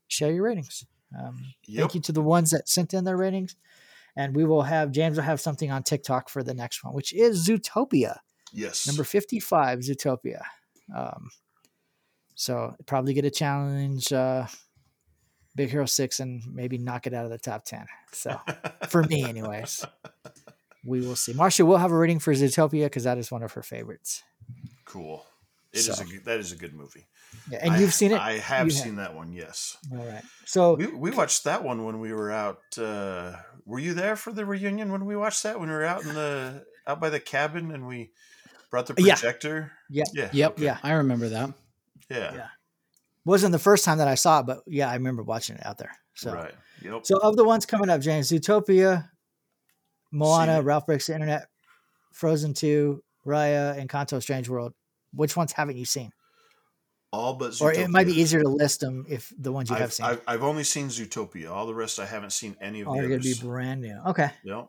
Share 0.07 0.31
your 0.31 0.43
ratings. 0.43 0.85
Um, 1.17 1.53
Yep. 1.67 1.79
Thank 1.79 1.95
you 1.95 2.01
to 2.01 2.11
the 2.11 2.21
ones 2.21 2.51
that 2.51 2.67
sent 2.69 2.93
in 2.93 3.03
their 3.03 3.17
ratings. 3.17 3.55
And 4.15 4.35
we 4.35 4.45
will 4.45 4.61
have 4.63 4.91
James 4.91 5.17
will 5.17 5.23
have 5.23 5.41
something 5.41 5.71
on 5.71 5.83
TikTok 5.83 6.29
for 6.29 6.43
the 6.43 6.53
next 6.53 6.83
one, 6.83 6.93
which 6.93 7.13
is 7.13 7.47
Zootopia. 7.47 8.19
Yes. 8.53 8.87
Number 8.87 9.03
55, 9.03 9.79
Zootopia. 9.79 10.41
Um, 10.95 11.29
so 12.35 12.75
probably 12.85 13.13
get 13.13 13.25
a 13.25 13.31
challenge, 13.31 14.13
uh, 14.13 14.45
Big 15.55 15.69
Hero 15.69 15.85
6, 15.85 16.19
and 16.19 16.43
maybe 16.51 16.77
knock 16.77 17.07
it 17.07 17.13
out 17.13 17.25
of 17.25 17.31
the 17.31 17.37
top 17.37 17.65
10. 17.65 17.85
So 18.11 18.39
for 18.87 19.03
me, 19.03 19.23
anyways, 19.23 19.85
we 20.85 21.01
will 21.01 21.15
see. 21.15 21.33
Marcia 21.33 21.65
will 21.65 21.77
have 21.77 21.91
a 21.91 21.97
rating 21.97 22.19
for 22.19 22.33
Zootopia 22.33 22.85
because 22.85 23.03
that 23.03 23.17
is 23.17 23.31
one 23.31 23.43
of 23.43 23.53
her 23.53 23.63
favorites. 23.63 24.23
Cool. 24.85 25.25
It 25.73 25.79
is 25.79 25.85
So. 25.87 26.03
a 26.03 26.05
good, 26.05 26.25
that 26.25 26.39
is 26.39 26.51
a 26.51 26.55
good 26.55 26.73
movie. 26.73 27.05
Yeah, 27.49 27.59
and 27.61 27.73
I- 27.73 27.79
you've 27.79 27.93
seen 27.93 28.11
it? 28.11 28.19
I 28.19 28.37
have 28.37 28.67
You 28.67 28.71
seen 28.71 28.95
that 28.95 29.13
one. 29.13 29.33
Yes. 29.33 29.75
All 29.91 29.97
right. 30.05 30.23
So 30.45 30.75
We 30.75 30.87
we 30.87 31.11
watched 31.11 31.43
that 31.43 31.63
one 31.63 31.83
when 31.83 31.99
we 31.99 32.13
were 32.13 32.31
out. 32.31 32.61
Uh, 32.77 33.35
were 33.65 33.79
you 33.79 33.93
there 33.93 34.15
for 34.15 34.31
the 34.31 34.45
reunion 34.45 34.91
when 34.91 35.05
we 35.05 35.15
watched 35.17 35.43
that? 35.43 35.59
When 35.59 35.67
we 35.67 35.75
were 35.75 35.83
out 35.83 36.03
in 36.03 36.13
the 36.13 36.65
out 36.87 37.01
by 37.01 37.09
the 37.09 37.19
cabin 37.19 37.71
and 37.71 37.87
we 37.87 38.11
brought 38.71 38.85
the 38.87 38.93
Yeah. 38.97 39.15
projector. 39.15 39.71
Yeah. 39.89 40.05
Yeah. 40.13 40.29
Yep. 40.31 40.51
okay. 40.53 40.63
Yeah. 40.63 40.77
I 40.83 40.93
remember 40.93 41.27
that. 41.29 41.53
Yeah. 42.09 42.33
Yeah. 42.35 42.47
wasn't 43.25 43.51
the 43.51 43.59
first 43.59 43.83
time 43.83 43.97
that 43.97 44.07
I 44.07 44.13
saw 44.13 44.41
it, 44.41 44.45
but 44.45 44.61
yeah, 44.67 44.87
I 44.87 44.93
remember 44.93 45.23
watching 45.23 45.55
it 45.55 45.65
out 45.65 45.79
there. 45.79 45.91
So 46.13 46.31
Right. 46.31 46.53
Yep. 46.83 47.05
So 47.07 47.17
of 47.17 47.35
the 47.35 47.43
ones 47.43 47.65
coming 47.65 47.89
up, 47.89 47.99
James, 48.01 48.29
Zootopia, 48.31 49.09
Moana. 50.15 50.61
Ralph 50.61 50.85
Breaks 50.85 51.07
the 51.07 51.13
Internet, 51.13 51.47
Frozen 52.13 52.53
2, 52.53 53.03
Raya, 53.25 53.83
Encanto 53.83 54.21
Strange 54.21 54.49
World. 54.49 54.73
Which 55.13 55.35
ones 55.35 55.51
haven't 55.51 55.77
you 55.77 55.85
seen? 55.85 56.11
All 57.11 57.33
but 57.33 57.61
Or 57.61 57.71
it 57.71 57.89
might 57.89 58.07
be 58.07 58.19
easier 58.19 58.41
to 58.41 58.49
list 58.49 58.81
them 58.81 59.05
if 59.07 59.31
the 59.37 59.51
ones 59.51 59.69
you 59.69 59.75
have 59.75 59.85
I've, 59.85 59.93
seen 59.93 60.05
I've, 60.05 60.21
I've 60.27 60.43
only 60.43 60.65
seen 60.65 60.87
Zootopia. 60.87 61.49
All 61.49 61.65
the 61.65 61.73
rest 61.73 61.99
I 61.99 62.05
haven't 62.05 62.31
seen 62.33 62.57
any 62.59 62.81
of 62.81 62.89
are 62.89 63.01
the 63.01 63.07
going 63.07 63.21
to 63.21 63.23
be 63.23 63.39
brand 63.39 63.81
new. 63.81 63.97
Okay. 64.07 64.29
Yep. 64.43 64.67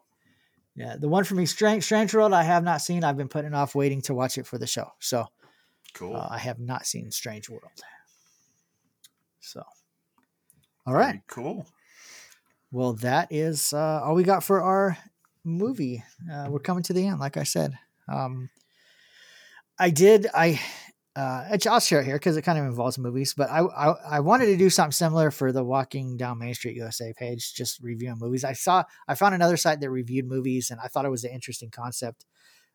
Yeah. 0.77 0.97
The 0.97 1.09
one 1.09 1.25
for 1.25 1.35
me, 1.35 1.47
Strange, 1.47 1.83
Strange 1.83 2.15
World, 2.15 2.33
I 2.33 2.45
have 2.45 2.63
not 2.63 2.83
seen. 2.83 3.03
I've 3.03 3.17
been 3.17 3.29
putting 3.29 3.53
off 3.55 3.75
waiting 3.75 4.01
to 4.03 4.15
watch 4.15 4.39
it 4.39 4.47
for 4.47 4.59
the 4.59 4.67
show. 4.67 4.93
So 5.01 5.27
Cool. 5.95 6.15
uh, 6.15 6.29
I 6.31 6.39
have 6.39 6.61
not 6.61 6.87
seen 6.87 7.11
Strange 7.11 7.49
World. 7.49 7.65
So, 9.41 9.63
all 10.87 10.95
right. 10.95 11.07
Very 11.07 11.23
Cool. 11.27 11.67
Well, 12.71 12.93
that 12.95 13.29
is 13.31 13.73
uh, 13.73 14.03
all 14.05 14.15
we 14.15 14.23
got 14.23 14.45
for 14.45 14.63
our 14.63 14.99
movie. 15.47 16.03
Uh, 16.31 16.49
we're 16.51 16.59
coming 16.59 16.83
to 16.85 16.93
the 16.93 17.07
end, 17.07 17.21
like 17.21 17.37
I 17.37 17.45
said. 17.45 17.79
Um, 18.09 18.51
I 19.79 19.91
did. 19.91 20.27
I 20.35 20.61
uh, 21.15 21.57
I'll 21.71 21.81
share 21.81 22.01
it 22.01 22.05
here 22.05 22.17
because 22.17 22.37
it 22.37 22.43
kind 22.43 22.59
of 22.59 22.67
involves 22.67 22.99
movies. 22.99 23.35
But 23.35 23.51
I, 23.51 23.61
I 23.61 23.95
I 24.17 24.21
wanted 24.21 24.47
to 24.47 24.57
do 24.57 24.69
something 24.69 24.93
similar 24.93 25.31
for 25.31 25.53
the 25.53 25.65
Walking 25.65 26.17
Down 26.17 26.39
Main 26.39 26.55
Street 26.55 26.77
USA 26.77 27.15
page, 27.17 27.55
just 27.55 27.81
reviewing 27.81 28.19
movies. 28.19 28.45
I 28.45 28.53
saw 28.53 28.85
I 29.09 29.15
found 29.15 29.35
another 29.35 29.57
site 29.57 29.81
that 29.81 29.91
reviewed 29.91 30.27
movies, 30.27 30.71
and 30.71 30.81
I 30.83 30.89
thought 30.89 31.05
it 31.05 31.11
was 31.11 31.25
an 31.25 31.33
interesting 31.33 31.71
concept. 31.71 32.27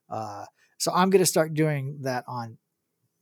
Uh, 0.10 0.46
so 0.78 0.92
I'm 0.94 1.10
going 1.12 1.22
to 1.22 1.28
start 1.28 1.54
doing 1.54 2.00
that 2.02 2.24
on 2.28 2.58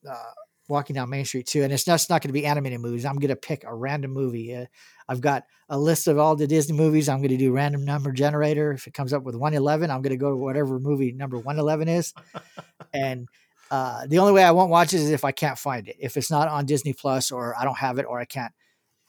uh, 0.09 0.31
Walking 0.69 0.93
Down 0.93 1.09
Main 1.09 1.25
Street 1.25 1.47
too. 1.47 1.63
And 1.63 1.73
it's 1.73 1.83
just 1.83 2.09
not 2.09 2.21
going 2.21 2.29
to 2.29 2.33
be 2.33 2.45
animated 2.45 2.79
movies. 2.79 3.05
I'm 3.05 3.17
going 3.17 3.29
to 3.29 3.35
pick 3.35 3.63
a 3.63 3.73
random 3.73 4.11
movie. 4.11 4.55
Uh, 4.55 4.65
I've 5.07 5.21
got 5.21 5.43
a 5.67 5.77
list 5.77 6.07
of 6.07 6.17
all 6.17 6.35
the 6.35 6.47
Disney 6.47 6.77
movies. 6.77 7.09
I'm 7.09 7.19
going 7.19 7.29
to 7.29 7.37
do 7.37 7.51
random 7.51 7.83
number 7.83 8.11
generator. 8.11 8.71
If 8.71 8.87
it 8.87 8.93
comes 8.93 9.11
up 9.11 9.23
with 9.23 9.35
111, 9.35 9.89
I'm 9.89 10.01
going 10.01 10.11
to 10.11 10.17
go 10.17 10.29
to 10.29 10.37
whatever 10.37 10.79
movie 10.79 11.11
number 11.11 11.37
111 11.37 11.87
is. 11.87 12.13
and 12.93 13.27
uh, 13.71 14.05
the 14.07 14.19
only 14.19 14.33
way 14.33 14.43
I 14.43 14.51
won't 14.51 14.71
watch 14.71 14.93
it 14.93 15.01
is 15.01 15.11
if 15.11 15.23
I 15.23 15.31
can't 15.31 15.57
find 15.57 15.87
it. 15.87 15.97
If 15.99 16.17
it's 16.17 16.31
not 16.31 16.47
on 16.47 16.65
Disney 16.65 16.93
Plus 16.93 17.31
or 17.31 17.55
I 17.59 17.63
don't 17.63 17.77
have 17.77 17.99
it 17.99 18.05
or 18.07 18.19
I 18.19 18.25
can't 18.25 18.53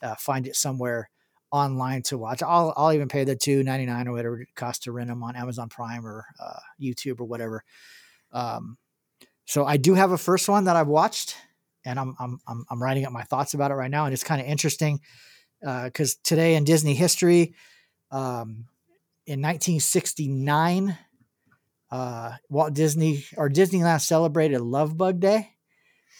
uh, 0.01 0.15
find 0.15 0.47
it 0.47 0.55
somewhere 0.55 1.09
online 1.51 2.01
to 2.03 2.17
watch, 2.17 2.43
I'll 2.43 2.73
I'll 2.77 2.93
even 2.93 3.07
pay 3.07 3.23
the 3.23 3.35
two 3.35 3.63
ninety 3.63 3.85
nine 3.85 4.07
or 4.07 4.13
whatever 4.13 4.41
it 4.41 4.49
costs 4.55 4.85
to 4.85 4.91
rent 4.91 5.09
them 5.09 5.23
on 5.23 5.35
Amazon 5.35 5.69
Prime 5.69 6.05
or 6.05 6.25
uh, 6.39 6.59
YouTube 6.79 7.19
or 7.19 7.25
whatever. 7.25 7.63
Um, 8.31 8.77
so 9.45 9.65
I 9.65 9.77
do 9.77 9.95
have 9.95 10.11
a 10.11 10.17
first 10.17 10.47
one 10.47 10.65
that 10.65 10.75
I've 10.75 10.87
watched, 10.87 11.35
and 11.85 11.99
I'm 11.99 12.15
I'm 12.19 12.39
I'm, 12.47 12.65
I'm 12.69 12.81
writing 12.81 13.05
up 13.05 13.11
my 13.11 13.23
thoughts 13.23 13.53
about 13.53 13.71
it 13.71 13.75
right 13.75 13.91
now, 13.91 14.05
and 14.05 14.13
it's 14.13 14.23
kind 14.23 14.41
of 14.41 14.47
interesting 14.47 14.99
because 15.61 16.15
today 16.15 16.55
in 16.55 16.63
Disney 16.63 16.93
history, 16.93 17.53
um, 18.11 18.65
in 19.27 19.41
1969, 19.41 20.97
uh, 21.91 22.33
Walt 22.49 22.73
Disney 22.73 23.23
or 23.37 23.49
Disneyland 23.49 24.01
celebrated 24.01 24.61
Love 24.61 24.97
Bug 24.97 25.19
Day, 25.19 25.49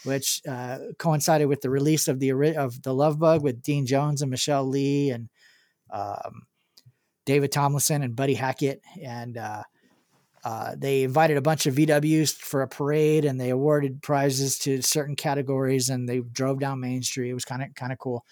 which 0.04 0.42
uh, 0.48 0.78
coincided 0.98 1.48
with 1.48 1.62
the 1.62 1.70
release 1.70 2.08
of 2.08 2.20
the 2.20 2.32
of 2.56 2.82
the 2.84 2.94
Love 2.94 3.20
Bug 3.20 3.42
with 3.42 3.62
Dean 3.62 3.86
Jones 3.86 4.22
and 4.22 4.32
Michelle 4.32 4.66
Lee 4.66 5.10
and 5.10 5.30
um, 5.92 6.44
David 7.26 7.52
Tomlinson 7.52 8.04
and 8.04 8.16
Buddy 8.16 8.36
Hackett, 8.36 8.82
and 9.02 9.38
uh, 10.44 10.76
they 10.78 11.04
invited 11.04 11.38
a 11.38 11.42
bunch 11.42 11.66
of 11.68 11.76
VWs 11.76 12.36
for 12.36 12.62
a 12.62 12.68
parade, 12.68 13.26
and 13.26 13.40
they 13.40 13.50
awarded 13.50 14.02
prizes 14.02 14.58
to 14.60 14.82
certain 14.82 15.16
categories, 15.16 15.90
and 15.90 16.08
they 16.10 16.20
drove 16.20 16.60
down 16.60 16.80
Main 16.80 17.04
Street. 17.04 17.30
It 17.30 17.34
was 17.36 17.46
kind 17.46 17.62
of 17.64 17.74
kind 17.76 17.92
of 17.92 18.00
cool. 18.00 18.26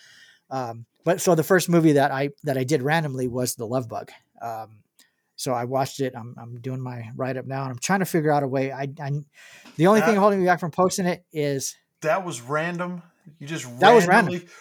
Um, 0.49 0.86
but 1.05 1.22
so 1.22 1.36
the 1.36 1.43
first 1.43 1.70
movie 1.70 1.93
that 1.93 2.12
I 2.12 2.30
that 2.43 2.57
I 2.57 2.64
did 2.64 2.82
randomly 2.82 3.28
was 3.28 3.55
The 3.55 3.66
Love 3.68 3.88
Bug. 3.88 4.12
Um, 4.41 4.80
so 5.36 5.53
I 5.53 5.64
watched 5.66 6.01
it. 6.01 6.14
I'm, 6.18 6.36
I'm 6.38 6.60
doing 6.60 6.82
my 6.82 7.12
write 7.16 7.38
up 7.38 7.45
now, 7.45 7.62
and 7.64 7.72
I'm 7.72 7.80
trying 7.80 7.99
to 7.99 8.05
figure 8.05 8.32
out 8.32 8.43
a 8.43 8.47
way. 8.47 8.72
I, 8.72 8.89
I 9.01 9.12
the 9.78 9.88
only 9.88 10.01
thing 10.01 10.16
holding 10.18 10.39
me 10.39 10.45
back 10.45 10.60
from 10.60 10.72
posting 10.72 11.05
it 11.05 11.24
is 11.32 11.76
That 12.01 12.26
was 12.26 12.41
random. 12.41 13.03
You 13.39 13.47
just 13.47 13.64
That 13.80 13.93
was 13.93 14.07
random. 14.07 14.34
randomly- 14.34 14.53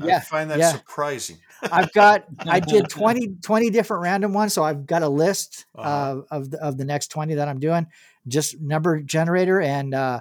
Really? 0.00 0.12
I 0.12 0.16
Yeah, 0.16 0.20
find 0.20 0.50
that 0.50 0.58
yeah. 0.58 0.72
surprising. 0.72 1.38
I've 1.72 1.92
got 1.92 2.24
I 2.48 2.60
did 2.72 2.88
20, 2.88 3.36
20 3.42 3.70
different 3.70 4.02
random 4.02 4.32
ones, 4.32 4.52
so 4.54 4.62
I've 4.64 4.86
got 4.86 5.02
a 5.02 5.08
list 5.08 5.66
Uh-huh. 5.74 5.88
uh, 5.88 6.22
of 6.30 6.50
the, 6.50 6.62
of 6.62 6.76
the 6.78 6.84
next 6.84 7.08
twenty 7.08 7.34
that 7.34 7.48
I'm 7.48 7.60
doing. 7.60 7.86
Just 8.28 8.60
number 8.60 9.00
generator, 9.02 9.60
and 9.60 9.94
uh, 9.94 10.20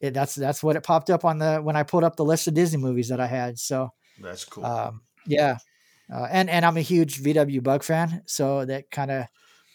it, 0.00 0.14
that's 0.14 0.34
that's 0.34 0.62
what 0.62 0.76
it 0.76 0.82
popped 0.82 1.10
up 1.10 1.24
on 1.24 1.38
the 1.38 1.58
when 1.58 1.76
I 1.76 1.82
pulled 1.82 2.04
up 2.04 2.16
the 2.16 2.24
list 2.24 2.46
of 2.48 2.54
Disney 2.54 2.78
movies 2.78 3.08
that 3.08 3.20
I 3.20 3.26
had. 3.26 3.58
So 3.58 3.90
That's 4.20 4.44
cool. 4.44 4.64
um, 4.64 5.02
yeah, 5.26 5.58
uh, 6.12 6.26
and 6.30 6.48
and 6.50 6.64
I'm 6.64 6.76
a 6.76 6.82
huge 6.82 7.22
VW 7.22 7.62
Bug 7.62 7.82
fan, 7.82 8.22
so 8.26 8.64
that 8.64 8.90
kind 8.90 9.10
of 9.10 9.26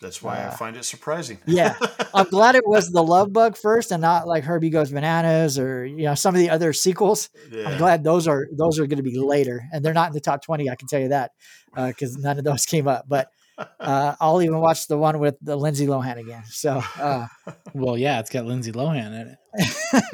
That's 0.02 0.22
why 0.22 0.38
I 0.38 0.43
Uh, 0.45 0.52
find 0.52 0.76
it 0.76 0.84
surprising. 0.86 1.38
yeah. 1.45 1.76
I'm 2.14 2.28
glad 2.28 2.56
it 2.56 2.68
was 2.68 2.89
the 2.89 3.04
Love 3.04 3.32
Bug 3.32 3.56
first 3.56 3.91
and 3.91 4.02
not 4.02 4.28
like 4.28 4.43
Herbie 4.43 4.70
Goes 4.72 4.91
Bananas 4.91 5.60
or 5.60 5.86
you 5.86 6.04
know 6.04 6.16
some 6.16 6.34
of 6.36 6.39
the 6.39 6.49
other 6.49 6.74
sequels. 6.74 7.30
yeah. 7.52 7.70
I'm 7.70 7.78
glad 7.78 8.04
those 8.04 8.28
are 8.28 8.47
those 8.52 8.80
are 8.80 8.88
going 8.88 8.97
to 8.97 9.04
be 9.04 9.18
later, 9.20 9.64
and 9.72 9.86
they're 9.86 9.93
not 9.93 10.08
in 10.08 10.14
the 10.14 10.22
top 10.22 10.43
twenty. 10.43 10.70
I 10.70 10.76
can 10.76 10.88
tell 10.88 10.99
you 10.99 11.10
that 11.10 11.32
because 11.76 12.18
none 12.18 12.38
of 12.38 12.43
those 12.43 12.66
came 12.66 12.88
up. 12.88 13.06
But 13.08 13.30
uh, 13.80 14.16
I'll 14.20 14.41
even 14.41 14.60
watch 14.60 14.88
the 14.88 14.97
one 14.97 15.20
with 15.20 15.36
the 15.41 15.56
Lindsay 15.56 15.86
Lohan 15.86 16.18
again. 16.18 16.43
So 16.47 16.82
uh, 16.97 17.28
Well, 17.74 17.97
yeah, 17.97 18.20
it's 18.20 18.30
got 18.30 18.45
Lindsay 18.45 18.72
Lohan 18.72 19.08
in 19.08 19.28
it. 19.28 19.38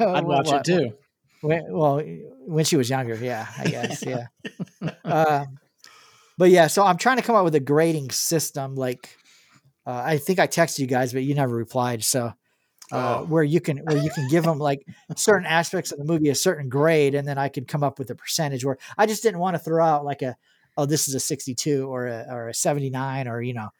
I'd 0.00 0.24
watch 0.24 0.52
it 0.52 0.64
too. 0.64 0.92
When, 1.40 1.62
well, 1.70 2.02
when 2.46 2.64
she 2.64 2.76
was 2.76 2.90
younger, 2.90 3.14
yeah, 3.14 3.46
I 3.56 3.64
guess, 3.68 4.04
yeah. 4.04 4.26
uh, 5.04 5.44
but 6.36 6.50
yeah, 6.50 6.66
so 6.66 6.84
I'm 6.84 6.96
trying 6.96 7.16
to 7.18 7.22
come 7.22 7.36
up 7.36 7.44
with 7.44 7.54
a 7.54 7.60
grading 7.60 8.10
system. 8.10 8.74
Like, 8.74 9.16
uh, 9.88 10.02
I 10.04 10.18
think 10.18 10.38
I 10.38 10.46
texted 10.46 10.80
you 10.80 10.86
guys, 10.86 11.14
but 11.14 11.22
you 11.24 11.34
never 11.34 11.56
replied. 11.56 12.04
So, 12.04 12.26
uh, 12.92 13.18
Oh. 13.20 13.24
where 13.24 13.42
you 13.42 13.60
can 13.60 13.78
where 13.78 13.96
you 13.96 14.10
can 14.10 14.28
give 14.28 14.44
them 14.44 14.58
like 14.58 14.86
certain 15.16 15.46
aspects 15.46 15.92
of 15.92 15.98
the 15.98 16.04
movie 16.04 16.28
a 16.28 16.34
certain 16.34 16.68
grade, 16.68 17.14
and 17.14 17.26
then 17.26 17.38
I 17.38 17.48
could 17.48 17.66
come 17.66 17.82
up 17.82 17.98
with 17.98 18.10
a 18.10 18.14
percentage. 18.14 18.64
Where 18.64 18.76
I 18.98 19.06
just 19.06 19.22
didn't 19.22 19.40
want 19.40 19.54
to 19.56 19.58
throw 19.58 19.84
out 19.84 20.04
like 20.04 20.20
a 20.22 20.36
oh 20.76 20.84
this 20.86 21.08
is 21.08 21.14
a 21.14 21.20
62 21.20 21.90
or 21.90 22.06
a 22.06 22.26
or 22.30 22.48
a 22.48 22.54
79 22.54 23.26
or 23.28 23.40
you 23.42 23.54
know. 23.54 23.70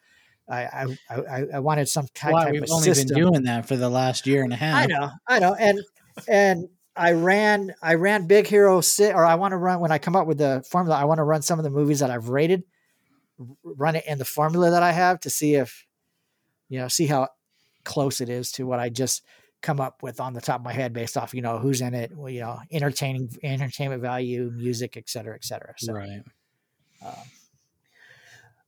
I 0.50 0.96
I 1.10 1.44
I, 1.52 1.58
wanted 1.58 1.90
some 1.90 2.06
kind 2.14 2.32
Why 2.32 2.44
type 2.44 2.52
we've 2.54 2.62
of 2.62 2.70
only 2.70 2.84
system. 2.84 3.14
been 3.14 3.26
doing 3.26 3.42
that 3.42 3.68
for 3.68 3.76
the 3.76 3.90
last 3.90 4.26
year 4.26 4.42
and 4.42 4.50
a 4.50 4.56
half. 4.56 4.76
I 4.82 4.86
know, 4.86 5.10
I 5.26 5.38
know, 5.40 5.54
and 5.54 5.80
and 6.26 6.68
I 6.96 7.12
ran 7.12 7.74
I 7.82 7.94
ran 7.96 8.26
Big 8.26 8.46
Hero 8.46 8.80
Six, 8.80 9.14
or 9.14 9.26
I 9.26 9.34
want 9.34 9.52
to 9.52 9.58
run 9.58 9.80
when 9.80 9.92
I 9.92 9.98
come 9.98 10.16
up 10.16 10.26
with 10.26 10.38
the 10.38 10.64
formula. 10.70 10.98
I 10.98 11.04
want 11.04 11.18
to 11.18 11.24
run 11.24 11.42
some 11.42 11.58
of 11.58 11.64
the 11.64 11.70
movies 11.70 12.00
that 12.00 12.10
I've 12.10 12.30
rated, 12.30 12.62
run 13.62 13.94
it 13.96 14.04
in 14.06 14.16
the 14.16 14.24
formula 14.24 14.70
that 14.70 14.82
I 14.82 14.92
have 14.92 15.20
to 15.20 15.30
see 15.30 15.54
if 15.54 15.84
you 16.68 16.78
know 16.78 16.88
see 16.88 17.06
how 17.06 17.28
close 17.84 18.20
it 18.20 18.28
is 18.28 18.52
to 18.52 18.66
what 18.66 18.78
I 18.80 18.88
just 18.88 19.22
come 19.60 19.80
up 19.80 20.02
with 20.02 20.20
on 20.20 20.34
the 20.34 20.40
top 20.40 20.60
of 20.60 20.64
my 20.64 20.72
head 20.72 20.92
based 20.92 21.16
off 21.16 21.34
you 21.34 21.42
know 21.42 21.58
who's 21.58 21.80
in 21.80 21.94
it, 21.94 22.16
well, 22.16 22.30
you 22.30 22.40
know, 22.40 22.60
entertaining 22.70 23.28
entertainment 23.42 24.02
value, 24.02 24.50
music, 24.54 24.96
et 24.96 25.08
cetera, 25.08 25.34
et 25.34 25.44
cetera. 25.44 25.74
So, 25.78 25.92
Right. 25.94 26.20
um, 27.04 27.12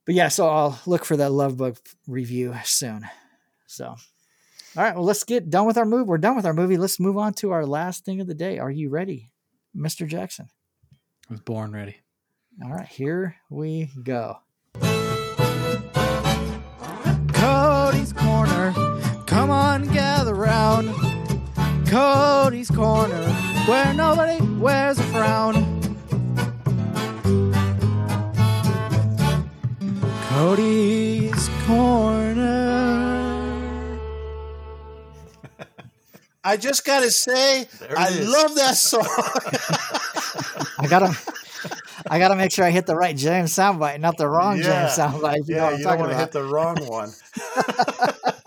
but 0.06 0.14
yeah, 0.14 0.28
so 0.28 0.48
I'll 0.48 0.80
look 0.86 1.04
for 1.04 1.16
that 1.16 1.30
Love 1.30 1.56
Bug 1.58 1.76
review 2.06 2.54
soon. 2.64 3.06
So, 3.66 3.86
all 3.86 3.96
right, 4.76 4.94
well, 4.94 5.04
let's 5.04 5.22
get 5.24 5.50
done 5.50 5.66
with 5.66 5.76
our 5.76 5.84
move. 5.84 6.08
We're 6.08 6.18
done 6.18 6.34
with 6.36 6.46
our 6.46 6.54
movie. 6.54 6.76
Let's 6.76 6.98
move 6.98 7.16
on 7.16 7.34
to 7.34 7.50
our 7.52 7.64
last 7.66 8.04
thing 8.04 8.20
of 8.20 8.26
the 8.26 8.34
day. 8.34 8.58
Are 8.58 8.70
you 8.70 8.88
ready, 8.88 9.30
Mr. 9.76 10.08
Jackson? 10.08 10.48
I 11.28 11.34
was 11.34 11.40
born 11.40 11.72
ready. 11.72 11.96
All 12.64 12.72
right, 12.72 12.88
here 12.88 13.36
we 13.48 13.90
go. 14.02 14.38
Cody's 18.00 18.14
Corner. 18.14 18.72
Come 19.26 19.50
on, 19.50 19.86
gather 19.88 20.34
round. 20.34 20.88
Cody's 21.86 22.70
Corner, 22.70 23.28
where 23.66 23.92
nobody 23.92 24.42
wears 24.56 24.98
a 24.98 25.02
frown. 25.02 25.52
Cody's 30.30 31.50
Corner. 31.66 32.40
I 36.42 36.56
just 36.56 36.86
got 36.86 37.00
to 37.00 37.10
say, 37.10 37.68
I 37.94 38.08
is. 38.08 38.26
love 38.26 38.54
that 38.54 38.76
song. 38.76 39.04
I 40.78 40.86
gotta, 40.88 41.14
I 42.10 42.18
gotta 42.18 42.34
make 42.34 42.50
sure 42.50 42.64
I 42.64 42.70
hit 42.70 42.86
the 42.86 42.96
right 42.96 43.16
James 43.16 43.52
soundbite, 43.54 44.00
not 44.00 44.16
the 44.16 44.28
wrong 44.28 44.58
Yeah. 44.58 44.88
James 44.88 44.98
soundbite. 44.98 45.46
You 45.48 45.54
know 45.54 45.56
yeah, 45.56 45.64
what 45.64 45.72
I'm 45.74 45.78
you 45.78 45.84
don't 45.84 45.98
talking 45.98 46.00
want 46.00 46.10
to 46.10 46.16
about. 46.16 46.20
hit 46.20 46.32
the 46.32 46.42
wrong 46.44 46.76
one. 46.86 47.12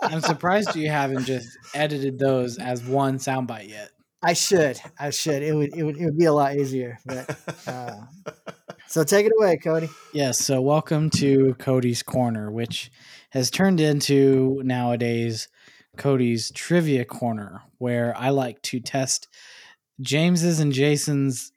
I'm 0.02 0.20
surprised 0.20 0.76
you 0.76 0.90
haven't 0.90 1.24
just 1.24 1.48
edited 1.74 2.18
those 2.18 2.58
as 2.58 2.84
one 2.84 3.16
soundbite 3.16 3.68
yet. 3.70 3.90
I 4.22 4.34
should. 4.34 4.78
I 4.98 5.10
should. 5.10 5.42
It 5.42 5.54
would. 5.54 5.74
It 5.74 5.82
would. 5.82 5.96
It 5.96 6.04
would 6.04 6.18
be 6.18 6.26
a 6.26 6.32
lot 6.32 6.56
easier. 6.56 6.98
But 7.06 7.38
uh, 7.66 7.96
so 8.86 9.02
take 9.02 9.24
it 9.26 9.32
away, 9.38 9.56
Cody. 9.56 9.88
Yes, 10.12 10.38
so 10.38 10.60
welcome 10.60 11.08
to 11.16 11.54
Cody's 11.58 12.02
Corner, 12.02 12.50
which 12.50 12.90
has 13.30 13.50
turned 13.50 13.80
into 13.80 14.60
nowadays 14.64 15.48
Cody's 15.96 16.50
Trivia 16.52 17.04
Corner, 17.06 17.62
where 17.78 18.14
I 18.16 18.28
like 18.28 18.60
to 18.62 18.80
test 18.80 19.28
James's 20.00 20.60
and 20.60 20.72
Jason's 20.72 21.52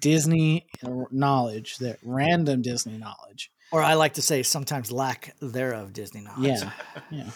Disney 0.00 0.66
knowledge, 1.10 1.78
that 1.78 1.98
random 2.02 2.62
Disney 2.62 2.98
knowledge. 2.98 3.50
Or 3.72 3.82
I 3.82 3.94
like 3.94 4.14
to 4.14 4.22
say 4.22 4.42
sometimes 4.42 4.90
lack 4.92 5.34
thereof 5.40 5.92
Disney 5.92 6.22
knowledge. 6.22 6.62
Yeah, 6.62 6.70
yeah. 7.10 7.30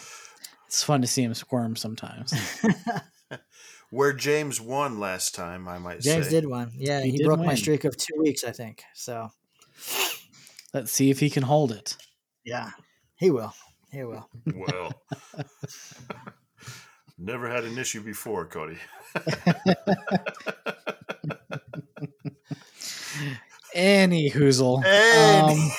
It's 0.67 0.83
fun 0.83 1.01
to 1.01 1.07
see 1.07 1.23
him 1.23 1.33
squirm 1.33 1.75
sometimes. 1.75 2.33
Where 3.91 4.13
James 4.13 4.59
won 4.59 4.99
last 4.99 5.35
time, 5.35 5.67
I 5.67 5.77
might 5.77 5.99
James 6.01 6.25
say. 6.25 6.31
did 6.31 6.47
one. 6.47 6.71
Yeah, 6.75 7.01
He 7.01 7.11
he, 7.11 7.17
did 7.17 7.25
broke 7.27 7.39
my 7.41 7.53
streak 7.53 7.83
of 7.83 7.95
two 7.95 8.15
weeks, 8.19 8.43
I 8.43 8.51
think. 8.51 8.83
So 8.95 9.29
Let's 10.73 10.91
see 10.91 11.11
if 11.11 11.19
he 11.19 11.29
can 11.29 11.43
hold 11.43 11.71
it. 11.71 11.95
yeah, 12.43 12.71
he 13.15 13.29
will. 13.29 13.53
He 13.91 14.03
will. 14.03 14.27
Well, 14.55 14.91
never 17.19 17.47
had 17.47 17.63
an 17.65 17.77
issue 17.77 18.01
before, 18.01 18.47
Cody. 18.47 18.77
Any 23.73 24.29
hoozle. 24.29 24.83
Any- 24.85 25.71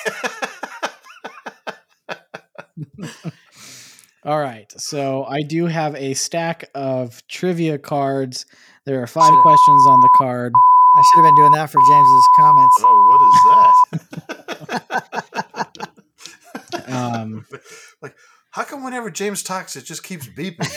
Um, 2.97 3.11
all 4.25 4.39
right. 4.39 4.71
So 4.77 5.23
I 5.25 5.41
do 5.41 5.65
have 5.65 5.95
a 5.95 6.13
stack 6.13 6.69
of 6.75 7.25
trivia 7.27 7.77
cards. 7.77 8.45
There 8.85 9.01
are 9.01 9.07
five 9.07 9.33
questions 9.41 9.87
on 9.87 9.99
the 10.01 10.09
card. 10.17 10.53
I 10.97 11.03
should 11.13 11.23
have 11.23 11.29
been 11.29 11.35
doing 11.35 11.51
that 11.53 11.69
for 11.69 11.79
James's 11.89 12.27
comments. 12.37 12.75
oh, 12.79 13.05
what 13.09 13.21
is 13.27 14.23
that? 14.65 15.87
Um, 16.87 17.45
like, 18.01 18.15
how 18.51 18.63
come 18.63 18.83
whenever 18.83 19.09
James 19.09 19.41
talks, 19.43 19.75
it 19.75 19.85
just 19.85 20.03
keeps 20.03 20.27
beeping? 20.27 20.69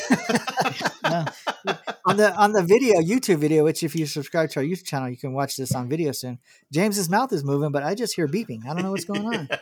On 2.09 2.17
the 2.17 2.35
on 2.35 2.53
the 2.53 2.63
video 2.63 3.01
YouTube 3.01 3.39
video, 3.39 3.65
which 3.65 3.83
if 3.83 3.95
you 3.95 4.07
subscribe 4.07 4.51
to 4.51 4.61
our 4.61 4.65
YouTube 4.65 4.85
channel, 4.85 5.09
you 5.09 5.17
can 5.17 5.33
watch 5.33 5.57
this 5.57 5.75
on 5.75 5.89
video 5.89 6.13
soon. 6.13 6.39
James's 6.73 7.09
mouth 7.09 7.33
is 7.33 7.45
moving, 7.45 7.71
but 7.71 7.83
I 7.83 7.95
just 7.95 8.15
hear 8.15 8.27
beeping. 8.27 8.65
I 8.67 8.75
don't 8.75 8.83
know 8.83 8.93
what's 8.93 9.05
going 9.05 9.27
on. 9.27 9.49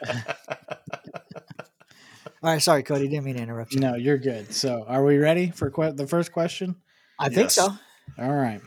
All 2.43 2.53
right, 2.53 2.63
sorry, 2.63 2.83
Cody. 2.83 3.09
Didn't 3.09 3.25
mean 3.25 3.37
to 3.37 3.43
interrupt 3.43 3.73
you. 3.75 3.81
no, 3.81 3.97
you're 3.97 4.19
good. 4.19 4.53
So 4.53 4.85
are 4.87 5.05
we 5.05 5.17
ready 5.17 5.51
for 5.51 5.71
que- 5.71 5.93
the 5.93 6.07
first 6.07 6.33
question? 6.33 6.77
I 7.19 7.29
think 7.29 7.51
so. 7.51 7.71
All 8.19 8.35
right. 8.35 8.61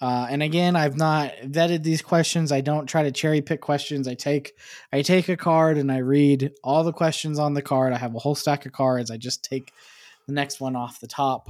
Uh, 0.00 0.26
and 0.30 0.42
again, 0.42 0.74
I've 0.74 0.96
not 0.96 1.30
vetted 1.44 1.84
these 1.84 2.02
questions. 2.02 2.50
I 2.50 2.60
don't 2.60 2.86
try 2.86 3.04
to 3.04 3.12
cherry 3.12 3.40
pick 3.40 3.60
questions. 3.60 4.08
I 4.08 4.14
take 4.14 4.54
I 4.92 5.02
take 5.02 5.28
a 5.28 5.36
card 5.36 5.78
and 5.78 5.92
I 5.92 5.98
read 5.98 6.50
all 6.64 6.82
the 6.82 6.92
questions 6.92 7.38
on 7.38 7.54
the 7.54 7.62
card. 7.62 7.92
I 7.92 7.98
have 7.98 8.16
a 8.16 8.18
whole 8.18 8.34
stack 8.34 8.66
of 8.66 8.72
cards. 8.72 9.12
I 9.12 9.16
just 9.16 9.44
take 9.44 9.72
the 10.26 10.32
next 10.32 10.60
one 10.60 10.74
off 10.74 10.98
the 10.98 11.06
top. 11.06 11.48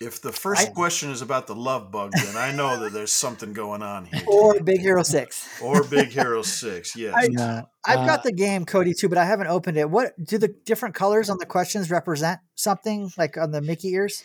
If 0.00 0.22
the 0.22 0.32
first 0.32 0.68
I- 0.68 0.70
question 0.70 1.10
is 1.10 1.20
about 1.22 1.46
the 1.46 1.54
love 1.54 1.90
bug, 1.92 2.12
then 2.12 2.36
I 2.36 2.52
know 2.52 2.80
that 2.80 2.92
there's 2.92 3.12
something 3.12 3.52
going 3.52 3.82
on 3.82 4.06
here. 4.06 4.22
Or 4.26 4.58
Big 4.60 4.80
Hero 4.80 5.02
Six. 5.02 5.46
Or 5.60 5.84
Big 5.84 6.08
Hero 6.08 6.40
6, 6.42 6.96
yes. 6.96 7.14
I- 7.14 7.28
No, 7.30 7.64
I've 7.86 7.98
uh, 8.00 8.06
got 8.06 8.22
the 8.22 8.32
game, 8.32 8.64
Cody, 8.64 8.94
too, 8.98 9.08
but 9.10 9.18
I 9.18 9.24
haven't 9.26 9.48
opened 9.48 9.76
it. 9.76 9.90
What 9.90 10.12
do 10.22 10.38
the 10.38 10.48
different 10.48 10.94
colors 10.94 11.28
on 11.28 11.36
the 11.38 11.46
questions 11.46 11.90
represent? 11.90 12.40
Something 12.54 13.10
like 13.18 13.36
on 13.36 13.50
the 13.52 13.60
Mickey 13.60 13.88
ears? 13.90 14.24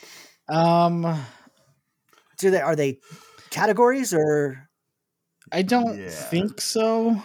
um. 0.49 1.21
Do 2.37 2.51
they 2.51 2.59
are 2.59 2.75
they 2.75 2.99
categories 3.49 4.13
or 4.13 4.67
I 5.53 5.61
don't 5.61 5.97
Yeah. 5.97 6.09
think 6.09 6.59
so. 6.59 7.21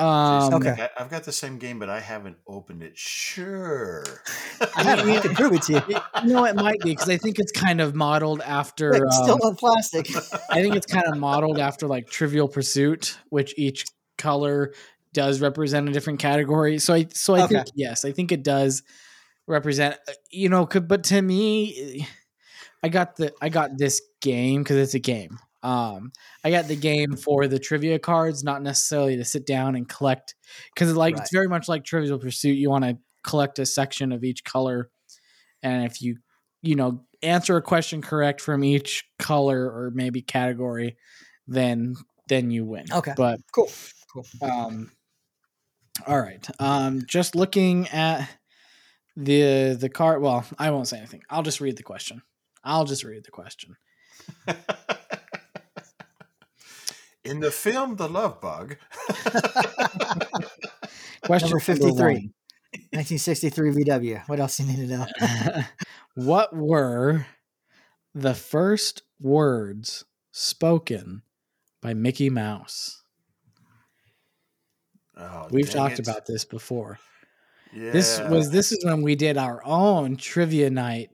Um, 0.00 0.54
Okay. 0.54 0.88
I've 0.98 1.10
got 1.10 1.24
the 1.24 1.32
same 1.32 1.58
game, 1.58 1.78
but 1.78 1.90
I 1.90 2.00
haven't 2.00 2.38
opened 2.46 2.82
it. 2.82 2.96
Sure. 2.96 4.22
I 4.74 4.82
I 5.16 5.18
can 5.20 5.34
prove 5.36 5.52
it 5.54 5.62
to 5.62 5.72
you. 5.74 5.82
You 5.88 6.32
know, 6.34 6.44
it 6.44 6.56
might 6.56 6.82
be 6.82 6.90
because 6.92 7.08
I 7.08 7.16
think 7.16 7.38
it's 7.38 7.52
kind 7.52 7.80
of 7.80 7.94
modeled 7.94 8.40
after. 8.40 9.06
Still 9.10 9.34
um, 9.34 9.40
on 9.42 9.56
plastic. 9.56 10.08
I 10.52 10.60
think 10.62 10.76
it's 10.76 10.86
kind 10.86 11.06
of 11.06 11.16
modeled 11.16 11.58
after 11.58 11.86
like 11.86 12.08
Trivial 12.10 12.48
Pursuit, 12.48 13.18
which 13.30 13.54
each 13.56 13.84
color 14.18 14.74
does 15.12 15.40
represent 15.40 15.88
a 15.88 15.92
different 15.92 16.20
category. 16.20 16.78
So 16.78 16.94
I, 16.94 17.06
so 17.12 17.34
I 17.34 17.42
Okay. 17.42 17.54
think 17.54 17.66
yes, 17.74 18.04
I 18.04 18.12
think 18.12 18.32
it 18.32 18.42
does 18.42 18.82
represent. 19.46 19.96
uh, 20.08 20.12
You 20.30 20.48
know, 20.48 20.66
could 20.66 20.88
but 20.88 21.04
to 21.04 21.20
me, 21.20 22.06
I 22.82 22.88
got 22.88 23.16
the 23.16 23.32
I 23.40 23.48
got 23.48 23.76
this 23.78 24.00
game 24.20 24.62
because 24.62 24.76
it's 24.76 24.94
a 24.94 24.98
game. 25.00 25.38
Um, 25.62 26.12
I 26.42 26.50
got 26.50 26.68
the 26.68 26.76
game 26.76 27.16
for 27.16 27.46
the 27.46 27.58
trivia 27.58 27.98
cards, 27.98 28.42
not 28.42 28.62
necessarily 28.62 29.16
to 29.16 29.24
sit 29.24 29.46
down 29.46 29.74
and 29.76 29.88
collect 29.88 30.34
because 30.74 30.94
like 30.94 31.14
Right. 31.14 31.20
it's 31.22 31.32
very 31.32 31.48
much 31.48 31.68
like 31.68 31.84
Trivial 31.84 32.18
Pursuit. 32.18 32.56
You 32.56 32.70
want 32.70 32.84
to 32.84 32.98
collect 33.24 33.58
a 33.58 33.66
section 33.66 34.12
of 34.12 34.24
each 34.24 34.42
color, 34.44 34.90
and 35.62 35.84
if 35.84 36.00
you 36.00 36.16
you 36.62 36.76
know 36.76 37.04
answer 37.22 37.56
a 37.56 37.62
question 37.62 38.00
correct 38.00 38.40
from 38.40 38.64
each 38.64 39.04
color 39.18 39.64
or 39.66 39.90
maybe 39.94 40.22
category, 40.22 40.96
then 41.46 41.94
then 42.28 42.50
you 42.50 42.64
win. 42.64 42.86
Okay. 42.90 43.12
but 43.16 43.40
Cool. 43.54 43.68
Cool. 44.12 44.24
um, 44.42 44.90
All 46.06 46.18
right. 46.20 46.46
Um, 46.58 47.02
just 47.06 47.34
looking 47.34 47.86
at 47.88 48.28
the 49.16 49.76
the 49.78 49.88
card. 49.90 50.22
Well, 50.22 50.46
I 50.58 50.70
won't 50.70 50.88
say 50.88 50.96
anything. 50.98 51.22
I'll 51.28 51.42
just 51.42 51.60
read 51.60 51.76
the 51.76 51.82
question. 51.82 52.22
I'll 52.64 52.84
just 52.84 53.04
read 53.04 53.24
the 53.24 53.30
question. 53.30 53.76
In 57.30 57.38
the 57.40 57.50
film 57.52 57.94
The 57.96 58.08
Love 58.08 58.40
Bug, 58.40 58.76
Question 61.22 61.50
Number 61.50 61.60
53. 61.60 62.30
1963 62.92 63.70
VW. 63.70 64.28
What 64.28 64.40
else 64.40 64.58
you 64.58 64.66
need 64.66 64.76
to 64.76 64.86
know? 64.88 65.06
what 66.14 66.54
were 66.54 67.26
the 68.14 68.34
first 68.34 69.02
words 69.20 70.04
spoken 70.32 71.22
by 71.80 71.94
Mickey 71.94 72.30
Mouse? 72.30 73.02
oh, 75.16 75.46
We've 75.52 75.70
talked 75.70 76.00
it. 76.00 76.08
about 76.08 76.26
this 76.26 76.44
before. 76.44 76.98
Yeah. 77.72 77.92
This 77.92 78.20
was 78.28 78.50
this 78.50 78.72
is 78.72 78.84
when 78.84 79.02
we 79.02 79.14
did 79.14 79.36
our 79.38 79.64
own 79.64 80.16
trivia 80.16 80.68
night. 80.70 81.10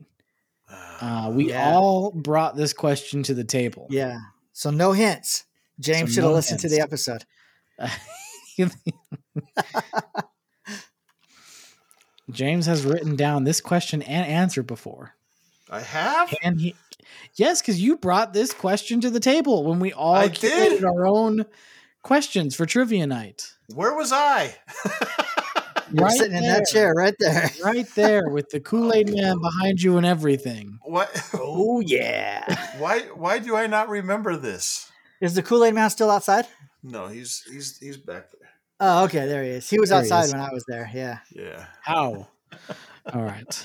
Uh, 0.70 1.30
we 1.34 1.50
Yeah. 1.50 1.74
all 1.74 2.10
brought 2.12 2.56
this 2.56 2.72
question 2.72 3.22
to 3.24 3.34
the 3.34 3.44
table. 3.44 3.86
Yeah. 3.90 4.16
So 4.54 4.70
no 4.70 4.92
hints. 4.92 5.44
James 5.80 6.14
should 6.14 6.24
have 6.24 6.32
listened 6.32 6.60
to 6.60 6.68
the 6.68 6.80
episode. 6.80 7.24
James 12.30 12.66
has 12.66 12.84
written 12.84 13.14
down 13.16 13.44
this 13.44 13.60
question 13.60 14.02
and 14.02 14.26
answer 14.26 14.62
before. 14.62 15.12
I 15.70 15.80
have. 15.80 16.34
And 16.42 16.60
he, 16.60 16.74
yes, 17.34 17.60
because 17.60 17.80
you 17.80 17.96
brought 17.96 18.32
this 18.32 18.52
question 18.52 19.00
to 19.02 19.10
the 19.10 19.20
table 19.20 19.64
when 19.64 19.78
we 19.78 19.92
all 19.92 20.14
I 20.14 20.28
did? 20.28 20.84
our 20.84 21.06
own 21.06 21.44
questions 22.02 22.54
for 22.56 22.66
trivia 22.66 23.06
night. 23.06 23.52
Where 23.74 23.94
was 23.94 24.12
I? 24.12 24.54
You're 25.92 26.04
Right 26.04 26.12
sitting 26.18 26.36
in 26.36 26.42
that 26.42 26.66
there. 26.72 26.82
chair 26.86 26.94
right 26.94 27.14
there. 27.20 27.48
Right 27.62 27.86
there 27.94 28.28
with 28.28 28.50
the 28.50 28.58
Kool 28.58 28.92
Aid 28.92 29.14
Man 29.14 29.38
behind 29.40 29.80
you 29.80 29.96
and 29.96 30.04
everything. 30.06 30.78
what? 30.82 31.30
Oh 31.32 31.78
yeah. 31.80 32.44
Why? 32.78 33.00
Why 33.14 33.38
do 33.38 33.54
I 33.54 33.68
not 33.68 33.88
remember 33.88 34.36
this? 34.36 34.90
Is 35.20 35.34
the 35.34 35.42
Kool 35.42 35.64
Aid 35.64 35.74
Man 35.74 35.88
still 35.90 36.10
outside? 36.10 36.46
No, 36.82 37.08
he's 37.08 37.42
he's 37.50 37.78
he's 37.78 37.96
back 37.96 38.30
there. 38.32 38.50
Oh, 38.80 39.04
okay. 39.04 39.26
There 39.26 39.42
he 39.42 39.50
is. 39.50 39.68
He 39.70 39.80
was 39.80 39.88
There 39.90 39.98
outside 40.00 40.24
is. 40.26 40.32
when 40.32 40.42
I 40.42 40.52
was 40.52 40.64
there. 40.68 40.90
Yeah. 40.94 41.18
Yeah. 41.34 41.64
How? 41.82 42.28
all 43.12 43.22
right. 43.22 43.64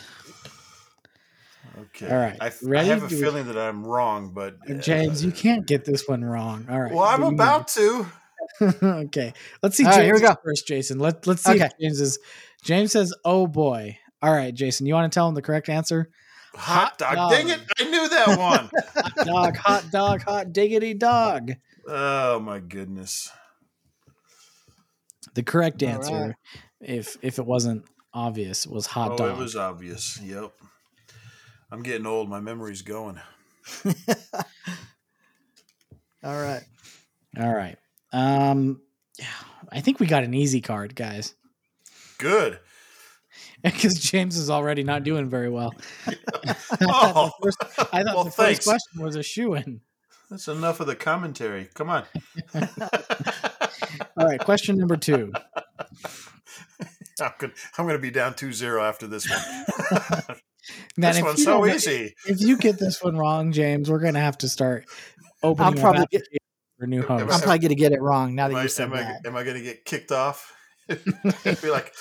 Okay. 1.80 2.10
All 2.10 2.18
right. 2.18 2.38
I, 2.40 2.48
f- 2.48 2.60
I 2.66 2.68
Ready? 2.70 2.88
have 2.90 3.04
a 3.04 3.08
Do 3.08 3.16
we- 3.16 3.22
feeling 3.22 3.48
that 3.48 3.58
I'm 3.58 3.86
wrong, 3.86 4.32
but 4.34 4.58
uh, 4.70 4.76
James, 4.76 5.24
you 5.24 5.32
can't 5.32 5.66
get 5.66 5.86
this 5.86 6.08
one 6.08 6.24
wrong. 6.24 6.66
All 6.70 6.80
right. 6.80 6.92
Well, 6.92 7.04
I'm 7.04 7.22
Do 7.22 7.28
about 7.28 7.68
to. 7.70 8.06
okay. 8.84 9.34
Let's 9.62 9.78
see 9.78 9.86
All 9.86 9.92
right, 9.92 10.04
here 10.04 10.14
we 10.16 10.20
go. 10.22 10.36
first, 10.44 10.68
Jason. 10.68 11.00
Let, 11.00 11.28
let's 11.28 11.44
see 11.44 11.52
Okay. 11.54 11.70
James 11.80 12.00
is. 12.02 12.20
James 12.64 12.92
says, 12.92 13.14
oh 13.26 13.48
boy. 13.48 13.98
All 14.22 14.32
right, 14.32 14.54
Jason, 14.54 14.86
you 14.86 14.94
want 14.94 15.12
to 15.12 15.16
tell 15.16 15.28
him 15.28 15.34
the 15.36 15.42
correct 15.42 15.68
answer? 15.70 16.10
Hot 16.56 16.98
dog. 16.98 17.16
dog. 17.16 17.32
Dang 17.32 17.50
it! 17.50 17.60
I 17.80 17.84
knew 17.84 18.10
that 18.10 18.28
one. 18.40 18.70
Hot 18.96 19.26
dog, 19.26 19.56
hot 19.58 19.92
dog, 19.92 20.22
hot 20.24 20.54
diggity 20.54 20.94
dog. 20.94 21.52
oh 21.88 22.40
my 22.40 22.60
goodness. 22.60 23.32
The 25.34 25.44
correct 25.44 25.82
answer, 25.82 26.14
right. 26.14 26.36
if 26.82 27.18
if 27.22 27.40
it 27.40 27.46
wasn't 27.46 27.86
obvious, 28.14 28.68
was 28.68 28.86
hot 28.88 29.12
oh, 29.12 29.18
dog. 29.18 29.38
it 29.38 29.38
was 29.38 29.56
obvious. 29.56 30.20
Yep. 30.22 30.52
I'm 31.72 31.84
getting 31.84 32.06
old. 32.06 32.30
My 32.30 32.42
memory's 32.42 32.82
going. 32.82 33.20
All 36.24 36.42
right. 36.42 36.64
All 37.40 37.54
right. 37.54 37.78
Um, 38.12 38.82
yeah, 39.18 39.26
I 39.72 39.80
think 39.80 40.02
we 40.02 40.06
got 40.06 40.26
an 40.26 40.34
easy 40.34 40.60
card, 40.60 40.96
guys, 40.96 41.34
Good. 42.22 42.60
because 43.64 43.96
James 43.96 44.38
is 44.38 44.50
already 44.50 44.84
not 44.84 45.04
doing 45.04 45.30
very 45.30 45.50
well. 45.50 45.74
Oh, 46.84 47.32
I 47.94 48.04
thought 48.04 48.16
well, 48.16 48.24
the 48.24 48.32
first 48.32 48.64
question 48.64 49.04
was 49.04 49.16
a 49.16 49.22
shoe 49.24 49.54
in. 49.54 49.82
That's 50.30 50.48
enough 50.48 50.80
of 50.80 50.88
the 50.88 50.96
commentary. 50.96 51.70
Come 51.74 51.90
on. 51.90 52.06
All 52.56 54.26
right, 54.26 54.40
question 54.40 54.78
number 54.78 54.98
two. 54.98 55.32
I'm 57.20 57.32
going 57.38 57.54
I'm 57.78 57.88
to 57.90 58.00
be 58.00 58.10
down 58.10 58.34
2-0 58.34 58.82
after 58.82 59.06
this 59.06 59.30
one. 59.30 60.38
Man, 60.98 61.12
this 61.14 61.18
if 61.18 61.24
one's 61.24 61.40
you 61.40 61.46
so 61.46 61.66
get- 61.66 61.76
easy. 61.76 62.16
If 62.28 62.42
you 62.42 62.58
get 62.58 62.80
this 62.80 63.04
one 63.04 63.18
wrong, 63.18 63.52
James, 63.52 63.90
we're 63.90 64.00
gonna 64.00 64.20
have 64.22 64.38
to 64.40 64.50
start 64.50 64.86
opening 65.44 65.80
probably 65.80 66.02
up 66.04 66.10
get- 66.10 66.24
for 66.80 66.88
new 66.88 67.04
I'm 67.08 67.22
I'm 67.22 67.28
probably 67.28 67.60
going 67.60 67.70
to 67.70 67.76
get 67.76 67.92
it 67.92 68.02
wrong 68.02 68.34
now 68.34 68.48
that 68.48 68.54
Am 68.56 68.60
I, 68.60 68.64
you 68.64 68.70
said 68.70 68.88
am 68.88 68.94
I, 68.94 69.04
that. 69.04 69.26
am 69.28 69.36
I 69.36 69.44
going 69.44 69.58
to 69.58 69.62
get 69.64 69.86
kicked 69.86 70.12
off? 70.12 70.52
be 70.88 71.70
like, 71.70 71.94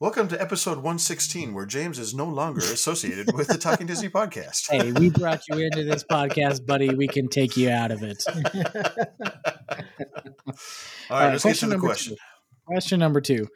welcome 0.00 0.26
to 0.28 0.40
episode 0.40 0.76
116, 0.76 1.52
where 1.52 1.66
James 1.66 1.98
is 1.98 2.14
no 2.14 2.24
longer 2.24 2.60
associated 2.60 3.34
with 3.34 3.48
the 3.48 3.58
Talking 3.58 3.86
Disney 3.86 4.08
podcast. 4.08 4.70
Hey, 4.70 4.92
we 4.92 5.10
brought 5.10 5.46
you 5.46 5.58
into 5.58 5.84
this 5.84 6.02
podcast, 6.02 6.64
buddy. 6.64 6.94
We 6.94 7.06
can 7.06 7.28
take 7.28 7.54
you 7.56 7.68
out 7.68 7.90
of 7.90 8.02
it. 8.02 8.24
All 8.26 8.34
right, 11.10 11.10
right, 11.10 11.32
let's 11.32 11.44
get 11.44 11.56
to 11.56 11.66
the 11.66 11.78
question. 11.78 12.16
Question 12.64 12.98
number 12.98 13.20
two: 13.20 13.46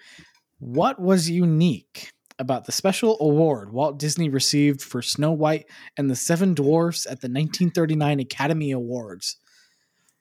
What 0.58 1.00
was 1.00 1.30
unique 1.30 2.12
about 2.38 2.66
the 2.66 2.72
special 2.72 3.16
award 3.20 3.72
Walt 3.72 3.98
Disney 3.98 4.28
received 4.28 4.82
for 4.82 5.00
Snow 5.00 5.32
White 5.32 5.64
and 5.96 6.10
the 6.10 6.16
Seven 6.16 6.52
Dwarfs 6.52 7.06
at 7.06 7.22
the 7.22 7.28
1939 7.28 8.20
Academy 8.20 8.70
Awards, 8.70 9.38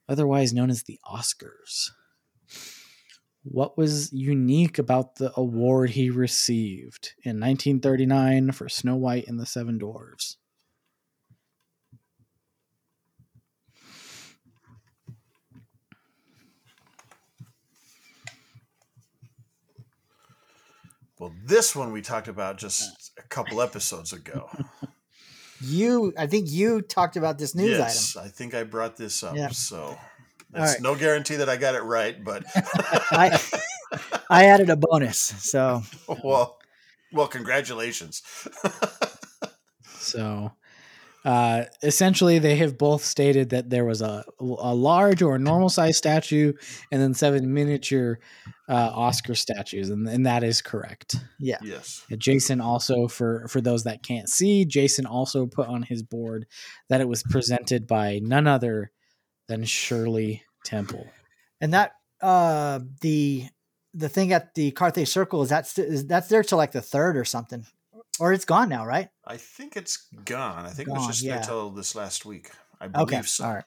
otherwise 0.08 0.54
known 0.54 0.70
as 0.70 0.84
the 0.84 1.00
Oscars? 1.06 1.90
What 3.44 3.78
was 3.78 4.12
unique 4.14 4.80
about 4.80 5.16
the 5.16 5.34
award 5.36 5.92
he 5.92 6.10
received 6.10 7.14
in 7.24 7.40
1939 7.40 8.52
for 8.54 8.70
Snow 8.70 8.96
White 8.96 9.28
and 9.28 9.38
the 9.40 9.46
Seven 9.46 9.78
Dwarfs? 9.78 10.38
Well, 21.20 21.34
this 21.46 21.76
one 21.76 21.92
we 21.92 22.02
talked 22.02 22.28
about 22.28 22.58
just 22.58 23.12
a 23.18 23.24
couple 23.24 23.62
episodes 23.62 24.14
ago. 24.14 24.50
You, 25.66 26.12
I 26.18 26.28
think 26.28 26.52
you 26.52 26.82
talked 26.82 27.16
about 27.16 27.38
this 27.38 27.56
news 27.56 27.76
item. 27.76 27.86
yes, 27.86 28.18
I 28.18 28.28
think 28.28 28.54
I 28.54 28.64
brought 28.64 28.98
this 28.98 29.24
up. 29.24 29.36
Yeah. 29.38 29.48
So 29.50 29.98
it's 30.56 30.74
right. 30.74 30.82
no 30.82 30.96
guarantee 30.96 31.38
that 31.38 31.50
I 31.50 31.58
got 31.58 31.76
it 31.76 31.82
right, 31.84 32.24
but. 32.24 32.44
I, 32.56 33.40
I 34.30 34.46
added 34.46 34.70
a 34.70 34.76
bonus. 34.76 35.20
So 35.20 35.84
well, 36.24 36.58
well, 37.12 37.28
congratulations. 37.28 38.22
So, 40.04 40.52
uh, 41.24 41.64
essentially, 41.82 42.38
they 42.38 42.58
have 42.58 42.78
both 42.78 43.06
stated 43.06 43.52
that 43.52 43.70
there 43.70 43.86
was 43.86 44.02
a, 44.02 44.26
a 44.40 44.76
large 44.76 45.22
or 45.22 45.40
normal 45.40 45.70
size 45.70 45.98
statue 45.98 46.52
and 46.92 47.02
then 47.02 47.14
seven 47.14 47.54
miniature 47.54 48.20
uh, 48.68 48.92
Oscar 48.94 49.34
statues, 49.34 49.90
and, 49.90 50.08
and 50.08 50.26
that 50.26 50.44
is 50.44 50.62
correct. 50.62 51.16
yeah. 51.40 51.60
yes. 51.64 52.06
Jason 52.18 52.60
also, 52.60 53.08
for 53.08 53.48
for 53.48 53.62
those 53.62 53.86
that 53.86 54.04
can't 54.04 54.28
see, 54.28 54.66
Jason 54.66 55.06
also 55.06 55.46
put 55.46 55.70
on 55.70 55.84
his 55.84 56.04
board 56.04 56.46
that 56.90 57.00
it 57.00 57.08
was 57.08 57.24
presented 57.24 57.88
by 57.88 58.20
none 58.22 58.46
other 58.46 58.92
than 59.48 59.64
Shirley 59.66 60.44
Temple. 60.64 61.06
And 61.62 61.74
that 61.74 61.94
uh 62.22 62.80
the 63.02 63.46
the 63.94 64.10
thing 64.10 64.34
at 64.34 64.54
the 64.56 64.72
Carthay 64.72 65.08
Circle 65.08 65.44
is 65.44 65.50
that's 65.50 65.78
is 65.78 66.08
that's 66.08 66.28
there 66.28 66.44
till 66.44 66.58
like 66.58 66.72
the 66.72 66.82
third 66.82 67.16
or 67.18 67.26
something, 67.26 67.66
or 68.20 68.34
it's 68.34 68.46
gone 68.46 68.70
now, 68.70 68.86
right? 68.86 69.10
I 69.26 69.38
think 69.38 69.76
it's 69.78 69.98
gone. 70.26 70.66
I 70.66 70.70
think 70.70 70.90
it 70.90 70.92
was 70.92 71.08
just 71.08 71.22
yeah. 71.22 71.36
there 71.36 71.44
till 71.44 71.70
this 71.70 71.96
last 71.96 72.26
week. 72.26 72.52
I 72.82 72.88
believe 72.88 73.08
Okay, 73.08 73.22
so. 73.24 73.46
all 73.46 73.54
right, 73.54 73.64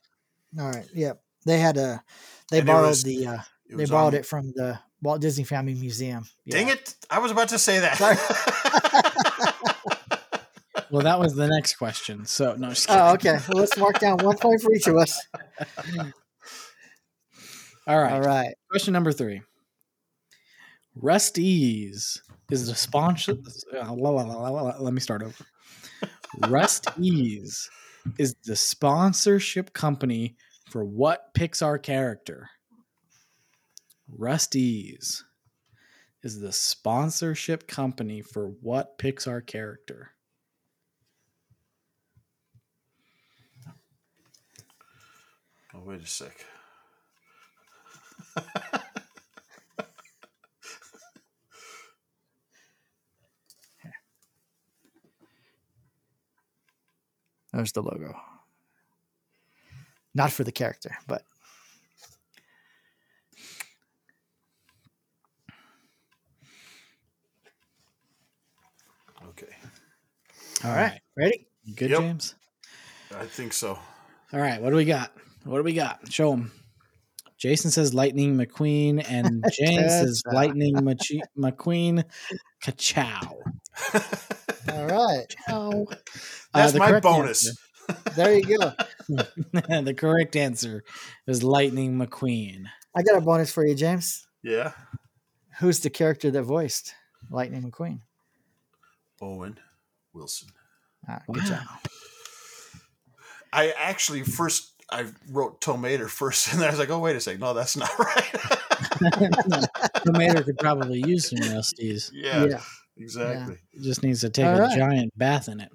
all 0.58 0.70
right. 0.70 0.86
Yep, 0.94 1.22
they 1.44 1.58
had 1.58 1.76
a 1.76 2.02
they 2.50 2.58
And 2.58 2.66
borrowed 2.66 2.88
was- 2.88 3.02
the 3.02 3.26
uh, 3.26 3.38
they 3.70 3.84
borrowed 3.86 4.14
on- 4.14 4.20
it 4.20 4.26
from 4.26 4.52
the 4.54 4.78
Walt 5.02 5.20
Disney 5.20 5.44
Family 5.44 5.74
Museum. 5.74 6.24
Dang 6.48 6.68
it! 6.68 6.94
I 7.10 7.18
was 7.18 7.30
about 7.30 7.48
to 7.50 7.58
say 7.58 7.78
that. 7.80 8.00
Well, 10.90 11.02
that 11.02 11.18
was 11.18 11.34
the 11.34 11.48
next 11.48 11.76
question. 11.76 12.24
So 12.24 12.54
no. 12.56 12.72
Oh, 12.88 13.14
okay. 13.14 13.38
Well, 13.48 13.60
let's 13.60 13.76
mark 13.76 13.98
down 13.98 14.18
one 14.18 14.36
point 14.38 14.60
for 14.62 14.72
each 14.72 14.86
of 14.86 14.96
us. 14.96 15.20
All 17.86 18.00
right. 18.00 18.12
All 18.12 18.22
right. 18.22 18.54
Question 18.70 18.92
number 18.92 19.12
three. 19.12 19.42
Rust-eze 20.96 22.22
is 22.50 22.66
the 22.66 22.74
sponsor. 22.74 23.34
uh, 23.74 23.92
la, 23.92 24.10
la, 24.10 24.22
la, 24.22 24.76
Let 24.78 24.94
me 24.94 25.00
start 25.00 25.22
over. 25.22 25.44
Rust-eze 26.48 27.68
is 28.18 28.34
the 28.44 28.56
sponsorship 28.56 29.72
company 29.72 30.36
for 30.70 30.84
what 30.84 31.34
Pixar 31.34 31.82
character? 31.82 32.48
Rust-eze 34.08 35.24
is 36.22 36.40
the 36.40 36.52
sponsorship 36.52 37.68
company 37.68 38.22
for 38.22 38.48
what 38.60 38.98
Pixar 38.98 39.46
character? 39.46 40.12
Oh, 45.76 45.82
wait 45.84 46.00
a 46.00 46.06
sec. 46.06 46.32
There's 57.52 57.72
the 57.72 57.82
logo. 57.82 58.14
Not 60.14 60.32
for 60.32 60.44
the 60.44 60.52
character, 60.52 60.96
but. 61.06 61.22
Okay. 69.28 69.46
All 70.64 70.72
right. 70.74 71.00
Ready? 71.16 71.46
Good, 71.74 71.90
yep. 71.90 72.00
James? 72.00 72.34
I 73.14 73.26
think 73.26 73.52
so. 73.52 73.78
All 74.32 74.40
right. 74.40 74.60
What 74.60 74.70
do 74.70 74.76
we 74.76 74.84
got? 74.84 75.12
What 75.46 75.58
do 75.58 75.62
we 75.62 75.74
got? 75.74 76.12
Show 76.12 76.32
them. 76.32 76.52
Jason 77.38 77.70
says 77.70 77.94
Lightning 77.94 78.36
McQueen, 78.36 79.04
and 79.08 79.44
James 79.52 79.92
says 79.92 80.22
Lightning 80.32 80.82
Machi- 80.82 81.22
McQueen. 81.38 82.04
Ka-chow. 82.62 83.38
All 84.72 84.86
right. 84.86 85.26
Oh. 85.48 85.86
That's 86.54 86.72
the 86.72 86.78
my 86.78 86.88
correct 86.88 87.04
bonus. 87.04 87.56
There 88.16 88.34
you 88.34 88.58
go. 88.58 88.72
the 89.08 89.94
correct 89.96 90.34
answer 90.34 90.82
is 91.28 91.44
Lightning 91.44 91.96
McQueen. 91.96 92.64
I 92.96 93.02
got 93.04 93.16
a 93.16 93.20
bonus 93.20 93.52
for 93.52 93.64
you, 93.64 93.76
James. 93.76 94.26
Yeah. 94.42 94.72
Who's 95.60 95.78
the 95.78 95.90
character 95.90 96.32
that 96.32 96.42
voiced 96.42 96.94
Lightning 97.30 97.62
McQueen? 97.62 98.00
Owen 99.22 99.60
Wilson. 100.12 100.48
Ah, 101.08 101.22
good 101.32 101.44
job. 101.44 101.62
I 103.52 103.72
actually 103.78 104.24
first 104.24 104.75
I 104.90 105.06
wrote 105.30 105.60
Tow 105.60 105.76
Mater 105.76 106.08
first, 106.20 106.52
and 106.52 106.60
then 106.60 106.68
I 106.68 106.70
was 106.70 106.78
like, 106.78 106.90
oh 106.90 106.98
wait 106.98 107.16
a 107.16 107.20
second, 107.20 107.40
no, 107.40 107.54
that's 107.54 107.76
not 107.76 107.90
right. 107.98 108.34
Tomato 110.04 110.42
could 110.42 110.58
probably 110.58 111.00
use 111.06 111.30
some 111.30 111.54
Rust-eze. 111.54 112.10
yeah, 112.14 112.44
Yeah. 112.44 112.60
exactly. 112.96 113.56
It 113.72 113.82
just 113.82 114.02
needs 114.02 114.20
to 114.20 114.30
take 114.30 114.44
All 114.46 114.56
a 114.56 114.60
right. 114.62 114.76
giant 114.76 115.16
bath 115.18 115.48
in 115.48 115.60
it. 115.60 115.70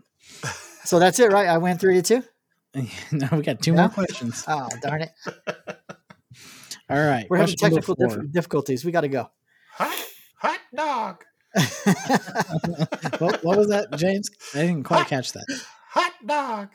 So 0.83 0.97
that's 0.99 1.19
it, 1.19 1.31
right? 1.31 1.47
I 1.47 1.57
went 1.57 1.79
three 1.79 2.01
to 2.01 2.01
two. 2.01 2.23
no, 3.11 3.27
we 3.33 3.41
got 3.41 3.61
two 3.61 3.71
Yeah. 3.73 3.81
more 3.81 3.89
questions. 3.89 4.43
Oh, 4.47 4.69
darn 4.81 5.01
it. 5.03 5.11
All 6.89 6.97
right. 7.05 7.25
We're 7.29 7.37
having 7.37 7.55
technical 7.55 7.95
four. 7.95 8.07
dif- 8.07 8.31
difficulties. 8.31 8.83
We 8.85 8.91
got 8.91 9.01
to 9.01 9.07
go. 9.09 9.29
Hot, 9.73 9.95
hot 10.37 10.59
dog, 10.75 11.23
what, 13.19 13.43
what 13.43 13.57
was 13.57 13.67
that, 13.69 13.87
James? 13.97 14.29
I 14.55 14.59
didn't 14.61 14.83
quite 14.83 15.07
catch 15.07 15.33
that. 15.33 15.45
hot 15.89 16.13
dog. 16.25 16.69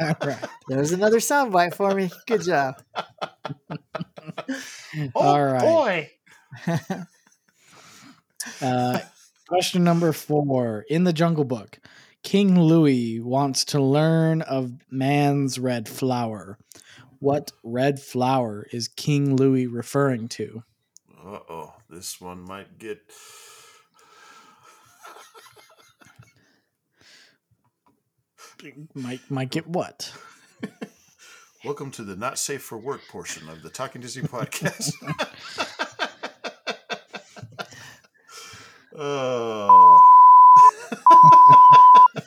All 0.00 0.14
right. 0.22 0.44
There's 0.66 0.92
another 0.92 1.18
soundbite 1.18 1.74
for 1.74 1.94
me. 1.94 2.10
Good 2.26 2.42
job. 2.42 2.82
Oh 5.14 5.16
All 5.20 5.44
right. 5.44 5.60
boy. 5.60 6.10
Uh, 8.60 8.98
question 9.48 9.84
number 9.84 10.12
four. 10.12 10.84
In 10.88 11.04
the 11.04 11.12
Jungle 11.12 11.44
Book, 11.44 11.78
King 12.22 12.60
Louie 12.60 13.20
wants 13.20 13.64
to 13.66 13.80
learn 13.80 14.42
of 14.42 14.72
man's 14.90 15.58
red 15.58 15.88
flower. 15.88 16.58
What 17.18 17.52
red 17.62 18.00
flower 18.00 18.66
is 18.72 18.88
King 18.88 19.36
Louie 19.36 19.66
referring 19.66 20.28
to? 20.30 20.62
Uh 21.16 21.38
oh, 21.48 21.74
this 21.88 22.20
one 22.20 22.40
might 22.42 22.78
get. 22.78 23.00
Might 28.94 29.20
might 29.30 29.50
get 29.50 29.68
what? 29.68 30.12
Welcome 31.64 31.92
to 31.92 32.02
the 32.02 32.16
not 32.16 32.40
safe 32.40 32.62
for 32.62 32.76
work 32.76 33.02
portion 33.08 33.48
of 33.48 33.62
the 33.62 33.70
Talking 33.70 34.00
Disney 34.00 34.22
podcast. 34.22 34.92
oh. 38.96 40.02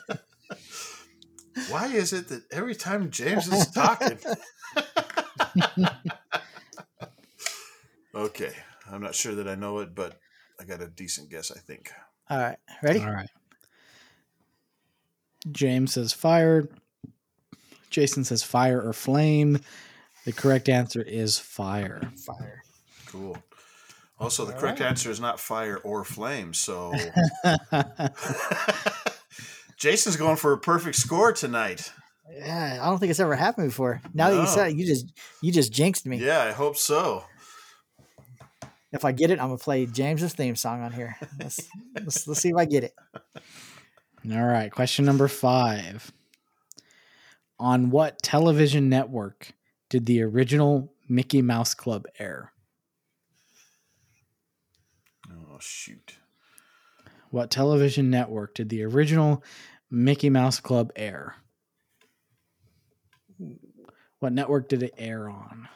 Why 1.69 1.87
is 1.87 2.13
it 2.13 2.29
that 2.29 2.43
every 2.51 2.75
time 2.75 3.11
James 3.11 3.51
is 3.51 3.69
talking? 3.71 4.17
okay, 8.15 8.53
I'm 8.89 9.01
not 9.01 9.15
sure 9.15 9.35
that 9.35 9.49
I 9.49 9.55
know 9.55 9.79
it, 9.79 9.93
but 9.93 10.17
I 10.59 10.63
got 10.63 10.81
a 10.81 10.87
decent 10.87 11.29
guess, 11.29 11.51
I 11.51 11.59
think. 11.59 11.91
All 12.29 12.37
right. 12.37 12.57
Ready? 12.81 13.01
All 13.01 13.11
right. 13.11 13.29
James 15.51 15.93
says 15.93 16.13
fire. 16.13 16.67
Jason 17.89 18.23
says 18.23 18.43
fire 18.43 18.81
or 18.81 18.93
flame. 18.93 19.59
The 20.25 20.31
correct 20.31 20.69
answer 20.69 21.01
is 21.01 21.37
fire. 21.37 22.01
Fire. 22.25 22.63
Cool. 23.07 23.37
Also, 24.19 24.45
the 24.45 24.53
All 24.53 24.59
correct 24.59 24.79
right. 24.79 24.89
answer 24.89 25.09
is 25.09 25.19
not 25.19 25.39
fire 25.39 25.77
or 25.77 26.03
flame. 26.03 26.53
So 26.53 26.93
Jason's 29.77 30.15
going 30.15 30.37
for 30.37 30.53
a 30.53 30.59
perfect 30.59 30.95
score 30.95 31.33
tonight. 31.33 31.91
Yeah, 32.31 32.79
I 32.81 32.85
don't 32.85 32.99
think 32.99 33.09
it's 33.09 33.19
ever 33.19 33.35
happened 33.35 33.69
before. 33.69 34.01
Now 34.13 34.29
that 34.29 34.39
you 34.39 34.47
said 34.47 34.71
it, 34.71 34.77
you 34.77 34.85
just 34.85 35.11
you 35.41 35.51
just 35.51 35.73
jinxed 35.73 36.05
me. 36.05 36.17
Yeah, 36.17 36.43
I 36.43 36.51
hope 36.51 36.77
so. 36.77 37.25
If 38.93 39.05
I 39.05 39.11
get 39.11 39.31
it, 39.31 39.39
I'm 39.39 39.47
gonna 39.47 39.57
play 39.57 39.85
James's 39.85 40.33
theme 40.33 40.55
song 40.55 40.81
on 40.81 40.93
here. 40.93 41.17
Let's 41.39 41.67
let's, 41.95 42.27
let's 42.27 42.41
see 42.41 42.49
if 42.49 42.55
I 42.55 42.65
get 42.65 42.83
it. 42.83 42.93
All 44.29 44.45
right. 44.45 44.71
Question 44.71 45.05
number 45.05 45.27
five. 45.27 46.11
On 47.59 47.89
what 47.89 48.21
television 48.21 48.89
network 48.89 49.53
did 49.89 50.05
the 50.05 50.21
original 50.21 50.93
Mickey 51.07 51.41
Mouse 51.41 51.73
Club 51.73 52.05
air? 52.19 52.51
Oh 55.29 55.57
shoot. 55.59 56.15
What 57.29 57.49
television 57.49 58.09
network 58.09 58.55
did 58.55 58.69
the 58.69 58.83
original 58.83 59.43
Mickey 59.89 60.29
Mouse 60.29 60.59
Club 60.59 60.91
air? 60.95 61.35
What 64.19 64.33
network 64.33 64.69
did 64.69 64.83
it 64.83 64.93
air 64.97 65.29
on? 65.29 65.67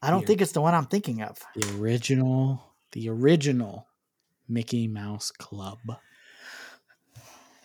I 0.00 0.10
don't 0.10 0.20
Here. 0.20 0.26
think 0.28 0.40
it's 0.42 0.52
the 0.52 0.60
one 0.60 0.74
I'm 0.74 0.86
thinking 0.86 1.22
of. 1.22 1.38
The 1.56 1.76
original, 1.78 2.62
the 2.92 3.08
original 3.08 3.87
Mickey 4.48 4.88
Mouse 4.88 5.30
Club. 5.30 5.78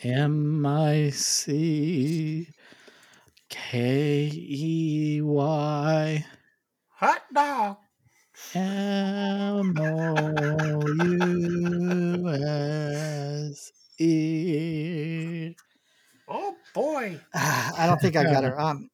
M 0.03 0.65
I 0.65 1.10
C 1.11 2.47
K 3.49 4.30
E 4.34 5.22
Y 5.22 6.26
Hot 6.95 7.22
dog. 7.34 7.77
M 8.55 9.76
O 9.77 10.81
U 11.03 12.30
S 12.30 13.72
E. 13.99 15.55
Oh 16.30 16.55
boy. 16.73 17.19
I 17.34 17.85
don't 17.88 17.99
think 17.99 18.15
I 18.15 18.23
got 18.23 18.43
it. 18.43 18.53
Um, 18.57 18.89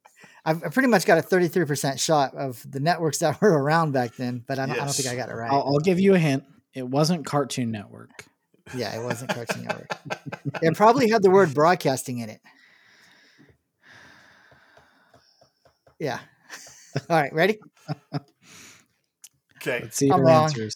I've 0.46 0.62
pretty 0.74 0.88
much 0.88 1.06
got 1.06 1.20
a 1.20 1.22
33% 1.22 2.00
shot 2.00 2.34
of 2.34 2.66
the 2.70 2.80
networks 2.80 3.20
that 3.20 3.40
were 3.42 3.62
around 3.62 3.92
back 3.92 4.16
then, 4.16 4.44
but 4.48 4.58
I 4.58 4.66
don't, 4.66 4.76
I 4.76 4.86
don't 4.86 4.94
think 4.94 5.08
I 5.08 5.16
got 5.16 5.30
it 5.30 5.36
right. 5.36 5.52
I'll, 5.52 5.62
I'll 5.62 5.80
give 5.80 6.00
you 6.00 6.16
a 6.16 6.20
hint. 6.20 6.44
It 6.74 6.88
wasn't 6.88 7.26
Cartoon 7.26 7.72
Network. 7.72 8.26
Yeah, 8.76 8.96
it 9.00 9.04
wasn't 9.04 9.32
Cartoon 9.34 9.64
Network. 9.64 9.90
it 10.62 10.76
probably 10.76 11.10
had 11.10 11.24
the 11.24 11.32
word 11.32 11.54
broadcasting 11.54 12.20
in 12.20 12.30
it. 12.30 12.42
Yeah. 16.00 16.20
All 17.10 17.20
right, 17.22 17.34
ready? 17.34 17.60
Okay. 19.58 19.80
Let's 19.84 19.98
see 19.98 20.10
I'm 20.10 20.20
your 20.20 20.28
wrong. 20.28 20.44
answers. 20.46 20.76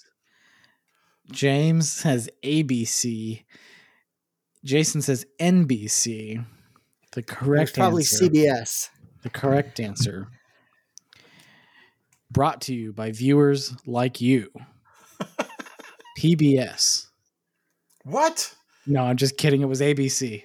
James 1.32 1.90
says 1.92 2.30
ABC. 2.44 3.44
Jason 4.66 5.02
says 5.02 5.26
NBC. 5.40 6.46
The 7.14 7.20
It 7.20 7.30
was 7.30 7.38
correct 7.38 7.76
probably 7.76 8.02
answer. 8.04 8.26
CBS. 8.26 8.90
The 9.22 9.30
correct 9.30 9.80
answer. 9.80 10.28
Brought 12.32 12.62
to 12.62 12.74
you 12.74 12.92
by 12.92 13.12
viewers 13.12 13.76
like 13.86 14.20
you. 14.20 14.50
PBS. 16.24 17.08
What? 18.06 18.54
No, 18.86 19.04
I'm 19.04 19.18
just 19.18 19.38
kidding. 19.38 19.62
It 19.62 19.68
was 19.68 19.82
ABC. 19.82 20.44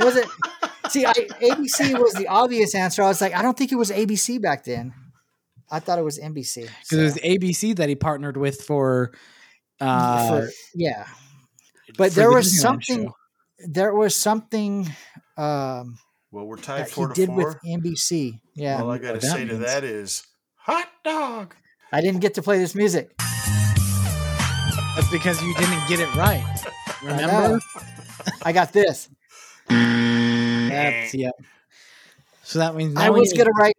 Was 0.00 0.16
it? 0.16 0.26
See, 0.88 1.06
I, 1.06 1.12
ABC 1.12 1.98
was 1.98 2.12
the 2.14 2.26
obvious 2.28 2.74
answer. 2.74 3.02
I 3.02 3.08
was 3.08 3.20
like, 3.20 3.34
I 3.34 3.40
don't 3.42 3.56
think 3.56 3.72
it 3.72 3.76
was 3.76 3.90
ABC 3.90 4.40
back 4.40 4.64
then. 4.64 4.92
I 5.70 5.80
thought 5.80 5.98
it 5.98 6.02
was 6.04 6.18
NBC. 6.18 6.68
Because 6.82 6.98
it 6.98 7.02
was 7.02 7.14
ABC 7.16 7.76
that 7.76 7.88
he 7.88 7.94
partnered 7.94 8.36
with 8.36 8.60
for. 8.62 9.12
Uh, 9.80 10.28
for- 10.42 10.50
yeah, 10.74 11.06
but 11.98 12.10
for 12.12 12.16
there 12.16 12.28
the 12.28 12.34
was 12.36 12.46
Disneyland 12.52 12.60
something. 12.60 13.04
show. 13.06 13.14
There 13.68 13.94
was 13.94 14.14
something 14.16 14.86
um, 15.36 15.96
Well, 16.30 16.46
we're 16.46 16.56
tied 16.56 16.80
that 16.80 16.88
he 16.88 16.94
four 16.94 17.08
to 17.08 17.14
did 17.14 17.28
four. 17.28 17.36
with 17.36 17.56
NBC. 17.66 18.40
Yeah, 18.54 18.82
All 18.82 18.90
I 18.90 18.98
gotta 18.98 19.18
that 19.18 19.30
say 19.30 19.44
to 19.46 19.56
that 19.58 19.82
is 19.84 20.24
hot 20.56 20.88
dog. 21.04 21.54
I 21.90 22.00
didn't 22.00 22.20
get 22.20 22.34
to 22.34 22.42
play 22.42 22.58
this 22.58 22.74
music. 22.74 23.12
That's 24.94 25.10
because 25.10 25.42
you 25.42 25.54
didn't 25.54 25.88
get 25.88 26.00
it 26.00 26.14
right. 26.14 26.44
I 27.02 27.06
Remember? 27.06 27.56
know. 27.56 27.60
I 28.42 28.52
got 28.52 28.72
this. 28.72 29.08
That's 29.68 31.14
yep. 31.14 31.34
So 32.42 32.58
that 32.58 32.74
means 32.74 32.96
I 32.96 33.10
was 33.10 33.32
gonna 33.32 33.50
write. 33.58 33.74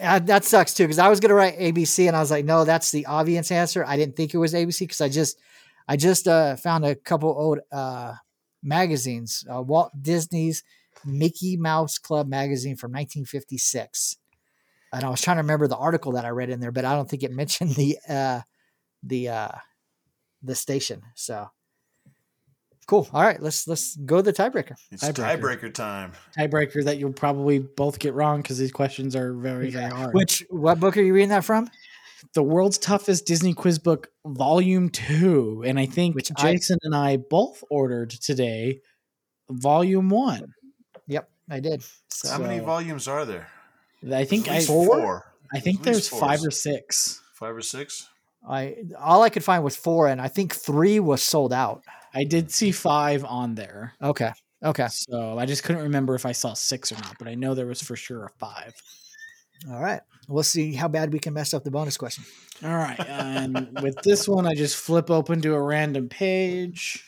Uh, 0.00 0.18
that 0.20 0.44
sucks 0.44 0.74
too 0.74 0.84
because 0.84 0.98
I 0.98 1.08
was 1.08 1.20
gonna 1.20 1.34
write 1.34 1.58
ABC 1.58 2.06
and 2.06 2.16
I 2.16 2.20
was 2.20 2.30
like, 2.30 2.44
no, 2.44 2.64
that's 2.64 2.90
the 2.90 3.06
obvious 3.06 3.50
answer. 3.50 3.84
I 3.86 3.96
didn't 3.96 4.16
think 4.16 4.34
it 4.34 4.38
was 4.38 4.52
ABC 4.52 4.80
because 4.80 5.00
I 5.00 5.08
just, 5.08 5.38
I 5.88 5.96
just 5.96 6.28
uh, 6.28 6.56
found 6.56 6.84
a 6.84 6.94
couple 6.96 7.30
old 7.30 7.60
uh, 7.70 8.14
magazines. 8.62 9.44
Uh, 9.52 9.62
Walt 9.62 9.90
Disney's 10.00 10.64
Mickey 11.04 11.56
Mouse 11.56 11.98
Club 11.98 12.28
magazine 12.28 12.76
from 12.76 12.90
1956. 12.92 14.16
And 14.92 15.04
I 15.04 15.08
was 15.08 15.22
trying 15.22 15.38
to 15.38 15.42
remember 15.42 15.66
the 15.66 15.76
article 15.76 16.12
that 16.12 16.26
I 16.26 16.30
read 16.30 16.50
in 16.50 16.60
there, 16.60 16.72
but 16.72 16.84
I 16.84 16.94
don't 16.94 17.08
think 17.08 17.22
it 17.22 17.32
mentioned 17.32 17.74
the 17.74 17.96
uh, 18.08 18.40
the 19.02 19.28
uh, 19.30 19.48
the 20.42 20.54
station. 20.54 21.02
So 21.14 21.48
cool. 22.86 23.08
All 23.12 23.22
right, 23.22 23.40
let's 23.40 23.66
let's 23.68 23.96
go 23.96 24.16
to 24.16 24.22
the 24.22 24.32
tiebreaker. 24.32 24.74
It's 24.90 25.02
Tiebreaker. 25.04 25.40
tiebreaker 25.40 25.74
time. 25.74 26.12
Tiebreaker 26.36 26.84
that 26.84 26.98
you'll 26.98 27.12
probably 27.12 27.58
both 27.58 27.98
get 27.98 28.14
wrong 28.14 28.42
because 28.42 28.58
these 28.58 28.72
questions 28.72 29.14
are 29.16 29.32
very, 29.34 29.70
very 29.70 29.90
hard. 29.90 30.14
Which 30.14 30.44
what 30.50 30.80
book 30.80 30.96
are 30.96 31.02
you 31.02 31.14
reading 31.14 31.30
that 31.30 31.44
from? 31.44 31.70
the 32.34 32.42
world's 32.42 32.78
toughest 32.78 33.26
Disney 33.26 33.52
quiz 33.52 33.80
book, 33.80 34.08
volume 34.24 34.88
two. 34.90 35.64
And 35.66 35.78
I 35.78 35.86
think 35.86 36.14
Which 36.14 36.30
I- 36.36 36.52
Jason 36.52 36.78
and 36.84 36.94
I 36.94 37.16
both 37.16 37.64
ordered 37.68 38.10
today, 38.10 38.80
volume 39.50 40.08
one. 40.08 40.54
Yep, 41.08 41.28
I 41.50 41.58
did. 41.60 41.82
So, 42.10 42.30
How 42.30 42.38
many 42.38 42.60
volumes 42.60 43.08
are 43.08 43.24
there? 43.24 43.48
I 44.10 44.24
think 44.24 44.48
I, 44.48 44.60
Four? 44.62 45.32
I 45.52 45.58
think 45.58 45.78
At 45.80 45.84
there's 45.84 46.08
four. 46.08 46.20
five 46.20 46.42
or 46.44 46.52
six. 46.52 47.20
Five 47.34 47.56
or 47.56 47.60
six. 47.60 48.08
I 48.48 48.76
all 48.98 49.22
I 49.22 49.30
could 49.30 49.44
find 49.44 49.62
was 49.62 49.76
four, 49.76 50.08
and 50.08 50.20
I 50.20 50.28
think 50.28 50.54
three 50.54 51.00
was 51.00 51.22
sold 51.22 51.52
out. 51.52 51.82
I 52.14 52.24
did 52.24 52.50
see 52.50 52.72
five 52.72 53.24
on 53.24 53.54
there. 53.54 53.94
Okay. 54.02 54.32
Okay. 54.64 54.86
So 54.90 55.38
I 55.38 55.46
just 55.46 55.64
couldn't 55.64 55.82
remember 55.82 56.14
if 56.14 56.26
I 56.26 56.32
saw 56.32 56.52
six 56.54 56.92
or 56.92 56.96
not, 56.96 57.16
but 57.18 57.28
I 57.28 57.34
know 57.34 57.54
there 57.54 57.66
was 57.66 57.82
for 57.82 57.96
sure 57.96 58.24
a 58.26 58.30
five. 58.38 58.74
All 59.70 59.80
right. 59.80 60.00
We'll 60.28 60.42
see 60.44 60.72
how 60.72 60.88
bad 60.88 61.12
we 61.12 61.18
can 61.18 61.34
mess 61.34 61.54
up 61.54 61.64
the 61.64 61.70
bonus 61.70 61.96
question. 61.96 62.24
All 62.64 62.70
right. 62.76 62.98
And 63.08 63.78
with 63.82 63.96
this 64.02 64.28
one, 64.28 64.46
I 64.46 64.54
just 64.54 64.76
flip 64.76 65.10
open 65.10 65.40
to 65.42 65.54
a 65.54 65.60
random 65.62 66.08
page. 66.08 67.04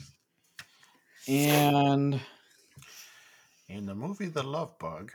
And 1.28 2.20
In 3.68 3.86
the 3.86 3.94
movie 3.94 4.26
The 4.28 4.42
Love 4.42 4.78
Bug, 4.78 5.12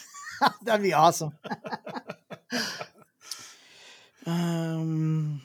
That'd 0.62 0.82
be 0.82 0.92
awesome. 0.92 1.32
um 4.26 5.40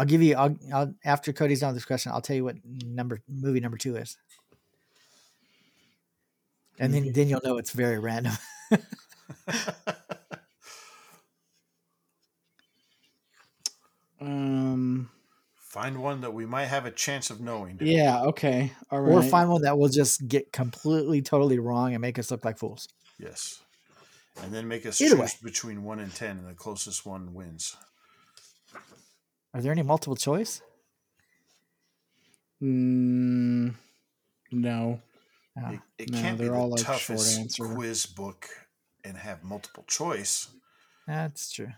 I'll 0.00 0.06
give 0.06 0.22
you. 0.22 0.34
I'll, 0.34 0.56
I'll 0.72 0.94
after 1.04 1.30
Cody's 1.30 1.60
done 1.60 1.68
with 1.68 1.76
this 1.76 1.84
question. 1.84 2.10
I'll 2.10 2.22
tell 2.22 2.34
you 2.34 2.44
what 2.44 2.56
number 2.64 3.20
movie 3.28 3.60
number 3.60 3.76
two 3.76 3.96
is, 3.96 4.16
and 6.78 6.94
then 6.94 7.12
then 7.12 7.28
you'll 7.28 7.42
know 7.44 7.58
it's 7.58 7.72
very 7.72 7.98
random. 7.98 8.32
um 14.22 15.10
find 15.58 16.02
one 16.02 16.22
that 16.22 16.32
we 16.32 16.46
might 16.46 16.64
have 16.64 16.86
a 16.86 16.90
chance 16.90 17.28
of 17.28 17.42
knowing. 17.42 17.76
yeah, 17.82 18.22
okay. 18.22 18.72
All 18.90 19.02
right. 19.02 19.12
Or 19.12 19.22
find 19.22 19.50
one 19.50 19.60
that 19.62 19.78
will 19.78 19.90
just 19.90 20.26
get 20.26 20.50
completely 20.50 21.20
totally 21.20 21.58
wrong 21.58 21.92
and 21.92 22.00
make 22.00 22.18
us 22.18 22.30
look 22.30 22.42
like 22.42 22.56
fools. 22.56 22.88
Yes. 23.18 23.60
And 24.42 24.50
then 24.50 24.66
make 24.66 24.86
us 24.86 24.98
Either 24.98 25.16
choose 25.16 25.20
way. 25.20 25.28
between 25.42 25.84
one 25.84 26.00
and 26.00 26.14
ten, 26.14 26.38
and 26.38 26.48
the 26.48 26.54
closest 26.54 27.04
one 27.04 27.34
wins. 27.34 27.76
Are 29.54 29.60
there 29.60 29.72
any 29.72 29.82
multiple 29.82 30.16
choice? 30.16 30.62
Mm, 32.62 33.74
no. 34.52 35.00
Uh, 35.60 35.72
It, 35.72 35.80
it 35.98 36.12
No, 36.12 36.20
can't 36.20 36.38
be 36.38 36.44
they're 36.44 36.54
the 36.54 36.60
all, 36.60 36.68
like, 36.68 36.80
short 36.80 36.98
toughest 37.18 37.38
answer. 37.40 37.64
quiz 37.74 38.06
book 38.06 38.48
and 39.04 39.16
have 39.16 39.42
multiple 39.42 39.84
choice. 39.86 40.48
that's 41.06 41.50
true. 41.52 41.72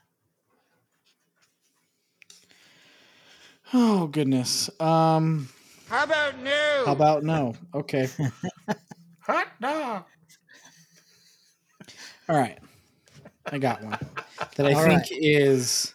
Oh 3.73 4.07
goodness. 4.09 4.69
Um 4.81 5.49
How 5.89 6.05
about 6.05 6.39
no? 6.41 6.83
how 6.87 6.93
about 6.93 7.23
no? 7.23 7.55
Okay. 7.75 8.09
Hot 9.21 9.47
dog. 9.61 10.05
All 12.29 12.37
right. 12.37 12.59
I 13.47 13.59
got 13.59 13.83
one 13.83 13.99
that 14.57 14.67
I 14.67 14.75
All 14.75 14.83
think 14.83 15.05
right. 15.05 15.13
is. 15.13 15.95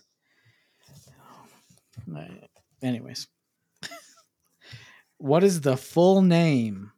Anyways, 2.81 3.27
what 5.17 5.43
is 5.43 5.61
the 5.61 5.77
full 5.77 6.21
name 6.21 6.91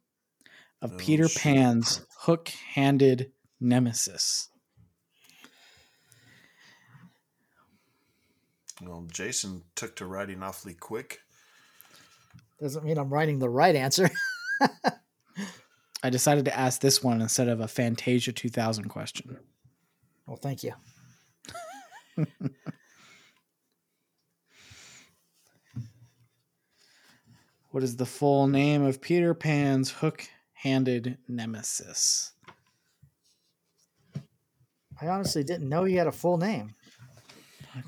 of 0.82 0.92
Oh, 0.92 0.96
Peter 0.96 1.28
shit. 1.28 1.42
Pan's 1.42 2.06
hook-handed 2.20 3.32
nemesis? 3.60 4.48
Well, 8.82 9.06
Jason 9.12 9.64
took 9.74 9.96
to 9.96 10.06
writing 10.06 10.42
awfully 10.42 10.74
quick. 10.74 11.20
Doesn't 12.60 12.84
mean 12.84 12.98
I'm 12.98 13.12
writing 13.12 13.38
the 13.38 13.48
right 13.48 13.74
answer. 13.74 14.10
I 16.02 16.08
decided 16.08 16.46
to 16.46 16.56
ask 16.58 16.80
this 16.80 17.02
one 17.02 17.20
instead 17.20 17.48
of 17.48 17.60
a 17.60 17.68
Fantasia 17.68 18.32
2000 18.32 18.88
question. 18.88 19.38
well, 20.26 20.36
thank 20.36 20.62
you. 20.64 20.72
What 27.70 27.82
is 27.82 27.96
the 27.96 28.06
full 28.06 28.46
name 28.46 28.82
of 28.82 29.00
Peter 29.00 29.32
Pan's 29.34 29.90
hook-handed 29.90 31.18
nemesis? 31.28 32.32
I 35.00 35.06
honestly 35.06 35.44
didn't 35.44 35.68
know 35.68 35.84
he 35.84 35.94
had 35.94 36.06
a 36.06 36.12
full 36.12 36.36
name. 36.36 36.74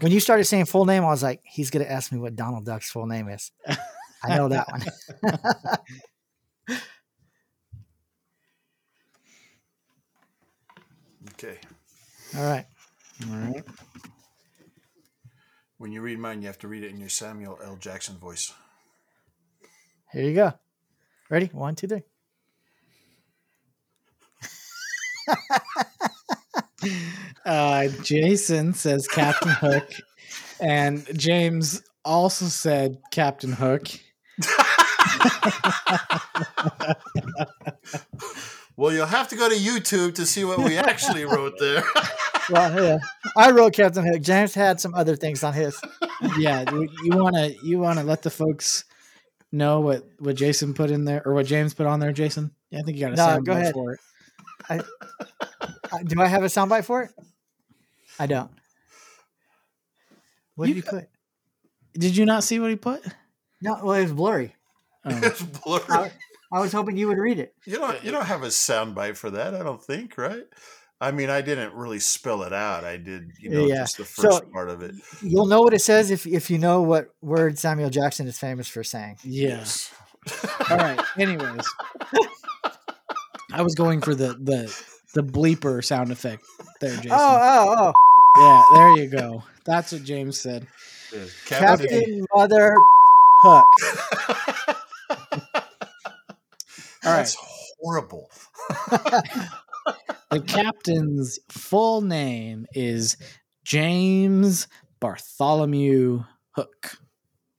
When 0.00 0.12
you 0.12 0.20
started 0.20 0.44
saying 0.44 0.66
full 0.66 0.84
name, 0.84 1.04
I 1.04 1.08
was 1.08 1.22
like, 1.22 1.40
he's 1.44 1.70
going 1.70 1.84
to 1.84 1.90
ask 1.90 2.12
me 2.12 2.18
what 2.18 2.36
Donald 2.36 2.64
Duck's 2.64 2.90
full 2.90 3.06
name 3.06 3.28
is. 3.28 3.50
I 4.24 4.36
know 4.36 4.48
that 4.48 4.68
one. 4.68 5.78
Okay. 11.44 11.58
All 12.36 12.44
right. 12.44 12.66
All 13.28 13.36
right. 13.36 13.64
When 15.78 15.90
you 15.90 16.00
read 16.00 16.20
mine, 16.20 16.40
you 16.40 16.46
have 16.46 16.58
to 16.60 16.68
read 16.68 16.84
it 16.84 16.90
in 16.90 17.00
your 17.00 17.08
Samuel 17.08 17.58
L. 17.64 17.76
Jackson 17.76 18.16
voice. 18.16 18.52
Here 20.12 20.22
you 20.24 20.34
go. 20.34 20.52
Ready? 21.30 21.46
One, 21.46 21.74
two, 21.74 21.86
three. 21.88 22.02
Uh, 27.44 27.88
Jason 28.02 28.74
says 28.74 29.06
Captain 29.08 29.50
Hook, 29.50 29.88
and 30.60 31.06
James 31.18 31.82
also 32.04 32.46
said 32.46 32.98
Captain 33.10 33.52
Hook. 33.52 33.88
Well, 38.76 38.92
you'll 38.92 39.06
have 39.06 39.28
to 39.28 39.36
go 39.36 39.48
to 39.48 39.54
YouTube 39.54 40.14
to 40.16 40.24
see 40.26 40.44
what 40.44 40.58
we 40.58 40.76
actually 40.78 41.24
wrote 41.24 41.54
there. 41.60 41.84
Well, 42.50 42.82
yeah. 42.82 42.98
I 43.36 43.50
wrote 43.50 43.74
Captain 43.74 44.04
Hook. 44.04 44.22
James 44.22 44.54
had 44.54 44.80
some 44.80 44.94
other 44.94 45.14
things 45.14 45.44
on 45.44 45.52
his. 45.52 45.78
Yeah, 46.38 46.64
you- 46.72 46.88
you 47.04 47.16
want 47.16 47.36
to 47.36 47.54
you 47.62 47.78
want 47.78 47.98
to 47.98 48.04
let 48.04 48.22
the 48.22 48.30
folks 48.30 48.84
know 49.52 49.80
what 49.80 50.04
what 50.18 50.34
Jason 50.36 50.74
put 50.74 50.90
in 50.90 51.04
there 51.04 51.22
or 51.26 51.34
what 51.34 51.46
James 51.46 51.74
put 51.74 51.86
on 51.86 52.00
there, 52.00 52.12
Jason? 52.12 52.50
Yeah, 52.70 52.80
I 52.80 52.82
think 52.82 52.96
you 52.96 53.04
got 53.04 53.12
a 53.12 53.16
No, 53.16 53.36
say 53.36 53.40
go 53.42 53.52
ahead. 53.52 53.74
for 53.74 53.92
it. 53.92 54.00
Uh, 54.68 55.98
Do 56.04 56.20
I 56.22 56.26
have 56.26 56.42
a 56.42 56.46
soundbite 56.46 56.84
for 56.84 57.02
it? 57.02 57.10
I 58.18 58.26
don't. 58.26 58.50
What 60.54 60.68
You 60.68 60.74
did 60.74 60.84
you 60.84 60.90
put? 60.90 61.08
Did 61.94 62.16
you 62.16 62.24
not 62.24 62.44
see 62.44 62.58
what 62.60 62.70
he 62.70 62.76
put? 62.76 63.02
No, 63.60 63.78
well, 63.82 63.92
it 63.94 64.02
was 64.02 64.12
blurry. 64.12 64.54
Oh. 65.04 65.10
it's 65.22 65.42
blurry. 65.42 65.82
I, 65.90 66.12
I 66.52 66.60
was 66.60 66.72
hoping 66.72 66.96
you 66.96 67.08
would 67.08 67.18
read 67.18 67.38
it. 67.38 67.54
You 67.66 67.76
don't. 67.76 68.02
You 68.04 68.10
don't 68.10 68.26
have 68.26 68.42
a 68.42 68.48
soundbite 68.48 69.16
for 69.16 69.30
that. 69.30 69.54
I 69.54 69.62
don't 69.62 69.82
think. 69.82 70.16
Right. 70.16 70.44
I 71.02 71.10
mean, 71.10 71.30
I 71.30 71.40
didn't 71.40 71.74
really 71.74 71.98
spell 71.98 72.44
it 72.44 72.52
out. 72.52 72.84
I 72.84 72.96
did. 72.96 73.32
You 73.40 73.50
know, 73.50 73.66
Yeah. 73.66 73.74
just 73.82 73.96
the 73.96 74.04
So- 74.04 74.22
first 74.22 74.52
part 74.52 74.68
of 74.68 74.82
it. 74.82 74.94
You'll 75.20 75.46
know 75.46 75.60
what 75.60 75.74
it 75.74 75.80
says 75.80 76.12
if 76.12 76.26
if 76.26 76.48
you 76.48 76.58
know 76.58 76.80
what 76.82 77.08
word 77.20 77.58
Samuel 77.58 77.90
Jackson 77.90 78.28
is 78.28 78.38
famous 78.38 78.68
for 78.68 78.84
saying. 78.84 79.18
Yes. 79.24 79.90
All 80.70 80.76
right. 80.76 81.00
Anyways, 81.18 81.66
I 83.52 83.62
was 83.62 83.74
going 83.74 84.00
for 84.00 84.14
the 84.14 84.34
the 84.34 84.72
the 85.14 85.22
bleeper 85.22 85.84
sound 85.84 86.12
effect 86.12 86.44
there, 86.80 86.92
oh, 86.92 86.96
Jason. 86.96 87.10
Oh, 87.12 87.74
oh, 87.78 87.92
oh. 87.92 87.92
Yeah, 88.40 88.64
there 88.78 89.04
you 89.04 89.08
go. 89.10 89.42
That's 89.64 89.90
what 89.92 90.04
James 90.04 90.40
said. 90.40 90.68
Yeah, 91.12 91.22
oh! 91.24 91.28
Captain. 91.46 91.88
Captain 91.88 92.26
Mother 92.32 92.74
Hook. 93.42 93.64
All 97.04 97.10
right. 97.10 97.16
That's 97.16 97.36
horrible. 97.80 98.30
The 100.30 100.40
captain's 100.40 101.38
full 101.50 102.00
name 102.00 102.66
is 102.74 103.16
James 103.64 104.66
Bartholomew 105.00 106.24
Hook. 106.52 106.96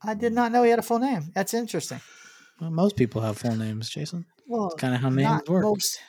I 0.03 0.13
did 0.15 0.33
not 0.33 0.51
know 0.51 0.63
he 0.63 0.69
had 0.69 0.79
a 0.79 0.83
full 0.83 0.99
name. 0.99 1.31
That's 1.35 1.53
interesting. 1.53 2.01
Well, 2.59 2.71
most 2.71 2.95
people 2.95 3.21
have 3.21 3.37
full 3.37 3.55
names, 3.55 3.89
Jason. 3.89 4.25
Well, 4.47 4.71
Kind 4.77 4.95
of 4.95 5.01
how 5.01 5.09
names 5.09 5.21
not 5.23 5.49
work. 5.49 5.63
most, 5.63 5.99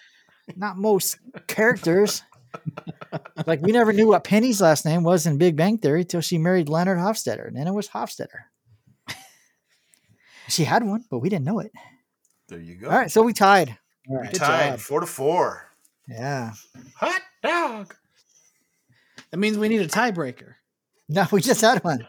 not 0.56 0.76
most 0.76 1.18
characters. 1.46 2.22
like 3.46 3.60
we 3.62 3.72
never 3.72 3.92
knew 3.92 4.08
what 4.08 4.24
Penny's 4.24 4.60
last 4.60 4.84
name 4.84 5.02
was 5.02 5.26
in 5.26 5.38
Big 5.38 5.56
Bang 5.56 5.78
Theory 5.78 6.04
till 6.04 6.20
she 6.20 6.38
married 6.38 6.68
Leonard 6.68 6.98
Hofstadter, 6.98 7.46
and 7.48 7.56
then 7.56 7.66
it 7.66 7.72
was 7.74 7.88
Hofstadter. 7.88 8.44
She 10.48 10.64
had 10.64 10.84
one, 10.84 11.04
but 11.10 11.20
we 11.20 11.28
didn't 11.30 11.46
know 11.46 11.58
it. 11.60 11.72
There 12.48 12.60
you 12.60 12.74
go. 12.76 12.88
All 12.90 12.98
right, 12.98 13.10
so 13.10 13.22
we 13.22 13.32
tied. 13.32 13.76
All 14.10 14.18
right. 14.18 14.30
Good 14.30 14.38
Tied 14.38 14.70
job. 14.72 14.80
four 14.80 15.00
to 15.00 15.06
four. 15.06 15.66
Yeah. 16.08 16.52
Hot 16.96 17.20
dog. 17.42 17.94
That 19.30 19.36
means 19.38 19.58
we 19.58 19.68
need 19.68 19.80
a 19.80 19.88
tiebreaker. 19.88 20.54
No, 21.08 21.26
we 21.32 21.40
just 21.40 21.60
had 21.60 21.82
one. 21.84 22.06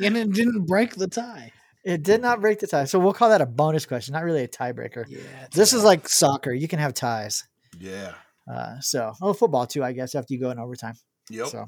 And 0.00 0.16
it 0.16 0.32
didn't 0.32 0.66
break 0.66 0.94
the 0.94 1.08
tie. 1.08 1.52
It 1.84 2.02
did 2.02 2.20
not 2.22 2.40
break 2.40 2.58
the 2.60 2.66
tie. 2.66 2.84
So 2.84 2.98
we'll 2.98 3.12
call 3.12 3.30
that 3.30 3.40
a 3.40 3.46
bonus 3.46 3.86
question, 3.86 4.12
not 4.12 4.24
really 4.24 4.42
a 4.44 4.48
tiebreaker. 4.48 5.04
Yeah. 5.08 5.18
This 5.52 5.72
is 5.72 5.84
like 5.84 6.08
soccer. 6.08 6.52
You 6.52 6.68
can 6.68 6.78
have 6.78 6.94
ties. 6.94 7.44
Yeah. 7.78 8.14
Uh, 8.50 8.80
so, 8.80 9.12
oh, 9.22 9.32
football 9.32 9.66
too, 9.66 9.84
I 9.84 9.92
guess, 9.92 10.14
after 10.14 10.32
you 10.34 10.40
go 10.40 10.50
in 10.50 10.58
overtime. 10.58 10.94
Yep. 11.30 11.46
So, 11.48 11.66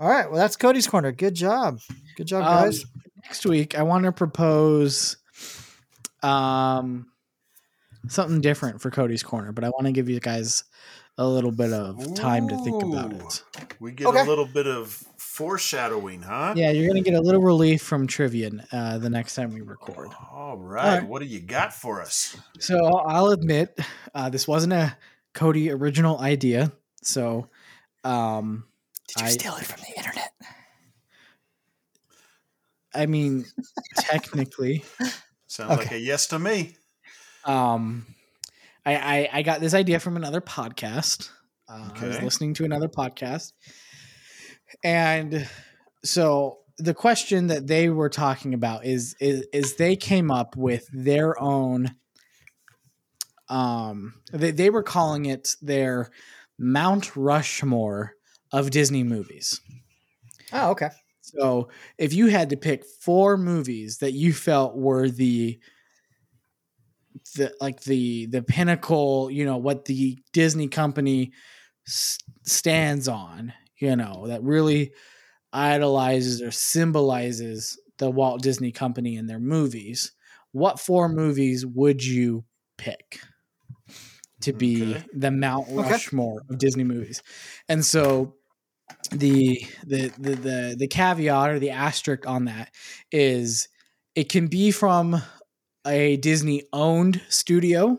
all 0.00 0.08
right. 0.08 0.28
Well, 0.30 0.38
that's 0.38 0.56
Cody's 0.56 0.86
corner. 0.86 1.12
Good 1.12 1.34
job. 1.34 1.80
Good 2.16 2.26
job, 2.26 2.44
Um, 2.44 2.64
guys. 2.64 2.84
next 3.24 3.44
week 3.46 3.76
I 3.78 3.82
want 3.82 4.04
to 4.04 4.12
propose 4.12 5.16
um 6.22 7.06
something 8.08 8.40
different 8.40 8.80
for 8.80 8.90
Cody's 8.90 9.22
corner, 9.22 9.52
but 9.52 9.64
I 9.64 9.70
want 9.70 9.86
to 9.86 9.92
give 9.92 10.08
you 10.08 10.20
guys 10.20 10.64
a 11.16 11.26
little 11.26 11.52
bit 11.52 11.72
of 11.72 12.14
time 12.14 12.48
to 12.48 12.56
think 12.64 12.82
about 12.82 13.12
it. 13.12 13.42
We 13.80 13.92
get 13.92 14.08
Okay. 14.08 14.20
a 14.20 14.24
little 14.24 14.46
bit 14.46 14.66
of 14.66 14.88
foreshadowing, 15.16 16.22
huh? 16.22 16.54
Yeah, 16.56 16.70
you're 16.70 16.88
gonna 16.88 17.02
get 17.02 17.14
a 17.14 17.20
little 17.20 17.40
relief 17.42 17.82
from 17.82 18.06
trivia 18.06 18.50
uh, 18.72 18.98
the 18.98 19.10
next 19.10 19.34
time 19.36 19.52
we 19.54 19.60
record. 19.60 20.10
All 20.32 20.56
right. 20.56 20.84
All 20.84 20.98
right. 20.98 21.08
What 21.08 21.20
do 21.22 21.26
you 21.26 21.40
got 21.40 21.72
for 21.72 22.00
us? 22.02 22.36
So 22.58 22.84
I'll 22.84 23.04
I'll 23.06 23.30
admit 23.30 23.78
uh, 24.14 24.28
this 24.28 24.48
wasn't 24.48 24.72
a 24.72 24.96
Cody 25.34 25.70
original 25.70 26.18
idea. 26.20 26.72
So 27.02 27.48
um, 28.02 28.64
Did 29.08 29.20
you 29.22 29.26
I- 29.26 29.30
steal 29.30 29.54
it 29.56 29.64
from 29.64 29.80
the 29.88 29.96
internet? 29.96 30.30
I 32.94 33.06
mean, 33.06 33.44
technically, 33.96 34.84
Sounds 35.48 35.78
like 35.78 35.90
a 35.92 35.98
yes 35.98 36.26
to 36.28 36.38
me. 36.38 36.76
Um, 37.44 38.06
I, 38.84 38.94
I 38.94 39.28
I 39.32 39.42
got 39.42 39.60
this 39.60 39.74
idea 39.74 40.00
from 40.00 40.16
another 40.16 40.40
podcast. 40.40 41.30
Uh, 41.68 41.90
I 41.94 42.06
was 42.06 42.22
listening 42.22 42.54
to 42.54 42.64
another 42.64 42.88
podcast, 42.88 43.52
and 44.82 45.48
so 46.04 46.58
the 46.78 46.94
question 46.94 47.46
that 47.48 47.66
they 47.66 47.88
were 47.88 48.08
talking 48.08 48.54
about 48.54 48.84
is 48.84 49.16
is, 49.20 49.46
is 49.52 49.76
they 49.76 49.96
came 49.96 50.30
up 50.30 50.56
with 50.56 50.88
their 50.92 51.40
own. 51.40 51.94
Um, 53.48 54.14
they 54.32 54.50
they 54.50 54.70
were 54.70 54.82
calling 54.82 55.26
it 55.26 55.56
their 55.62 56.10
Mount 56.58 57.14
Rushmore 57.16 58.14
of 58.52 58.70
Disney 58.70 59.04
movies. 59.04 59.60
Oh, 60.52 60.70
okay. 60.70 60.90
So 61.20 61.68
if 61.98 62.12
you 62.12 62.26
had 62.28 62.50
to 62.50 62.56
pick 62.56 62.84
four 62.84 63.36
movies 63.36 63.98
that 63.98 64.12
you 64.12 64.32
felt 64.32 64.76
were 64.76 65.08
the 65.08 65.58
the 67.34 67.54
like 67.60 67.82
the 67.82 68.26
the 68.26 68.42
pinnacle, 68.42 69.30
you 69.30 69.44
know, 69.44 69.56
what 69.56 69.84
the 69.86 70.18
Disney 70.32 70.68
company 70.68 71.32
s- 71.86 72.18
stands 72.44 73.08
on, 73.08 73.52
you 73.78 73.96
know, 73.96 74.26
that 74.28 74.42
really 74.42 74.92
idolizes 75.52 76.42
or 76.42 76.50
symbolizes 76.50 77.78
the 77.98 78.10
Walt 78.10 78.42
Disney 78.42 78.72
Company 78.72 79.16
and 79.16 79.28
their 79.30 79.40
movies, 79.40 80.12
what 80.52 80.80
four 80.80 81.08
movies 81.08 81.64
would 81.66 82.04
you 82.04 82.44
pick 82.78 83.20
to 84.40 84.52
be 84.52 84.94
Okay. 84.94 85.04
the 85.12 85.30
Mount 85.30 85.66
Okay. 85.78 85.98
Rushmore 86.00 86.42
of 86.50 86.58
Disney 86.58 86.84
movies? 86.84 87.22
And 87.68 87.84
so 87.84 88.36
the, 89.12 89.66
the 89.86 90.12
the 90.18 90.34
the 90.36 90.76
the 90.78 90.88
caveat 90.88 91.50
or 91.50 91.58
the 91.60 91.70
asterisk 91.70 92.26
on 92.26 92.46
that 92.46 92.74
is 93.12 93.68
it 94.14 94.28
can 94.30 94.48
be 94.48 94.70
from 94.70 95.22
a 95.86 96.16
Disney 96.16 96.64
owned 96.72 97.20
studio, 97.28 97.98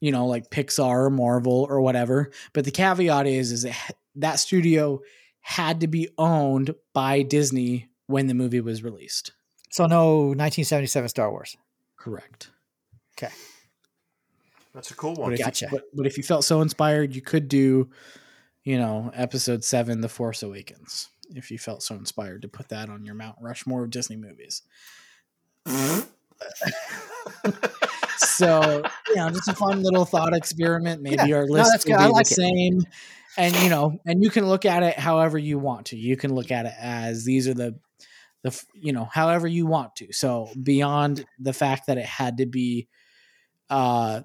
you 0.00 0.12
know, 0.12 0.26
like 0.26 0.50
Pixar 0.50 1.06
or 1.06 1.10
Marvel 1.10 1.66
or 1.68 1.80
whatever. 1.80 2.30
But 2.52 2.64
the 2.64 2.70
caveat 2.70 3.26
is 3.26 3.52
is 3.52 3.64
it, 3.64 3.74
that 4.16 4.36
studio 4.40 5.00
had 5.40 5.80
to 5.80 5.86
be 5.86 6.08
owned 6.18 6.74
by 6.92 7.22
Disney 7.22 7.88
when 8.06 8.26
the 8.26 8.34
movie 8.34 8.60
was 8.60 8.82
released. 8.82 9.32
So 9.70 9.86
no 9.86 10.16
1977 10.26 11.08
Star 11.08 11.30
Wars. 11.30 11.56
Correct. 11.96 12.50
Okay. 13.16 13.32
That's 14.74 14.90
a 14.90 14.94
cool 14.94 15.14
But 15.14 15.22
one. 15.22 15.32
if, 15.32 15.38
Gotcha. 15.38 15.66
you, 15.66 15.70
but, 15.70 15.84
but 15.94 16.06
if 16.06 16.16
you 16.16 16.22
felt 16.22 16.44
so 16.44 16.60
inspired, 16.60 17.14
you 17.14 17.22
could 17.22 17.48
do, 17.48 17.90
you 18.64 18.78
know, 18.78 19.10
episode 19.14 19.64
seven, 19.64 20.00
The 20.00 20.08
Force 20.08 20.42
Awakens. 20.42 21.08
If 21.34 21.50
you 21.50 21.58
felt 21.58 21.82
so 21.82 21.94
inspired 21.94 22.42
to 22.42 22.48
put 22.48 22.68
that 22.70 22.88
on 22.88 23.04
your 23.04 23.14
Mount 23.14 23.36
Rushmore 23.40 23.84
of 23.84 23.90
Disney 23.90 24.16
movies. 24.16 24.62
Mm-hmm. 25.66 26.08
So, 28.16 28.82
you 29.08 29.16
know, 29.16 29.30
just 29.30 29.48
a 29.48 29.54
fun 29.54 29.82
little 29.82 30.04
thought 30.04 30.34
experiment. 30.34 31.02
Maybe 31.02 31.32
Yeah. 31.32 31.38
our 31.38 31.46
list 31.46 31.70
that's 31.70 31.84
will 31.86 31.96
be 31.96 32.04
I 32.04 32.08
the 32.08 32.20
it. 32.20 32.26
same. 32.26 32.80
And 33.38 33.54
you 33.54 33.70
know, 33.70 33.98
and 34.06 34.22
you 34.22 34.30
can 34.30 34.46
look 34.46 34.64
at 34.64 34.82
it 34.82 34.98
however 34.98 35.38
you 35.38 35.58
want 35.58 35.86
to. 35.86 35.96
You 35.96 36.16
can 36.16 36.34
look 36.34 36.50
at 36.50 36.66
it 36.66 36.74
as 36.78 37.24
these 37.24 37.48
are 37.48 37.54
the 37.54 37.78
the 38.42 38.64
you 38.74 38.92
know, 38.92 39.04
however 39.04 39.46
you 39.46 39.66
want 39.66 39.96
to. 39.96 40.12
So 40.12 40.50
beyond 40.62 41.24
the 41.38 41.52
fact 41.52 41.86
that 41.86 41.98
it 41.98 42.06
had 42.06 42.38
to 42.38 42.46
be 42.46 42.88
uh 43.70 44.22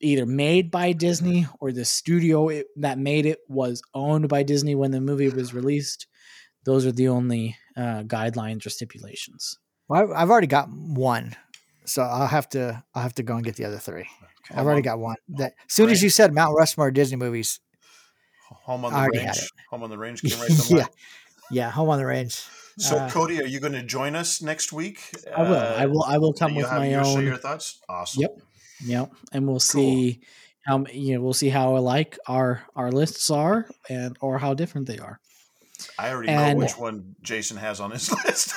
either 0.00 0.26
made 0.26 0.70
by 0.70 0.92
Disney 0.92 1.46
or 1.60 1.72
the 1.72 1.84
studio 1.84 2.48
it, 2.48 2.66
that 2.76 2.98
made 2.98 3.24
it 3.24 3.38
was 3.48 3.82
owned 3.94 4.28
by 4.28 4.42
Disney 4.42 4.74
when 4.74 4.90
the 4.90 5.00
movie 5.00 5.28
was 5.28 5.54
released, 5.54 6.06
those 6.64 6.84
are 6.84 6.92
the 6.92 7.08
only 7.08 7.56
uh 7.76 8.02
guidelines 8.02 8.66
or 8.66 8.70
stipulations. 8.70 9.58
Well, 9.92 10.10
I've 10.14 10.30
already 10.30 10.46
got 10.46 10.70
one, 10.70 11.36
so 11.84 12.00
I'll 12.00 12.26
have 12.26 12.48
to 12.50 12.82
I'll 12.94 13.02
have 13.02 13.14
to 13.16 13.22
go 13.22 13.34
and 13.34 13.44
get 13.44 13.56
the 13.56 13.66
other 13.66 13.76
three. 13.76 14.06
I've 14.50 14.64
already 14.64 14.80
got 14.80 14.98
one. 14.98 15.16
That 15.28 15.52
as 15.68 15.72
soon 15.74 15.90
as 15.90 16.02
you 16.02 16.08
said 16.08 16.32
Mount 16.32 16.56
Rushmore 16.56 16.90
Disney 16.90 17.18
movies, 17.18 17.60
Home 18.64 18.86
on 18.86 18.92
the 18.94 19.10
range. 19.18 19.50
Home 19.68 19.82
on 19.82 19.90
the 19.90 19.98
range 19.98 20.22
came 20.26 20.40
right 20.40 20.50
to 20.50 20.76
yeah, 20.76 20.86
yeah, 21.50 21.70
Home 21.70 21.90
on 21.90 21.98
the 21.98 22.06
Range. 22.06 22.32
So, 22.78 22.96
Uh, 22.96 23.10
Cody, 23.10 23.38
are 23.42 23.46
you 23.46 23.60
going 23.60 23.74
to 23.74 23.82
join 23.82 24.16
us 24.16 24.40
next 24.40 24.72
week? 24.72 24.98
I 25.36 25.42
will. 25.42 25.56
I 25.58 25.84
will 25.84 26.04
I 26.04 26.16
will 26.16 26.32
come 26.32 26.54
with 26.54 26.70
my 26.70 26.88
your, 26.88 27.04
own 27.04 27.22
your 27.26 27.36
thoughts. 27.36 27.78
Awesome. 27.86 28.22
Yep. 28.22 28.38
Yep. 28.86 29.12
And 29.32 29.46
we'll 29.46 29.60
see 29.60 30.22
how 30.64 30.86
you 30.90 31.16
know 31.16 31.20
we'll 31.20 31.34
see 31.34 31.50
how 31.50 31.76
alike 31.76 32.18
our 32.26 32.62
our 32.74 32.90
lists 32.90 33.30
are 33.30 33.66
and 33.90 34.16
or 34.22 34.38
how 34.38 34.54
different 34.54 34.86
they 34.86 34.98
are. 34.98 35.20
I 35.98 36.12
already 36.12 36.30
And- 36.30 36.58
know 36.58 36.64
which 36.64 36.78
one 36.78 37.14
Jason 37.20 37.58
has 37.58 37.78
on 37.78 37.90
his 37.90 38.10
list. 38.24 38.54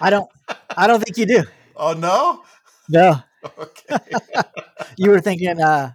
I 0.00 0.10
don't 0.10 0.30
I 0.76 0.86
don't 0.86 1.02
think 1.02 1.16
you 1.16 1.26
do. 1.26 1.44
oh 1.76 1.92
no. 1.94 2.42
No, 2.88 3.22
Okay. 3.58 3.98
you 4.96 5.10
were 5.10 5.20
thinking 5.20 5.60
uh 5.60 5.92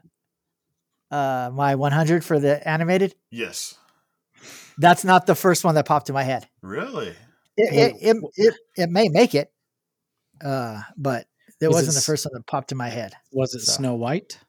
uh 1.11 1.49
my 1.53 1.75
100 1.75 2.23
for 2.23 2.39
the 2.39 2.67
animated. 2.67 3.15
yes. 3.31 3.75
That's 4.77 5.03
not 5.03 5.25
the 5.25 5.35
first 5.35 5.65
one 5.65 5.75
that 5.75 5.85
popped 5.85 6.07
in 6.09 6.13
my 6.13 6.23
head. 6.23 6.47
Really. 6.61 7.09
It 7.57 7.73
it 7.73 7.95
it, 8.01 8.23
it, 8.37 8.53
it 8.77 8.89
may 8.89 9.09
make 9.09 9.35
it, 9.35 9.51
uh, 10.41 10.81
but 10.95 11.25
it 11.59 11.67
Was 11.67 11.75
it 11.75 11.87
wasn't 11.87 11.95
the 11.95 12.01
first 12.01 12.25
one 12.25 12.33
that 12.35 12.47
popped 12.47 12.71
in 12.71 12.77
my 12.77 12.87
head. 12.87 13.13
Was 13.33 13.53
it 13.55 13.59
So- 13.61 13.73
Snow 13.73 13.95
White? 13.95 14.39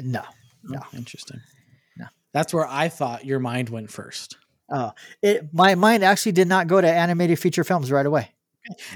No, 0.00 0.24
No. 0.64 0.80
Oh, 0.82 0.96
interesting. 0.96 1.40
No. 1.96 2.06
That's 2.32 2.52
where 2.52 2.66
I 2.66 2.88
thought 2.88 3.24
your 3.24 3.38
mind 3.38 3.68
went 3.68 3.90
first. 3.90 4.36
Oh, 4.70 4.92
it 5.22 5.52
my 5.52 5.74
mind 5.74 6.04
actually 6.04 6.32
did 6.32 6.48
not 6.48 6.66
go 6.66 6.80
to 6.80 6.88
animated 6.88 7.38
feature 7.38 7.64
films 7.64 7.90
right 7.90 8.06
away. 8.06 8.30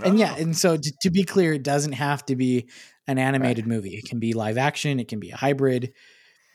And 0.05 0.19
yeah, 0.19 0.35
and 0.37 0.57
so 0.57 0.77
to, 0.77 0.93
to 1.03 1.11
be 1.11 1.25
clear, 1.25 1.55
it 1.55 1.63
doesn't 1.63 1.93
have 1.93 2.25
to 2.27 2.37
be 2.37 2.69
an 3.07 3.19
animated 3.19 3.67
movie. 3.67 3.95
It 3.95 4.09
can 4.09 4.19
be 4.19 4.33
live 4.35 4.59
action. 4.59 5.01
It 5.01 5.09
can 5.09 5.19
be 5.19 5.31
a 5.31 5.37
hybrid. 5.37 5.93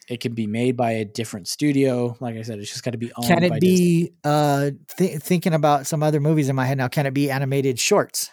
It 0.08 0.20
can 0.20 0.34
be 0.34 0.46
made 0.46 0.76
by 0.76 0.92
a 0.92 1.04
different 1.04 1.48
studio. 1.48 2.16
Like 2.20 2.36
I 2.36 2.42
said, 2.42 2.58
it's 2.58 2.70
just 2.70 2.82
got 2.82 2.92
to 2.92 2.98
be 2.98 3.12
owned. 3.14 3.26
Can 3.26 3.42
it 3.42 3.60
be 3.60 4.12
uh 4.24 4.70
th- 4.96 5.20
thinking 5.20 5.52
about 5.52 5.86
some 5.86 6.02
other 6.02 6.20
movies 6.20 6.48
in 6.48 6.56
my 6.56 6.64
head 6.64 6.78
now? 6.78 6.88
Can 6.88 7.06
it 7.06 7.12
be 7.12 7.30
animated 7.30 7.78
shorts? 7.78 8.30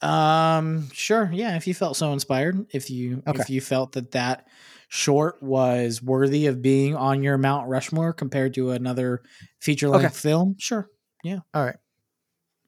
Um, 0.00 0.90
sure. 0.92 1.30
Yeah, 1.32 1.56
if 1.56 1.66
you 1.66 1.74
felt 1.74 1.96
so 1.96 2.12
inspired, 2.12 2.66
if 2.72 2.90
you 2.90 3.22
Okay. 3.26 3.40
if 3.40 3.50
you 3.50 3.60
felt 3.60 3.92
that 3.92 4.12
that 4.12 4.48
short 4.94 5.42
was 5.42 6.02
worthy 6.02 6.46
of 6.46 6.60
being 6.60 6.94
on 6.94 7.22
your 7.22 7.38
Mount 7.38 7.66
Rushmore 7.66 8.12
compared 8.12 8.52
to 8.54 8.72
another 8.72 9.22
feature 9.58 9.88
length 9.88 10.04
Okay. 10.04 10.14
film, 10.14 10.54
sure. 10.58 10.88
Yeah. 11.24 11.38
All 11.54 11.64
right, 11.64 11.76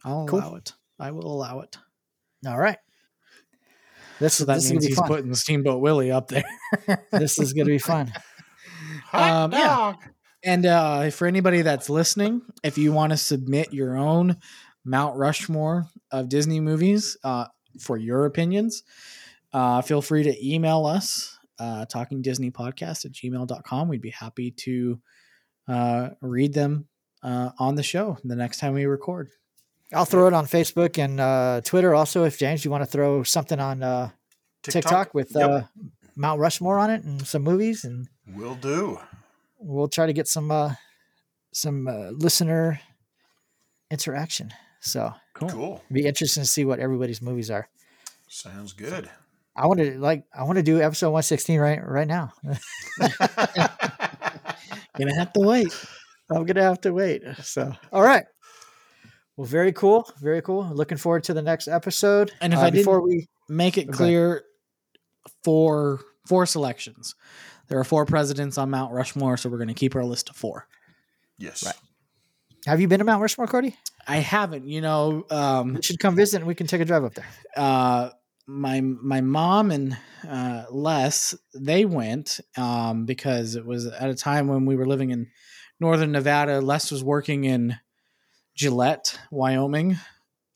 I'll 0.04 0.26
Cool. 0.26 0.38
allow 0.38 0.54
it. 0.54 0.72
I 0.98 1.10
will 1.10 1.26
allow 1.26 1.60
it. 1.60 1.76
all 2.46 2.58
right. 2.58 2.78
This 4.20 4.34
So 4.34 4.44
that 4.46 4.54
this 4.54 4.64
is 4.66 4.70
means 4.70 4.86
he's 4.86 4.96
fun. 4.96 5.08
putting 5.08 5.34
Steamboat 5.34 5.80
Willie 5.82 6.10
up 6.12 6.28
there. 6.28 6.44
this 7.12 7.38
is 7.38 7.52
gonna 7.52 7.66
be 7.66 7.78
fun. 7.78 8.12
Um, 9.12 9.52
yeah. 9.52 9.94
And 10.42 10.66
uh, 10.66 11.10
for 11.10 11.26
anybody 11.26 11.62
that's 11.62 11.88
listening, 11.88 12.42
if 12.64 12.76
you 12.78 12.92
want 12.92 13.12
to 13.12 13.16
submit 13.16 13.72
your 13.72 13.96
own 13.96 14.36
Mount 14.84 15.16
Rushmore 15.16 15.86
of 16.10 16.28
Disney 16.28 16.58
movies 16.60 17.16
uh, 17.22 17.46
for 17.80 17.96
your 17.96 18.26
opinions, 18.26 18.82
uh, 19.52 19.82
feel 19.82 20.02
free 20.02 20.24
to 20.24 20.46
email 20.54 20.84
us, 20.86 21.33
uh, 21.58 21.84
talking 21.86 22.22
Disney 22.22 22.50
podcast 22.50 23.04
at 23.04 23.12
gmail.com. 23.12 23.88
We'd 23.88 24.00
be 24.02 24.10
happy 24.10 24.50
to 24.50 25.00
uh, 25.68 26.10
read 26.20 26.52
them 26.52 26.88
uh, 27.22 27.50
on 27.58 27.74
the 27.74 27.82
show 27.82 28.18
the 28.24 28.36
next 28.36 28.58
time 28.58 28.74
we 28.74 28.84
record. 28.86 29.30
I'll 29.92 30.04
throw 30.04 30.26
it 30.26 30.32
on 30.32 30.46
Facebook 30.46 30.98
and 30.98 31.20
uh, 31.20 31.60
Twitter. 31.64 31.94
Also, 31.94 32.24
if 32.24 32.38
James, 32.38 32.64
you 32.64 32.70
want 32.70 32.82
to 32.82 32.90
throw 32.90 33.22
something 33.22 33.60
on 33.60 33.82
uh, 33.82 34.10
TikTok, 34.62 35.14
with 35.14 35.32
Yep. 35.34 35.50
uh, 35.50 35.62
Mount 36.16 36.40
Rushmore 36.40 36.78
on 36.78 36.90
it 36.90 37.04
and 37.04 37.24
some 37.26 37.42
movies, 37.42 37.84
and 37.84 38.08
we'll 38.26 38.54
do. 38.56 38.98
we'll 39.58 39.88
try 39.88 40.06
to 40.06 40.12
get 40.12 40.26
some 40.26 40.50
uh, 40.50 40.74
some 41.52 41.86
uh, 41.86 42.10
listener 42.10 42.80
interaction. 43.90 44.52
So 44.80 45.12
Cool. 45.34 45.48
Cool. 45.50 45.82
it'd 45.84 45.94
be 45.94 46.06
interesting 46.06 46.42
to 46.42 46.48
see 46.48 46.64
what 46.64 46.78
everybody's 46.78 47.22
movies 47.22 47.50
are. 47.50 47.68
Sounds 48.28 48.72
good. 48.72 49.08
I 49.56 49.66
want 49.66 49.78
to 49.80 49.98
like 49.98 50.24
I 50.36 50.42
want 50.44 50.56
to 50.56 50.62
do 50.62 50.80
episode 50.80 51.10
one 51.10 51.22
sixteen 51.22 51.60
right 51.60 51.80
right 51.86 52.08
now. 52.08 52.32
Gonna 54.96 55.14
have 55.16 55.32
to 55.32 55.40
wait. 55.40 55.68
I'm 56.30 56.44
gonna 56.46 56.62
have 56.62 56.80
to 56.82 56.92
wait. 56.92 57.22
So 57.42 57.72
all 57.92 58.02
right. 58.02 58.24
Well, 59.36 59.46
very 59.46 59.72
cool, 59.72 60.08
very 60.20 60.40
cool. 60.42 60.64
Looking 60.72 60.96
forward 60.98 61.24
to 61.24 61.34
the 61.34 61.42
next 61.42 61.66
episode. 61.68 62.30
And 62.40 62.52
if 62.52 62.58
Uh, 62.60 62.62
I 62.62 62.70
didn't- 62.70 62.80
before 62.82 63.00
we 63.02 63.28
Make 63.48 63.76
it 63.76 63.88
Okay. 63.88 63.96
clear 63.96 64.42
four 65.42 66.00
four 66.26 66.46
selections. 66.46 67.14
There 67.68 67.78
are 67.78 67.84
four 67.84 68.06
presidents 68.06 68.56
on 68.56 68.70
Mount 68.70 68.92
Rushmore, 68.92 69.36
so 69.36 69.50
we're 69.50 69.58
gonna 69.58 69.74
keep 69.74 69.94
our 69.96 70.04
list 70.04 70.28
to 70.28 70.32
four. 70.32 70.66
yes. 71.38 71.62
Right. 71.64 71.74
have 72.66 72.80
you 72.80 72.88
been 72.88 73.00
to 73.00 73.04
Mount 73.04 73.20
Rushmore, 73.20 73.46
Cody? 73.46 73.76
I 74.06 74.16
haven't, 74.18 74.66
you 74.68 74.80
know, 74.80 75.26
um 75.30 75.76
You 75.76 75.82
should 75.82 75.98
come 75.98 76.14
visit 76.16 76.38
and 76.38 76.46
we 76.46 76.54
can 76.54 76.66
take 76.66 76.80
a 76.80 76.84
drive 76.86 77.04
up 77.04 77.14
there. 77.14 77.26
uh 77.56 78.10
my 78.46 78.80
my 78.80 79.20
mom 79.20 79.70
and 79.70 79.96
uh 80.28 80.64
Les 80.70 81.34
they 81.54 81.84
went 81.84 82.40
um 82.56 83.06
because 83.06 83.56
it 83.56 83.64
was 83.64 83.86
at 83.86 84.10
a 84.10 84.14
time 84.14 84.48
when 84.48 84.66
we 84.66 84.76
were 84.76 84.86
living 84.86 85.10
in 85.10 85.28
northern 85.80 86.12
Nevada. 86.12 86.60
Les 86.60 86.90
was 86.90 87.02
working 87.02 87.44
in 87.44 87.76
Gillette, 88.54 89.18
Wyoming, 89.30 89.96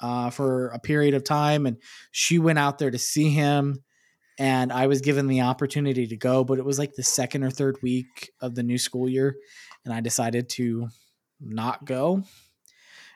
uh 0.00 0.30
for 0.30 0.68
a 0.68 0.78
period 0.78 1.14
of 1.14 1.24
time 1.24 1.66
and 1.66 1.78
she 2.10 2.38
went 2.38 2.58
out 2.58 2.78
there 2.78 2.90
to 2.90 2.98
see 2.98 3.30
him 3.30 3.82
and 4.38 4.72
I 4.72 4.86
was 4.86 5.00
given 5.00 5.26
the 5.26 5.40
opportunity 5.40 6.06
to 6.06 6.16
go, 6.16 6.44
but 6.44 6.58
it 6.58 6.64
was 6.64 6.78
like 6.78 6.94
the 6.94 7.02
second 7.02 7.42
or 7.42 7.50
third 7.50 7.76
week 7.82 8.30
of 8.40 8.54
the 8.54 8.62
new 8.62 8.78
school 8.78 9.08
year 9.08 9.36
and 9.84 9.92
I 9.92 10.00
decided 10.00 10.48
to 10.50 10.88
not 11.40 11.84
go. 11.84 12.22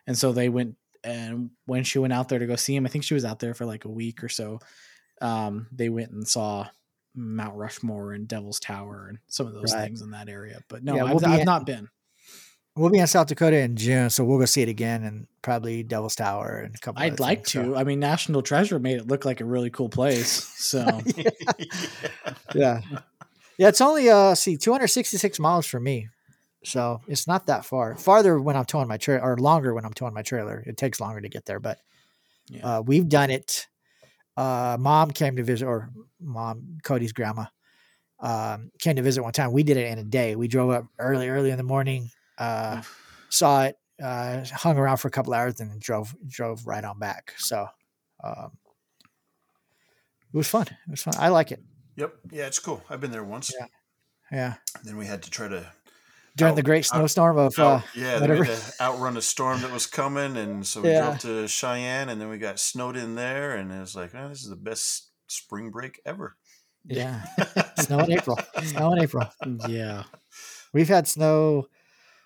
And 0.07 0.19
so 0.19 0.33
they 0.33 0.49
went 0.49 0.77
and 1.05 1.51
when 1.67 1.85
she 1.85 1.99
went 1.99 2.13
out 2.13 2.29
there 2.29 2.39
to 2.39 2.47
go 2.47 2.57
see 2.57 2.75
him, 2.77 2.87
I 2.87 2.89
think 2.89 3.05
she 3.05 3.15
was 3.15 3.25
out 3.25 3.39
there 3.39 3.55
for 3.55 3.65
like 3.67 3.85
a 3.85 3.91
week 3.91 4.23
or 4.25 4.29
so. 4.29 4.61
Um, 5.21 5.67
they 5.73 5.89
went 5.89 6.11
and 6.11 6.27
saw 6.27 6.67
Mount 7.15 7.57
Rushmore 7.57 8.13
and 8.13 8.27
Devil's 8.27 8.59
Tower 8.61 9.07
and 9.09 9.19
some 9.29 9.47
of 9.47 9.53
those 9.55 9.73
Right. 9.75 9.85
things 9.85 10.01
in 10.03 10.11
that 10.13 10.29
area. 10.29 10.61
But 10.69 10.83
no, 10.83 10.97
Yeah, 10.97 11.05
I've, 11.05 11.19
be 11.21 11.25
I've 11.27 11.41
in- 11.41 11.45
not 11.47 11.67
been. 11.67 11.89
We'll 12.75 12.89
be 12.89 12.99
in 13.01 13.07
South 13.07 13.27
Dakota 13.27 13.59
in 13.59 13.77
June, 13.77 14.09
so 14.09 14.25
we'll 14.25 14.39
go 14.39 14.47
see 14.47 14.63
it 14.63 14.69
again 14.71 15.05
and 15.05 15.27
probably 15.43 15.83
Devil's 15.83 16.17
Tower 16.17 16.63
and 16.65 16.75
a 16.75 16.79
couple. 16.79 17.03
I'd 17.03 17.21
like 17.21 17.41
things, 17.41 17.51
to. 17.51 17.65
so- 17.65 17.77
I 17.77 17.85
mean, 17.85 18.01
National 18.01 18.41
Treasure 18.41 18.79
made 18.79 18.97
it 18.97 19.07
look 19.09 19.27
like 19.27 19.43
a 19.43 19.45
really 19.45 19.69
cool 19.69 19.91
place. 19.91 20.31
So 20.31 20.79
yeah, 22.55 22.81
yeah. 23.59 23.69
It's 23.69 23.81
only 23.81 24.09
uh, 24.09 24.35
see, 24.35 24.57
266 24.57 25.39
miles 25.39 25.67
from 25.67 25.85
me, 25.85 26.09
so 26.65 27.01
it's 27.09 27.27
not 27.27 27.47
that 27.47 27.65
far. 27.65 27.97
Farther 27.97 28.41
when 28.41 28.57
I'm 28.57 28.65
towing 28.65 28.89
my 28.89 28.97
trailer, 28.97 29.23
or 29.23 29.37
longer 29.37 29.75
when 29.75 29.85
I'm 29.85 29.93
towing 29.93 30.15
my 30.15 30.23
trailer. 30.23 30.63
It 30.67 30.77
takes 30.77 31.01
longer 31.01 31.21
to 31.21 31.29
get 31.29 31.45
there, 31.45 31.61
but 31.61 31.79
yeah. 32.49 32.79
uh, 32.79 32.83
we've 32.83 33.09
done 33.09 33.31
it. 33.31 33.67
Uh, 34.37 34.77
mom 34.81 35.11
came 35.11 35.37
to 35.37 35.43
visit, 35.43 35.67
or 35.67 35.91
mom, 36.21 36.79
Cody's 36.83 37.13
grandma, 37.13 37.47
um, 38.21 38.71
came 38.79 38.97
to 38.97 39.03
visit 39.03 39.23
one 39.23 39.33
time. 39.33 39.53
We 39.53 39.63
did 39.63 39.77
it 39.77 39.91
in 39.91 39.99
a 39.99 40.05
day. 40.05 40.37
We 40.37 40.49
drove 40.49 40.71
up 40.71 40.87
early, 40.99 41.29
early 41.29 41.51
in 41.51 41.59
the 41.59 41.63
morning, 41.63 42.11
uh, 42.39 42.83
saw 43.29 43.65
it, 43.65 43.77
uh, 44.03 44.45
hung 44.53 44.79
around 44.79 44.99
for 44.99 45.09
a 45.09 45.11
couple 45.11 45.35
hours, 45.35 45.61
and 45.61 45.81
drove 45.81 46.15
drove 46.27 46.67
right 46.67 46.85
on 46.85 46.99
back. 46.99 47.35
So 47.37 47.67
um, 48.25 48.53
it 50.33 50.37
was 50.37 50.49
fun. 50.49 50.67
It 50.67 50.91
was 50.91 51.03
fun. 51.03 51.15
I 51.19 51.29
like 51.29 51.53
it. 51.53 51.63
Yep. 51.97 52.15
Yeah, 52.31 52.47
it's 52.47 52.59
cool. 52.59 52.83
I've 52.89 53.01
been 53.01 53.11
there 53.11 53.25
once. 53.25 53.53
Yeah. 53.59 53.67
Yeah. 54.31 54.55
Then 54.83 54.97
we 54.97 55.05
had 55.05 55.23
to 55.25 55.31
try 55.31 55.49
to 55.49 55.71
During 56.35 56.53
Out- 56.53 56.57
the 56.57 56.63
great 56.63 56.85
out- 56.87 56.97
snowstorm 56.97 57.37
of 57.39 57.59
uh, 57.59 57.67
out, 57.67 57.83
yeah, 57.95 58.19
then 58.19 58.31
we 58.41 58.47
had 58.47 58.57
to 58.57 58.73
outrun 58.83 59.17
a 59.19 59.23
storm 59.23 59.61
that 59.61 59.71
was 59.71 59.87
coming, 59.87 60.37
and 60.39 60.67
so 60.67 60.81
we 60.81 60.91
Yeah. 60.91 61.03
drove 61.03 61.19
to 61.21 61.47
Cheyenne, 61.49 62.09
and 62.09 62.19
then 62.21 62.29
we 62.31 62.39
got 62.39 62.59
snowed 62.59 62.97
in 62.97 63.15
there, 63.17 63.55
and 63.57 63.71
it 63.71 63.79
was 63.81 63.95
like, 63.95 64.15
oh, 64.15 64.29
this 64.31 64.43
is 64.43 64.49
the 64.49 64.57
best 64.57 65.11
spring 65.27 65.71
break 65.71 66.01
ever. 66.07 66.37
yeah, 66.85 67.25
snow 67.79 67.99
in 68.01 68.13
April. 68.13 68.39
Snow 68.63 68.93
in 68.95 69.03
April. 69.03 69.29
yeah. 69.69 70.05
We've 70.73 70.89
had 70.89 71.07
snow 71.07 71.69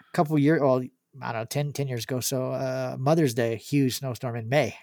a 0.01 0.17
couple 0.17 0.39
years. 0.39 0.61
Well, 0.61 0.83
I 1.21 1.33
don't 1.33 1.41
know, 1.43 1.45
10, 1.47 1.73
10 1.73 1.89
years 1.89 2.05
ago. 2.05 2.21
So 2.21 2.53
uh, 2.53 2.97
Mother's 2.99 3.35
Day, 3.35 3.57
huge 3.57 3.99
snowstorm 3.99 4.37
in 4.37 4.49
May. 4.49 4.77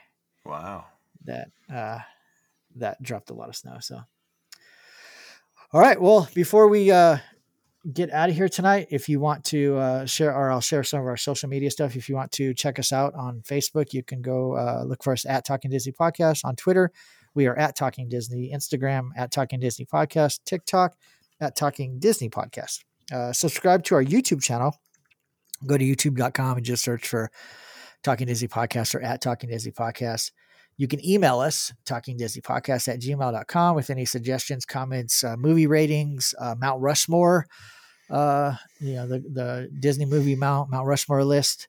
Wow. 0.45 0.85
that 1.25 1.47
uh 1.73 1.99
that 2.75 3.01
dropped 3.01 3.29
a 3.29 3.33
lot 3.33 3.47
of 3.47 3.55
snow 3.55 3.77
so 3.79 4.01
all 5.71 5.79
right 5.79 6.01
well 6.01 6.27
before 6.33 6.67
we 6.67 6.91
uh 6.91 7.17
get 7.91 8.11
out 8.11 8.29
of 8.29 8.35
here 8.35 8.47
tonight. 8.47 8.87
If 8.91 9.09
you 9.09 9.19
want 9.19 9.43
to 9.45 9.75
uh 9.77 10.05
share 10.05 10.33
or 10.33 10.51
i'll 10.51 10.61
share 10.61 10.83
some 10.83 11.01
of 11.01 11.05
our 11.07 11.17
social 11.17 11.49
media 11.49 11.69
stuff. 11.69 11.95
If 11.95 12.07
you 12.07 12.15
want 12.15 12.31
to 12.33 12.53
check 12.53 12.79
us 12.79 12.93
out 12.93 13.13
on 13.13 13.41
facebook 13.41 13.93
you 13.93 14.03
can 14.03 14.21
go 14.21 14.55
uh 14.55 14.83
look 14.85 15.03
for 15.03 15.13
us 15.13 15.25
at 15.25 15.45
talking 15.45 15.69
disney 15.69 15.91
podcast. 15.91 16.45
On 16.45 16.55
twitter 16.55 16.91
we 17.33 17.47
are 17.47 17.57
at 17.57 17.75
talking 17.75 18.07
disney. 18.07 18.51
Instagram 18.53 19.09
at 19.17 19.31
talking 19.31 19.59
disney 19.59 19.85
podcast. 19.85 20.39
Tiktok 20.45 20.95
at 21.41 21.55
talking 21.55 21.99
disney 21.99 22.29
podcast. 22.29 22.83
Uh, 23.11 23.33
subscribe 23.33 23.83
to 23.83 23.95
our 23.95 24.03
youtube 24.03 24.41
channel. 24.41 24.77
Go 25.65 25.77
to 25.77 25.83
youtube.com 25.83 26.57
and 26.57 26.65
just 26.65 26.83
search 26.83 27.07
for 27.07 27.31
talking 28.01 28.27
disney 28.27 28.47
podcast 28.47 28.95
or 28.95 29.01
at 29.01 29.21
talking 29.21 29.49
disney 29.49 29.71
podcast 29.71 30.31
you 30.77 30.87
can 30.87 31.05
email 31.05 31.39
us, 31.39 31.73
talkingdisneypodcast 31.85 32.87
at 32.87 32.99
gmail.com 32.99 33.75
with 33.75 33.89
any 33.89 34.05
suggestions, 34.05 34.65
comments, 34.65 35.21
uh, 35.23 35.35
movie 35.37 35.67
ratings, 35.67 36.33
uh, 36.39 36.55
Mount 36.59 36.81
Rushmore, 36.81 37.45
uh, 38.09 38.55
you 38.79 38.95
know, 38.95 39.05
the, 39.07 39.19
the 39.19 39.69
Disney 39.79 40.05
movie 40.05 40.35
Mount, 40.35 40.71
Mount 40.71 40.87
Rushmore 40.87 41.23
list. 41.23 41.67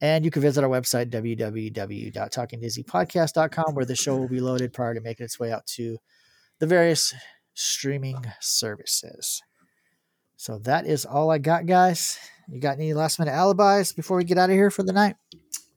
And 0.00 0.24
you 0.24 0.30
can 0.30 0.42
visit 0.42 0.62
our 0.62 0.70
website, 0.70 1.10
www.talkingdisneypodcast.com, 1.10 3.74
where 3.74 3.84
the 3.84 3.96
show 3.96 4.16
will 4.16 4.28
be 4.28 4.38
loaded 4.38 4.72
prior 4.72 4.94
to 4.94 5.00
making 5.00 5.24
its 5.24 5.40
way 5.40 5.50
out 5.50 5.66
to 5.66 5.98
the 6.60 6.68
various 6.68 7.12
streaming 7.54 8.24
services. 8.40 9.42
So 10.36 10.60
that 10.60 10.86
is 10.86 11.04
all 11.04 11.32
I 11.32 11.38
got, 11.38 11.66
guys. 11.66 12.16
You 12.48 12.60
got 12.60 12.76
any 12.76 12.94
last 12.94 13.18
minute 13.18 13.32
alibis 13.32 13.92
before 13.92 14.16
we 14.16 14.22
get 14.22 14.38
out 14.38 14.50
of 14.50 14.54
here 14.54 14.70
for 14.70 14.84
the 14.84 14.92
night? 14.92 15.16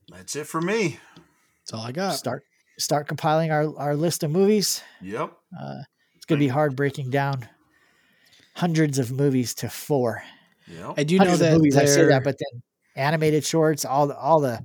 That's 0.10 0.36
it 0.36 0.46
for 0.46 0.62
me. 0.62 1.00
That's 1.62 1.74
all 1.74 1.82
I 1.82 1.92
got. 1.92 2.12
Start 2.12 2.44
start 2.82 3.08
compiling 3.08 3.52
our, 3.52 3.78
our 3.78 3.96
list 3.96 4.24
of 4.24 4.32
movies. 4.32 4.82
Yep. 5.02 5.32
Uh, 5.60 5.82
it's 6.16 6.26
going 6.26 6.40
to 6.40 6.46
be 6.46 6.50
hard 6.50 6.76
breaking 6.76 7.10
down 7.10 7.48
hundreds 8.56 9.00
of 9.00 9.12
movies 9.12 9.54
to 9.56 9.70
four. 9.70 10.24
Yep. 10.68 10.94
I 10.98 11.04
do 11.04 11.18
know 11.18 11.26
Hundreds 11.26 11.42
of 11.42 11.48
that 11.48 11.58
movies, 11.58 11.78
I 11.78 11.86
say 11.86 12.06
that, 12.06 12.24
but 12.24 12.38
then 12.38 12.62
animated 12.96 13.46
shorts, 13.46 13.86
all 13.86 14.08
the, 14.08 14.18
all 14.18 14.40
the 14.40 14.64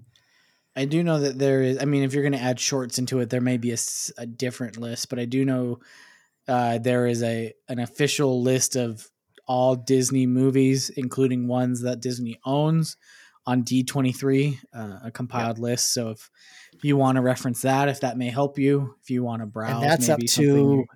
I 0.76 0.84
do 0.84 1.02
know 1.02 1.20
that 1.20 1.38
there 1.38 1.62
is. 1.62 1.80
I 1.80 1.86
mean, 1.86 2.02
if 2.02 2.12
you're 2.12 2.22
going 2.22 2.34
to 2.34 2.38
add 2.38 2.60
shorts 2.60 2.98
into 2.98 3.20
it, 3.20 3.30
there 3.30 3.40
may 3.40 3.56
be 3.56 3.72
a, 3.72 3.78
a 4.18 4.26
different 4.26 4.76
list, 4.76 5.08
but 5.08 5.18
I 5.18 5.24
do 5.24 5.44
know 5.44 5.78
uh, 6.46 6.78
there 6.78 7.06
is 7.06 7.22
a 7.22 7.54
an 7.68 7.78
official 7.78 8.42
list 8.42 8.76
of 8.76 9.08
all 9.48 9.74
Disney 9.74 10.26
movies, 10.26 10.90
including 10.90 11.48
ones 11.48 11.80
that 11.80 12.00
Disney 12.00 12.38
owns, 12.44 12.98
on 13.46 13.62
D23, 13.62 14.58
uh, 14.74 14.98
a 15.04 15.10
compiled 15.10 15.58
list. 15.58 15.94
So 15.94 16.10
if 16.10 16.30
you 16.84 16.96
want 16.96 17.16
to 17.16 17.22
reference 17.22 17.62
that, 17.62 17.88
if 17.88 18.00
that 18.00 18.16
may 18.18 18.30
help 18.30 18.58
you, 18.58 18.94
if 19.02 19.10
you 19.10 19.22
want 19.24 19.42
to 19.42 19.46
browse, 19.46 19.82
and 19.82 19.90
that's 19.90 20.08
up 20.08 20.18
to 20.20 20.42
you- 20.42 20.86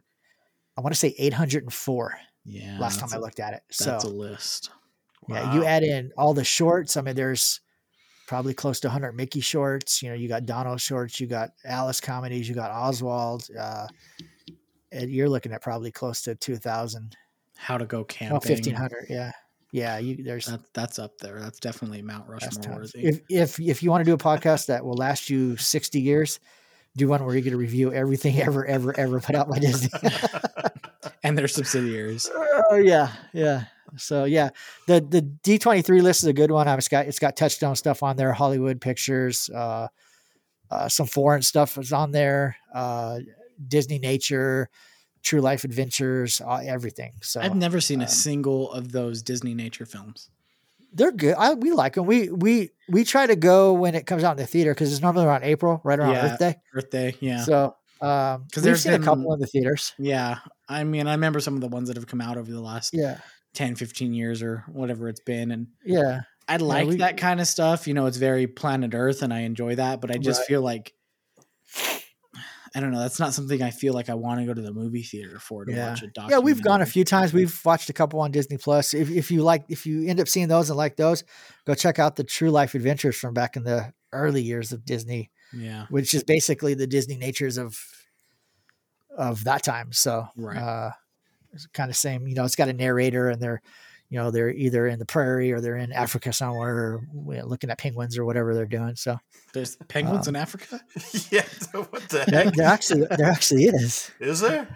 I 0.76 0.80
want 0.80 0.94
to 0.94 0.98
say 0.98 1.14
804 1.18 2.18
yeah. 2.46 2.78
last 2.80 2.94
time 3.00 3.08
that's 3.08 3.14
I 3.14 3.16
a- 3.18 3.20
looked 3.20 3.40
at 3.40 3.54
it. 3.54 3.62
So 3.70 3.84
That's 3.86 4.04
a 4.04 4.08
list. 4.08 4.70
yeah, 5.28 5.52
you 5.54 5.64
add 5.64 5.82
in 5.82 6.10
all 6.16 6.32
the 6.34 6.44
shorts. 6.44 6.96
I 6.96 7.02
mean, 7.02 7.14
there's 7.14 7.60
probably 8.26 8.54
close 8.54 8.80
to 8.80 8.88
100 8.88 9.12
Mickey 9.12 9.40
shorts. 9.40 10.02
You 10.02 10.08
know, 10.10 10.14
you 10.14 10.28
got 10.28 10.46
Donald 10.46 10.80
shorts, 10.80 11.20
you 11.20 11.26
got 11.26 11.50
Alice 11.64 12.00
comedies, 12.00 12.48
you 12.48 12.54
got 12.54 12.70
Oswald. 12.70 13.48
Uh, 13.58 13.86
and 14.92 15.10
you're 15.10 15.28
looking 15.28 15.52
at 15.52 15.60
probably 15.62 15.90
close 15.92 16.22
to 16.22 16.34
2,000, 16.34 17.16
How 17.56 17.76
to 17.76 17.84
go 17.86 18.04
camping. 18.04 18.32
well, 18.32 18.40
1,500. 18.40 19.06
Yeah, 19.10 19.32
yeah. 19.72 19.98
You 19.98 20.22
there's 20.22 20.46
That, 20.46 20.60
that's 20.74 20.98
up 20.98 21.18
there. 21.18 21.40
That's 21.40 21.60
definitely 21.60 22.02
Mount 22.02 22.28
Rushmore 22.28 22.76
worthy. 22.76 23.04
If 23.04 23.20
if 23.28 23.60
if 23.60 23.82
you 23.82 23.90
want 23.90 24.02
to 24.02 24.10
do 24.10 24.14
a 24.14 24.18
podcast 24.18 24.66
that 24.66 24.84
will 24.84 24.96
last 24.96 25.30
you 25.30 25.56
sixty 25.56 26.00
years, 26.00 26.40
do 26.96 27.08
one 27.08 27.24
where 27.24 27.34
you 27.34 27.40
get 27.40 27.50
to 27.50 27.56
review 27.56 27.92
everything 27.92 28.40
ever 28.40 28.64
ever 28.66 28.98
ever 28.98 29.20
put 29.20 29.34
out 29.34 29.48
by 29.48 29.58
Disney. 29.58 29.90
and 31.22 31.36
their 31.36 31.48
subsidiaries. 31.48 32.30
oh 32.70 32.76
yeah, 32.76 33.12
yeah. 33.32 33.64
So 33.96 34.24
yeah, 34.24 34.50
the 34.86 35.00
the 35.00 35.22
D 35.22 35.58
twenty 35.58 35.82
three 35.82 36.00
list 36.00 36.22
is 36.22 36.28
a 36.28 36.32
good 36.32 36.50
one. 36.50 36.68
I've 36.68 36.88
got 36.88 37.06
it's 37.06 37.18
got 37.18 37.36
Touchstone 37.36 37.76
stuff 37.76 38.02
on 38.02 38.16
there, 38.16 38.32
Hollywood 38.32 38.80
pictures, 38.80 39.50
uh, 39.50 39.88
uh, 40.70 40.88
some 40.88 41.06
foreign 41.06 41.42
stuff 41.42 41.76
is 41.78 41.92
on 41.92 42.12
there, 42.12 42.56
uh, 42.72 43.18
Disney 43.66 43.98
nature, 43.98 44.68
True 45.22 45.40
Life 45.40 45.64
Adventures, 45.64 46.40
uh, 46.40 46.62
everything. 46.66 47.12
So 47.22 47.40
I've 47.40 47.54
never 47.56 47.80
seen 47.80 48.00
a 48.00 48.04
um, 48.04 48.08
single 48.10 48.72
of 48.72 48.92
those 48.92 49.22
Disney 49.22 49.54
nature 49.54 49.86
films. 49.86 50.30
they're 50.92 51.12
good. 51.12 51.34
I, 51.38 51.54
we 51.54 51.72
like 51.72 51.94
them. 51.94 52.06
We 52.06 52.30
we 52.30 52.70
we 52.88 53.04
try 53.04 53.26
to 53.26 53.36
go 53.36 53.72
when 53.74 53.94
it 53.94 54.06
comes 54.06 54.24
out 54.24 54.32
in 54.32 54.38
the 54.38 54.46
theater 54.46 54.72
because 54.74 54.90
it's 54.92 55.02
normally 55.02 55.26
around 55.26 55.44
April, 55.44 55.80
right 55.84 55.98
around 55.98 56.12
Yeah. 56.14 56.32
Earth 56.32 56.38
Day. 56.38 56.54
Earth 56.74 56.90
Day, 56.90 57.14
yeah. 57.20 57.42
So 57.44 57.76
um, 58.00 58.46
'Cause 58.50 58.56
we've 58.56 58.62
there's 58.64 58.82
seen 58.82 58.94
a 58.94 58.98
couple 58.98 59.24
been- 59.24 59.34
in 59.34 59.38
the 59.40 59.46
theaters. 59.46 59.92
yeah. 59.98 60.38
I 60.68 60.84
mean, 60.84 61.06
I 61.06 61.12
remember 61.12 61.38
some 61.40 61.54
of 61.54 61.60
the 61.60 61.68
ones 61.68 61.88
that 61.88 61.96
have 61.96 62.06
come 62.06 62.20
out 62.20 62.38
over 62.38 62.50
the 62.50 62.60
last 62.60 62.94
Yeah, 62.94 63.18
10, 63.54 63.74
15 63.76 64.14
years 64.14 64.42
or 64.42 64.64
whatever 64.68 65.08
it's 65.08 65.20
been. 65.20 65.50
And 65.50 65.66
yeah, 65.84 66.22
I 66.48 66.56
like 66.56 66.88
we- 66.88 66.96
that 66.96 67.18
kind 67.18 67.40
of 67.40 67.46
stuff. 67.46 67.86
You 67.86 67.92
know, 67.94 68.06
it's 68.06 68.16
very 68.16 68.46
planet 68.46 68.94
Earth 68.94 69.20
and 69.22 69.34
I 69.34 69.40
enjoy 69.40 69.74
that, 69.76 70.00
but 70.00 70.10
I 70.10 70.16
just 70.16 70.40
Right. 70.40 70.46
feel 70.48 70.62
like 70.62 70.94
I 72.74 72.80
don't 72.80 72.92
know, 72.92 73.00
that's 73.00 73.18
not 73.18 73.34
something 73.34 73.60
I 73.62 73.70
feel 73.70 73.94
like 73.94 74.08
I 74.08 74.14
want 74.14 74.40
to 74.40 74.46
go 74.46 74.54
to 74.54 74.60
the 74.62 74.72
movie 74.72 75.02
theater 75.02 75.38
for 75.40 75.64
to 75.64 75.72
Yeah. 75.72 75.90
watch 75.90 76.02
a 76.02 76.06
documentary. 76.06 76.34
yeah. 76.36 76.38
We've 76.44 76.62
gone 76.62 76.82
a 76.82 76.86
few 76.86 77.04
times. 77.04 77.32
We've 77.32 77.60
watched 77.64 77.90
a 77.90 77.92
couple 77.92 78.20
on 78.20 78.30
Disney 78.30 78.58
Plus. 78.58 78.94
If 78.94 79.10
if 79.10 79.30
you 79.30 79.42
like, 79.42 79.64
if 79.68 79.86
you 79.86 80.06
end 80.08 80.20
up 80.20 80.28
seeing 80.28 80.48
those 80.48 80.70
and 80.70 80.76
like 80.76 80.96
those, 80.96 81.24
go 81.66 81.74
check 81.74 81.98
out 81.98 82.16
the 82.16 82.24
True 82.24 82.50
Life 82.50 82.74
Adventures 82.74 83.16
from 83.16 83.34
back 83.34 83.56
in 83.56 83.64
the 83.64 83.92
early 84.12 84.42
years 84.42 84.72
of 84.72 84.84
Disney, 84.84 85.30
Yeah. 85.52 85.86
which 85.90 86.14
is 86.14 86.22
basically 86.24 86.74
the 86.74 86.86
Disney 86.86 87.16
natures 87.16 87.58
of 87.58 87.76
of 89.16 89.44
that 89.44 89.62
time. 89.64 89.92
So 89.92 90.28
Right. 90.36 90.56
uh, 90.56 90.90
it's 91.52 91.66
kind 91.66 91.90
of 91.90 91.96
same. 91.96 92.28
You 92.28 92.34
know, 92.36 92.44
it's 92.44 92.56
got 92.56 92.68
a 92.68 92.72
narrator, 92.72 93.28
and 93.28 93.42
they're 93.42 93.60
you 94.10 94.18
know 94.18 94.30
they're 94.30 94.50
either 94.50 94.86
in 94.86 94.98
the 94.98 95.06
prairie 95.06 95.52
or 95.52 95.60
they're 95.60 95.76
in 95.76 95.92
Africa 95.92 96.32
somewhere, 96.32 96.74
or 96.76 97.00
you 97.32 97.38
know, 97.38 97.46
looking 97.46 97.70
at 97.70 97.78
penguins 97.78 98.18
or 98.18 98.24
whatever 98.24 98.54
they're 98.54 98.66
doing. 98.66 98.96
So 98.96 99.18
There's 99.54 99.76
penguins 99.88 100.28
Um, 100.28 100.34
in 100.36 100.42
Africa? 100.42 100.80
yeah. 101.30 101.44
What 101.72 102.08
the 102.08 102.24
there, 102.28 102.44
heck? 102.44 102.54
there 102.54 102.66
actually 102.66 103.06
there 103.16 103.30
actually 103.30 103.64
is. 103.64 104.10
Is 104.20 104.40
there? 104.40 104.68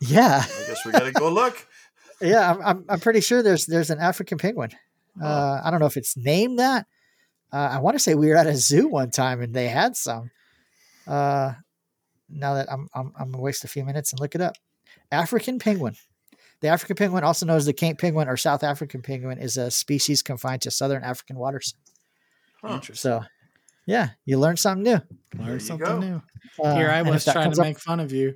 Yeah, 0.00 0.42
I 0.44 0.66
guess 0.68 0.84
we 0.84 0.92
gotta 0.92 1.12
go 1.12 1.30
look. 1.30 1.66
yeah. 2.20 2.50
I'm 2.50 2.60
I'm, 2.62 2.84
I'm 2.88 3.00
pretty 3.00 3.20
sure 3.20 3.42
there's 3.42 3.66
there's 3.66 3.90
an 3.90 3.98
African 3.98 4.38
penguin. 4.38 4.70
Uh, 5.20 5.60
I 5.64 5.70
don't 5.70 5.80
know 5.80 5.86
if 5.86 5.96
it's 5.96 6.16
named 6.16 6.58
that. 6.58 6.86
Uh, 7.52 7.68
I 7.72 7.78
want 7.80 7.94
to 7.96 7.98
say 7.98 8.14
we 8.14 8.28
were 8.28 8.36
at 8.36 8.46
a 8.46 8.56
zoo 8.56 8.88
one 8.88 9.10
time 9.10 9.42
and 9.42 9.52
they 9.54 9.68
had 9.68 9.96
some. 9.96 10.30
Uh, 11.06 11.52
now 12.30 12.54
that 12.54 12.72
I'm, 12.72 12.88
I'm 12.94 13.12
I'm 13.18 13.30
gonna 13.30 13.42
waste 13.42 13.64
a 13.64 13.68
few 13.68 13.84
minutes 13.84 14.12
and 14.12 14.20
look 14.20 14.34
it 14.34 14.40
up. 14.40 14.56
African 15.10 15.58
penguin. 15.58 15.96
The 16.62 16.68
African 16.68 16.96
penguin, 16.96 17.24
also 17.24 17.44
known 17.44 17.56
as 17.58 17.66
the 17.66 17.72
Cape 17.72 17.98
penguin 17.98 18.28
or 18.28 18.36
South 18.36 18.62
African 18.64 19.02
penguin, 19.02 19.38
is 19.38 19.56
a 19.56 19.70
species 19.70 20.22
confined 20.22 20.62
to 20.62 20.70
southern 20.70 21.02
African 21.04 21.36
waters. 21.36 21.74
Huh. 22.62 22.80
So, 22.94 23.24
yeah, 23.84 24.10
you 24.24 24.38
learn 24.38 24.56
something 24.56 24.84
new. 24.84 25.00
There 25.34 25.46
Learn 25.46 25.60
something 25.60 25.86
go. 25.86 25.98
new. 25.98 26.22
Uh, 26.62 26.74
Here 26.76 26.90
I 26.90 27.02
was 27.02 27.24
trying 27.24 27.44
comes 27.44 27.56
to 27.56 27.62
up- 27.62 27.66
make 27.66 27.78
fun 27.80 27.98
of 28.00 28.12
you. 28.12 28.34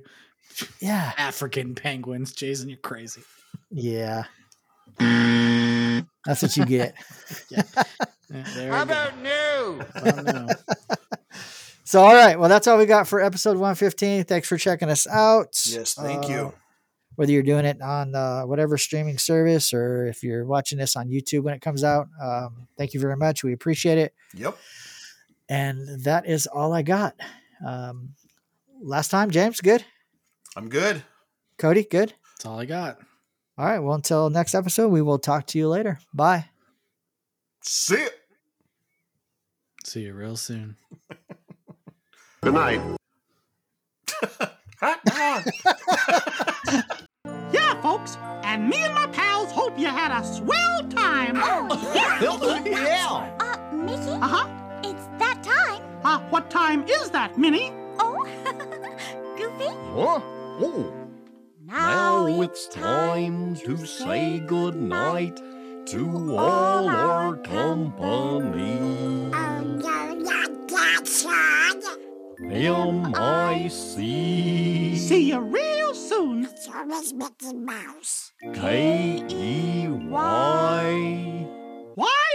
yeah, 0.81 1.13
African 1.17 1.73
penguins. 1.73 2.33
Jason, 2.33 2.69
you're 2.69 2.77
crazy. 2.79 3.21
yeah. 3.71 4.25
That's 4.99 6.41
what 6.41 6.55
you 6.57 6.65
get. 6.65 6.95
Yeah, 8.29 8.43
there 8.55 8.71
How 8.73 8.83
we 8.83 8.87
go. 8.89 8.91
about 8.91 9.17
new? 9.21 9.31
Oh, 9.95 10.21
no. 10.21 10.47
So, 11.85 12.01
all 12.01 12.13
right. 12.13 12.37
Well, 12.37 12.49
that's 12.49 12.67
all 12.67 12.77
we 12.77 12.85
got 12.85 13.07
for 13.07 13.21
episode 13.21 13.51
115. 13.55 14.25
Thanks 14.25 14.45
for 14.49 14.57
checking 14.57 14.89
us 14.89 15.07
out. 15.07 15.57
Yes, 15.65 15.93
thank 15.93 16.25
Uh, 16.25 16.27
you. 16.27 16.53
Whether 17.17 17.33
you're 17.33 17.43
doing 17.43 17.65
it 17.65 17.81
on 17.81 18.15
uh, 18.15 18.43
whatever 18.43 18.77
streaming 18.77 19.17
service 19.17 19.73
or 19.73 20.05
if 20.05 20.23
you're 20.23 20.45
watching 20.45 20.77
this 20.77 20.95
on 20.95 21.09
YouTube 21.09 21.41
when 21.41 21.53
it 21.53 21.61
comes 21.61 21.83
out, 21.83 22.07
um, 22.21 22.67
thank 22.77 22.93
you 22.93 22.99
very 22.99 23.17
much. 23.17 23.43
We 23.43 23.53
appreciate 23.53 23.97
it. 23.97 24.13
Yep. 24.33 24.55
And 25.49 26.03
that 26.03 26.27
is 26.27 26.47
all 26.47 26.73
I 26.73 26.83
got. 26.83 27.15
Um, 27.65 28.13
last 28.79 29.09
time, 29.09 29.31
James, 29.31 29.61
good. 29.61 29.83
I'm 30.55 30.69
good. 30.69 31.03
Cody, 31.57 31.83
good. 31.83 32.13
That's 32.35 32.45
all 32.45 32.59
I 32.59 32.65
got. 32.65 32.99
All 33.57 33.65
right. 33.65 33.79
Well, 33.79 33.95
until 33.95 34.29
next 34.29 34.53
episode, 34.53 34.89
we 34.89 35.01
will 35.01 35.19
talk 35.19 35.47
to 35.47 35.57
you 35.57 35.67
later. 35.67 35.99
Bye. 36.13 36.45
See 37.63 38.03
ya. 38.03 38.09
See 39.83 40.01
you 40.01 40.13
real 40.13 40.35
soon. 40.35 40.75
Good 42.41 42.53
night. 42.53 42.81
Hot 44.79 44.99
dog. 45.05 45.43
Yeah, 47.51 47.81
folks, 47.81 48.17
and 48.43 48.67
me 48.69 48.77
and 48.83 48.93
my 48.93 49.07
pals 49.07 49.51
hope 49.51 49.79
you 49.79 49.87
had 49.87 50.11
a 50.11 50.23
swell 50.25 50.83
time. 50.89 51.35
yeah. 51.95 52.19
Uh, 53.39 53.73
Mickey, 53.73 54.09
Uh 54.11 54.27
huh. 54.27 54.47
it's 54.83 55.07
that 55.17 55.41
time. 55.43 55.81
Uh, 56.03 56.19
what 56.29 56.49
time 56.49 56.83
is 56.87 57.09
that, 57.11 57.37
Minnie? 57.37 57.71
Oh, 57.99 58.23
Goofy. 59.37 59.69
Huh? 59.95 60.19
Oh, 60.59 60.93
Now, 61.65 62.25
now 62.27 62.41
it's 62.41 62.67
time 62.67 63.55
to 63.55 63.77
say 63.85 64.39
goodnight 64.39 65.37
to 65.87 66.37
all 66.37 66.89
our 66.89 67.37
company. 67.37 69.31
M 72.39 73.15
I 73.15 73.67
C. 73.67 74.95
See. 74.95 75.29
You 75.29 75.39
real 75.39 75.95
soon. 75.95 76.45
It's 76.45 76.67
always 76.67 77.11
Mickey 77.13 77.53
Mouse. 77.53 78.31
K 78.53 79.23
E 79.27 79.87
Y. 79.87 81.47
Why? 81.95 82.27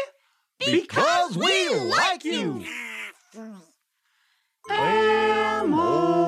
Because, 0.58 1.36
we 1.36 1.68
like 1.84 2.24
you. 2.24 2.64
M 4.68 5.74
O. 5.74 6.22